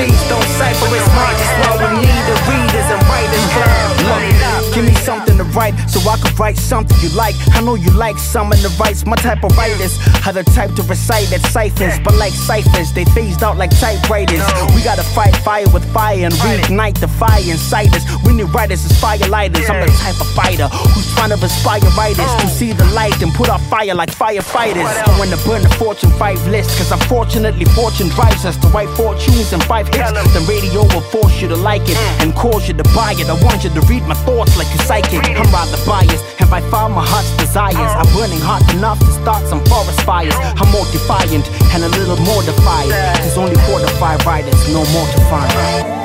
MCs 0.00 0.28
don't 0.30 0.42
cipher 0.56 0.96
it's 0.96 1.04
smart, 1.12 1.36
that's 1.36 1.52
why 1.60 1.92
we 1.92 2.00
need 2.00 2.24
the 2.24 2.36
readers 2.48 2.88
and 2.88 3.02
writers 3.04 3.46
club. 3.52 4.00
Look, 4.00 4.59
give 4.80 4.88
me 4.88 5.00
something 5.00 5.36
to 5.36 5.44
write 5.52 5.76
so 5.88 6.00
I 6.08 6.16
can 6.16 6.34
write 6.36 6.56
something 6.56 6.96
you 7.02 7.10
like. 7.16 7.34
I 7.52 7.60
know 7.60 7.74
you 7.74 7.90
like 7.90 8.18
some 8.18 8.52
of 8.52 8.60
the 8.62 8.68
rights, 8.80 9.04
my 9.04 9.16
type 9.16 9.44
of 9.44 9.56
writers 9.56 9.98
are 10.26 10.32
the 10.32 10.44
type 10.44 10.74
to 10.76 10.82
recite 10.84 11.32
at 11.32 11.40
ciphers, 11.52 11.98
but 12.00 12.14
like 12.14 12.32
ciphers, 12.32 12.92
they 12.92 13.04
phased 13.16 13.42
out 13.42 13.56
like 13.56 13.70
typewriters. 13.78 14.40
We 14.74 14.82
gotta 14.82 15.02
fight 15.02 15.36
fire 15.44 15.68
with 15.72 15.84
fire 15.92 16.24
and 16.24 16.34
reignite 16.34 16.98
the 16.98 17.08
fire 17.08 17.42
inside 17.44 17.94
us. 17.94 18.04
We 18.24 18.32
need 18.32 18.48
writers 18.54 18.84
as 18.84 18.92
firelighters. 19.00 19.68
I'm 19.68 19.84
the 19.84 19.92
type 20.00 20.20
of 20.20 20.28
fighter 20.32 20.68
who's 20.68 21.12
trying 21.14 21.30
to 21.30 21.38
inspire 21.42 21.80
writers 21.96 22.32
to 22.40 22.46
see 22.48 22.72
the 22.72 22.84
light 22.96 23.20
and 23.20 23.32
put 23.34 23.48
out 23.48 23.60
fire 23.68 23.94
like 23.94 24.10
firefighters. 24.10 24.86
I 24.86 25.18
wanna 25.18 25.36
burn 25.44 25.62
the 25.62 25.72
Fortune 25.76 26.10
5 26.12 26.46
list, 26.48 26.70
cause 26.78 26.92
unfortunately 26.92 27.66
fortune 27.76 28.08
drives 28.08 28.44
us 28.44 28.56
to 28.58 28.68
write 28.68 28.88
fortunes 28.96 29.52
and 29.52 29.62
five 29.64 29.88
hits. 29.88 30.12
The 30.32 30.40
radio 30.48 30.82
will 30.94 31.04
force 31.12 31.40
you 31.42 31.48
to 31.48 31.56
like 31.56 31.84
it 31.88 31.98
and 32.22 32.34
cause 32.34 32.68
you 32.68 32.74
to 32.74 32.84
buy 32.94 33.12
it. 33.18 33.28
I 33.28 33.36
want 33.44 33.64
you 33.64 33.70
to 33.70 33.80
read 33.82 34.04
my 34.04 34.14
thoughts 34.14 34.56
like 34.56 34.69
you 34.72 34.78
psychic. 34.86 35.22
I'm 35.36 35.50
rather 35.52 35.78
biased, 35.86 36.24
and 36.40 36.48
by 36.50 36.60
far 36.70 36.88
my 36.88 37.04
heart's 37.04 37.30
desires 37.36 37.76
I'm 37.76 38.06
burning 38.14 38.40
hot 38.40 38.62
enough 38.74 38.98
to 39.00 39.12
start 39.22 39.46
some 39.46 39.64
forest 39.66 40.02
fires. 40.02 40.34
I'm 40.38 40.70
more 40.70 40.86
defiant 40.92 41.48
and 41.74 41.84
a 41.84 41.88
little 41.88 42.18
more 42.24 42.42
defiant. 42.42 42.90
There's 43.22 43.38
only 43.38 43.56
fortified 43.66 44.24
riders, 44.24 44.60
no 44.72 44.84
more 44.92 45.06
to 45.06 45.20
find. 45.28 45.99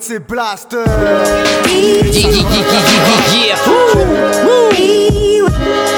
2LC 0.00 0.26
Blaster. 0.26 0.84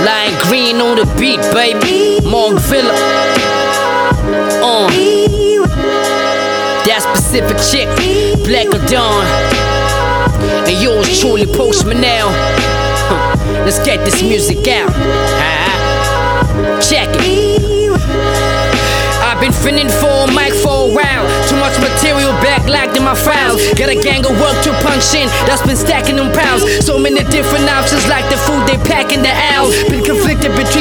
Lion 0.04 0.42
green 0.42 0.76
on 0.80 0.96
the 0.96 1.04
beat, 1.18 1.40
baby. 1.52 2.20
Mont 2.28 2.60
Villa. 2.62 2.94
Uh. 4.60 4.88
That 6.84 7.00
specific 7.14 7.58
chick, 7.70 7.88
Black 8.44 8.66
or 8.74 8.84
Dawn. 8.88 9.24
And 10.66 10.82
yours 10.82 11.20
truly, 11.20 11.46
Postman 11.46 12.00
now. 12.00 12.28
Huh. 13.08 13.36
Let's 13.64 13.78
get 13.84 14.04
this 14.04 14.22
music 14.22 14.66
out. 14.66 14.90
Ah. 14.90 16.80
Check 16.82 17.08
it. 17.20 18.51
Been 19.42 19.50
finning 19.50 19.90
for 19.90 20.30
a 20.30 20.30
mic 20.30 20.54
for 20.54 20.86
a 20.86 20.90
while. 20.94 21.26
Too 21.50 21.58
much 21.58 21.74
material 21.82 22.30
backlogged 22.38 22.94
in 22.94 23.02
my 23.02 23.18
files. 23.18 23.58
Got 23.74 23.90
a 23.90 23.98
gang 23.98 24.22
of 24.22 24.38
work 24.38 24.54
to 24.62 24.70
punch 24.86 25.18
in 25.18 25.26
that's 25.50 25.66
been 25.66 25.74
stacking 25.74 26.14
them 26.14 26.30
pounds. 26.30 26.62
So 26.86 26.94
many 26.94 27.26
different 27.26 27.66
options, 27.66 28.06
like 28.06 28.22
the 28.30 28.38
food 28.38 28.62
they 28.70 28.78
pack 28.86 29.10
in 29.10 29.18
the 29.18 29.34
aisles. 29.34 29.74
Been 29.90 30.06
conflicted 30.06 30.54
between 30.54 30.71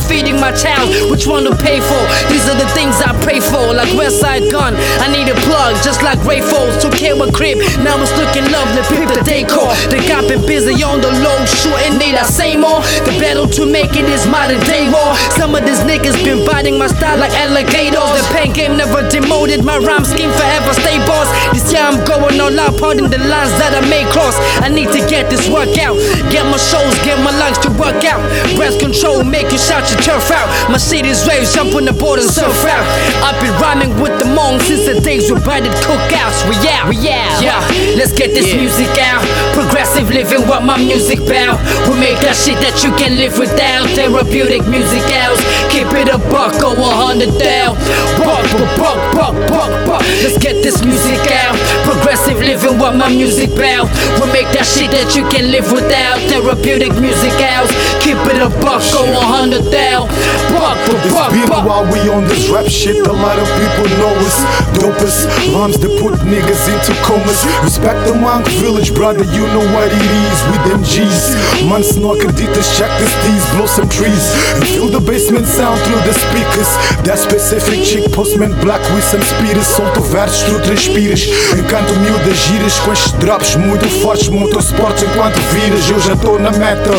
time 0.00 0.06
or 0.06 0.08
feeding 0.08 0.40
my 0.40 0.52
child. 0.52 1.10
Which 1.10 1.26
one 1.26 1.44
to 1.44 1.54
pay 1.56 1.80
for? 1.80 2.02
These 2.28 2.48
are 2.48 2.58
the 2.58 2.68
things 2.74 2.96
I 3.00 3.12
pray 3.22 3.40
for. 3.40 3.74
Like 3.74 3.88
Westside 3.96 4.50
Gun, 4.50 4.74
I 5.00 5.08
need 5.12 5.28
a 5.28 5.34
plug, 5.46 5.76
just 5.82 6.02
like 6.02 6.22
Ray 6.24 6.40
Foles. 6.40 6.80
Took 6.80 6.94
care 6.94 7.14
of 7.14 7.32
crib, 7.34 7.58
now 7.82 8.00
it's 8.00 8.12
looking 8.16 8.46
lovely. 8.50 8.82
Pick 8.94 9.08
the 9.08 9.22
decor. 9.24 9.72
They 9.90 10.00
got 10.06 10.28
been 10.28 10.44
busy 10.46 10.82
on 10.82 11.00
the 11.00 11.10
low, 11.24 11.38
shooting 11.46 11.98
need 11.98 12.14
I 12.14 12.24
say 12.24 12.56
more? 12.56 12.80
The 13.04 13.14
battle 13.20 13.48
to 13.58 13.66
make 13.66 13.96
it 13.96 14.06
is 14.08 14.26
modern 14.26 14.60
day 14.66 14.88
war. 14.90 15.16
Some 15.36 15.54
of 15.54 15.64
these 15.64 15.80
niggas 15.80 16.16
been 16.24 16.44
biting 16.46 16.78
my 16.78 16.86
style 16.86 17.18
like 17.18 17.32
alligators. 17.32 18.10
The 18.16 18.24
pain 18.34 18.52
game 18.52 18.76
never 18.76 19.06
demoted. 19.08 19.64
My 19.64 19.78
rhyme 19.78 20.04
scheme 20.04 20.30
forever 20.32 20.72
stay 20.74 20.98
boss. 21.06 21.28
This 21.52 21.72
year 21.72 21.82
I'm 21.82 22.04
going 22.04 22.40
all 22.40 22.58
out, 22.58 22.78
pardon 22.78 23.10
the 23.10 23.18
lines 23.18 23.52
that 23.58 23.74
I 23.74 23.82
may 23.88 24.04
cross. 24.12 24.36
I 24.62 24.68
need 24.68 24.90
to 24.92 25.00
get 25.08 25.30
this 25.30 25.48
work 25.48 25.76
out. 25.78 25.96
Get 26.30 26.44
my 26.46 26.58
shows, 26.58 26.94
get 27.02 27.18
my 27.22 27.32
lungs 27.38 27.58
to 27.66 27.70
work 27.80 28.04
out. 28.04 28.22
Breath 28.56 28.78
control, 28.78 29.24
make 29.24 29.50
you 29.50 29.58
shout 29.58 29.89
your 29.90 30.00
turf 30.00 30.30
out. 30.30 30.46
My 30.70 30.78
city's 30.78 31.26
waves, 31.26 31.52
jump 31.52 31.74
on 31.74 31.84
the 31.84 31.92
board 31.92 32.20
and 32.20 32.30
surf 32.30 32.54
out. 32.64 32.86
I've 33.26 33.38
been 33.42 33.54
rhyming 33.58 33.98
with 34.00 34.14
the 34.22 34.28
monks 34.30 34.70
since 34.70 34.86
the 34.86 35.00
days 35.02 35.30
we 35.30 35.38
bred 35.42 35.66
cookouts. 35.82 36.46
We 36.46 36.54
out, 36.70 36.88
we 36.88 36.96
out. 37.10 37.42
Yeah, 37.42 37.60
let's 37.98 38.12
get 38.14 38.32
this 38.32 38.54
music 38.54 38.90
out. 39.02 39.22
Progressive 39.54 40.08
living, 40.10 40.46
what 40.46 40.62
my 40.62 40.78
music 40.78 41.18
bout. 41.26 41.58
We 41.90 41.98
make 41.98 42.18
that 42.22 42.38
shit 42.38 42.58
that 42.62 42.82
you 42.86 42.94
can 42.94 43.18
live 43.18 43.38
without. 43.38 43.90
Therapeutic 43.98 44.66
music 44.70 45.04
out. 45.18 45.36
Keep 45.74 45.90
it 45.98 46.08
a 46.08 46.18
buck, 46.30 46.54
or 46.62 46.78
a 46.78 46.90
hundred 46.94 47.34
down. 47.38 47.74
Buck, 48.20 48.46
buck, 48.78 49.00
buck, 49.14 49.34
buck, 49.50 49.72
buck. 49.86 50.02
Let's 50.22 50.38
get 50.38 50.62
this 50.62 50.84
music 50.84 51.20
out. 51.42 51.58
Progressive 51.82 52.38
living, 52.38 52.78
what 52.78 52.94
my 52.94 53.10
music 53.10 53.50
bout. 53.58 53.90
We 54.22 54.26
make 54.30 54.48
that 54.54 54.66
shit 54.66 54.90
that 54.94 55.16
you 55.16 55.26
can 55.28 55.50
live 55.50 55.66
without. 55.72 56.22
Therapeutic 56.30 56.94
music 57.00 57.34
out. 57.42 57.66
Keep 58.04 58.22
it 58.30 58.38
a 58.38 58.50
buck, 58.62 58.84
or 58.94 59.08
a 59.10 59.24
hundred 59.24 59.66
down. 59.70 59.79
It's 59.80 61.14
buck, 61.14 61.32
been 61.32 61.48
buck. 61.48 61.64
while 61.64 61.84
we 61.88 62.04
on 62.12 62.24
this 62.24 62.48
rap 62.50 62.66
shit. 62.66 63.06
A 63.06 63.12
lot 63.12 63.38
of 63.38 63.48
people 63.56 63.88
know 63.96 64.12
us. 64.20 64.36
Dopest 64.76 65.24
rhymes 65.54 65.78
that 65.80 65.92
put 65.96 66.12
niggas 66.28 66.68
into 66.68 66.92
comas. 67.00 67.40
Respect 67.64 68.04
the 68.06 68.14
monk 68.14 68.46
village 68.60 68.92
brother 68.92 69.24
You 69.24 69.46
know 69.54 69.64
what 69.72 69.88
it 69.88 70.10
is 70.28 70.38
with 70.52 70.62
them 70.68 70.82
G's. 70.84 71.32
Man 71.64 71.80
snorker 71.82 72.28
ditas 72.32 72.76
check 72.76 72.90
the 73.00 73.06
steez 73.06 73.44
Blow 73.56 73.66
some 73.66 73.88
trees. 73.88 74.24
And 74.58 74.64
feel 74.68 74.88
the 74.88 75.00
basement 75.00 75.46
sound 75.46 75.80
through 75.88 76.02
the 76.04 76.12
speakers. 76.12 76.70
That 77.08 77.18
specific 77.18 77.80
chick 77.80 78.12
postman 78.12 78.52
black 78.60 78.82
with 78.92 79.04
some 79.04 79.22
speeders. 79.22 79.66
Solta 79.66 80.00
versos, 80.00 80.42
tu 80.44 80.60
transpiras 80.60 81.24
Encanto 81.56 81.94
miúdas 82.00 82.36
giras 82.36 82.78
com 82.80 82.92
estes 82.92 83.12
drops 83.12 83.56
muito 83.56 83.88
fortes, 84.02 84.28
muito 84.28 84.58
sports 84.58 85.02
enquanto 85.02 85.40
viras. 85.54 85.88
Eu 85.88 86.00
já 86.00 86.16
tô 86.16 86.38
na 86.38 86.50
meta, 86.50 86.90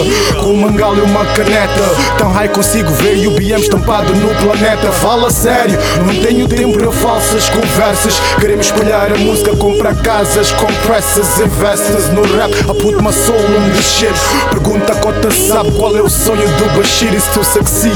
com 0.42 0.54
um 0.54 0.62
mangalo 0.62 0.98
e 0.98 1.02
uma 1.02 1.26
caneta. 1.26 1.86
Tão 2.18 2.32
high 2.32 2.50
consigo 2.72 2.89
ver 3.03 3.17
e 3.17 3.28
o 3.28 3.32
BM 3.32 3.61
estampado 3.61 4.13
no 4.15 4.30
planeta. 4.36 4.89
Fala 4.93 5.30
sério, 5.30 5.78
não 6.05 6.15
tenho 6.24 6.47
tempo 6.47 6.78
para 6.78 6.89
falsas 6.89 7.49
conversas. 7.49 8.17
Queremos 8.39 8.67
espalhar 8.67 9.11
a 9.11 9.17
música, 9.17 9.53
comprar 9.57 9.93
casas, 10.01 10.53
compressas, 10.53 11.38
investors 11.39 12.07
no 12.13 12.22
rap. 12.38 12.49
I 12.53 12.82
put 12.82 13.01
my 13.01 13.11
soul 13.11 13.38
this 13.76 13.86
shit. 13.86 14.13
Pergunta 14.51 14.93
a 14.93 14.95
cota, 14.95 15.30
sabe 15.32 15.72
qual 15.72 15.97
é 15.97 16.01
o 16.01 16.09
sonho 16.09 16.47
do 16.47 16.78
Bashir? 16.78 17.13
Is 17.13 17.26
to 17.34 17.43
succeed. 17.43 17.91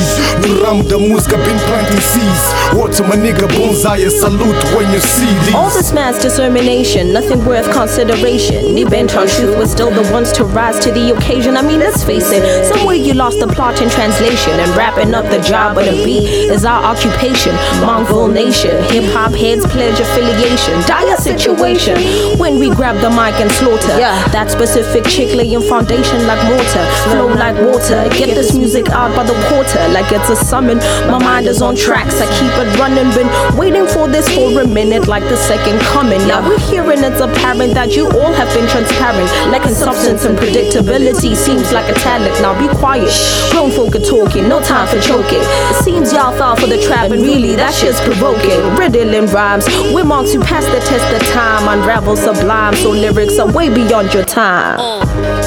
No 0.45 0.61
ramo 0.65 0.83
da 0.83 0.97
música, 0.97 1.37
been 1.37 1.57
planting 1.59 2.01
seeds. 2.01 2.73
What's 2.73 2.99
my 2.99 3.15
nigga 3.15 3.47
bonsai? 3.47 4.03
A 4.03 4.09
salute 4.09 4.61
when 4.75 4.91
you 4.91 4.99
see 4.99 5.33
these. 5.45 5.55
All 5.55 5.69
this 5.69 5.93
mass 5.93 6.17
determination, 6.17 7.13
nothing 7.13 7.45
worth 7.45 7.71
consideration. 7.71 8.75
Ni 8.75 8.83
bent 8.83 9.15
on 9.15 9.27
truth, 9.27 9.57
we're 9.57 9.67
still 9.67 9.89
the 9.89 10.03
ones 10.11 10.33
to 10.33 10.43
rise 10.43 10.79
to 10.79 10.91
the 10.91 11.15
occasion. 11.15 11.55
I 11.55 11.61
mean, 11.61 11.79
let's 11.79 12.03
face 12.03 12.29
it, 12.33 12.43
somewhere 12.65 12.97
you 12.97 13.13
lost 13.13 13.39
the 13.39 13.47
plot 13.47 13.81
in 13.81 13.89
translation. 13.89 14.64
And 14.65 14.75
wrapping 14.75 15.13
up 15.13 15.29
the 15.29 15.39
job 15.45 15.77
of 15.77 15.85
the 15.85 15.93
beat 16.03 16.25
is 16.49 16.65
our 16.65 16.81
occupation. 16.81 17.53
Mongol 17.85 18.27
nation, 18.27 18.73
hip 18.89 19.05
hop 19.13 19.29
heads 19.29 19.61
pledge 19.67 19.99
affiliation. 19.99 20.73
Dire 20.89 21.17
situation 21.17 22.01
when 22.39 22.57
we 22.57 22.73
grab 22.73 22.97
the 22.97 23.11
mic 23.13 23.37
and 23.37 23.51
slaughter. 23.51 23.93
Yeah. 23.93 24.17
That 24.33 24.49
specific 24.49 25.05
chick 25.05 25.35
laying 25.37 25.61
foundation 25.61 26.25
like 26.25 26.41
mortar, 26.49 26.81
flow 27.05 27.29
like 27.29 27.53
water. 27.61 28.09
Get 28.17 28.33
this 28.33 28.57
music 28.57 28.89
out 28.89 29.15
by 29.15 29.21
the 29.21 29.37
quarter 29.53 29.85
like 29.93 30.11
it's 30.11 30.33
a 30.33 30.35
summon. 30.35 30.79
My 31.05 31.21
mind 31.21 31.45
is 31.45 31.61
on 31.61 31.75
tracks, 31.75 32.17
I 32.17 32.25
keep 32.33 32.49
it 32.57 32.73
running. 32.81 33.13
Been 33.13 33.29
waiting 33.55 33.85
for 33.85 34.07
this 34.09 34.25
for 34.33 34.49
a 34.61 34.65
minute 34.65 35.07
like 35.07 35.29
the 35.29 35.37
second 35.37 35.77
coming. 35.93 36.25
Now 36.25 36.41
we're 36.41 36.57
hearing 36.57 37.05
it's 37.05 37.21
apparent 37.21 37.75
that 37.75 37.95
you 37.95 38.09
all 38.09 38.33
have 38.33 38.49
been 38.57 38.65
transparent. 38.65 39.29
Lacking 39.53 39.77
substance 39.77 40.25
and 40.25 40.35
predictability 40.35 41.35
seems 41.37 41.71
like 41.71 41.85
a 41.85 41.93
talent. 42.01 42.33
Now 42.41 42.57
be 42.57 42.65
quiet. 42.81 43.13
Grown 43.51 43.69
folk 43.69 43.93
are 43.93 44.01
talking, 44.01 44.44
no 44.47 44.61
time 44.61 44.87
for 44.87 44.99
choking. 44.99 45.41
It 45.41 45.83
seems 45.83 46.13
y'all 46.13 46.35
fell 46.37 46.55
for 46.55 46.67
the 46.67 46.81
trap, 46.81 47.11
and 47.11 47.21
really 47.21 47.55
that 47.55 47.73
shit's 47.73 47.99
provoking. 48.01 48.61
Riddling 48.75 49.27
rhymes, 49.27 49.65
we're 49.93 50.05
marks 50.05 50.33
who 50.33 50.39
pass 50.41 50.65
the 50.65 50.79
test 50.79 51.07
of 51.13 51.21
time. 51.33 51.67
Unravel 51.67 52.15
sublime, 52.15 52.75
so 52.75 52.91
lyrics 52.91 53.39
are 53.39 53.51
way 53.51 53.69
beyond 53.73 54.13
your 54.13 54.25
time. 54.25 54.79
Uh, 54.79 55.05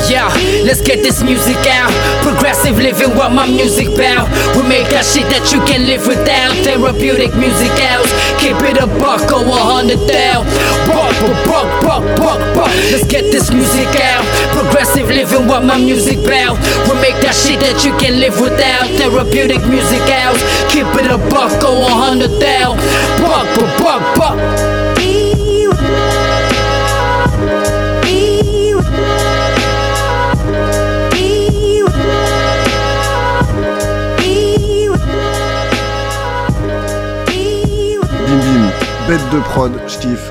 yeah, 0.08 0.28
let's 0.64 0.80
get 0.80 1.02
this 1.02 1.22
music 1.22 1.58
out. 1.68 1.92
Progressive 2.22 2.76
living, 2.76 3.16
what 3.16 3.32
my 3.32 3.46
music 3.46 3.88
bout. 3.96 4.28
We 4.56 4.62
make 4.68 4.88
that 4.90 5.04
shit 5.04 5.28
that 5.30 5.52
you 5.52 5.60
can 5.64 5.86
live 5.86 6.06
without. 6.06 6.54
Therapeutic 6.64 7.34
music 7.36 7.72
out. 7.88 8.06
Keep 8.38 8.62
it 8.70 8.78
a 8.78 8.86
buck 8.86 9.26
or 9.32 9.42
a 9.42 9.60
hundred 9.60 10.06
down. 10.06 10.46
Buck, 10.86 11.14
buck, 11.46 11.68
buck, 11.82 12.02
buck, 12.16 12.40
buck. 12.54 12.72
Let's 12.90 13.06
get 13.06 13.32
this 13.32 13.52
music 13.52 13.88
out. 14.00 14.24
Progressive 14.54 15.08
living, 15.08 15.46
what 15.46 15.64
my 15.64 15.78
music 15.78 16.18
bout. 16.24 16.56
We 16.86 16.94
make 17.02 17.18
that 17.26 17.34
shit 17.34 17.60
that 17.60 17.84
you 17.84 17.92
can 17.98 18.20
live 18.20 18.40
without. 18.40 18.86
Therapeutic 18.96 19.66
music 19.66 20.02
out. 20.22 20.38
Keep 20.70 20.86
it 21.02 21.10
a 21.10 21.18
buck 21.28 21.52
or 21.64 21.82
a 21.82 21.94
hundred 21.94 22.38
down. 22.40 22.76
Buck, 23.20 23.46
buck, 23.58 23.72
buck, 23.82 24.02
buck. 24.16 24.67
Bête 39.08 39.20
de 39.32 39.38
prod, 39.40 39.72
je 39.86 39.98
kiffe. 39.98 40.30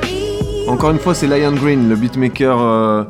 Encore 0.67 0.91
une 0.91 0.99
fois, 0.99 1.15
c'est 1.15 1.25
Lion 1.25 1.51
Green, 1.53 1.89
le 1.89 1.95
beatmaker, 1.95 2.57
euh, 2.61 3.03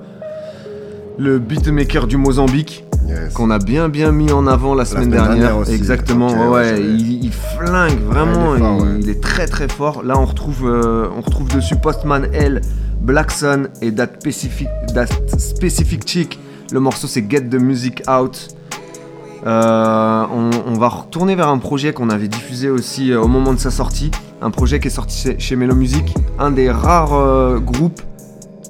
le 1.18 1.40
beatmaker 1.40 2.08
du 2.08 2.16
Mozambique, 2.16 2.86
qu'on 3.34 3.50
a 3.52 3.60
bien 3.60 3.90
bien 3.90 4.14
mis 4.14 4.32
en 4.32 4.48
avant 4.48 4.76
la 4.76 4.86
semaine, 4.86 5.06
semaine 5.12 5.24
dernière 5.24 5.58
aussi. 5.58 5.74
Exactement, 5.74 6.30
ouais, 6.30 6.48
ouais, 6.48 6.82
il, 6.82 7.26
il 7.26 7.34
flingue 7.34 8.00
vraiment, 8.00 8.52
Ouais, 8.52 8.60
il 8.60 8.62
est 8.62 8.64
fort, 8.64 8.78
il, 8.80 8.84
ouais. 8.84 9.00
il 9.02 9.10
est 9.10 9.22
très 9.22 9.46
très 9.46 9.68
fort. 9.68 10.04
Là, 10.04 10.18
on 10.18 10.26
retrouve, 10.26 10.66
euh, 10.66 11.10
on 11.18 11.20
retrouve 11.20 11.54
dessus 11.54 11.76
Postman 11.76 12.30
L, 12.34 12.62
Black 13.02 13.32
Sun 13.32 13.68
et 13.82 13.92
That 13.94 14.08
Specific, 14.20 14.70
That 14.94 15.08
Specific 15.38 16.08
Chick. 16.08 16.40
Le 16.72 16.80
morceau, 16.80 17.08
c'est 17.08 17.30
Get 17.30 17.42
the 17.50 17.56
Music 17.56 18.04
Out. 18.10 18.50
Euh, 19.46 20.26
on, 20.34 20.50
on 20.66 20.74
va 20.74 20.88
retourner 20.88 21.36
vers 21.36 21.50
un 21.50 21.58
projet 21.58 21.92
qu'on 21.92 22.10
avait 22.10 22.28
diffusé 22.30 22.70
aussi 22.70 23.14
au 23.14 23.28
moment 23.28 23.54
de 23.54 23.60
sa 23.60 23.72
sortie. 23.72 24.12
Un 24.40 24.52
projet 24.52 24.80
qui 24.80 24.88
est 24.88 24.92
sorti 24.92 25.36
chez, 25.40 25.56
Melo 25.56 25.74
Music. 25.74 26.14
Un 26.38 26.52
des 26.52 26.70
rares 26.70 27.14
euh, 27.14 27.60
groupes 27.60 28.02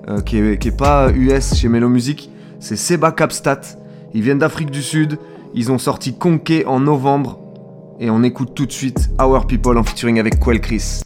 euh, 0.07 0.22
qui, 0.22 0.38
est, 0.38 0.78
pas 0.78 1.11
US 1.11 1.55
chez 1.55 1.68
Melo 1.68 1.89
Music. 1.89 2.30
C'est 2.59 2.78
Seba 2.78 3.11
Capstat. 3.11 3.61
Ils 4.13 4.22
viennent 4.22 4.39
d'Afrique 4.39 4.72
du 4.72 4.82
Sud. 4.82 5.20
Ils 5.53 5.72
ont 5.72 5.78
sorti 5.78 6.18
Conquet 6.18 6.65
en 6.65 6.80
novembre. 6.80 7.39
Et 7.99 8.09
on 8.09 8.24
écoute 8.24 8.53
tout 8.55 8.65
de 8.65 8.72
suite 8.72 9.09
Our 9.20 9.45
People 9.45 9.78
en 9.78 9.84
featuring 9.84 10.20
avec 10.20 10.39
Quell 10.39 10.61
Chris. 10.61 11.01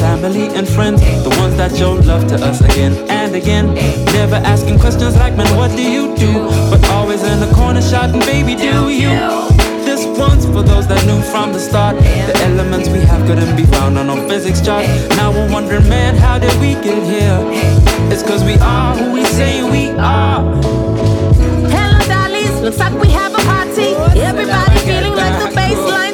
Family 0.00 0.48
and 0.56 0.66
friends, 0.66 1.00
the 1.22 1.30
ones 1.38 1.54
that 1.56 1.76
showed 1.76 2.06
love 2.06 2.26
to 2.26 2.36
us 2.36 2.60
again 2.62 2.94
and 3.10 3.36
again. 3.36 3.74
Never 4.16 4.36
asking 4.36 4.78
questions 4.80 5.14
like, 5.16 5.36
man, 5.36 5.54
what 5.56 5.70
do 5.76 5.82
you 5.82 6.16
do? 6.16 6.32
But 6.70 6.82
always 6.88 7.22
in 7.22 7.38
the 7.38 7.52
corner 7.54 7.82
shouting, 7.82 8.20
baby, 8.20 8.54
do 8.56 8.88
you? 8.88 9.12
This 9.84 10.02
one's 10.18 10.46
for 10.46 10.62
those 10.62 10.86
that 10.88 11.04
knew 11.06 11.20
from 11.32 11.52
the 11.52 11.60
start 11.60 11.96
the 11.98 12.34
elements 12.48 12.88
we 12.88 13.00
have 13.00 13.26
couldn't 13.26 13.54
be 13.56 13.66
found 13.66 13.98
on 13.98 14.06
no 14.06 14.16
physics 14.28 14.60
chart. 14.64 14.86
Now 15.20 15.30
we're 15.30 15.52
wondering, 15.52 15.86
man, 15.88 16.16
how 16.16 16.38
did 16.38 16.54
we 16.60 16.74
get 16.86 17.02
here? 17.04 17.38
It's 18.10 18.22
cause 18.22 18.42
we 18.42 18.54
are 18.54 18.96
who 18.96 19.12
we 19.12 19.24
say 19.24 19.62
we 19.62 19.90
are. 19.98 20.42
Hello, 21.74 21.98
dollies. 22.08 22.60
Looks 22.62 22.78
like 22.78 22.94
we 23.00 23.08
have 23.10 23.34
a 23.34 23.42
party. 23.52 23.92
Everybody 24.20 24.78
feeling 24.80 25.14
like 25.14 25.36
the 25.42 25.50
bassline's 25.54 26.09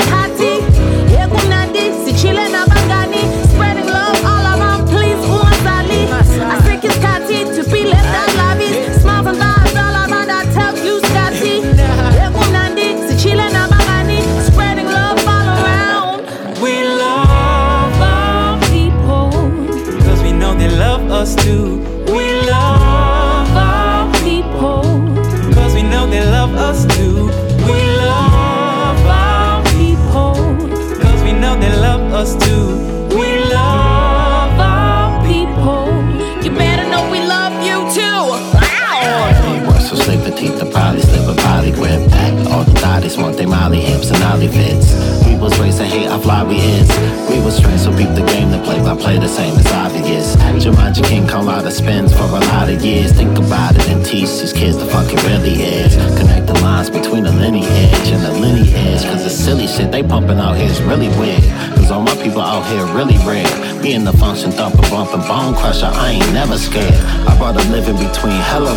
between 68.27 68.43
hella. 68.43 68.75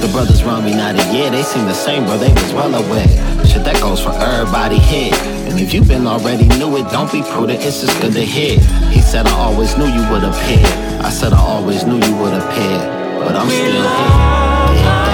The 0.00 0.08
brothers 0.08 0.42
run 0.42 0.64
me 0.64 0.74
not 0.74 0.94
a 0.94 1.14
year, 1.14 1.30
they 1.30 1.42
seem 1.42 1.66
the 1.66 1.74
same, 1.74 2.04
but 2.04 2.18
they 2.18 2.32
was 2.32 2.52
well 2.52 2.74
aware. 2.74 3.08
Shit 3.46 3.64
that 3.64 3.78
goes 3.80 4.00
for 4.02 4.10
everybody 4.10 4.78
here. 4.78 5.14
And 5.46 5.58
if 5.60 5.72
you 5.72 5.82
been 5.82 6.06
already 6.06 6.48
knew 6.58 6.76
it, 6.76 6.90
don't 6.90 7.10
be 7.12 7.22
prudent, 7.22 7.62
it's 7.62 7.80
just 7.80 8.00
good 8.00 8.12
to 8.14 8.24
hear. 8.24 8.58
He 8.90 9.00
said 9.00 9.26
I 9.26 9.32
always 9.32 9.76
knew 9.76 9.86
you 9.86 10.04
would 10.10 10.24
appear. 10.24 10.66
I 11.02 11.10
said 11.10 11.32
I 11.32 11.40
always 11.40 11.84
knew 11.84 11.96
you 11.96 12.16
would 12.16 12.34
appear. 12.34 12.78
But 13.24 13.36
I'm 13.36 13.48
still 13.48 13.86
here. 13.98 14.30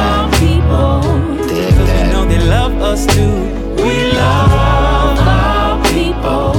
Our 0.07 0.31
people 0.40 1.01
because 1.36 1.86
we 1.89 2.03
know 2.12 2.24
they 2.27 2.40
love 2.48 2.74
us 2.81 3.07
too. 3.07 3.35
We 3.82 4.12
love 4.12 4.53
our 5.20 5.85
people 5.93 6.53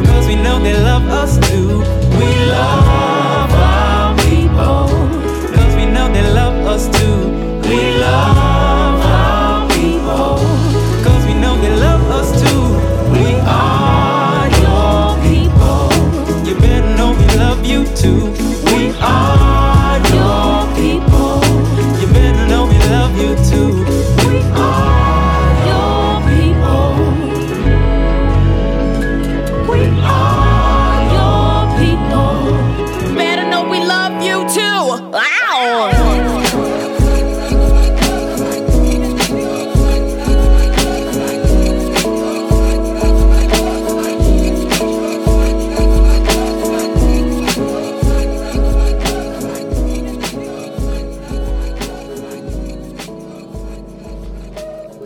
because 0.00 0.26
we 0.26 0.36
know 0.36 0.58
they 0.62 0.74
love 0.82 1.06
us 1.08 1.38
too. 1.48 1.67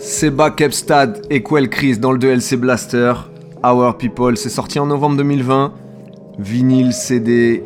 Seba 0.02 0.50
Kepstad 0.50 1.22
et 1.30 1.44
Quell 1.44 1.68
Chris 1.70 1.96
dans 1.96 2.10
le 2.10 2.18
2LC 2.18 2.56
Blaster. 2.56 3.12
Our 3.64 3.96
People, 3.96 4.36
c'est 4.36 4.48
sorti 4.48 4.80
en 4.80 4.86
novembre 4.86 5.16
2020. 5.18 5.72
Vinyle, 6.40 6.92
CD, 6.92 7.62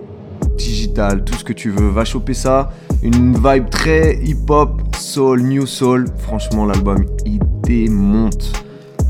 digital, 0.59 1.25
tout 1.25 1.33
ce 1.33 1.45
que 1.45 1.55
tu 1.55 1.71
veux. 1.71 1.89
Va 1.89 2.05
choper 2.05 2.35
ça. 2.35 2.69
Une 3.03 3.35
vibe 3.35 3.71
très 3.71 4.17
hip-hop, 4.23 4.83
soul, 4.99 5.45
new 5.45 5.65
soul. 5.67 6.05
Franchement, 6.19 6.67
l'album, 6.67 7.07
il 7.25 7.39
démonte. 7.63 8.53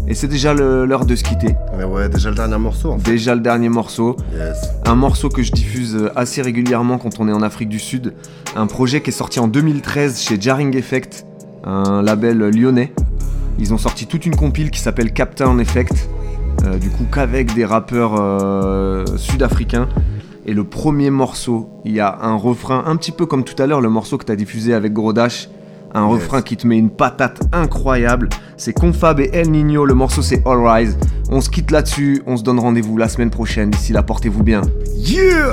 Et 0.07 0.15
c'est 0.15 0.29
déjà 0.29 0.55
l'heure 0.55 1.05
de 1.05 1.17
se 1.17 1.25
quitter. 1.25 1.57
Ouais, 1.77 1.83
ouais, 1.85 2.09
déjà 2.09 2.29
le 2.29 2.37
dernier 2.37 2.59
morceau. 2.59 2.93
en 2.93 2.99
fait. 3.01 3.11
Déjà 3.11 3.35
le 3.35 3.41
dernier 3.41 3.69
morceau. 3.69 4.15
Yes. 4.39 4.71
Un 4.85 4.95
morceau 4.95 5.31
que 5.31 5.43
je 5.43 5.51
diffuse 5.51 5.97
euh, 5.97 6.13
assez 6.15 6.43
régulièrement 6.43 6.97
quand 6.99 7.19
on 7.19 7.27
est 7.27 7.33
en 7.33 7.43
Afrique 7.43 7.71
du 7.71 7.81
Sud. 7.81 8.15
Un 8.55 8.69
projet 8.69 9.01
qui 9.01 9.11
est 9.11 9.13
sorti 9.13 9.41
en 9.41 9.49
2013 9.49 10.21
chez 10.21 10.41
Jarring 10.41 10.77
Effect, 10.77 11.27
un 11.65 12.03
label 12.03 12.39
lyonnais. 12.39 12.93
Ils 13.59 13.73
ont 13.73 13.79
sorti 13.79 14.07
toute 14.07 14.27
une 14.27 14.37
compile 14.37 14.71
qui 14.71 14.81
s'appelle 14.81 15.13
Captain 15.13 15.59
Effect. 15.59 16.09
euh, 16.65 16.79
du 16.79 16.91
coup, 16.91 17.05
qu'avec 17.13 17.55
des 17.55 17.65
rappeurs 17.65 18.15
euh, 18.19 19.05
sud-africains. 19.17 19.89
Et 20.47 20.55
le 20.55 20.65
premier 20.65 21.11
morceau, 21.11 21.69
il 21.85 21.93
y 21.93 22.01
a 22.01 22.19
un 22.23 22.37
refrain 22.37 22.85
un 22.87 22.97
petit 22.97 23.13
peu 23.13 23.27
comme 23.27 23.45
tout 23.45 23.61
à 23.61 23.67
l'heure, 23.67 23.81
le 23.81 23.89
morceau 23.89 24.17
que 24.17 24.25
tu 24.25 24.33
as 24.33 24.37
diffusé 24.37 24.75
avec 24.75 24.93
Gros 24.93 25.13
Dash. 25.13 25.49
Un 25.95 26.07
refrain 26.07 26.43
qui 26.43 26.57
te 26.57 26.67
met 26.67 26.77
une 26.77 26.91
patate 26.91 27.41
incroyable. 27.53 28.29
C'est 28.57 28.73
Confab 28.73 29.19
et 29.19 29.31
El 29.33 29.51
Nino, 29.51 29.87
le 29.87 29.95
morceau 29.95 30.21
c'est 30.21 30.47
All 30.47 30.67
Rise. 30.67 30.99
On 31.31 31.41
se 31.41 31.49
quitte 31.49 31.71
là-dessus, 31.71 32.23
on 32.27 32.37
se 32.37 32.43
donne 32.43 32.59
rendez-vous 32.59 32.97
la 32.99 33.09
semaine 33.09 33.31
prochaine. 33.31 33.71
D'ici 33.71 33.93
là, 33.93 34.03
portez-vous 34.03 34.43
bien. 34.43 34.61
Yeah! 34.97 35.53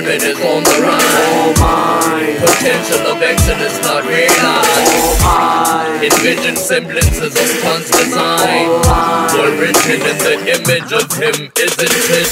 gentleman 0.00 0.22
is 0.22 0.40
on 0.40 0.64
the 0.64 0.76
rise. 0.80 1.58
Potential 2.40 3.06
of 3.12 3.22
excellence 3.22 3.78
not 3.82 4.04
realized. 4.04 5.22
Envision 6.02 6.56
semblances 6.56 7.34
of 7.36 7.48
Kant's 7.60 7.90
design. 7.90 8.68
Were 9.36 9.52
written 9.60 10.00
in 10.00 10.16
the 10.24 10.36
image 10.56 10.92
of 10.92 11.04
him, 11.12 11.52
isn't 11.56 11.92
it? 12.16 12.30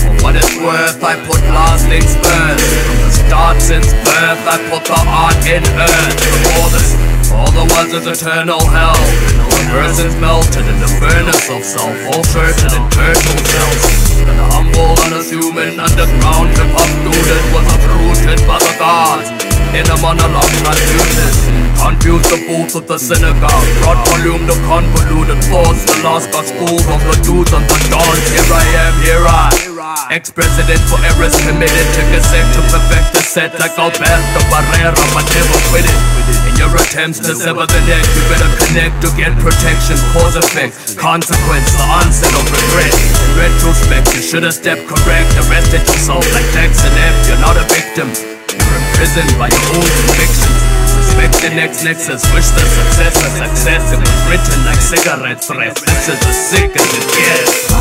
For 0.00 0.24
what 0.24 0.36
it's 0.36 0.56
worth, 0.56 1.02
I 1.02 1.16
put 1.26 1.40
last 1.52 1.88
names 1.88 2.16
first. 2.16 2.64
From 2.86 2.96
the 2.96 3.10
start 3.10 3.60
since 3.60 3.92
birth, 3.92 4.40
I 4.48 4.56
put 4.70 4.84
the 4.84 4.96
art 5.04 5.44
in 5.44 5.64
earth. 5.76 6.16
Before 6.16 6.70
this, 6.72 6.96
all 7.32 7.50
there 7.52 7.68
was 7.68 7.92
is 7.92 8.06
eternal 8.06 8.60
hell. 8.60 8.96
The 8.96 9.64
persons 9.70 10.16
melted 10.20 10.66
in 10.66 10.80
the 10.80 10.88
furnace 11.00 11.50
of 11.50 11.64
self, 11.64 11.96
all 12.14 12.24
certain 12.24 12.72
in 12.72 12.90
virtual 12.90 13.44
selves. 13.44 14.03
And 14.24 14.38
the 14.40 14.46
humble, 14.48 14.96
unassuming, 15.04 15.76
underground 15.76 16.48
hip-hop 16.56 16.88
student 16.88 17.44
was 17.52 17.66
uprooted 17.68 18.40
by 18.48 18.58
the 18.58 18.74
gods. 18.78 19.28
In 19.74 19.82
a 19.90 19.96
monologue 19.98 20.54
transmuted 20.62 21.34
Confused 21.74 22.30
the 22.30 22.38
booth 22.46 22.78
of 22.78 22.86
the 22.86 22.96
synagogue 22.96 23.66
Brought 23.82 24.06
volume 24.06 24.46
to 24.46 24.54
convoluted 24.70 25.42
thoughts 25.50 25.82
The 25.82 25.98
lost 26.06 26.30
gospel 26.30 26.78
of 26.78 27.00
the 27.02 27.18
dudes 27.26 27.50
and 27.50 27.66
the 27.66 27.78
dons 27.90 28.26
Here 28.30 28.54
I 28.54 28.64
am, 28.86 28.94
here 29.02 29.26
I 29.26 30.14
Ex-president 30.14 30.78
for 30.86 31.02
errors 31.02 31.34
committed 31.42 31.86
Took 31.90 32.06
a 32.14 32.22
sec 32.22 32.46
to 32.54 32.62
perfect 32.70 33.18
the 33.18 33.22
set 33.26 33.50
Like 33.58 33.74
Alberto 33.74 34.40
Barrera 34.46 34.94
but 35.10 35.26
never 35.34 35.58
quit 35.74 35.90
it 35.90 36.53
your 36.64 36.72
attempts 36.80 37.20
to 37.20 37.36
sever 37.36 37.68
the 37.68 37.82
neck 37.84 38.04
You 38.16 38.22
better 38.32 38.48
connect 38.64 38.96
to 39.04 39.08
get 39.20 39.36
protection 39.44 40.00
Cause 40.16 40.40
effect, 40.40 40.96
consequence, 40.96 41.68
the 41.76 41.86
onset 41.92 42.32
of 42.32 42.44
regret 42.48 42.94
In 42.96 43.32
retrospect, 43.36 44.16
you 44.16 44.22
should 44.24 44.44
have 44.48 44.56
stepped 44.56 44.88
correct 44.88 45.28
Arrested 45.44 45.84
yourself 45.84 46.24
like 46.32 46.48
Jackson 46.56 46.92
F 46.96 47.14
You're 47.28 47.42
not 47.44 47.60
a 47.60 47.64
victim 47.68 48.34
you're 48.54 48.78
imprisoned 48.78 49.34
by 49.38 49.48
your 49.48 49.66
own 49.74 49.82
convictions. 49.82 50.62
Suspect 50.86 51.34
the 51.42 51.50
next 51.54 51.82
nexus. 51.82 52.22
Wish 52.34 52.48
the 52.54 52.62
success 52.62 53.16
of 53.26 53.32
success. 53.42 53.92
It 53.92 53.98
was 53.98 54.14
written 54.30 54.64
like 54.64 54.78
cigarette 54.78 55.42
threats. 55.42 55.80
This 55.80 56.08
is 56.08 56.20
as 56.22 56.38
sick 56.50 56.70
as 56.76 56.86
it 56.94 57.06
gets. 57.18 57.74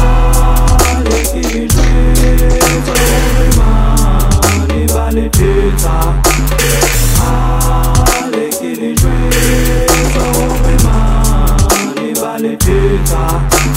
Hoover 12.65 13.72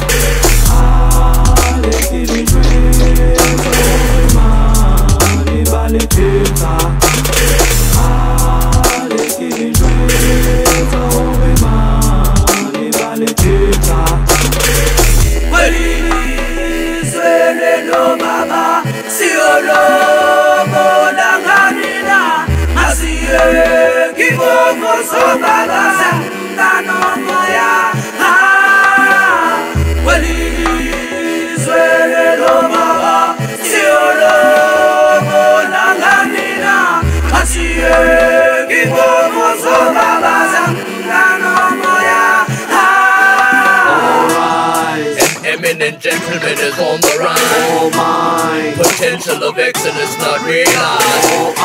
eminent 46.16 46.36
gentleman 46.36 46.58
is 46.58 46.78
on 46.78 47.00
the 47.00 47.14
rise. 47.20 48.76
Potential 48.76 49.42
of 49.44 49.58
excellence 49.58 50.16
not 50.18 50.40
realized. 50.46 51.58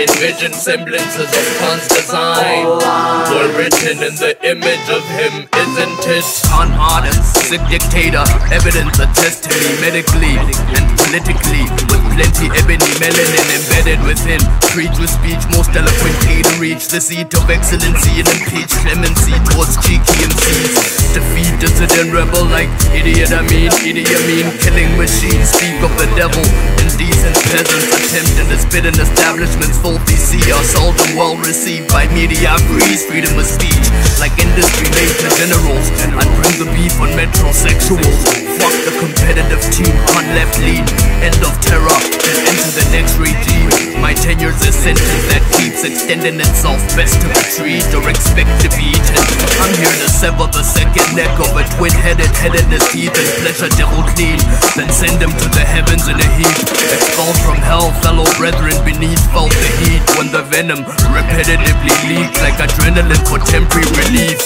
Envision 0.00 0.52
semblances 0.52 1.30
of 1.30 1.46
Kant's 1.58 1.88
design. 1.88 2.66
Were 2.66 3.50
written 3.56 4.02
in 4.02 4.14
the 4.16 4.36
image 4.44 4.88
of 4.90 5.04
him, 5.08 5.48
isn't 5.56 6.04
it? 6.08 6.24
Con 6.48 6.72
artist, 6.72 7.48
sick 7.48 7.60
dictator, 7.68 8.24
evidence 8.52 8.98
attest 8.98 9.44
to 9.44 9.50
me 9.50 9.80
medically 9.80 10.36
and 10.76 10.86
politically 10.98 11.64
with 11.90 12.02
plenty 12.16 12.46
ebony 12.56 12.90
melanin 13.00 13.48
embedded 13.52 14.00
within. 14.04 14.40
Preach 14.72 14.96
with 14.98 15.10
speech, 15.10 15.40
most 15.52 15.72
eloquently 15.76 16.42
to 16.42 16.54
reach 16.60 16.88
the 16.88 17.00
seat 17.00 17.32
of 17.34 17.48
excellency 17.48 18.20
and 18.20 18.28
impeach 18.28 18.72
clemency 18.84 19.36
towards 19.52 19.76
cheeky 19.84 20.16
MCs. 20.20 21.14
Defeat 21.16 21.52
dissident 21.60 22.12
rebel 22.12 22.44
like 22.52 22.68
idiot, 22.92 23.32
I 23.32 23.42
mean, 23.48 23.65
idiot, 23.82 24.20
mean, 24.30 24.46
killing 24.62 24.90
machines. 24.94 25.50
Speak 25.50 25.80
of 25.82 25.90
the 25.98 26.06
devil, 26.14 26.42
indecent 26.78 27.34
peasants 27.50 27.90
attempting 27.90 28.46
to 28.46 28.58
spit 28.58 28.84
in 28.86 28.94
establishments 28.94 29.78
full 29.82 29.98
PC 30.06 30.38
are 30.54 30.62
seldom 30.62 31.16
well 31.16 31.36
received 31.42 31.88
by 31.88 32.06
media. 32.14 32.54
Freeze 32.70 33.02
freedom 33.06 33.34
of 33.38 33.46
speech 33.46 33.86
like 34.22 34.34
industry 34.38 34.86
major 34.94 35.30
generals. 35.34 35.86
I 36.14 36.22
bring 36.38 36.54
the 36.62 36.68
beef 36.76 36.94
on 37.00 37.10
metrosexuals. 37.18 38.20
Fuck 38.60 38.76
the 38.86 38.94
competitive 39.02 39.62
team, 39.74 39.94
on 40.14 40.24
left 40.36 40.58
lead. 40.62 40.86
End 41.24 41.40
of 41.42 41.54
terror, 41.64 41.98
then 42.22 42.36
enter 42.46 42.70
the 42.76 42.86
next 42.92 43.18
regime. 43.18 43.95
My 44.00 44.12
tenure's 44.12 44.60
a 44.62 44.72
sentence 44.72 45.24
that 45.32 45.42
keeps 45.56 45.82
extending 45.82 46.38
itself. 46.38 46.78
Best 46.94 47.18
to 47.22 47.28
retreat 47.32 47.86
or 47.96 48.04
expect 48.08 48.52
to 48.62 48.68
be 48.76 48.92
eaten. 48.92 49.22
I'm 49.58 49.72
here 49.80 49.90
to 49.90 50.08
sever 50.12 50.46
the 50.52 50.62
second 50.62 51.16
neck 51.16 51.32
of 51.40 51.50
a 51.56 51.64
twin-headed 51.76 52.30
head 52.36 52.54
in 52.54 52.68
his 52.70 52.84
pleasure 52.92 53.72
devil 53.74 54.04
clean. 54.14 54.38
Then 54.76 54.92
send 54.92 55.18
him 55.18 55.32
to 55.32 55.46
the 55.50 55.64
heavens 55.64 56.06
in 56.06 56.16
a 56.20 56.28
heap. 56.36 56.56
Expelled 56.92 57.38
from 57.40 57.58
hell, 57.64 57.90
fellow 58.04 58.28
brethren 58.36 58.76
beneath 58.84 59.22
felt 59.32 59.50
the 59.50 59.70
heat 59.80 60.04
when 60.20 60.28
the 60.30 60.44
venom 60.44 60.84
repetitively 61.10 61.94
leaked 62.06 62.36
like 62.44 62.60
adrenaline 62.60 63.24
for 63.24 63.40
temporary 63.48 63.88
relief. 64.04 64.38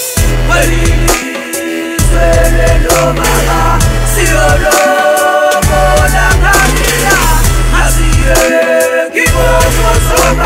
C'est 10.21 10.37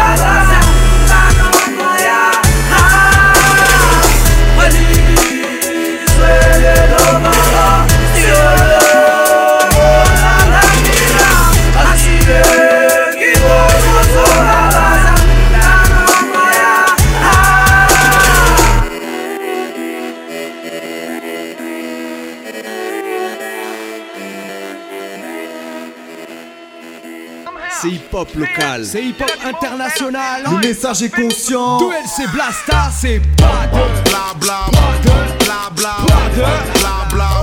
hip-hop 28.15 28.35
local. 28.35 28.85
C'est 28.85 29.03
hip-hop 29.03 29.31
international. 29.43 30.43
Le 30.49 30.67
message 30.67 31.03
est 31.03 31.09
conscient. 31.09 31.77
Duel 31.79 32.03
c'est 32.05 32.27
Blasta, 32.31 32.89
c'est 32.95 33.21
pas 33.37 33.67
de 33.67 34.09
bla 34.09 34.33
bla 34.39 34.59
de 35.03 35.43
bla 35.43 35.69
bla 35.75 35.97
de 36.33 36.41
bla 36.79 37.07
bla 37.11 37.41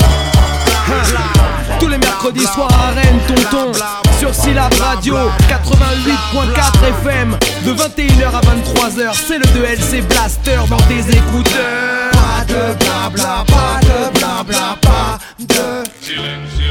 Tous 1.79 1.89
les 1.89 1.99
mercredis 1.99 2.47
soirs 2.47 2.73
à 2.73 2.93
Rennes, 2.99 3.21
tonton, 3.29 3.73
sur 4.19 4.35
Syllab 4.35 4.73
Radio 4.75 5.17
88.4 5.49 6.89
FM, 7.03 7.37
de 7.67 7.73
21h 7.73 8.27
à 8.27 8.41
23h, 8.41 9.15
c'est 9.27 9.39
le 9.39 9.45
2LC 9.45 10.03
Blaster 10.09 10.61
dans 10.71 10.77
tes 10.79 11.01
écouteurs. 11.01 12.11
Pas 12.13 12.45
de 12.49 12.75
blabla, 12.79 13.45
pas 13.47 13.81
de 13.83 14.19
blabla, 14.19 14.77
pas 14.81 15.19
de 15.39 16.62